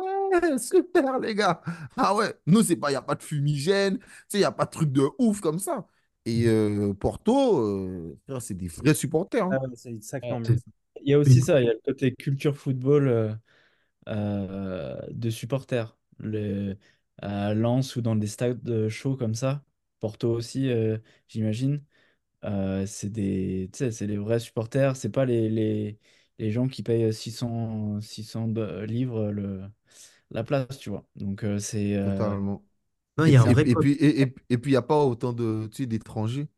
ouais, 0.00 0.58
super, 0.58 1.18
les 1.20 1.34
gars. 1.34 1.62
Ah 1.96 2.14
ouais, 2.14 2.34
nous, 2.46 2.62
c'est 2.62 2.76
pas, 2.76 2.90
il 2.90 2.92
n'y 2.94 2.96
a 2.96 3.02
pas 3.02 3.14
de 3.16 3.22
fumigène, 3.22 3.98
tu 3.98 4.04
sais, 4.28 4.38
il 4.38 4.40
n'y 4.40 4.44
a 4.44 4.52
pas 4.52 4.66
de 4.66 4.70
truc 4.70 4.92
de 4.92 5.02
ouf 5.18 5.40
comme 5.40 5.58
ça. 5.58 5.86
Et 6.26 6.46
euh, 6.48 6.94
Porto, 6.94 7.58
euh, 7.60 8.18
c'est 8.40 8.54
des 8.56 8.68
vrais 8.68 8.94
supporters. 8.94 9.46
hein. 9.46 9.58
Ah 9.58 9.66
ouais, 9.68 9.76
c'est 9.76 9.90
une 9.90 10.02
sacrée 10.02 10.34
Ouais. 10.34 10.36
ambiance. 10.36 10.60
Il 11.04 11.10
y 11.10 11.14
a 11.14 11.18
aussi 11.18 11.42
ça, 11.42 11.60
il 11.60 11.66
y 11.66 11.68
a 11.70 11.72
le 11.72 11.80
côté 11.84 12.14
culture 12.14 12.56
football 12.56 13.08
euh, 13.08 13.34
euh, 14.08 15.00
de 15.10 15.30
supporters. 15.30 15.96
Le, 16.18 16.76
à 17.18 17.54
Lens 17.54 17.96
ou 17.96 18.02
dans 18.02 18.16
des 18.16 18.26
stades 18.28 18.68
euh, 18.70 18.88
chauds 18.90 19.16
comme 19.16 19.34
ça, 19.34 19.64
Porto 20.00 20.32
aussi, 20.32 20.70
euh, 20.70 20.98
j'imagine. 21.28 21.84
Euh, 22.44 22.86
c'est 22.86 23.10
des, 23.10 23.70
tu 23.72 23.78
sais, 23.80 23.92
c'est 23.92 24.06
les 24.06 24.18
vrais 24.18 24.40
supporters, 24.40 24.96
c'est 24.96 25.10
pas 25.10 25.24
les, 25.26 25.48
les, 25.50 25.98
les 26.38 26.50
gens 26.52 26.68
qui 26.68 26.82
payent 26.82 27.12
600, 27.14 28.00
600 28.02 28.48
de- 28.48 28.82
livres 28.84 29.30
le, 29.32 29.62
la 30.30 30.44
place, 30.44 30.78
tu 30.78 30.90
vois. 30.90 31.06
Donc 31.16 31.44
euh, 31.44 31.58
c'est... 31.60 31.96
euh, 31.96 32.30
Totalement. 32.30 32.64
Non, 33.18 33.24
Et 33.24 33.30
il 33.30 33.32
y 33.32 33.36
a 33.36 33.42
puis, 33.42 33.44
un 33.44 33.48
et, 33.50 33.54
vrai 33.54 33.64
puis- 33.64 33.70
et 33.70 33.76
code. 33.76 33.76
puis, 33.76 33.92
et, 33.92 34.22
et- 34.22 34.34
et 34.50 34.58
puis, 34.58 34.70
il 34.72 34.74
n'y 34.74 34.76
a 34.76 34.82
pas 34.82 35.04
autant 35.04 35.32
de, 35.32 35.68
tu 35.70 35.82
sais, 35.84 35.86
d'étrangers. 35.86 36.48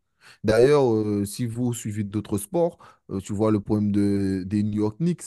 D'ailleurs, 0.45 0.93
euh, 0.95 1.25
si 1.25 1.47
vous 1.47 1.73
suivez 1.75 2.05
d'autres 2.05 2.39
sports, 2.39 2.79
euh, 3.11 3.20
tu 3.20 3.33
vois 3.33 3.51
le 3.51 3.61
problème 3.61 3.93
de, 3.93 4.43
des 4.47 4.62
New 4.62 4.81
York 4.81 4.99
Knicks, 4.99 5.23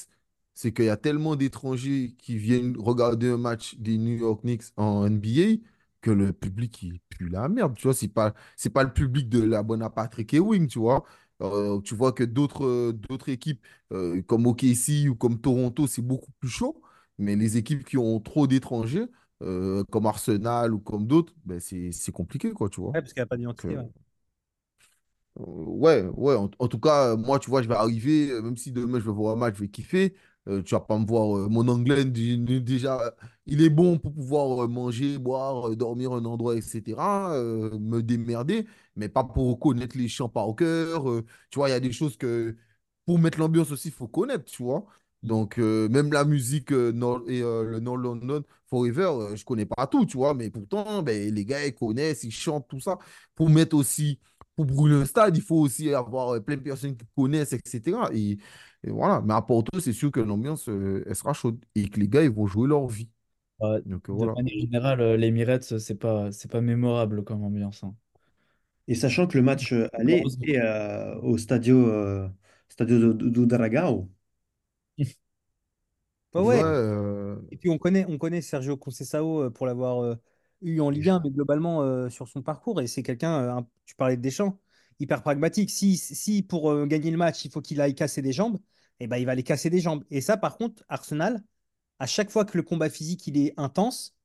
c'est 0.53 0.71
qu'il 0.73 0.85
y 0.85 0.89
a 0.89 0.97
tellement 0.97 1.35
d'étrangers 1.35 2.15
qui 2.17 2.37
viennent 2.37 2.77
regarder 2.77 3.29
un 3.29 3.37
match 3.37 3.75
des 3.77 3.97
New 3.97 4.17
York 4.17 4.41
Knicks 4.43 4.63
en 4.77 5.05
NBA 5.05 5.61
que 6.01 6.11
le 6.11 6.31
public, 6.33 6.81
il 6.83 6.99
pue 7.09 7.29
la 7.29 7.49
merde, 7.49 7.75
tu 7.75 7.83
vois. 7.83 7.93
C'est 7.93 8.07
pas, 8.07 8.33
c'est 8.55 8.69
pas 8.69 8.83
le 8.83 8.93
public 8.93 9.27
de 9.29 9.41
la 9.41 9.63
bonne 9.63 9.87
Patrick 9.93 10.33
Ewing, 10.33 10.67
tu 10.67 10.79
vois. 10.79 11.03
Euh, 11.41 11.81
tu 11.81 11.95
vois 11.95 12.13
que 12.13 12.23
d'autres 12.23 12.91
d'autres 12.93 13.29
équipes 13.29 13.65
comme 14.27 14.47
OKC 14.47 15.09
ou 15.09 15.15
comme 15.15 15.39
Toronto, 15.41 15.87
c'est 15.87 16.01
beaucoup 16.01 16.31
plus 16.39 16.49
chaud. 16.49 16.81
Mais 17.17 17.35
les 17.35 17.57
équipes 17.57 17.83
qui 17.83 17.97
ont 17.97 18.19
trop 18.19 18.47
d'étrangers, 18.47 19.07
comme 19.39 20.05
Arsenal 20.05 20.73
ou 20.73 20.79
comme 20.79 21.07
d'autres, 21.07 21.33
ben 21.45 21.59
c'est 21.59 22.11
compliqué, 22.11 22.51
quoi, 22.51 22.69
tu 22.69 22.81
vois. 22.81 22.91
Ouais, 22.91 23.01
parce 23.01 23.13
qu'il 23.13 23.21
n'y 23.21 23.23
a 23.23 23.27
pas 23.27 23.37
d'identité. 23.37 23.77
Ouais. 25.35 26.03
Ouais, 26.15 26.35
en, 26.35 26.47
tout 26.67 26.79
cas, 26.79 27.13
euh, 27.13 27.17
moi, 27.17 27.39
tu 27.39 27.49
vois, 27.49 27.61
je 27.61 27.67
vais 27.67 27.75
arriver, 27.75 28.31
euh, 28.31 28.41
même 28.41 28.57
si 28.57 28.71
demain 28.71 28.99
je 28.99 29.05
vais 29.05 29.11
voir 29.11 29.33
un 29.35 29.37
match, 29.39 29.55
je 29.55 29.61
vais 29.61 29.69
kiffer. 29.69 30.15
euh, 30.47 30.61
tu 30.61 30.75
vas 30.75 30.79
pas 30.81 30.97
me 30.99 31.05
voir, 31.07 31.35
euh, 31.37 31.47
mon 31.49 31.67
anglais, 31.67 32.05
dé- 32.05 32.37
dé- 32.37 32.59
déjà, 32.61 33.15
il 33.47 33.61
est 33.63 33.69
bon 33.69 33.97
pour 33.97 34.13
pouvoir 34.13 34.67
manger, 34.69 35.17
boire, 35.17 35.75
dormir 35.75 36.13
un 36.13 36.23
endroit, 36.25 36.55
etc., 36.55 37.33
me 37.79 38.01
démerder, 38.01 38.67
mais 38.95 39.09
pas 39.09 39.23
pour 39.23 39.59
connaître 39.59 39.97
les 39.97 40.07
chants 40.07 40.29
par 40.29 40.53
cœur. 40.55 41.03
tu 41.49 41.57
vois, 41.59 41.69
il 41.69 41.71
y 41.71 41.75
a 41.75 41.79
des 41.79 41.91
choses 41.91 42.15
que, 42.17 42.55
pour 43.05 43.19
mettre 43.19 43.39
l'ambiance 43.39 43.71
aussi, 43.71 43.89
il 43.89 43.93
faut 43.93 44.07
connaître, 44.07 44.45
tu 44.45 44.63
vois. 44.63 44.85
Donc, 45.23 45.57
même 45.57 46.11
la 46.13 46.23
musique 46.25 46.71
euh, 46.71 46.91
Nor- 46.91 47.23
et 47.27 47.39
le 47.41 47.79
No 47.79 47.95
London 47.95 48.43
Forever, 48.69 49.35
je 49.35 49.43
connais 49.45 49.65
pas 49.65 49.87
tout, 49.87 50.05
tu 50.05 50.17
vois, 50.17 50.33
mais 50.33 50.49
pourtant, 50.51 51.01
ben, 51.03 51.33
les 51.33 51.45
gars, 51.45 51.65
ils 51.65 51.73
connaissent, 51.73 52.23
ils 52.23 52.31
chantent, 52.31 52.67
tout 52.67 52.79
ça. 52.79 52.97
Pour 53.35 53.49
mettre 53.49 53.75
aussi 53.75 54.19
pour 54.55 54.65
brûler 54.65 54.95
un 54.95 55.05
stade, 55.05 55.35
il 55.37 55.43
faut 55.43 55.57
aussi 55.57 55.93
avoir 55.93 56.35
euh, 56.35 56.39
plein 56.41 56.55
de 56.57 56.61
personnes 56.61 56.95
qui 56.97 57.05
connaissent, 57.15 57.53
etc. 57.53 58.09
Et, 58.13 58.37
et 58.83 58.89
voilà. 58.91 59.21
Mais 59.21 59.33
à 59.33 59.41
Porto, 59.41 59.79
c'est 59.79 59.93
sûr 59.93 60.11
que 60.11 60.19
l'ambiance, 60.19 60.69
euh, 60.69 61.03
elle 61.07 61.15
sera 61.15 61.33
chaude 61.33 61.63
et 61.75 61.89
que 61.89 61.99
les 61.99 62.07
gars, 62.07 62.23
ils 62.23 62.31
vont 62.31 62.47
jouer 62.47 62.67
leur 62.67 62.87
vie. 62.87 63.09
euh, 63.61 63.81
Donc 63.85 64.09
de 64.13 64.25
voilà. 64.25 64.35
manière 64.35 64.59
générale, 64.59 65.01
euh, 65.01 65.17
l'Emirates, 65.17 65.77
c'est 65.79 65.95
pas, 65.95 66.31
c'est 66.31 66.49
pas 66.51 66.61
mémorable 66.61 67.23
comme 67.23 67.43
ambiance. 67.43 67.83
hein. 67.83 67.95
Et 68.87 68.95
sachant 68.95 69.27
que 69.27 69.37
le 69.37 69.43
match 69.43 69.73
aller 69.93 70.33
Malheureusement. 70.37 70.43
est 70.43 70.59
euh, 70.59 71.15
au 71.21 71.37
Stadio, 71.37 71.87
euh, 71.89 72.29
Stadio 72.69 73.13
do, 73.13 73.45
Dragao. 73.47 74.09
Ouais, 76.33 76.43
Ouais, 76.43 76.61
euh, 76.65 77.37
Et 77.51 77.57
puis 77.57 77.69
on 77.69 77.77
connaît, 77.77 78.05
on 78.09 78.17
connaît 78.17 78.41
Sergio 78.41 78.77
Conceição 78.77 79.51
pour 79.51 79.67
l'avoir 79.67 79.99
euh, 80.03 80.15
eu 80.61 80.79
en 80.79 80.89
Ligue 80.89 81.09
1, 81.09 81.21
mais 81.23 81.29
globalement 81.31 81.81
euh, 81.83 82.09
sur 82.09 82.27
son 82.27 82.41
parcours. 82.41 82.81
Et 82.81 82.87
c'est 82.87 83.03
quelqu'un, 83.03 83.57
euh, 83.59 83.61
tu 83.85 83.95
parlais 83.95 84.17
de 84.17 84.21
Deschamps, 84.21 84.59
hyper 84.99 85.21
pragmatique. 85.21 85.69
Si, 85.69 85.97
si 85.97 86.43
pour 86.43 86.71
euh, 86.71 86.85
gagner 86.85 87.11
le 87.11 87.17
match, 87.17 87.45
il 87.45 87.51
faut 87.51 87.61
qu'il 87.61 87.81
aille 87.81 87.95
casser 87.95 88.21
des 88.21 88.33
jambes, 88.33 88.59
et 88.99 89.07
ben, 89.07 89.17
il 89.17 89.25
va 89.25 89.33
aller 89.33 89.43
casser 89.43 89.69
des 89.69 89.79
jambes. 89.79 90.03
Et 90.11 90.21
ça, 90.21 90.37
par 90.37 90.57
contre, 90.57 90.83
Arsenal, 90.89 91.43
à 91.99 92.07
chaque 92.07 92.29
fois 92.31 92.45
que 92.45 92.57
le 92.57 92.63
combat 92.63 92.89
physique 92.89 93.27
il 93.27 93.37
est 93.37 93.53
intense, 93.57 94.15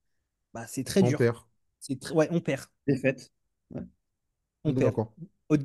bah, 0.54 0.66
c'est 0.66 0.84
très 0.84 1.02
on 1.02 1.08
dur. 1.08 1.18
perd. 1.18 1.36
C'est 1.80 2.00
tr- 2.02 2.12
ouais, 2.14 2.28
on 2.30 2.40
perd. 2.40 2.66
Défaite. 2.86 3.32
Ouais. 3.70 3.82
On 4.64 4.70
On 4.70 4.74
perd. 4.74 4.94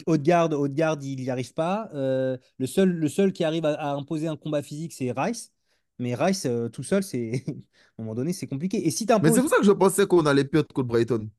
Haute-Garde, 0.07 0.53
Haute-Garde, 0.53 1.03
il 1.03 1.21
n'y 1.21 1.29
arrive 1.29 1.53
pas. 1.53 1.89
Euh, 1.93 2.37
le 2.57 2.67
seul, 2.67 2.89
le 2.89 3.07
seul 3.09 3.33
qui 3.33 3.43
arrive 3.43 3.65
à, 3.65 3.73
à 3.75 3.93
imposer 3.93 4.27
un 4.27 4.37
combat 4.37 4.63
physique, 4.63 4.93
c'est 4.93 5.11
Rice. 5.11 5.53
Mais 5.99 6.15
Rice, 6.15 6.45
euh, 6.45 6.69
tout 6.69 6.83
seul, 6.83 7.03
c'est 7.03 7.43
à 7.47 7.51
un 7.51 8.03
moment 8.03 8.15
donné, 8.15 8.33
c'est 8.33 8.47
compliqué. 8.47 8.85
Et 8.85 8.91
si 8.91 9.05
Mais 9.21 9.31
c'est 9.31 9.41
pour 9.41 9.49
ça 9.49 9.57
que 9.57 9.63
je 9.63 9.71
pensais 9.71 10.05
qu'on 10.05 10.25
allait 10.25 10.43
perdre 10.43 10.67
contre 10.73 10.87
Brighton. 10.87 11.29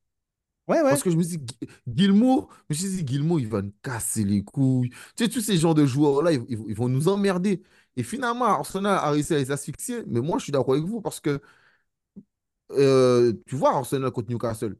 Ouais, 0.68 0.78
ouais. 0.78 0.90
Parce 0.90 1.02
que 1.02 1.10
je 1.10 1.16
me 1.16 1.22
suis 1.22 1.38
dit, 1.38 1.56
Gilmour, 1.86 2.48
je 2.68 2.74
me 2.74 2.78
suis 2.78 3.04
dit, 3.04 3.06
Gilmour, 3.06 3.38
il 3.38 3.48
va 3.48 3.62
nous 3.62 3.72
casser 3.82 4.24
les 4.24 4.42
couilles. 4.42 4.90
Tu 5.16 5.24
sais, 5.24 5.30
tous 5.30 5.40
ces 5.40 5.56
genres 5.58 5.74
de 5.74 5.86
joueurs-là, 5.86 6.32
ils, 6.32 6.74
vont 6.74 6.88
nous 6.88 7.06
emmerder. 7.08 7.62
Et 7.96 8.02
finalement, 8.02 8.46
Arsenal 8.46 8.98
a 8.98 9.10
réussi 9.10 9.34
à 9.34 9.38
les 9.38 9.52
asphyxier. 9.52 10.02
Mais 10.08 10.20
moi, 10.20 10.38
je 10.38 10.44
suis 10.44 10.52
d'accord 10.52 10.74
avec 10.74 10.84
vous 10.84 11.00
parce 11.00 11.20
que, 11.20 11.40
euh, 12.72 13.32
tu 13.46 13.54
vois, 13.54 13.76
Arsenal 13.76 14.10
contre 14.10 14.30
Newcastle, 14.30 14.76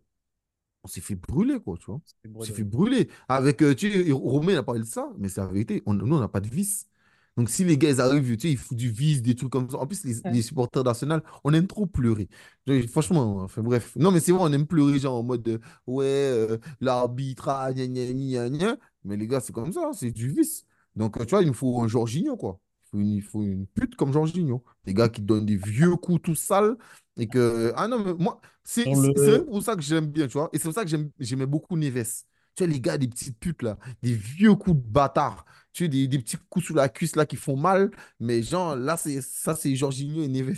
on 0.82 0.88
s'est 0.88 1.00
fait 1.00 1.14
brûler, 1.14 1.60
quoi, 1.60 1.76
tu 1.78 1.86
vois. 1.86 2.00
On 2.34 2.42
s'est 2.42 2.52
fait 2.52 2.64
brûler. 2.64 3.08
Avec, 3.28 3.62
euh, 3.62 3.74
tu 3.74 3.90
sais, 3.92 4.12
Romain 4.12 4.54
n'a 4.54 4.62
parlé 4.64 4.80
de 4.80 4.86
ça, 4.86 5.12
mais 5.18 5.28
c'est 5.28 5.40
la 5.40 5.46
vérité. 5.46 5.82
On- 5.86 5.94
nous, 5.94 6.16
on 6.16 6.20
n'a 6.20 6.28
pas 6.28 6.40
de 6.40 6.48
vis. 6.48 6.88
Donc, 7.37 7.51
si 7.51 7.64
les 7.64 7.76
gars, 7.76 7.91
ils 7.91 8.01
arrivent, 8.01 8.37
tu 8.37 8.49
sais, 8.49 8.53
ils 8.53 8.57
foutent 8.57 8.78
du 8.78 8.91
vis, 8.91 9.20
des 9.20 9.34
trucs 9.34 9.51
comme 9.51 9.68
ça. 9.70 9.76
En 9.78 9.87
plus, 9.87 10.05
les, 10.05 10.22
Ouais. 10.24 10.32
les 10.32 10.43
supporters 10.43 10.82
d'Arsenal, 10.82 11.22
on 11.45 11.53
aime 11.53 11.66
trop 11.66 11.87
pleurer. 11.87 12.28
Genre, 12.66 12.82
franchement, 12.91 13.43
enfin, 13.43 13.62
bref. 13.62 13.95
Non, 13.97 14.11
mais 14.11 14.20
c'est 14.20 14.32
vrai, 14.32 14.43
on 14.45 14.53
aime 14.53 14.66
pleurer, 14.66 14.99
genre 14.99 15.16
en 15.16 15.22
mode, 15.22 15.43
de, 15.43 15.61
ouais, 15.87 16.05
euh, 16.07 16.57
l'arbitre, 16.80 17.49
ah, 17.51 17.72
gna, 17.74 17.87
gna, 17.87 18.07
gna, 18.12 18.49
gna. 18.51 18.76
Mais 19.05 19.16
les 19.16 19.26
gars, 19.26 19.41
c'est 19.41 19.53
comme 19.53 19.72
ça, 19.72 19.89
hein, 19.89 19.93
c'est 19.93 20.11
du 20.12 20.30
vice. 20.30 20.64
Donc, 20.97 21.18
euh, 21.18 21.24
tu 21.24 21.30
vois, 21.30 21.43
il 21.43 21.49
nous 21.49 21.55
faut 21.55 21.80
un 21.82 21.89
Jorginho, 21.89 22.37
quoi. 22.37 22.59
Il 22.84 22.89
faut 22.91 22.99
une, 23.01 23.09
il 23.16 23.22
faut 23.22 23.43
une 23.43 23.66
pute 23.66 23.97
comme 23.97 24.12
Jorginho. 24.12 24.64
Des 24.84 24.95
gars 24.95 25.09
qui 25.11 25.20
donnent 25.20 25.47
des 25.47 25.57
vieux 25.57 25.95
coups 25.97 26.22
tout 26.22 26.34
sales. 26.34 26.76
Et 27.18 27.28
que, 27.28 27.72
ah 27.76 27.89
non, 27.89 28.03
mais 28.05 28.14
moi, 28.14 28.41
c'est 28.62 28.84
le... 28.84 29.45
pour 29.45 29.62
ça 29.62 29.74
que 29.76 29.82
j'aime 29.82 30.07
bien, 30.07 30.26
tu 30.26 30.34
vois. 30.34 30.49
Et 30.53 30.59
c'est 30.59 30.64
pour 30.64 30.74
ça 30.74 30.84
que 30.84 30.91
j'aimais 31.18 31.47
beaucoup 31.47 31.76
Neves. 31.76 32.24
Tu 32.55 32.64
vois, 32.64 32.72
les 32.72 32.80
gars, 32.80 32.99
des 32.99 33.09
petites 33.09 33.39
putes, 33.39 33.62
là, 33.62 33.78
des 34.03 34.14
vieux 34.14 34.55
coups 34.55 34.76
de 34.76 34.82
bâtard. 34.91 35.45
Tu 35.76 35.84
sais, 35.84 35.88
des, 35.88 36.08
des 36.08 36.18
petits 36.18 36.38
coups 36.48 36.64
sous 36.64 36.74
la 36.74 36.88
cuisse, 36.88 37.16
là, 37.16 37.26
qui 37.26 37.36
font 37.36 37.54
mal. 37.54 37.90
Mais 38.18 38.42
genre, 38.42 38.76
là, 38.76 38.96
c'est 38.96 39.20
ça, 39.20 39.54
c'est 39.54 39.76
Jorginho 39.76 40.22
et 40.22 40.28
Neves. 40.28 40.56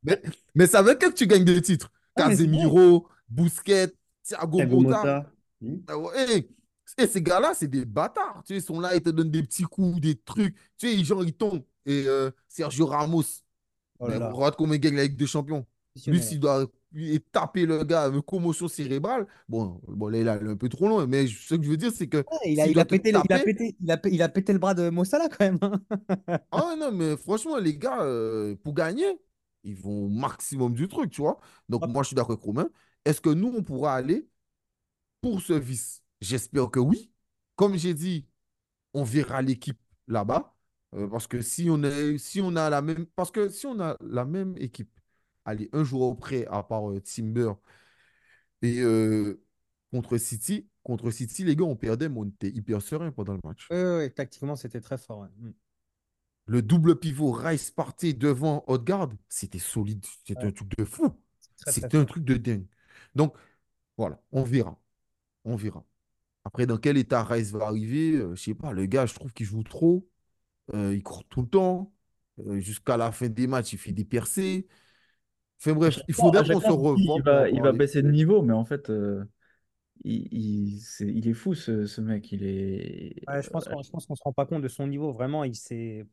mais, 0.04 0.22
mais 0.54 0.66
c'est 0.68 0.76
avec 0.76 1.02
eux 1.02 1.10
que 1.10 1.14
tu 1.16 1.26
gagnes 1.26 1.44
des 1.44 1.60
titres. 1.60 1.90
Ah. 2.14 2.28
Casemiro, 2.28 3.08
Busquets, 3.28 3.92
Thiago 4.22 4.64
Motta. 4.66 5.26
Ouais, 5.60 6.38
Et, 6.38 6.48
et 7.02 7.06
ces 7.08 7.20
gars-là, 7.22 7.54
c'est 7.54 7.66
des 7.66 7.84
bâtards. 7.84 8.44
Tu 8.46 8.54
sais, 8.54 8.60
ils 8.60 8.62
sont 8.62 8.78
là, 8.78 8.94
ils 8.94 9.02
te 9.02 9.10
donnent 9.10 9.32
des 9.32 9.42
petits 9.42 9.64
coups, 9.64 10.00
des 10.00 10.14
trucs. 10.14 10.54
Tu 10.78 10.88
sais, 10.88 11.04
genre, 11.04 11.24
ils 11.24 11.34
tombent. 11.34 11.64
Et 11.84 12.04
euh, 12.06 12.30
Sergio 12.46 12.86
Ramos, 12.86 13.24
Oh 13.98 14.08
là 14.08 14.18
là, 14.18 14.30
regarde 14.30 14.56
comment 14.56 14.74
il 14.74 14.80
gagne 14.80 14.96
la 14.96 15.04
Ligue 15.04 15.16
des 15.16 15.26
Champions. 15.26 15.66
Lui, 16.06 16.22
s'il 16.22 16.40
doit 16.40 16.66
lui, 16.92 17.20
taper 17.32 17.66
le 17.66 17.84
gars, 17.84 18.08
une 18.08 18.22
commotion 18.22 18.68
cérébrale, 18.68 19.26
bon, 19.48 19.80
bon 19.88 20.08
là, 20.08 20.18
il 20.18 20.26
est 20.28 20.30
un 20.50 20.56
peu 20.56 20.68
trop 20.68 20.88
loin, 20.88 21.06
mais 21.06 21.26
ce 21.26 21.54
que 21.54 21.62
je 21.62 21.70
veux 21.70 21.76
dire, 21.76 21.92
c'est 21.92 22.08
que 22.08 22.24
Ouais, 22.30 22.52
il 22.52 22.60
a, 22.60 22.68
il 22.68 22.78
a 22.80 22.84
pété, 22.84 23.12
le- 23.12 23.20
il 23.24 23.32
a 23.32 23.38
taper, 23.38 23.40
pété, 23.40 23.76
il 23.80 23.90
a, 23.90 23.96
pé- 23.98 24.10
il 24.12 24.22
a 24.22 24.28
pété 24.28 24.52
le 24.52 24.58
bras 24.58 24.74
de 24.74 24.88
Mossala 24.90 25.28
quand 25.28 25.40
même. 25.44 25.58
hein. 25.62 25.80
ah 26.50 26.74
non, 26.78 26.92
mais 26.92 27.16
franchement, 27.16 27.56
les 27.58 27.76
gars, 27.76 28.02
euh, 28.02 28.54
pour 28.56 28.74
gagner, 28.74 29.18
ils 29.64 29.76
vont 29.76 30.06
au 30.06 30.08
maximum 30.08 30.74
du 30.74 30.88
truc, 30.88 31.10
tu 31.10 31.20
vois. 31.22 31.40
Donc, 31.68 31.82
Hop. 31.82 31.88
moi, 31.88 32.02
je 32.02 32.08
suis 32.08 32.14
d'accord 32.16 32.32
avec 32.32 32.44
Romain. 32.44 32.68
Est-ce 33.04 33.20
que 33.20 33.30
nous, 33.30 33.48
on 33.56 33.62
pourra 33.62 33.94
aller 33.94 34.28
pour 35.22 35.40
ce 35.42 35.54
vice? 35.54 36.02
J'espère 36.20 36.70
que 36.70 36.80
oui. 36.80 37.12
Comme 37.56 37.76
j'ai 37.76 37.94
dit, 37.94 38.26
on 38.94 39.04
verra 39.04 39.42
l'équipe 39.42 39.80
là-bas. 40.08 40.54
Euh, 40.94 41.08
parce 41.08 41.26
que 41.28 41.42
si 41.42 41.68
on 41.70 41.82
est, 41.84 42.18
si 42.18 42.40
on 42.42 42.56
a 42.56 42.70
la 42.70 42.82
même, 42.82 43.06
parce 43.16 43.30
que 43.32 43.48
si 43.50 43.66
on 43.66 43.80
a 43.80 43.96
la 44.02 44.24
même 44.26 44.56
équipe, 44.58 44.90
allez, 45.44 45.68
un 45.72 45.84
jour 45.84 46.16
près, 46.16 46.46
à 46.46 46.62
part 46.62 46.90
euh, 46.90 47.00
Timber, 47.00 47.52
Et 48.62 48.80
euh, 48.80 49.42
contre 49.92 50.18
City, 50.18 50.68
contre 50.82 51.10
City, 51.10 51.44
les 51.44 51.56
gars, 51.56 51.64
on 51.64 51.76
perdait, 51.76 52.08
mais 52.08 52.18
on 52.18 52.24
était 52.26 52.50
hyper 52.50 52.80
serein 52.82 53.10
pendant 53.12 53.34
le 53.34 53.40
match. 53.44 53.68
Oui, 53.70 53.76
oui, 53.78 53.96
oui, 54.04 54.12
tactiquement, 54.14 54.56
c'était 54.56 54.80
très 54.80 54.98
fort. 54.98 55.20
ouais. 55.20 55.28
Mm. 55.38 55.50
Le 56.46 56.62
double 56.62 56.98
pivot 56.98 57.32
Rice 57.32 57.70
Partey 57.70 58.12
devant 58.14 58.64
Odegaard, 58.66 59.10
c'était 59.28 59.58
solide. 59.58 60.04
C'était 60.26 60.42
Ouais. 60.42 60.48
un 60.48 60.52
truc 60.52 60.76
de 60.76 60.84
fou. 60.84 61.10
C'était 61.66 61.96
un 61.96 62.04
truc 62.04 62.24
de 62.24 62.34
dingue. 62.36 62.66
Donc, 63.14 63.34
voilà, 63.96 64.20
on 64.32 64.42
verra. 64.42 64.80
On 65.44 65.56
verra. 65.56 65.84
Après, 66.44 66.66
dans 66.66 66.78
quel 66.78 66.98
état 66.98 67.24
Rice 67.24 67.52
va 67.52 67.66
arriver, 67.68 68.14
euh, 68.16 68.34
je 68.36 68.42
sais 68.42 68.54
pas. 68.54 68.72
Le 68.72 68.86
gars, 68.86 69.06
je 69.06 69.14
trouve 69.14 69.32
qu'il 69.32 69.46
joue 69.46 69.62
trop. 69.64 70.08
Euh, 70.74 70.94
il 70.94 71.02
court 71.02 71.24
tout 71.28 71.42
le 71.42 71.48
temps. 71.48 71.94
Euh, 72.40 72.60
jusqu'à 72.60 72.96
la 72.96 73.12
fin 73.12 73.28
des 73.28 73.46
matchs, 73.48 73.74
il 73.74 73.78
fait 73.78 73.92
des 73.92 74.04
percées. 74.04 74.68
Enfin 75.64 75.74
bref, 75.74 76.00
il 76.08 76.14
faudrait 76.14 76.44
qu'on 76.44 76.60
se 76.60 76.66
revoie 76.66 76.96
il 76.98 77.22
va, 77.22 77.48
il 77.48 77.54
va 77.56 77.62
parler. 77.62 77.78
baisser 77.78 78.02
de 78.02 78.10
niveau, 78.10 78.42
mais 78.42 78.52
en 78.52 78.64
fait, 78.64 78.90
euh, 78.90 79.24
il, 80.04 80.80
il, 81.00 81.28
est 81.28 81.34
fou 81.34 81.54
ce, 81.54 81.86
ce 81.86 82.00
mec. 82.00 82.32
Il 82.32 82.42
est. 82.42 83.14
Ouais, 83.28 83.42
je 83.42 83.50
pense 83.50 83.68
qu'on 83.68 83.82
je 83.82 83.90
pense 83.90 84.06
qu'on 84.06 84.16
se 84.16 84.22
rend 84.24 84.32
pas 84.32 84.46
compte 84.46 84.62
de 84.62 84.68
son 84.68 84.86
niveau. 84.86 85.12
Vraiment, 85.12 85.44
il 85.44 85.54
s'est. 85.54 86.04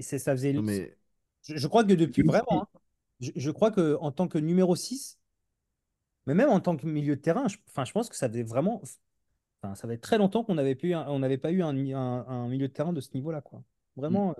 Ça 0.00 0.32
faisait. 0.32 0.52
Non, 0.52 0.62
mais 0.62 0.94
Je, 1.42 1.56
je 1.56 1.66
crois 1.66 1.84
que 1.84 1.92
depuis 1.94 2.22
vraiment, 2.22 2.62
hein, 2.62 2.78
je, 3.20 3.30
je 3.34 3.50
crois 3.50 3.70
que 3.70 3.96
en 4.00 4.12
tant 4.12 4.28
que 4.28 4.36
numéro 4.38 4.76
6, 4.76 5.18
mais 6.26 6.34
même 6.34 6.50
en 6.50 6.60
tant 6.60 6.76
que 6.76 6.86
milieu 6.86 7.16
de 7.16 7.20
terrain, 7.20 7.48
je, 7.48 7.56
enfin, 7.68 7.84
je 7.84 7.92
pense 7.92 8.08
que 8.08 8.16
ça 8.16 8.28
faisait 8.28 8.42
vraiment. 8.42 8.82
Enfin, 9.62 9.74
ça 9.74 9.88
fait 9.88 9.96
très 9.98 10.18
longtemps 10.18 10.44
qu'on 10.44 10.54
n'avait 10.56 10.74
plus 10.74 10.92
un- 10.94 11.06
on 11.08 11.18
n'avait 11.20 11.38
pas 11.38 11.50
eu 11.52 11.62
un, 11.62 11.70
un- 11.70 12.26
un 12.28 12.48
milieu 12.48 12.68
de 12.68 12.72
terrain 12.72 12.92
de 12.92 13.00
ce 13.00 13.10
niveau-là, 13.14 13.40
quoi. 13.40 13.62
Mm. 13.96 14.02
Vraiment. 14.02 14.30
euh, 14.30 14.34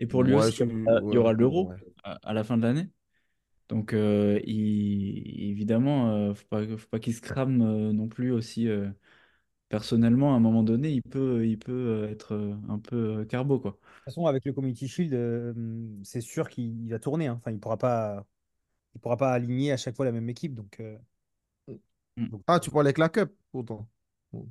Et 0.00 0.06
pour 0.06 0.22
lui 0.22 0.34
ouais, 0.34 0.46
aussi, 0.46 0.56
je 0.58 0.64
il 0.64 1.14
y 1.14 1.18
aura 1.18 1.32
y 1.32 1.36
l'Euro 1.36 1.68
ouais. 1.68 1.76
à, 2.04 2.18
à 2.22 2.32
la 2.32 2.44
fin 2.44 2.56
de 2.56 2.62
l'année? 2.62 2.88
Donc, 3.68 3.92
euh, 3.92 4.40
il- 4.46 5.50
évidemment, 5.50 6.10
euh, 6.12 6.34
faut 6.34 6.46
pas, 6.48 6.66
faut 6.78 6.88
pas 6.88 6.98
qu'il 7.00 7.14
se 7.14 7.20
crame 7.20 7.60
euh, 7.62 7.92
non 7.92 8.08
plus 8.08 8.32
aussi. 8.32 8.68
euh, 8.68 8.90
personnellement, 9.70 10.34
à 10.34 10.36
un 10.36 10.40
moment 10.40 10.62
donné, 10.64 10.90
il 10.92 11.02
peut, 11.02 11.46
il 11.46 11.58
peut 11.58 11.72
euh, 11.72 12.10
être 12.10 12.34
euh, 12.34 12.56
un 12.68 12.78
peu 12.80 13.20
euh, 13.20 13.24
carbo, 13.26 13.60
quoi. 13.60 13.78
De 14.06 14.10
toute 14.10 14.14
façon, 14.14 14.26
avec 14.26 14.44
le 14.46 14.52
Community 14.52 14.88
Shield, 14.88 15.12
euh, 15.14 15.52
c'est 16.02 16.20
sûr 16.22 16.48
qu'il 16.48 16.64
il 16.84 16.90
va 16.90 16.98
tourner. 16.98 17.26
hein. 17.26 17.34
Enfin, 17.38 17.50
il 17.50 17.60
pourra 17.60 17.76
pas, 17.76 18.26
il 18.94 19.00
pourra 19.00 19.16
pas 19.18 19.32
aligner 19.32 19.72
à 19.72 19.78
chaque 19.78 19.96
fois 19.96 20.04
la 20.06 20.12
même 20.12 20.28
équipe. 20.30 20.54
Donc, 20.54 20.80
euh, 20.80 20.98
Mm. 22.16 22.28
donc, 22.30 22.42
Ah, 22.46 22.60
tu 22.60 22.70
parlais 22.70 22.88
avec 22.88 22.98
la 22.98 23.08
Cup, 23.08 23.32
pourtant. 23.52 23.88
Bon. 24.32 24.48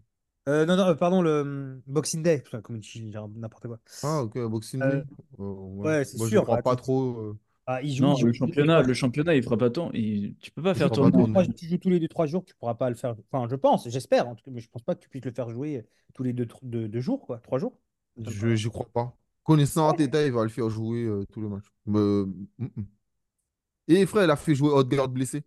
euh, 0.48 0.66
non, 0.66 0.78
non, 0.78 0.88
euh, 0.88 0.96
pardon, 0.96 1.22
le 1.22 1.42
hum, 1.42 1.82
Boxing 1.88 2.24
Day, 2.24 2.42
Putain, 2.42 2.62
Community 2.62 2.90
Shield, 2.90 3.12
j'ai 3.14 3.40
n'importe 3.40 3.68
quoi. 3.68 3.80
Ah, 4.02 4.22
ok, 4.24 4.38
Boxing 4.50 4.84
Euh, 4.84 4.88
Day. 4.88 5.04
Euh, 5.40 5.44
ouais. 5.44 5.90
ouais, 5.90 6.06
c'est 6.06 6.18
Moi, 6.18 6.28
je 6.30 6.40
sûr. 6.40 6.42
crois 6.42 6.62
bah, 6.64 6.64
pas 6.64 6.76
trop. 6.76 7.18
euh, 7.20 7.40
ah, 7.68 7.82
il 7.84 7.94
joue, 7.96 8.06
Non, 8.06 8.14
il 8.14 8.18
joue 8.18 8.28
le 8.28 8.34
championnat, 8.34 8.82
le 8.82 8.94
championnat, 8.94 9.36
il 9.36 9.44
fera 9.44 9.58
pas 9.58 9.70
tant. 9.70 9.92
il- 9.94 10.36
tu 10.40 10.52
peux 10.52 10.62
pas 10.64 10.76
Il 10.76 10.82
faire 10.82 10.90
joue 10.90 10.90
fera 10.90 10.98
pas 10.98 11.12
tous 11.12 11.18
les 11.18 11.18
deux, 11.18 11.26
tourner. 11.26 11.34
trois- 11.34 11.46
tourner. 11.46 11.56
tu 11.56 11.68
joues 11.68 11.78
tous 11.78 11.90
les 11.90 12.00
deux, 12.00 12.08
trois 12.08 12.26
jours, 12.28 12.46
tu 12.46 12.54
pourras 12.56 12.76
pas 12.76 12.90
le 12.90 12.96
faire. 12.96 13.16
Enfin, 13.32 13.48
je 13.50 13.56
pense, 13.56 13.90
j'espère, 13.90 14.28
en 14.28 14.36
tout 14.36 14.44
cas, 14.44 14.52
mais 14.52 14.62
je 14.62 14.70
pense 14.70 14.84
pas 14.84 14.96
que 14.96 15.02
tu 15.02 15.10
puisses 15.10 15.26
le 15.26 15.32
faire 15.34 15.50
jouer 15.50 15.86
tous 16.14 16.24
les 16.24 16.34
deux, 16.34 16.48
deux, 16.64 16.88
deux 16.88 17.00
jours, 17.02 17.26
quoi. 17.26 17.40
Trois 17.40 17.60
jours. 17.60 17.80
Ça 18.26 18.32
me 18.32 18.38
Je 18.38 18.56
j'y 18.56 18.70
crois 18.70 18.90
pas. 18.94 19.18
Connaissant 19.44 19.88
Arteta, 19.88 20.26
il 20.26 20.32
va 20.34 20.44
le 20.44 20.50
faire 20.50 20.70
jouer 20.70 21.04
euh, 21.06 21.26
tous 21.32 21.42
les 21.42 21.48
matchs. 21.48 21.72
Mais, 21.86 22.00
mm, 22.00 22.48
mm. 22.60 22.84
Et 23.90 24.06
frère, 24.06 24.24
il 24.26 24.32
a 24.32 24.36
fait 24.38 24.56
jouer 24.56 24.70
Odegaard 24.72 25.10
blessé. 25.10 25.44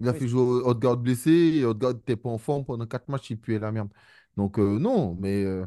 Il 0.00 0.08
a 0.08 0.14
Oui, 0.14 0.14
fait 0.14 0.28
jouer 0.28 0.62
Odegaard 0.62 0.96
blessé 0.96 1.30
et 1.30 1.64
Odegaard 1.64 1.94
n'était 1.94 2.16
pas 2.16 2.28
en 2.30 2.38
forme 2.38 2.64
pendant 2.64 2.86
quatre 2.86 3.08
matchs, 3.08 3.30
il 3.30 3.40
puait 3.40 3.58
la 3.58 3.72
merde. 3.72 3.90
Donc 4.36 4.58
euh, 4.58 4.78
non, 4.78 5.16
mais 5.16 5.42
euh, 5.44 5.66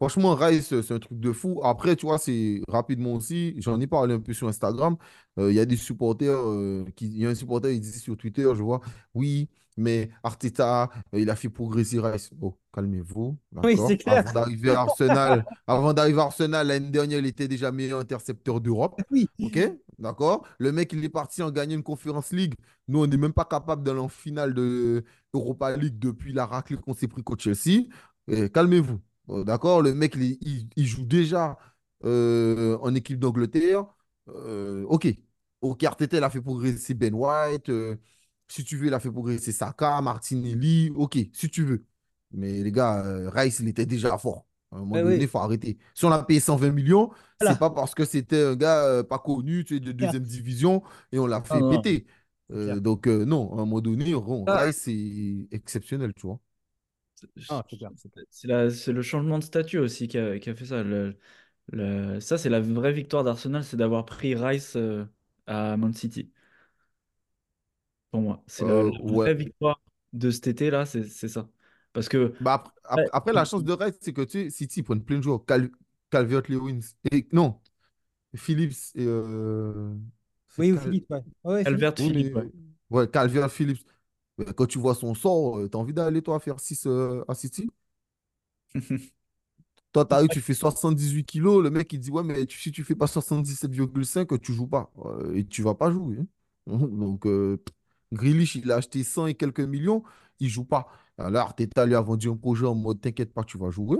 franchement, 0.00 0.34
Rice, 0.34 0.68
c'est 0.80 0.92
un 0.94 0.98
truc 0.98 1.20
de 1.20 1.32
fou. 1.32 1.60
Après, 1.62 1.94
tu 1.96 2.06
vois, 2.06 2.18
c'est 2.18 2.62
rapidement 2.68 3.14
aussi, 3.14 3.54
j'en 3.58 3.78
ai 3.80 3.86
parlé 3.86 4.14
un 4.14 4.20
peu 4.20 4.32
sur 4.32 4.48
Instagram, 4.48 4.96
euh, 5.38 5.50
il 5.50 5.56
y 5.56 5.60
a 5.60 5.66
des 5.66 5.76
supporters, 5.76 6.38
euh, 6.38 6.84
qui, 6.96 7.06
il 7.06 7.18
y 7.18 7.26
a 7.26 7.30
un 7.30 7.34
supporter, 7.34 7.72
il 7.74 7.80
dit 7.80 7.92
sur 7.98 8.16
Twitter, 8.16 8.44
je 8.54 8.62
vois, 8.62 8.80
oui, 9.14 9.48
mais 9.76 10.10
Arteta, 10.22 10.90
euh, 11.14 11.20
il 11.20 11.30
a 11.30 11.36
fait 11.36 11.48
progresser 11.48 12.00
Rice. 12.00 12.30
Oh, 12.40 12.58
calmez-vous, 12.74 13.38
Oui, 13.62 13.76
c'est 13.76 13.96
d'accord? 13.96 13.96
clair. 13.96 14.18
Avant 14.18 14.32
d'arriver 14.32 14.70
à 14.70 14.80
Arsenal, 14.80 15.46
avant 15.66 15.92
d'arriver 15.92 16.20
à 16.20 16.24
Arsenal, 16.24 16.66
l'année 16.66 16.90
dernière, 16.90 17.18
il 17.18 17.26
était 17.26 17.48
déjà 17.48 17.70
meilleur 17.72 18.00
intercepteur 18.00 18.60
d'Europe. 18.60 19.00
Oui. 19.10 19.28
Ok, 19.40 19.58
d'accord. 19.98 20.46
Le 20.58 20.72
mec, 20.72 20.92
il 20.92 21.04
est 21.04 21.08
parti 21.08 21.42
en 21.42 21.50
gagnant 21.50 21.76
une 21.76 21.82
Conference 21.82 22.32
League. 22.32 22.54
Nous, 22.88 23.02
on 23.02 23.06
n'est 23.06 23.16
même 23.16 23.32
pas 23.32 23.44
capable 23.44 23.82
d'aller 23.84 24.00
en 24.00 24.08
finale 24.08 24.54
de 24.54 25.04
Europa 25.32 25.76
League 25.76 25.98
depuis 25.98 26.32
la 26.32 26.46
raclée 26.46 26.76
qu'on 26.76 26.94
s'est 26.94 27.08
pris 27.08 27.22
contre 27.22 27.42
Chelsea. 27.42 27.86
Calmez-vous. 28.52 29.00
Euh, 29.28 29.44
D'accord? 29.44 29.82
Le 29.82 29.94
mec, 29.94 30.14
il, 30.16 30.38
il- 30.42 30.68
il 30.76 30.86
joue 30.86 31.04
déjà 31.04 31.58
euh, 32.04 32.78
en 32.82 32.94
équipe 32.94 33.18
d'Angleterre. 33.18 33.84
Euh, 34.28 34.84
ok. 34.88 35.08
Ok, 35.60 35.84
Arteta, 35.84 36.16
il 36.16 36.24
a 36.24 36.30
fait 36.30 36.40
progresser 36.40 36.94
Ben 36.94 37.14
White. 37.14 37.68
euh, 37.68 37.96
si 38.48 38.64
tu 38.64 38.76
veux, 38.76 38.86
il 38.86 38.94
a 38.94 39.00
fait 39.00 39.10
progresser 39.10 39.52
Saka, 39.52 40.00
Martinelli. 40.00 40.90
Ok, 40.96 41.18
si 41.32 41.48
tu 41.50 41.64
veux. 41.64 41.84
Mais 42.32 42.62
les 42.62 42.72
gars, 42.72 43.02
Rice, 43.30 43.60
il 43.60 43.68
était 43.68 43.86
déjà 43.86 44.16
fort. 44.18 44.46
À 44.72 44.76
un 44.76 44.80
moment 44.80 44.98
Ouais, 44.98 45.02
donné, 45.02 45.16
oui. 45.18 45.24
il 45.24 45.28
faut 45.28 45.38
arrêter. 45.38 45.78
Si 45.94 46.04
on 46.04 46.12
a 46.12 46.22
payé 46.22 46.38
120 46.40 46.70
millions, 46.70 47.10
c'est 47.38 47.56
pas 47.56 47.70
parce 47.70 47.94
que 47.94 48.04
c'était 48.04 48.42
un 48.44 48.56
gars 48.56 48.84
euh, 48.86 49.02
pas 49.02 49.18
connu, 49.18 49.64
tu 49.64 49.74
sais, 49.74 49.80
de 49.80 49.92
deuxième 49.92 50.22
division 50.22 50.82
et 51.12 51.18
on 51.18 51.26
l'a 51.26 51.42
fait 51.42 51.62
péter. 51.64 52.06
Euh, 52.52 52.78
donc, 52.80 53.06
euh, 53.08 53.24
non, 53.24 53.50
à 53.52 53.54
un 53.54 53.56
moment 53.66 53.80
donné, 53.80 54.14
Ah, 54.46 54.64
Rice, 54.64 54.76
c'est 54.84 55.48
exceptionnel, 55.50 56.14
tu 56.14 56.26
vois. 56.26 56.40
Ah, 57.48 57.64
c'est 58.70 58.92
le 58.92 59.02
changement 59.02 59.38
de 59.38 59.44
statut 59.44 59.78
aussi 59.78 60.08
qui 60.08 60.18
a, 60.18 60.38
qui 60.38 60.50
a 60.50 60.54
fait 60.54 60.64
ça. 60.66 60.82
Le- 60.82 61.16
le- 61.72 62.20
ça, 62.20 62.38
c'est 62.38 62.48
la 62.50 62.60
vraie 62.60 62.92
victoire 62.92 63.24
d'Arsenal, 63.24 63.64
c'est 63.64 63.76
d'avoir 63.76 64.04
pris 64.06 64.34
Rice 64.34 64.76
euh, 64.76 65.04
à 65.46 65.76
Man 65.76 65.92
City. 65.94 66.32
Pour 68.10 68.20
moi, 68.22 68.42
c'est 68.46 68.64
la, 68.64 68.74
Euh, 68.78 68.90
la 68.90 68.98
ouais. 69.00 69.30
vraie 69.30 69.34
victoire 69.34 69.80
de 70.12 70.30
cet 70.30 70.48
été-là, 70.48 70.84
c'est 70.86 71.04
c'est 71.04 71.28
ça. 71.28 71.48
Parce 71.92 72.08
que 72.08 72.34
Bah, 72.40 72.54
après, 72.54 72.72
après, 72.84 73.10
après, 73.12 73.32
la 73.32 73.44
chance 73.44 73.64
de 73.64 73.72
Rice, 73.72 73.96
c'est 74.00 74.12
que 74.12 74.22
tu 74.22 74.50
City 74.50 74.82
prennent 74.82 75.04
plein 75.04 75.18
de 75.18 75.22
joueurs. 75.22 75.44
Cal 75.44 75.70
Calvert-Lewin. 76.10 76.80
Non, 77.32 77.60
Phillips 78.36 78.92
et. 78.96 79.06
euh, 79.06 79.94
Oui, 80.58 80.72
ou 80.72 80.76
Cal... 80.76 80.78
Philippe, 80.78 81.10
ouais. 81.10 81.22
Ouais, 81.44 81.64
Philippe. 81.64 81.90
Calvert 81.94 81.94
Oui, 81.98 82.12
mais. 82.14 82.50
Ouais, 82.90 83.08
Calvert-Phillips. 83.08 83.86
Quand 84.56 84.66
tu 84.66 84.78
vois 84.78 84.94
son 84.94 85.14
sort, 85.14 85.58
euh, 85.58 85.68
t'as 85.68 85.78
envie 85.78 85.92
d'aller, 85.94 86.22
toi, 86.22 86.40
faire 86.40 86.60
6 86.60 86.86
à 87.28 87.34
City? 87.34 87.70
Toi, 89.92 90.04
t'arrives, 90.04 90.28
tu 90.30 90.40
fais 90.40 90.54
78 90.54 91.24
kilos, 91.24 91.62
le 91.62 91.70
mec 91.70 91.92
il 91.92 91.98
dit 91.98 92.10
ouais, 92.10 92.22
mais 92.22 92.46
tu- 92.46 92.58
si 92.60 92.70
tu 92.70 92.84
fais 92.84 92.94
pas 92.94 93.08
77,5, 93.08 94.40
tu 94.40 94.52
joues 94.52 94.68
pas. 94.68 94.92
Euh, 95.04 95.34
et 95.34 95.44
tu 95.46 95.62
vas 95.62 95.74
pas 95.74 95.90
jouer. 95.90 96.18
hein. 96.20 96.26
Donc, 96.66 97.26
euh, 97.26 97.60
Grealish, 98.12 98.54
il 98.54 98.70
a 98.70 98.76
acheté 98.76 99.02
100 99.02 99.26
et 99.26 99.34
quelques 99.34 99.60
millions, 99.60 100.02
il 100.38 100.48
joue 100.48 100.64
pas. 100.64 100.86
Alors, 101.18 101.42
Arteta 101.42 101.86
lui 101.86 101.94
a 101.96 102.00
vendu 102.00 102.28
un 102.30 102.36
projet 102.36 102.66
en 102.66 102.74
mode 102.76 103.00
t'inquiète 103.00 103.32
pas, 103.32 103.42
tu 103.44 103.58
vas 103.58 103.70
jouer. 103.70 103.98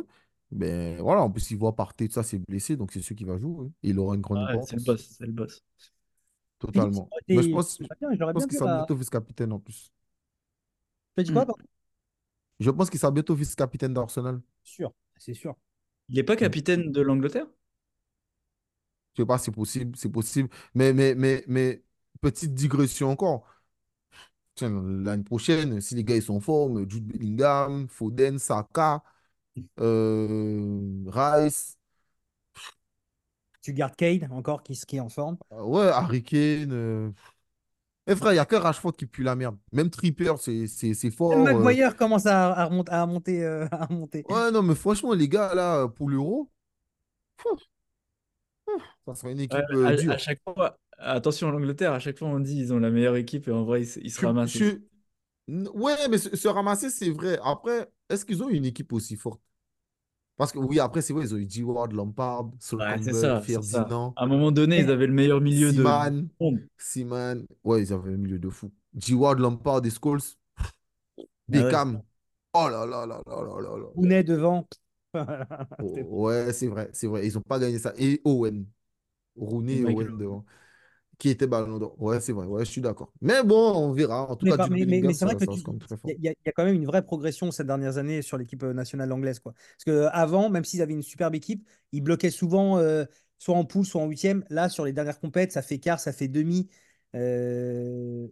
Mais 0.52 0.98
voilà, 1.00 1.22
en 1.22 1.30
plus, 1.30 1.50
il 1.50 1.56
voit 1.58 1.74
partir 1.76 2.10
ça, 2.12 2.22
c'est 2.22 2.38
blessé, 2.38 2.76
donc 2.76 2.92
c'est 2.92 3.02
sûr 3.02 3.16
qu'il 3.16 3.26
va 3.26 3.36
jouer. 3.38 3.66
hein. 3.66 3.72
Et 3.82 3.90
il 3.90 3.98
aura 3.98 4.14
une 4.14 4.20
grande 4.20 4.48
Ouais, 4.48 4.60
c'est 4.62 4.76
le 4.76 4.82
boss, 4.82 5.08
c'est 5.18 5.26
le 5.26 5.32
boss. 5.32 5.62
Ça 5.78 5.90
Totalement. 6.58 7.12
Mais 7.28 7.42
je 7.42 7.48
pense, 7.48 7.78
je 7.80 8.46
sera 8.50 8.68
à. 8.68 8.68
bientôt 8.68 8.94
vice-capitaine 8.96 9.52
en 9.52 9.58
plus. 9.60 9.90
Tu 11.16 11.20
as 11.20 11.24
dit 11.24 11.30
quoi, 11.32 11.44
Hmm. 11.44 11.46
pardon? 11.46 11.62
Je 12.60 12.70
pense 12.70 12.90
qu'il 12.90 13.00
sera 13.00 13.10
bientôt 13.12 13.34
vice-capitaine 13.34 13.92
d'Arsenal. 13.94 14.40
Sûr, 14.64 14.94
c'est 15.18 15.34
sûr. 15.34 15.54
Il 16.08 16.14
n'est 16.16 16.22
pas 16.22 16.34
Mm. 16.40 16.50
capitaine 16.50 16.92
de 16.92 17.02
l'Angleterre? 17.02 17.46
Je 19.16 19.22
sais 19.22 19.26
pas, 19.26 19.38
c'est 19.38 19.50
possible, 19.52 19.96
c'est 19.96 20.08
possible. 20.10 20.48
Mais, 20.74 20.92
mais, 20.92 21.14
mais, 21.14 21.44
mais, 21.48 21.82
petite 22.20 22.54
digression 22.54 23.10
encore. 23.10 23.46
Tiens, 24.54 24.70
l'année 25.04 25.22
prochaine, 25.24 25.80
si 25.80 25.94
les 25.94 26.04
gars 26.04 26.16
ils 26.16 26.22
sont 26.22 26.34
en 26.36 26.40
forme, 26.40 26.88
Jude 26.88 27.06
Bellingham, 27.06 27.88
Foden, 27.88 28.38
Saka, 28.38 29.02
euh, 29.80 31.04
Rice, 31.08 31.78
Tu 33.62 33.72
gardes 33.72 33.96
Cade 33.96 34.28
encore 34.32 34.62
qui, 34.62 34.74
qui 34.78 34.96
est 34.96 35.00
en 35.00 35.08
forme? 35.08 35.38
euh, 35.52 35.62
ouais, 35.62 35.88
Harry 35.88 36.22
Kane. 36.22 36.72
euh. 36.72 37.10
Eh 38.10 38.16
frère, 38.16 38.32
il 38.32 38.34
n'y 38.34 38.38
a 38.40 38.44
que 38.44 38.56
Rashford 38.56 38.92
qui 38.96 39.06
pue 39.06 39.22
la 39.22 39.36
merde. 39.36 39.56
Même 39.72 39.88
Tripper, 39.90 40.34
c'est 40.38 40.66
c'est- 40.66 40.94
c'est 40.94 41.10
Même 41.10 41.16
fort. 41.16 41.56
euh. 41.56 41.62
Maguire 41.62 41.96
commence 41.96 42.26
à, 42.26 42.52
à 42.52 42.64
remonter. 42.66 42.92
À 42.92 43.06
monter, 43.06 43.44
euh, 43.44 43.66
à 43.70 43.86
remonter. 43.86 44.26
Ouais, 44.30 44.50
non, 44.50 44.62
mais 44.62 44.74
franchement, 44.74 45.12
les 45.14 45.28
gars, 45.28 45.54
là, 45.54 45.86
pour 45.88 46.08
l'Euro, 46.08 46.50
ça 49.06 49.14
sera 49.14 49.30
une 49.32 49.40
équipe 49.40 49.58
à, 49.60 49.74
euh, 49.74 49.86
à 49.88 49.92
dure. 49.92 50.16
chaque 50.18 50.40
fois, 50.42 50.78
attention 50.98 51.50
l'Angleterre, 51.50 51.92
à 51.92 51.98
chaque 51.98 52.18
fois 52.18 52.28
on 52.28 52.40
dit 52.40 52.56
ils 52.58 52.72
ont 52.72 52.78
la 52.78 52.90
meilleure 52.90 53.16
équipe 53.16 53.48
et 53.48 53.52
en 53.52 53.64
vrai 53.64 53.82
ils, 53.82 53.86
se- 53.86 54.00
ils 54.00 54.10
se 54.10 54.20
Je- 54.20 54.26
ramassent. 54.26 54.56
je- 54.58 54.80
Ouais, 55.74 56.08
mais 56.08 56.18
se, 56.18 56.36
se 56.36 56.48
ramasser, 56.48 56.90
c'est 56.90 57.10
vrai. 57.10 57.38
Après, 57.44 57.90
est-ce 58.08 58.24
qu'ils 58.26 58.42
ont 58.42 58.48
une 58.50 58.64
équipe 58.66 58.92
aussi 58.92 59.16
forte? 59.16 59.42
Parce 60.40 60.52
que 60.52 60.58
oui, 60.58 60.80
après, 60.80 61.02
c'est 61.02 61.12
vrai, 61.12 61.26
ils 61.26 61.34
ont 61.34 61.36
eu 61.36 61.46
G. 61.46 61.62
Ward, 61.62 61.92
Lampard, 61.92 62.50
Sol 62.58 62.80
Ouais, 62.80 62.96
Campbell. 62.96 63.42
Ferdinand, 63.42 64.14
À 64.16 64.24
un 64.24 64.26
moment 64.26 64.50
donné, 64.50 64.78
ils 64.80 64.90
avaient 64.90 65.06
le 65.06 65.12
meilleur 65.12 65.38
milieu 65.38 65.70
de 65.70 65.76
Seaman, 65.76 66.28
monde. 66.40 66.60
Seaman. 66.78 67.46
Ouais, 67.62 67.82
ils 67.82 67.92
avaient 67.92 68.14
un 68.14 68.16
milieu 68.16 68.38
de 68.38 68.48
fou. 68.48 68.70
G. 68.96 69.12
Ward, 69.12 69.38
Lampard 69.38 69.84
et 69.84 69.90
Scholes, 69.90 70.20
Ah 71.18 71.22
ouais. 71.22 71.26
Beckham. 71.46 72.00
Oh 72.54 72.68
là 72.70 72.86
là 72.86 73.04
là 73.04 73.20
là 73.26 73.36
là 73.36 73.60
là 73.60 73.76
là. 73.76 73.86
Ounet 73.96 74.24
devant. 74.24 74.66
Oh, 75.82 76.26
ouais, 76.28 76.54
c'est 76.54 76.68
vrai, 76.68 76.88
c'est 76.94 77.06
vrai. 77.06 77.26
Ils 77.26 77.34
n'ont 77.34 77.42
pas 77.42 77.58
gagné 77.58 77.78
ça. 77.78 77.92
Et 77.98 78.22
Owen. 78.24 78.64
Rooney 79.36 79.78
et 79.78 79.84
Owen 79.84 80.16
devant. 80.16 80.46
Qui 81.20 81.28
était 81.28 81.46
Ballon 81.46 81.78
d'Or. 81.78 81.94
Ouais, 82.02 82.18
c'est 82.18 82.32
vrai, 82.32 82.46
ouais, 82.46 82.64
je 82.64 82.70
suis 82.70 82.80
d'accord. 82.80 83.12
Mais 83.20 83.44
bon, 83.44 83.72
on 83.76 83.92
verra. 83.92 84.28
En 84.28 84.34
tout 84.36 84.46
Mais, 84.46 84.56
cas, 84.56 84.66
mais, 84.68 84.84
mais- 84.86 85.00
mais 85.02 85.12
c'est 85.14 85.24
vrai 85.26 85.36
y, 86.06 86.26
y 86.26 86.28
a 86.48 86.52
quand 86.52 86.64
même 86.64 86.74
une 86.74 86.86
vraie 86.86 87.04
progression 87.04 87.50
ces 87.52 87.62
dernières 87.62 87.98
années 87.98 88.22
sur 88.22 88.38
l'équipe 88.38 88.62
euh, 88.62 88.72
nationale 88.72 89.12
anglaise. 89.12 89.38
Quoi. 89.38 89.52
Parce 89.52 89.84
qu'avant, 89.84 90.50
même 90.50 90.64
s'ils 90.64 90.82
avaient 90.82 90.94
une 90.94 91.02
superbe 91.02 91.34
équipe, 91.34 91.68
ils 91.92 92.00
bloquaient 92.00 92.30
souvent 92.30 92.78
euh, 92.78 93.04
soit 93.38 93.54
en 93.56 93.64
poule, 93.64 93.84
soit 93.86 94.02
en 94.02 94.06
huitième. 94.08 94.44
Là, 94.50 94.68
sur 94.68 94.84
les 94.84 94.92
dernières 94.92 95.20
compètes, 95.20 95.52
ça 95.52 95.62
fait 95.62 95.78
quart, 95.78 96.00
ça 96.00 96.12
fait 96.12 96.28
demi. 96.28 96.68
Euh, 97.14 98.26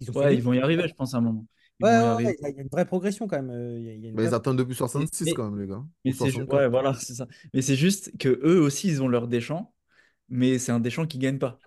Ils 0.00 0.10
ont 0.10 0.14
Ouais, 0.14 0.34
ils 0.34 0.42
vont 0.42 0.52
y 0.52 0.60
arriver, 0.60 0.86
je 0.88 0.94
pense, 0.94 1.14
à 1.14 1.18
un 1.18 1.20
moment. 1.22 1.46
Ils 1.80 1.84
Ouais, 1.86 2.36
il 2.40 2.54
y 2.54 2.58
a 2.58 2.62
une 2.62 2.68
vraie 2.68 2.84
progression 2.84 3.26
quand 3.26 3.36
même. 3.42 3.50
euh, 3.50 3.78
Il 3.78 3.84
y 3.84 3.90
a, 3.90 3.92
il 3.94 4.00
y 4.02 4.06
a 4.06 4.08
une 4.10 4.14
Mais 4.14 4.22
vraie- 4.22 4.30
ils 4.32 4.34
attendent 4.34 4.58
depuis 4.58 4.70
Mais, 4.70 4.76
66 4.76 5.24
mais- 5.24 5.32
quand 5.32 5.50
même, 5.50 5.60
les 5.60 5.66
gars. 5.66 5.82
mais 6.04 6.12
Ou 6.12 6.14
c'est 6.14 6.26
ju- 6.26 6.32
64. 6.32 6.58
ouais, 6.60 6.68
voilà, 6.68 6.94
c'est 6.94 7.14
ça. 7.14 7.26
Mais 7.54 7.62
c'est 7.62 7.76
juste 7.76 8.16
que 8.18 8.28
eux 8.44 8.60
aussi, 8.60 8.88
ils 8.88 9.02
ont 9.02 9.08
leur 9.08 9.26
Deschamps, 9.28 9.74
mais 10.28 10.58
c'est 10.58 10.72
un 10.72 10.80
Deschamps 10.80 11.06
qui 11.06 11.18
gagne 11.18 11.38
pas. 11.38 11.58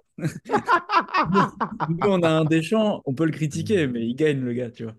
Nous, 1.87 1.97
on 2.03 2.23
a 2.23 2.29
un 2.29 2.45
Deschamps, 2.45 3.01
on 3.05 3.13
peut 3.13 3.25
le 3.25 3.31
critiquer, 3.31 3.87
mais 3.87 4.05
il 4.07 4.15
gagne 4.15 4.41
le 4.41 4.53
gars, 4.53 4.71
tu 4.71 4.83
vois. 4.83 4.95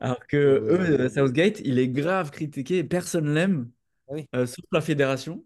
Alors 0.00 0.26
que 0.28 0.36
eux, 0.38 1.08
Ouais. 1.08 1.08
Southgate, 1.10 1.60
il 1.64 1.78
est 1.78 1.88
grave 1.88 2.30
critiqué, 2.30 2.84
personne 2.84 3.34
l'aime, 3.34 3.70
Oui. 4.06 4.28
euh, 4.36 4.46
sauf 4.46 4.64
la 4.72 4.80
fédération. 4.82 5.44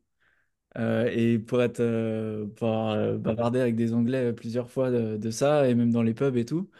Euh, 0.78 1.06
et 1.12 1.38
pour 1.38 1.62
être 1.62 1.80
euh, 1.80 2.46
pour 2.56 2.90
euh, 2.90 3.18
bavarder 3.18 3.60
avec 3.60 3.76
des 3.76 3.94
Anglais 3.94 4.32
plusieurs 4.34 4.70
fois 4.70 4.90
de, 4.90 5.16
de 5.18 5.30
ça, 5.30 5.68
et 5.68 5.74
même 5.74 5.92
dans 5.92 6.02
les 6.02 6.14
pubs 6.14 6.36
et 6.36 6.44
tout, 6.46 6.70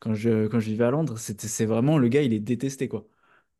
quand 0.00 0.14
je, 0.14 0.48
quand 0.48 0.60
je 0.60 0.66
vivais 0.70 0.84
à 0.84 0.90
Londres, 0.92 1.18
c'était, 1.18 1.48
c'est 1.48 1.66
vraiment 1.66 1.98
le 1.98 2.08
gars, 2.08 2.22
il 2.22 2.32
est 2.34 2.40
détesté, 2.40 2.88
quoi. 2.88 3.08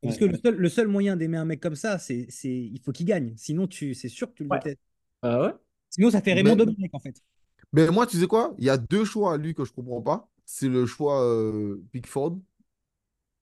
Parce 0.05 0.16
que 0.16 0.24
le 0.24 0.36
seul, 0.36 0.57
le 0.57 0.68
seul 0.68 0.89
moyen 0.89 1.16
d'aimer 1.16 1.36
un 1.39 1.45
mec 1.45 1.61
comme 1.61 1.74
ça, 1.76 1.99
c'est, 1.99 2.26
c'est, 2.30 2.49
il 2.51 2.80
faut 2.80 2.93
qu'il 2.93 3.07
gagne. 3.07 3.34
Sinon, 3.36 3.66
tu, 3.66 3.95
c'est 3.95 4.09
sûr 4.09 4.28
que 4.28 4.34
tu 4.34 4.45
le 4.45 4.51
Ouais. 4.51 4.61
détestes. 4.61 4.80
Ah 5.22 5.41
ouais? 5.41 5.55
Sinon, 5.91 6.11
ça 6.11 6.22
fait 6.22 6.32
Raymond 6.34 6.57
Domenech, 6.57 6.95
en 6.95 6.99
fait. 7.01 7.22
Mais 7.72 7.90
moi, 7.90 8.06
tu 8.06 8.18
sais 8.18 8.26
quoi? 8.26 8.54
Il 8.58 8.64
y 8.64 8.70
a 8.70 8.76
deux 8.76 9.04
choix 9.04 9.34
à 9.34 9.36
lui 9.36 9.54
que 9.54 9.64
je 9.64 9.72
comprends 9.72 10.02
pas. 10.02 10.28
C'est 10.44 10.68
le 10.68 10.86
choix 10.86 11.22
euh, 11.22 11.82
Pickford 11.92 12.38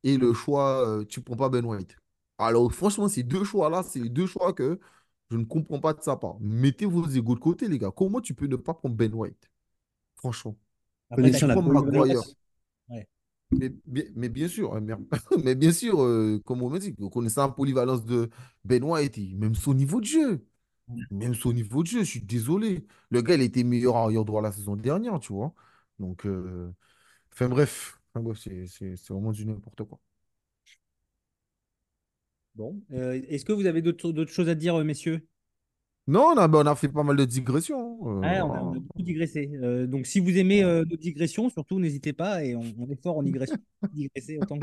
et 0.03 0.17
le 0.17 0.33
choix 0.33 0.87
euh, 0.87 1.05
tu 1.05 1.21
prends 1.21 1.37
pas 1.37 1.49
Ben 1.49 1.65
White. 1.65 1.97
Alors, 2.39 2.73
franchement, 2.73 3.09
ces 3.09 3.23
deux 3.23 3.45
choix-là, 3.45 3.83
c'est 3.83 4.01
les 4.01 4.09
deux 4.09 4.27
choix 4.27 4.53
que 4.53 4.79
je 5.31 5.37
ne 5.37 5.45
comprends 5.45 5.81
pas 5.81 5.93
de 5.93 6.03
sa 6.03 6.17
part. 6.17 6.37
Mettez 6.41 6.87
vos 6.87 7.07
égos 7.07 7.35
de 7.35 7.41
côté, 7.41 7.69
les 7.69 7.79
gars. 7.79 7.91
Comment 7.95 8.21
tu 8.21 8.35
peux 8.35 8.47
ne 8.47 8.57
pas 8.57 8.75
prendre 8.75 8.95
Ben 8.95 9.13
White? 9.13 9.51
Franchement. 10.17 10.57
Après, 11.11 11.23
Connaissant 11.23 11.47
la 11.47 11.55
Prends. 11.55 11.83
Ouais. 12.89 13.09
Mais, 13.53 13.73
bien, 13.87 14.05
mais 14.15 14.29
bien 14.29 14.49
sûr, 14.49 14.75
hein, 14.75 14.81
mais 15.45 15.55
bien 15.55 15.73
sûr, 15.73 16.03
euh, 16.03 16.41
comme 16.45 16.63
on 16.63 16.71
me 16.71 16.79
dit, 16.79 16.95
vous 16.99 17.11
connaissez 17.11 17.41
la 17.41 17.49
polyvalence 17.49 18.05
de 18.05 18.29
Ben 18.65 18.83
White, 18.83 19.19
et 19.19 19.35
même 19.35 19.55
son 19.55 19.75
niveau 19.75 20.01
de 20.01 20.07
jeu. 20.07 20.45
Même 21.11 21.35
son 21.35 21.53
niveau 21.53 21.83
de 21.83 21.89
jeu, 21.89 21.99
je 22.01 22.05
suis 22.11 22.21
désolé. 22.23 22.85
Le 23.11 23.23
gars, 23.23 23.35
il 23.35 23.43
était 23.43 23.65
meilleur 23.65 23.97
arrière 23.97 24.25
droit 24.25 24.43
la 24.43 24.53
saison 24.53 24.77
dernière, 24.77 25.19
tu 25.19 25.33
vois. 25.33 25.53
Donc, 25.99 26.27
euh, 26.27 26.73
enfin 27.33 27.49
bref, 27.49 28.01
enfin, 28.15 28.23
bref 28.23 28.39
c'est 28.39 29.09
vraiment 29.09 29.33
du 29.33 29.47
n'importe 29.47 29.85
quoi. 29.85 29.99
Bon. 32.55 32.81
Euh, 32.93 33.21
est-ce 33.29 33.45
que 33.45 33.53
vous 33.53 33.67
avez 33.67 33.83
d'autres, 33.83 34.25
choses 34.27 34.49
à 34.49 34.55
dire, 34.55 34.77
euh, 34.77 34.85
messieurs? 34.85 35.27
Non, 36.09 36.33
on 36.35 36.37
a, 36.39 36.47
ben, 36.47 36.61
on 36.63 36.67
a 36.67 36.77
fait 36.77 36.89
pas 36.89 37.03
mal 37.03 37.17
de 37.17 37.25
digressions. 37.25 37.99
euh, 38.07 38.21
Ouais, 38.21 38.41
on 38.41 38.45
a, 38.45 38.45
on 38.45 38.55
a 38.55 38.61
voilà. 38.63 38.81
beaucoup 38.81 39.03
digressé. 39.03 39.51
Euh, 39.63 39.87
donc, 39.87 40.07
si 40.07 40.21
vous 40.21 40.39
aimez 40.39 40.63
euh, 40.63 40.85
nos 40.89 40.97
digressions, 40.97 41.51
surtout, 41.51 41.81
n'hésitez 41.81 42.13
pas. 42.13 42.45
Et 42.45 42.55
on, 42.55 42.63
on 42.79 42.89
est 42.89 43.03
fort 43.03 43.19
en 43.19 43.23
digression. 43.23 43.57
Digresser 43.93 44.39
autant 44.41 44.59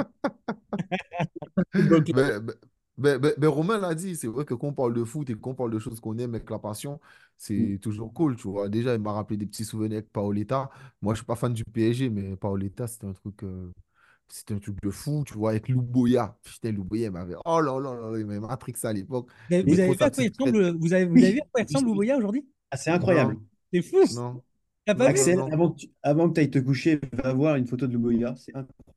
Club. 1.72 2.06
Ben, 2.14 2.40
ben, 2.40 2.56
ben, 3.04 3.20
ben- 3.20 3.34
ben, 3.38 3.48
Romain 3.50 3.78
l'a 3.80 3.94
dit, 3.94 4.16
c'est 4.16 4.28
vrai 4.28 4.46
que 4.46 4.54
quand 4.54 4.68
on 4.68 4.74
parle 4.74 4.94
de 4.94 5.04
foot 5.04 5.30
et 5.30 5.36
qu'on 5.36 5.54
parle 5.54 5.72
de 5.72 5.80
choses 5.80 6.00
qu'on 6.00 6.18
aime 6.18 6.36
avec 6.36 6.50
la 6.50 6.58
passion, 6.58 7.00
c'est 7.38 7.78
toujours 7.82 8.14
cool, 8.14 8.38
tu 8.38 8.48
vois. 8.48 8.70
Déjà, 8.70 8.96
il 8.96 9.02
m'a 9.02 9.12
rappelé 9.12 9.38
des 9.38 9.46
petits 9.46 9.66
souvenirs 9.66 9.98
avec 9.98 10.12
Paoletta. 10.12 10.70
Moi, 11.02 11.14
je 11.14 11.20
suis 11.20 11.26
pas 11.26 11.36
fan 11.36 11.54
du 11.54 11.66
PSG, 11.66 12.10
mais 12.10 12.36
Paoletta, 12.38 12.88
c'était 12.88 13.08
un 13.08 13.14
truc, 13.14 13.44
euh, 13.44 13.70
c'était 14.30 14.54
un 14.54 14.60
truc 14.60 14.82
de 14.82 14.90
fou, 14.90 15.24
tu 15.28 15.34
vois, 15.34 15.52
avec 15.52 15.68
Louboya. 15.68 16.38
Putain, 16.44 16.72
Louboya, 16.72 17.08
il 17.08 17.12
m'avait, 17.12 17.36
oh 17.46 17.60
là 17.60 17.80
là 17.80 17.94
là, 17.94 18.18
il 18.18 18.26
m'avait 18.26 18.40
matrixé 18.40 18.88
à 18.88 18.94
l'époque. 18.94 19.30
Vous 19.50 19.80
avez, 19.80 19.86
vous 19.86 19.98
vu 19.98 20.02
à 20.02 20.10
quoi 20.10 20.24
il 20.24 20.30
ressemble, 20.30 20.78
vous 20.78 20.94
avez, 20.94 21.06
vous 21.06 21.18
avez 21.18 21.34
vu 21.34 21.40
à 21.40 21.46
quoi 21.52 21.62
il 21.62 21.64
ressemble 21.66 21.88
Louboya 21.88 22.18
aujourd'hui? 22.18 22.46
Ah, 22.72 22.78
c'est 22.78 22.92
incroyable. 22.92 23.38
C'est 23.74 23.82
fou. 23.82 23.98
non, 24.16 24.42
pas? 24.86 25.08
Axel, 25.08 25.38
non, 25.38 25.48
non. 25.48 25.54
avant 25.54 25.72
que 25.72 25.80
tu 25.80 25.90
avant 26.02 26.30
que 26.30 26.40
ailles 26.40 26.50
te 26.52 26.60
coucher, 26.60 27.00
va 27.12 27.34
voir 27.34 27.56
une 27.56 27.68
photo 27.68 27.88
de 27.88 27.92
Luboya. 27.92 28.36
C'est 28.38 28.56
incroyable. 28.56 28.93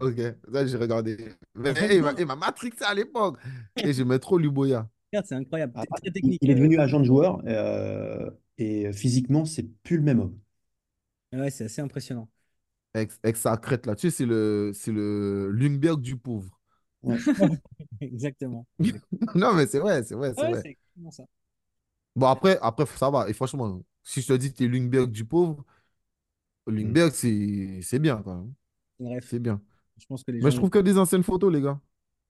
Ok, 0.00 0.16
là, 0.48 0.66
j'ai 0.66 0.76
regardé. 0.76 1.16
Mais, 1.54 1.74
il 2.18 2.26
m'a 2.26 2.36
matrixé 2.36 2.84
à 2.84 2.94
l'époque. 2.94 3.38
Et 3.76 3.92
j'aimais 3.92 4.18
trop 4.18 4.38
regarde, 5.12 5.26
c'est 5.26 5.34
incroyable. 5.34 5.72
Ah, 5.76 5.84
Très 5.86 6.08
il, 6.08 6.12
technique. 6.12 6.38
il 6.42 6.50
est 6.50 6.54
euh. 6.54 6.56
devenu 6.56 6.78
agent 6.78 7.00
de 7.00 7.04
joueur 7.04 7.42
euh, 7.46 8.30
et 8.58 8.92
physiquement, 8.92 9.44
c'est 9.44 9.64
plus 9.82 9.96
le 9.96 10.02
même 10.02 10.20
homme. 10.20 10.38
Ouais, 11.32 11.50
c'est 11.50 11.64
assez 11.64 11.80
impressionnant. 11.80 12.28
Avec, 12.94 13.12
avec 13.22 13.36
sa 13.36 13.56
crête 13.56 13.86
là. 13.86 13.94
Tu 13.94 14.10
sais, 14.10 14.16
c'est 14.16 14.26
le, 14.26 14.72
c'est 14.74 14.92
le 14.92 15.50
Lundberg 15.52 16.00
du 16.00 16.16
pauvre. 16.16 16.60
Ouais. 17.02 17.16
Exactement. 18.00 18.66
Non, 19.34 19.54
mais 19.54 19.66
c'est 19.66 19.78
vrai, 19.78 20.02
c'est 20.02 20.14
vrai, 20.14 20.34
c'est 20.36 20.42
Ouais, 20.42 20.50
vrai. 20.50 20.76
ça. 21.10 21.24
Bon, 22.16 22.26
après, 22.26 22.58
après, 22.62 22.86
ça 22.86 23.10
va. 23.10 23.28
Et 23.28 23.32
franchement, 23.32 23.82
si 24.02 24.20
je 24.22 24.28
te 24.28 24.32
dis 24.34 24.52
que 24.52 24.56
tu 24.58 24.64
es 24.64 24.68
Lundberg 24.68 25.10
du 25.10 25.24
pauvre. 25.24 25.64
Lundberg, 26.66 27.12
c'est 27.12 27.80
c'est 27.82 27.98
bien 27.98 28.22
quand 28.22 28.34
même. 28.36 28.54
Bref, 29.00 29.26
C'est 29.28 29.38
bien. 29.38 29.62
je 29.98 30.06
pense 30.06 30.24
que 30.24 30.32
les 30.32 30.40
Mais 30.40 30.50
gens. 30.50 30.52
je 30.52 30.56
trouve 30.56 30.70
que 30.70 30.78
des 30.80 30.98
anciennes 30.98 31.22
photos, 31.24 31.52
les 31.52 31.62
gars. 31.62 31.80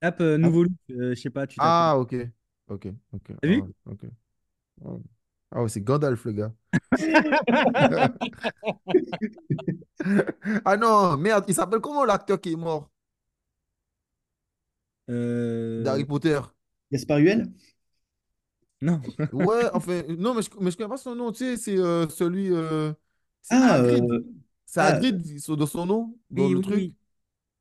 Tape 0.01 0.21
euh, 0.21 0.37
nouveau 0.39 0.65
look, 0.65 0.73
euh, 0.91 1.15
je 1.15 1.21
sais 1.21 1.31
pas, 1.31 1.47
tu. 1.47 1.61
Ah, 1.61 1.97
ok. 1.99 2.15
Ok, 2.69 2.87
ok. 3.13 3.31
T'as 3.41 3.49
Ah, 3.49 3.49
vu? 3.49 3.71
ok. 3.87 4.05
Ah 4.85 4.91
ouais, 4.93 5.01
Ah 5.53 5.63
ouais, 5.63 5.69
c'est 5.71 5.83
Gandalf, 5.83 6.25
le 6.27 6.33
gars. 6.33 6.55
Ah 10.65 10.77
non, 10.77 11.17
merde, 11.17 11.45
il 11.49 11.55
s'appelle 11.55 11.81
comment 11.81 12.05
l'acteur 12.05 12.41
qui 12.41 12.53
est 12.53 12.57
mort? 12.57 12.91
Euh, 15.11 15.85
d'Harry 15.85 16.05
Potter? 16.07 16.41
Gaspard 16.93 17.21
Huel? 17.21 17.53
Non. 18.81 19.03
Ouais, 19.33 19.65
enfin, 19.75 20.03
non, 20.19 20.35
mais 20.35 20.43
je, 20.43 20.51
mais 20.61 20.71
je 20.71 20.77
connais 20.77 20.89
pas 20.89 20.97
son 20.97 21.15
nom, 21.15 21.33
tu 21.33 21.39
sais, 21.45 21.57
c'est 21.57 21.77
euh, 21.79 22.09
celui. 22.09 22.51
euh, 22.53 22.93
Ah, 23.51 23.75
Hagrid. 23.75 24.07
Euh, 24.79 24.79
C'est 24.79 24.81
ah, 24.81 25.01
Hagrid 25.01 25.23
de 25.57 25.67
son 25.67 25.87
nom, 25.87 26.19
dans 26.31 26.49
Oui, 26.49 26.49
le 26.49 26.61
oui, 26.61 26.63
truc? 26.63 26.89
oui. 26.89 26.97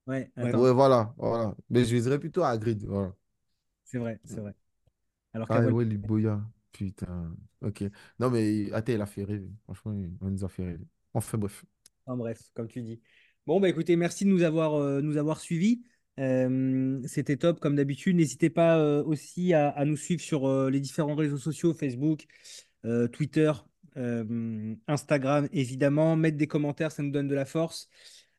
Ouais, 0.07 0.31
Ouais. 0.37 0.57
voilà, 0.71 1.13
voilà. 1.17 1.55
Mais 1.69 1.83
je 1.85 1.95
dirais 1.97 2.19
plutôt 2.19 2.43
Hagrid, 2.43 2.83
voilà. 2.85 3.13
c'est 3.83 3.97
vrai, 3.97 4.19
c'est 4.25 4.41
vrai. 4.41 4.53
Alors 5.33 5.49
Ah 5.49 5.61
ouais, 5.61 5.85
Liboya. 5.85 6.41
Putain. 6.71 7.35
Ok. 7.61 7.83
Non, 8.19 8.29
mais 8.29 8.71
attends, 8.71 8.93
il 8.93 9.01
a 9.01 9.05
fait 9.05 9.23
rêver. 9.23 9.49
Franchement, 9.63 9.93
il 9.93 10.17
nous 10.21 10.43
a 10.45 10.49
fait 10.49 10.63
rêver. 10.65 10.85
Enfin, 11.13 11.37
bref. 11.37 11.65
Enfin, 12.05 12.17
bref, 12.17 12.39
comme 12.53 12.67
tu 12.67 12.81
dis. 12.81 13.01
Bon, 13.45 13.59
bah 13.59 13.69
écoutez, 13.69 13.95
merci 13.95 14.25
de 14.25 14.29
nous 14.29 14.43
avoir, 14.43 14.75
euh, 14.75 15.01
nous 15.01 15.17
avoir 15.17 15.39
suivis. 15.39 15.81
Euh, 16.19 17.01
c'était 17.07 17.37
top, 17.37 17.59
comme 17.59 17.75
d'habitude. 17.75 18.15
N'hésitez 18.15 18.49
pas 18.49 18.77
euh, 18.79 19.03
aussi 19.03 19.53
à, 19.53 19.69
à 19.69 19.85
nous 19.85 19.97
suivre 19.97 20.21
sur 20.21 20.47
euh, 20.47 20.69
les 20.69 20.79
différents 20.79 21.15
réseaux 21.15 21.37
sociaux, 21.37 21.73
Facebook, 21.73 22.25
euh, 22.85 23.07
Twitter, 23.07 23.51
euh, 23.97 24.75
Instagram, 24.87 25.47
évidemment. 25.51 26.15
Mettre 26.15 26.37
des 26.37 26.47
commentaires, 26.47 26.91
ça 26.91 27.03
nous 27.03 27.11
donne 27.11 27.27
de 27.27 27.35
la 27.35 27.45
force. 27.45 27.89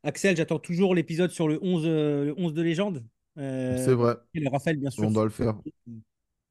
Axel, 0.02 0.36
j'attends 0.36 0.58
toujours 0.58 0.94
l'épisode 0.94 1.30
sur 1.30 1.48
le 1.48 1.58
11, 1.62 1.82
euh, 1.86 2.24
le 2.26 2.34
11 2.38 2.54
de 2.54 2.62
légende. 2.62 3.04
Euh, 3.38 3.76
C'est 3.84 3.94
vrai. 3.94 4.16
et 4.34 4.40
le 4.40 4.48
Raphaël, 4.48 4.76
bien 4.78 4.90
sûr. 4.90 5.04
On 5.04 5.10
doit 5.10 5.24
le 5.24 5.30
faire. 5.30 5.54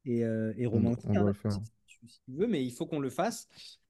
Et, 0.05 0.23
euh, 0.23 0.53
et 0.57 0.65
On, 0.67 0.71
Romain 0.71 0.93
on 1.05 1.13
doit 1.13 1.23
le 1.23 1.33
faire. 1.33 1.51
si, 1.51 2.21
tu 2.25 2.31
veux, 2.31 2.47
mais 2.47 2.63
il 2.63 2.71
faut 2.71 2.85
qu'on 2.85 2.99
le 2.99 3.09
fasse. 3.09 3.47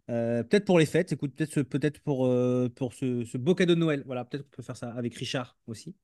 Euh, 0.09 0.43
peut-être 0.43 0.65
pour 0.65 0.79
les 0.79 0.87
fêtes, 0.87 1.11
écoute, 1.11 1.35
peut-être 1.35 1.61
peut-être 1.61 1.99
pour, 2.01 2.25
euh, 2.25 2.67
pour 2.75 2.93
ce, 2.93 3.23
ce 3.25 3.37
beau 3.37 3.53
cadeau 3.53 3.75
de 3.75 3.79
Noël. 3.79 4.01
Voilà, 4.05 4.25
peut-être 4.25 4.43
qu'on 4.43 4.55
peut 4.57 4.63
faire 4.63 4.75
ça 4.77 4.89
avec 4.91 5.13
Richard 5.15 5.57
aussi. 5.67 5.95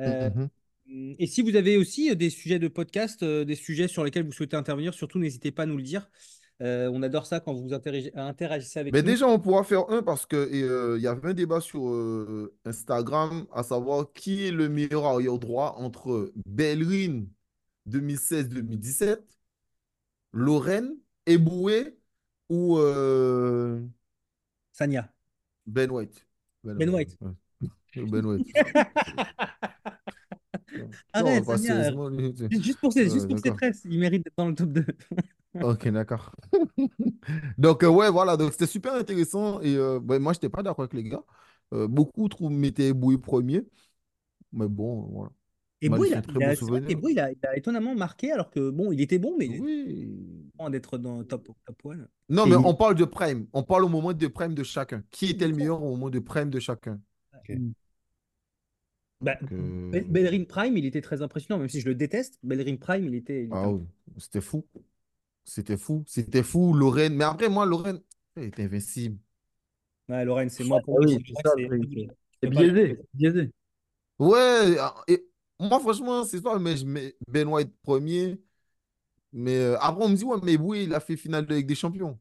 Euh, 0.00 0.30
Mhm. 0.86 1.14
et 1.18 1.26
si 1.26 1.42
vous 1.42 1.54
avez 1.54 1.76
aussi 1.76 2.14
des 2.16 2.30
sujets 2.30 2.58
de 2.58 2.66
podcast, 2.68 3.22
euh, 3.22 3.44
des 3.44 3.54
sujets 3.54 3.86
sur 3.88 4.02
lesquels 4.04 4.24
vous 4.24 4.32
souhaitez 4.32 4.56
intervenir, 4.56 4.92
surtout 4.94 5.18
n'hésitez 5.20 5.52
pas 5.52 5.62
à 5.62 5.66
nous 5.66 5.76
le 5.76 5.82
dire. 5.82 6.10
Euh, 6.62 6.88
on 6.92 7.02
adore 7.02 7.26
ça 7.26 7.40
quand 7.40 7.52
vous 7.54 7.74
interagissez, 7.74 8.78
avec 8.78 8.92
Mais 8.92 9.00
nous. 9.02 9.06
déjà, 9.06 9.26
on 9.26 9.40
pourra 9.40 9.64
faire 9.64 9.90
un 9.90 10.00
parce 10.02 10.26
que 10.26 10.48
et, 10.52 10.62
euh, 10.62 10.96
il 10.96 11.02
y 11.02 11.08
avait 11.08 11.30
un 11.30 11.34
débat 11.34 11.60
sur 11.60 11.88
euh, 11.88 12.54
Instagram 12.64 13.46
à 13.52 13.64
savoir 13.64 14.12
qui 14.12 14.46
est 14.46 14.52
le 14.52 14.68
meilleur 14.68 15.04
arrière 15.04 15.38
droit 15.38 15.74
entre 15.78 16.32
Bellerin 16.46 17.24
2016-2017, 17.90 19.18
Lorraine, 20.32 20.94
Eboué 21.26 21.96
ou 22.48 22.78
euh, 22.78 23.80
Sania. 24.72 25.12
Ben 25.66 25.90
White. 25.90 26.24
Ben 26.62 26.88
White. 26.90 27.18
ouais. 27.20 28.06
Ben 28.06 28.24
White. 28.24 28.46
Non, 30.74 30.88
Arrête, 31.12 31.44
Sania. 31.44 31.58
sérieusement, 31.58 32.08
lui, 32.08 32.34
tu- 32.34 32.48
Juste 32.62 32.80
pour 32.80 32.92
ses, 32.92 33.10
juste 33.10 33.28
pour 33.28 33.38
ses 33.38 33.50
tresses, 33.52 33.82
il 33.84 33.98
mérite 33.98 34.24
d'être 34.24 34.36
dans 34.38 34.48
le 34.48 34.54
top 34.54 34.70
2. 34.70 34.86
Ok, 35.60 35.88
d'accord. 35.88 36.32
Donc, 37.58 37.82
euh, 37.84 37.88
ouais, 37.88 38.10
voilà, 38.10 38.36
donc 38.36 38.52
c'était 38.52 38.66
super 38.66 38.94
intéressant. 38.94 39.60
Et 39.60 39.76
euh, 39.76 40.00
ben, 40.00 40.20
moi, 40.20 40.32
je 40.32 40.38
n'étais 40.38 40.48
pas 40.48 40.62
d'accord 40.62 40.84
avec 40.84 40.94
les 40.94 41.04
gars. 41.04 41.22
Euh, 41.72 41.86
beaucoup 41.88 42.28
trouvent 42.28 42.50
mettaient 42.52 42.88
Eboué 42.88 43.18
premier. 43.18 43.62
Mais 44.52 44.68
bon, 44.68 45.02
voilà. 45.12 45.30
Et 45.80 45.86
il 45.86 46.14
a, 46.14 46.18
un 46.18 46.22
très 46.22 46.38
il 46.38 46.42
beau 46.42 46.52
a- 46.52 46.54
c'est 46.56 46.70
vrai 46.70 46.80
souvenir. 46.80 46.88
qu'Eboué, 46.88 47.12
il 47.12 47.20
a, 47.20 47.30
il 47.32 47.38
a 47.46 47.56
étonnamment 47.56 47.94
marqué, 47.94 48.30
alors 48.32 48.50
que 48.50 48.70
bon, 48.70 48.92
il 48.92 49.00
était 49.00 49.18
bon, 49.18 49.36
mais 49.38 49.48
Oui. 49.48 50.08
d'être 50.70 50.96
dans 50.98 51.24
top, 51.24 51.48
top 51.66 51.84
one. 51.84 52.08
Non, 52.28 52.46
Et 52.46 52.50
mais 52.50 52.56
il- 52.56 52.64
on 52.64 52.74
parle 52.74 52.94
de 52.94 53.04
prime. 53.04 53.46
On 53.52 53.62
parle 53.62 53.84
au 53.84 53.88
moment 53.88 54.12
de 54.12 54.26
prime 54.28 54.54
de 54.54 54.62
chacun. 54.62 55.02
Qui 55.10 55.26
était 55.30 55.46
le 55.48 55.54
meilleur 55.54 55.82
au 55.82 55.90
moment 55.90 56.10
de 56.10 56.18
prime 56.18 56.50
de 56.50 56.60
chacun? 56.60 56.98
Bah, 59.20 59.38
euh, 59.52 59.82
Bel- 59.90 60.06
Bellerin 60.08 60.44
Prime, 60.44 60.76
il 60.76 60.84
était 60.84 61.00
très 61.00 61.22
impressionnant, 61.22 61.58
même 61.58 61.68
si 61.68 61.80
je 61.80 61.88
le 61.88 61.94
déteste. 61.94 62.38
Bellerin 62.42 62.76
Prime, 62.76 63.04
il 63.06 63.14
était. 63.14 63.44
il 63.44 63.52
était 63.54 63.56
Ah 63.56 63.70
oui, 63.70 63.86
c'était 64.18 64.40
fou. 64.40 64.66
C'était 65.44 65.76
fou. 65.76 66.04
C'était 66.06 66.42
fou, 66.42 66.74
Lorraine. 66.74 67.14
Mais 67.14 67.24
après, 67.24 67.48
moi, 67.48 67.66
Lorraine, 67.66 68.00
elle 68.36 68.44
était 68.44 68.64
invincible. 68.64 69.18
Ouais, 70.08 70.24
Lorraine, 70.24 70.48
c'est 70.50 70.64
moi 70.64 70.80
pour 70.80 70.98
Ah 70.98 71.06
moi, 71.06 71.06
oui, 71.08 72.08
c'est 72.42 72.50
biaisé, 72.50 72.98
biaisé. 73.14 73.50
Ouais, 74.18 74.76
et 75.08 75.24
moi, 75.58 75.80
franchement, 75.80 76.24
c'est 76.24 76.40
ça, 76.40 76.58
mais 76.58 76.76
je 76.76 76.84
mets 76.84 77.16
Ben 77.28 77.48
White 77.48 77.72
premier. 77.82 78.40
Mais 79.32 79.58
euh, 79.58 79.78
après, 79.80 80.04
on 80.04 80.08
me 80.10 80.16
dit, 80.16 80.24
ouais, 80.24 80.38
mais 80.42 80.56
oui, 80.58 80.84
il 80.84 80.94
a 80.94 81.00
fait 81.00 81.16
finale 81.16 81.46
de 81.46 81.54
Ligue 81.54 81.66
des 81.66 81.74
Champions. 81.74 82.18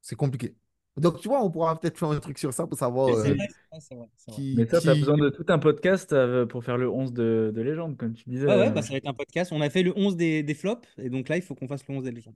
C'est 0.00 0.16
compliqué. 0.16 0.54
Donc, 0.98 1.20
tu 1.20 1.28
vois, 1.28 1.42
on 1.42 1.50
pourra 1.50 1.78
peut-être 1.80 1.98
faire 1.98 2.10
un 2.10 2.20
truc 2.20 2.38
sur 2.38 2.52
ça 2.52 2.66
pour 2.66 2.78
savoir 2.78 3.08
C'est 3.08 3.30
euh, 3.30 3.34
vrai, 3.34 3.48
c'est 3.48 3.54
vrai, 3.70 3.80
c'est 3.80 3.94
vrai, 3.94 4.08
c'est 4.16 4.30
vrai. 4.30 4.40
qui, 4.42 4.54
Mais 4.56 4.66
ça, 4.68 4.80
t'as 4.80 4.92
qui- 4.94 5.00
besoin 5.00 5.16
de 5.16 5.30
tout 5.30 5.44
un 5.48 5.58
podcast 5.58 6.12
euh, 6.12 6.44
pour 6.46 6.64
faire 6.64 6.76
le 6.76 6.88
11 6.90 7.12
de, 7.12 7.50
de 7.54 7.60
légende, 7.62 7.96
comme 7.96 8.12
tu 8.12 8.28
disais. 8.28 8.46
Ouais, 8.46 8.56
ouais, 8.58 8.70
bah, 8.70 8.82
ça 8.82 8.90
va 8.90 8.96
être 8.98 9.08
un 9.08 9.14
podcast. 9.14 9.52
On 9.52 9.60
a 9.62 9.70
fait 9.70 9.82
le 9.82 9.92
11 9.96 10.16
des, 10.16 10.42
des 10.42 10.54
flops, 10.54 10.86
et 10.98 11.08
donc 11.08 11.28
là, 11.28 11.36
il 11.36 11.42
faut 11.42 11.54
qu'on 11.54 11.68
fasse 11.68 11.86
le 11.88 11.94
11 11.94 12.04
des 12.04 12.12
légendes. 12.12 12.34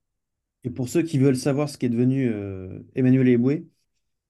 Et 0.65 0.71
pour 0.71 0.89
ceux 0.89 1.03
qui 1.03 1.19
veulent 1.19 1.37
savoir 1.37 1.69
ce 1.69 1.79
qui 1.79 1.87
est 1.87 1.89
devenu 1.91 2.29
euh, 2.33 2.81
Emmanuel 2.95 3.29
Eboué, 3.29 3.69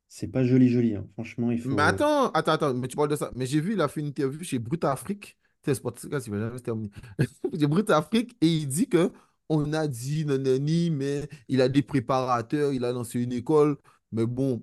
c'est 0.08 0.28
pas 0.28 0.44
joli 0.44 0.68
joli. 0.68 0.94
hein. 0.96 1.06
Franchement, 1.14 1.50
il 1.50 1.60
faut. 1.60 1.70
Mais 1.70 1.82
attends, 1.82 2.30
attends, 2.30 2.52
attends, 2.52 2.74
mais 2.74 2.88
tu 2.88 2.96
parles 2.96 3.10
de 3.10 3.16
ça. 3.16 3.30
Mais 3.36 3.46
j'ai 3.46 3.60
vu, 3.60 3.74
il 3.74 3.80
a 3.80 3.88
fait 3.88 4.00
une 4.00 4.08
interview 4.08 4.42
chez 4.44 4.58
Brut 4.58 4.84
Afrique. 4.84 5.38
C'est 5.64 5.74
Sportscast, 5.74 6.26
il 6.28 6.30
va 6.32 6.38
jamais 6.40 6.58
se 6.58 6.62
terminer. 6.62 6.90
Chez 7.58 7.66
Brut 7.66 7.90
Afrique, 7.90 8.36
et 8.40 8.46
il 8.46 8.68
dit 8.68 8.88
que 8.88 9.10
on 9.48 9.72
a 9.72 9.88
dit 9.88 10.24
nanani, 10.24 10.90
mais 10.90 11.28
il 11.48 11.60
a 11.60 11.68
des 11.68 11.82
préparateurs, 11.82 12.72
il 12.72 12.84
a 12.84 12.92
lancé 12.92 13.20
une 13.20 13.32
école. 13.32 13.76
Mais 14.16 14.26
bon, 14.26 14.62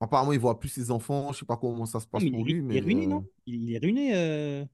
apparemment, 0.00 0.32
il 0.32 0.40
voit 0.40 0.58
plus 0.60 0.68
ses 0.70 0.90
enfants. 0.92 1.32
Je 1.32 1.40
sais 1.40 1.46
pas 1.46 1.56
comment 1.58 1.86
ça 1.86 2.00
se 2.00 2.06
Non, 2.14 2.20
passe 2.20 2.24
mais 2.24 2.30
pour 2.30 2.44
il, 2.46 2.46
lui. 2.46 2.62
il 2.68 2.76
Mais 2.76 2.78
est 2.78 2.80
ruiné, 2.80 3.06
euh, 3.06 3.06
non? 3.06 3.26
Il, 3.46 3.54
il 3.68 3.74
est 3.74 3.78
ruiné. 3.78 4.14
euh. 4.14 4.64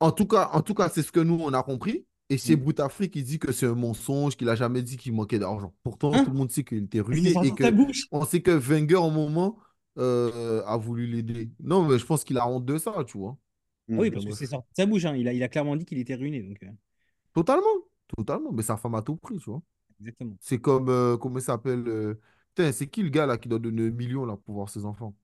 en 0.00 0.12
tout 0.12 0.26
cas, 0.26 0.50
en 0.52 0.62
tout 0.62 0.74
cas, 0.74 0.88
c'est 0.88 1.02
ce 1.02 1.12
que 1.12 1.20
nous, 1.20 1.38
on 1.40 1.52
a 1.52 1.62
compris. 1.62 2.06
Et 2.28 2.38
chez 2.38 2.56
Mm. 2.56 2.56
Brut 2.56 2.80
Afrique, 2.80 3.14
il 3.16 3.24
dit 3.24 3.38
que 3.38 3.52
c'est 3.52 3.66
un 3.66 3.74
mensonge, 3.74 4.36
qu'il 4.36 4.48
a 4.48 4.54
jamais 4.54 4.82
dit 4.82 4.96
qu'il 4.96 5.12
manquait 5.12 5.38
d'argent. 5.38 5.74
Pourtant, 5.82 6.18
Hein? 6.18 6.20
tout 6.20 6.30
le 6.30 6.36
monde 6.36 6.50
sait 6.50 6.64
qu'il 6.64 6.84
était 6.84 7.00
C'est 7.12 7.20
ruiné 7.20 7.38
et 7.42 7.54
que 7.54 7.64
on 8.10 8.24
sait 8.24 8.42
que 8.42 8.50
Wenger, 8.52 8.96
au 8.96 9.10
moment, 9.10 9.58
euh, 9.98 10.62
a 10.66 10.76
voulu 10.78 11.06
l'aider. 11.06 11.50
Non, 11.60 11.86
mais 11.86 11.98
je 11.98 12.06
pense 12.06 12.24
qu'il 12.24 12.38
a 12.38 12.48
honte 12.48 12.64
de 12.64 12.78
ça, 12.78 13.04
tu 13.06 13.18
vois. 13.18 13.36
Ah 13.94 14.00
oui, 14.00 14.10
parce 14.10 14.24
euh, 14.24 14.30
que 14.30 14.32
c'est 14.34 14.46
sorti 14.46 14.68
de 14.70 14.76
sa 14.76 14.86
bouche. 14.86 15.04
hein. 15.04 15.14
Il 15.16 15.28
a, 15.28 15.32
il 15.32 15.42
a 15.42 15.48
clairement 15.48 15.76
dit 15.76 15.84
qu'il 15.84 15.98
était 15.98 16.14
ruiné. 16.14 16.42
Donc, 16.42 16.62
euh, 16.62 16.70
Totalement, 17.34 17.62
totalement. 18.16 18.52
Mais 18.52 18.62
sa 18.62 18.76
femme 18.76 18.94
a 18.94 19.02
tout 19.02 19.16
pris, 19.16 19.38
tu 19.38 19.50
vois. 19.50 19.62
exactement. 20.00 20.38
C'est 20.40 20.60
comme, 20.60 20.88
euh, 20.90 21.16
comment 21.18 21.38
il 21.38 21.42
s'appelle 21.42 21.88
euh, 21.88 22.20
c'est 22.56 22.86
qui 22.88 23.02
le 23.02 23.08
gars 23.10 23.26
là 23.26 23.38
qui 23.38 23.48
doit 23.48 23.58
donner 23.58 23.86
un 23.88 23.90
million 23.90 24.24
là 24.26 24.36
pour 24.36 24.54
voir 24.54 24.68
ses 24.68 24.84
enfants? 24.84 25.14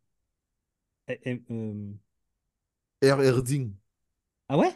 Eh, 1.09 1.18
eh, 1.24 1.42
euh, 1.50 1.94
R. 3.02 3.20
Erding. 3.20 3.74
Ah 4.48 4.56
ouais? 4.59 4.74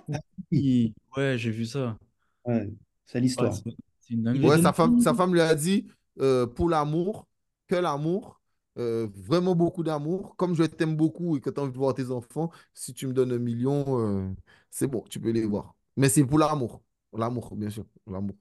Oui, 0.50 0.94
Ouais, 1.16 1.36
j'ai 1.38 1.50
vu 1.50 1.66
ça. 1.66 1.96
Ouais, 2.44 2.68
c'est 3.06 3.20
l'histoire. 3.20 3.62
c'est 4.00 4.14
une 4.14 4.38
Ouais, 4.42 4.58
sa 4.58 4.72
femme, 4.72 4.98
sa 4.98 5.14
femme 5.14 5.32
lui 5.34 5.40
a 5.40 5.54
dit 5.54 5.86
euh, 6.20 6.46
pour 6.46 6.68
l'amour, 6.68 7.26
que 7.68 7.74
l'amour, 7.76 8.40
euh, 8.78 9.08
vraiment 9.14 9.54
beaucoup 9.54 9.82
d'amour. 9.82 10.36
Comme 10.36 10.54
je 10.54 10.64
t'aime 10.64 10.96
beaucoup 10.96 11.36
et 11.36 11.40
que 11.40 11.50
tu 11.50 11.60
as 11.60 11.62
envie 11.62 11.72
de 11.72 11.78
voir 11.78 11.94
tes 11.94 12.10
enfants, 12.10 12.50
si 12.74 12.94
tu 12.94 13.06
me 13.06 13.12
donnes 13.12 13.32
un 13.32 13.38
million, 13.38 14.00
euh, 14.00 14.28
c'est 14.70 14.86
bon, 14.86 15.02
tu 15.10 15.20
peux 15.20 15.30
les 15.30 15.44
voir. 15.44 15.74
Mais 15.96 16.08
c'est 16.08 16.24
pour 16.24 16.38
l'amour. 16.38 16.82
L'amour, 17.16 17.54
bien 17.56 17.68
sûr. 17.70 17.84
L'amour. 18.06 18.36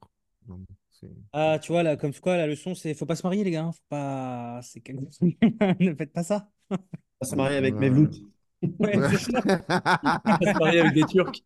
Ah, 1.34 1.60
tu 1.62 1.72
vois, 1.72 1.84
là, 1.84 1.96
comme 1.96 2.14
quoi, 2.14 2.36
la 2.38 2.46
leçon, 2.48 2.76
c'est 2.76 2.94
faut 2.94 3.06
pas 3.06 3.16
se 3.16 3.24
marier, 3.24 3.44
les 3.44 3.52
gars. 3.52 3.64
hein. 3.66 3.72
Faut 3.72 3.80
pas... 3.90 4.60
C'est 4.64 4.82
quelque- 4.82 5.00
Ne 5.80 5.96
faites 5.96 6.12
pas 6.14 6.24
ça. 6.24 6.50
On 7.22 7.26
va 7.26 7.30
se 7.30 7.36
marier 7.36 7.58
avec 7.58 7.80
Ouais. 7.80 7.80
Mevlut. 7.80 8.10
Ouais, 8.80 9.04
c'est 9.04 9.18
ça. 9.20 9.42
On 10.30 10.38
va 10.42 10.48
se 10.48 10.58
marier 10.60 10.80
avec 10.82 10.94
des 10.94 11.06
Turcs. 11.06 11.44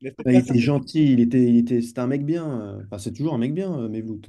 Bah, 0.00 0.10
pas 0.22 0.32
il 0.32 0.38
était 0.40 0.58
gentil, 0.58 1.12
il 1.12 1.20
était, 1.20 1.42
il 1.44 1.56
était, 1.58 1.82
c'était 1.82 2.00
un 2.00 2.06
mec 2.06 2.24
bien. 2.24 2.48
euh, 2.60 2.82
Enfin, 2.84 2.98
c'est 2.98 3.12
toujours 3.12 3.34
un 3.34 3.38
mec 3.38 3.54
bien, 3.54 3.72
euh, 3.78 3.88
Mevlut. 3.88 4.20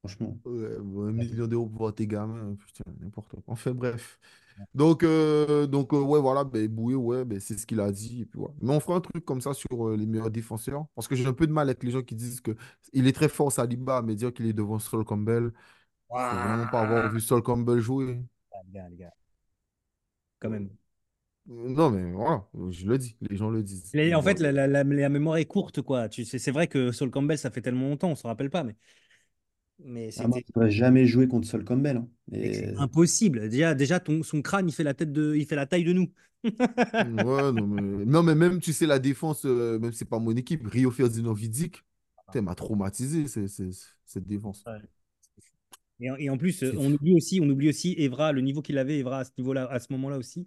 Franchement. 0.00 0.38
Ouais, 0.44 0.78
bon, 0.80 1.08
un 1.08 1.12
million 1.12 1.46
d'euros 1.48 1.66
pour 1.66 1.78
voir 1.78 1.94
tes 1.94 2.06
gamins, 2.06 2.54
putain, 2.56 2.84
n'importe 3.00 3.30
quoi. 3.32 3.42
Enfin, 3.48 3.72
bref. 3.72 4.18
Donc, 4.74 5.02
euh, 5.02 5.66
donc 5.66 5.92
euh, 5.92 6.00
ouais, 6.00 6.20
voilà, 6.20 6.44
ben, 6.44 6.66
Boué, 6.68 6.94
ouais, 6.94 7.24
ben, 7.24 7.40
c'est 7.40 7.58
ce 7.58 7.66
qu'il 7.66 7.80
a 7.80 7.90
dit. 7.90 8.22
Et 8.22 8.26
puis. 8.26 8.40
Mais 8.60 8.72
on 8.74 8.80
fera 8.80 8.96
un 8.96 9.00
truc 9.00 9.24
comme 9.24 9.40
ça 9.40 9.54
sur 9.54 9.88
euh, 9.88 9.96
les 9.96 10.06
meilleurs 10.06 10.30
défenseurs. 10.30 10.86
Parce 10.94 11.08
que 11.08 11.14
j'ai 11.16 11.26
un 11.26 11.32
peu 11.32 11.46
de 11.46 11.52
mal 11.52 11.68
avec 11.68 11.82
les 11.82 11.90
gens 11.90 12.02
qui 12.02 12.14
disent 12.14 12.40
que 12.40 12.56
il 12.92 13.06
est 13.06 13.12
très 13.12 13.28
fort, 13.28 13.50
Saliba, 13.52 14.02
mais 14.02 14.14
dire 14.14 14.32
qu'il 14.32 14.46
est 14.46 14.52
devant 14.52 14.78
Sol 14.78 15.04
Campbell, 15.04 15.52
faut 16.10 16.36
vraiment 16.36 16.66
pas 16.68 16.82
avoir 16.82 17.10
vu 17.10 17.20
Sol 17.20 17.42
Campbell 17.42 17.80
jouer. 17.80 18.20
Ah, 18.52 18.58
les 18.66 18.72
gars, 18.72 18.88
les 18.90 18.96
gars. 18.96 19.12
Quand 20.40 20.50
même. 20.50 20.70
Non, 21.46 21.90
mais 21.90 22.12
voilà, 22.12 22.46
je 22.70 22.86
le 22.86 22.98
dis, 22.98 23.16
les 23.22 23.36
gens 23.36 23.48
le 23.50 23.62
disent. 23.62 23.90
En 24.14 24.22
fait, 24.22 24.38
la, 24.38 24.52
la- 24.52 24.66
la- 24.66 24.84
la 24.84 25.08
mémoire 25.08 25.38
est 25.38 25.46
courte, 25.46 25.80
quoi. 25.80 26.08
Tu 26.10 26.24
sais, 26.26 26.38
c'est 26.38 26.50
vrai 26.50 26.66
que 26.68 26.92
Sol 26.92 27.10
Campbell, 27.10 27.38
ça 27.38 27.50
fait 27.50 27.62
tellement 27.62 27.88
longtemps, 27.88 28.10
on 28.10 28.16
se 28.16 28.26
rappelle 28.26 28.50
pas, 28.50 28.64
mais, 28.64 28.76
mais 29.84 30.10
Ah, 30.16 30.26
moi, 30.28 30.38
c'était 30.38 30.46
je 30.46 30.52
pourrais 30.52 30.70
jamais 30.70 31.06
jouer 31.06 31.28
contre 31.28 31.46
Sol 31.46 31.64
Campbell. 31.64 31.98
hein. 31.98 32.08
c'est 32.52 32.72
Et- 32.72 32.74
impossible. 32.76 33.48
Déjà, 33.48 33.74
déjà 33.74 34.00
ton, 34.00 34.22
son 34.22 34.42
crâne, 34.42 34.68
il 34.68 34.72
fait 34.72 34.84
la 34.84 34.94
tête 34.94 35.12
de, 35.12 35.34
il 35.36 35.46
fait 35.46 35.56
la 35.56 35.66
taille 35.66 35.84
de 35.84 35.92
nous. 35.92 36.12
Ouais, 37.00 37.52
non, 37.52 37.66
mais, 37.68 38.04
non, 38.06 38.22
mais 38.24 38.34
même, 38.34 38.58
tu 38.60 38.72
sais, 38.72 38.86
la 38.86 38.98
défense, 38.98 39.44
euh, 39.44 39.78
même 39.78 39.92
si 39.92 39.98
c'est 39.98 40.04
pas 40.04 40.18
mon 40.18 40.34
équipe, 40.36 40.66
Rio 40.66 40.90
Ferdinand 40.90 41.32
Vidic, 41.32 41.84
putain, 42.26 42.42
m'a 42.42 42.54
traumatisé, 42.56 43.28
c'est- 43.28 43.46
c'est- 43.48 43.70
cette 44.04 44.26
défense. 44.26 44.64
Et, 46.00 46.10
en- 46.10 46.16
et 46.16 46.30
en 46.30 46.38
plus, 46.38 46.62
euh, 46.62 46.70
C'est 46.70 46.76
on 46.78 46.92
oublie 46.92 47.14
aussi, 47.14 47.40
on 47.42 47.48
oublie 47.48 47.68
aussi 47.68 47.94
Evra, 47.98 48.32
le 48.32 48.40
niveau 48.40 48.62
qu'il 48.62 48.78
avait, 48.78 48.98
Evra 48.98 49.20
à 49.20 49.24
ce 49.24 49.30
niveau-là, 49.38 49.66
à 49.70 49.78
ce 49.80 49.92
moment-là 49.92 50.18
aussi. 50.18 50.46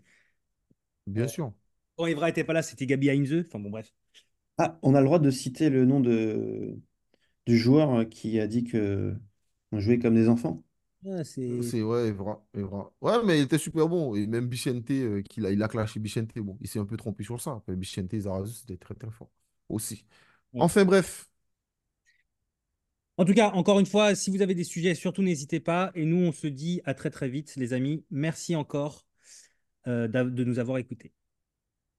Bien 1.08 1.28
sûr. 1.28 1.54
Quand 1.96 2.06
Evra 2.08 2.28
était 2.30 2.44
pas 2.44 2.52
là, 2.54 2.64
c'était 2.64 2.86
Gabi 2.86 3.10
Heinze. 3.10 3.46
Enfin 3.48 3.60
bon, 3.60 3.70
bref. 3.70 3.94
Ah, 4.58 4.78
on 4.84 4.96
a 4.96 5.00
le 5.02 5.06
droit 5.06 5.20
de 5.20 5.32
citer 5.32 5.70
le 5.70 5.86
nom 5.86 6.00
de, 6.00 6.80
du 7.46 7.58
joueur 7.58 7.94
euh, 7.94 8.06
qui 8.06 8.40
a 8.40 8.48
dit 8.48 8.64
que 8.64 9.16
on 9.72 9.80
jouait 9.80 10.00
comme 10.00 10.16
des 10.16 10.28
enfants. 10.28 10.64
Ah, 11.06 11.24
c'est 11.24 11.62
C'est 11.64 11.82
ouais, 11.82 12.10
Evra, 12.10 12.46
Evra. 12.54 12.92
Ouais, 13.02 13.24
mais 13.26 13.40
il 13.40 13.44
était 13.44 13.58
super 13.58 13.90
bon. 13.90 14.16
Et 14.16 14.28
même 14.28 14.48
Bichente, 14.48 14.92
euh, 14.92 15.22
qu'il 15.24 15.46
a, 15.46 15.52
il 15.52 15.62
a 15.64 15.68
clashé 15.68 16.00
Bichente. 16.00 16.38
Bon, 16.38 16.58
il 16.62 16.68
s'est 16.68 16.80
un 16.80 16.86
peu 16.86 16.98
trompé 16.98 17.24
sur 17.24 17.42
ça. 17.42 17.54
Après, 17.54 17.76
Bichente 17.76 18.14
et 18.14 18.20
Zarazu, 18.20 18.54
c'était 18.54 18.78
très 18.78 18.94
très 18.94 19.10
fort 19.10 19.32
aussi. 19.68 20.06
Ouais. 20.54 20.62
Enfin, 20.62 20.86
bref. 20.86 21.28
En 23.18 23.26
tout 23.26 23.34
cas, 23.34 23.52
encore 23.52 23.80
une 23.80 23.86
fois, 23.86 24.16
si 24.16 24.30
vous 24.30 24.42
avez 24.42 24.56
des 24.56 24.64
sujets, 24.64 24.96
surtout 24.96 25.22
n'hésitez 25.22 25.60
pas. 25.60 25.92
Et 25.96 26.06
nous, 26.06 26.18
on 26.18 26.32
se 26.32 26.48
dit 26.48 26.82
à 26.86 26.94
très 26.94 27.10
très 27.10 27.30
vite, 27.30 27.56
les 27.56 27.74
amis. 27.74 28.06
Merci 28.12 28.56
encore 28.56 29.06
euh, 29.88 30.08
de 30.08 30.44
nous 30.44 30.60
avoir 30.60 30.78
écoutés. 30.78 31.12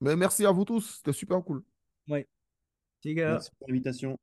Mais 0.01 0.17
merci 0.17 0.45
à 0.45 0.51
vous 0.51 0.65
tous. 0.65 0.97
C'était 0.97 1.13
super 1.13 1.43
cool. 1.45 1.63
Ouais. 2.09 2.27
Les 3.05 3.15
gars. 3.15 3.33
Merci 3.33 3.51
pour 3.59 3.69
l'invitation. 3.69 4.19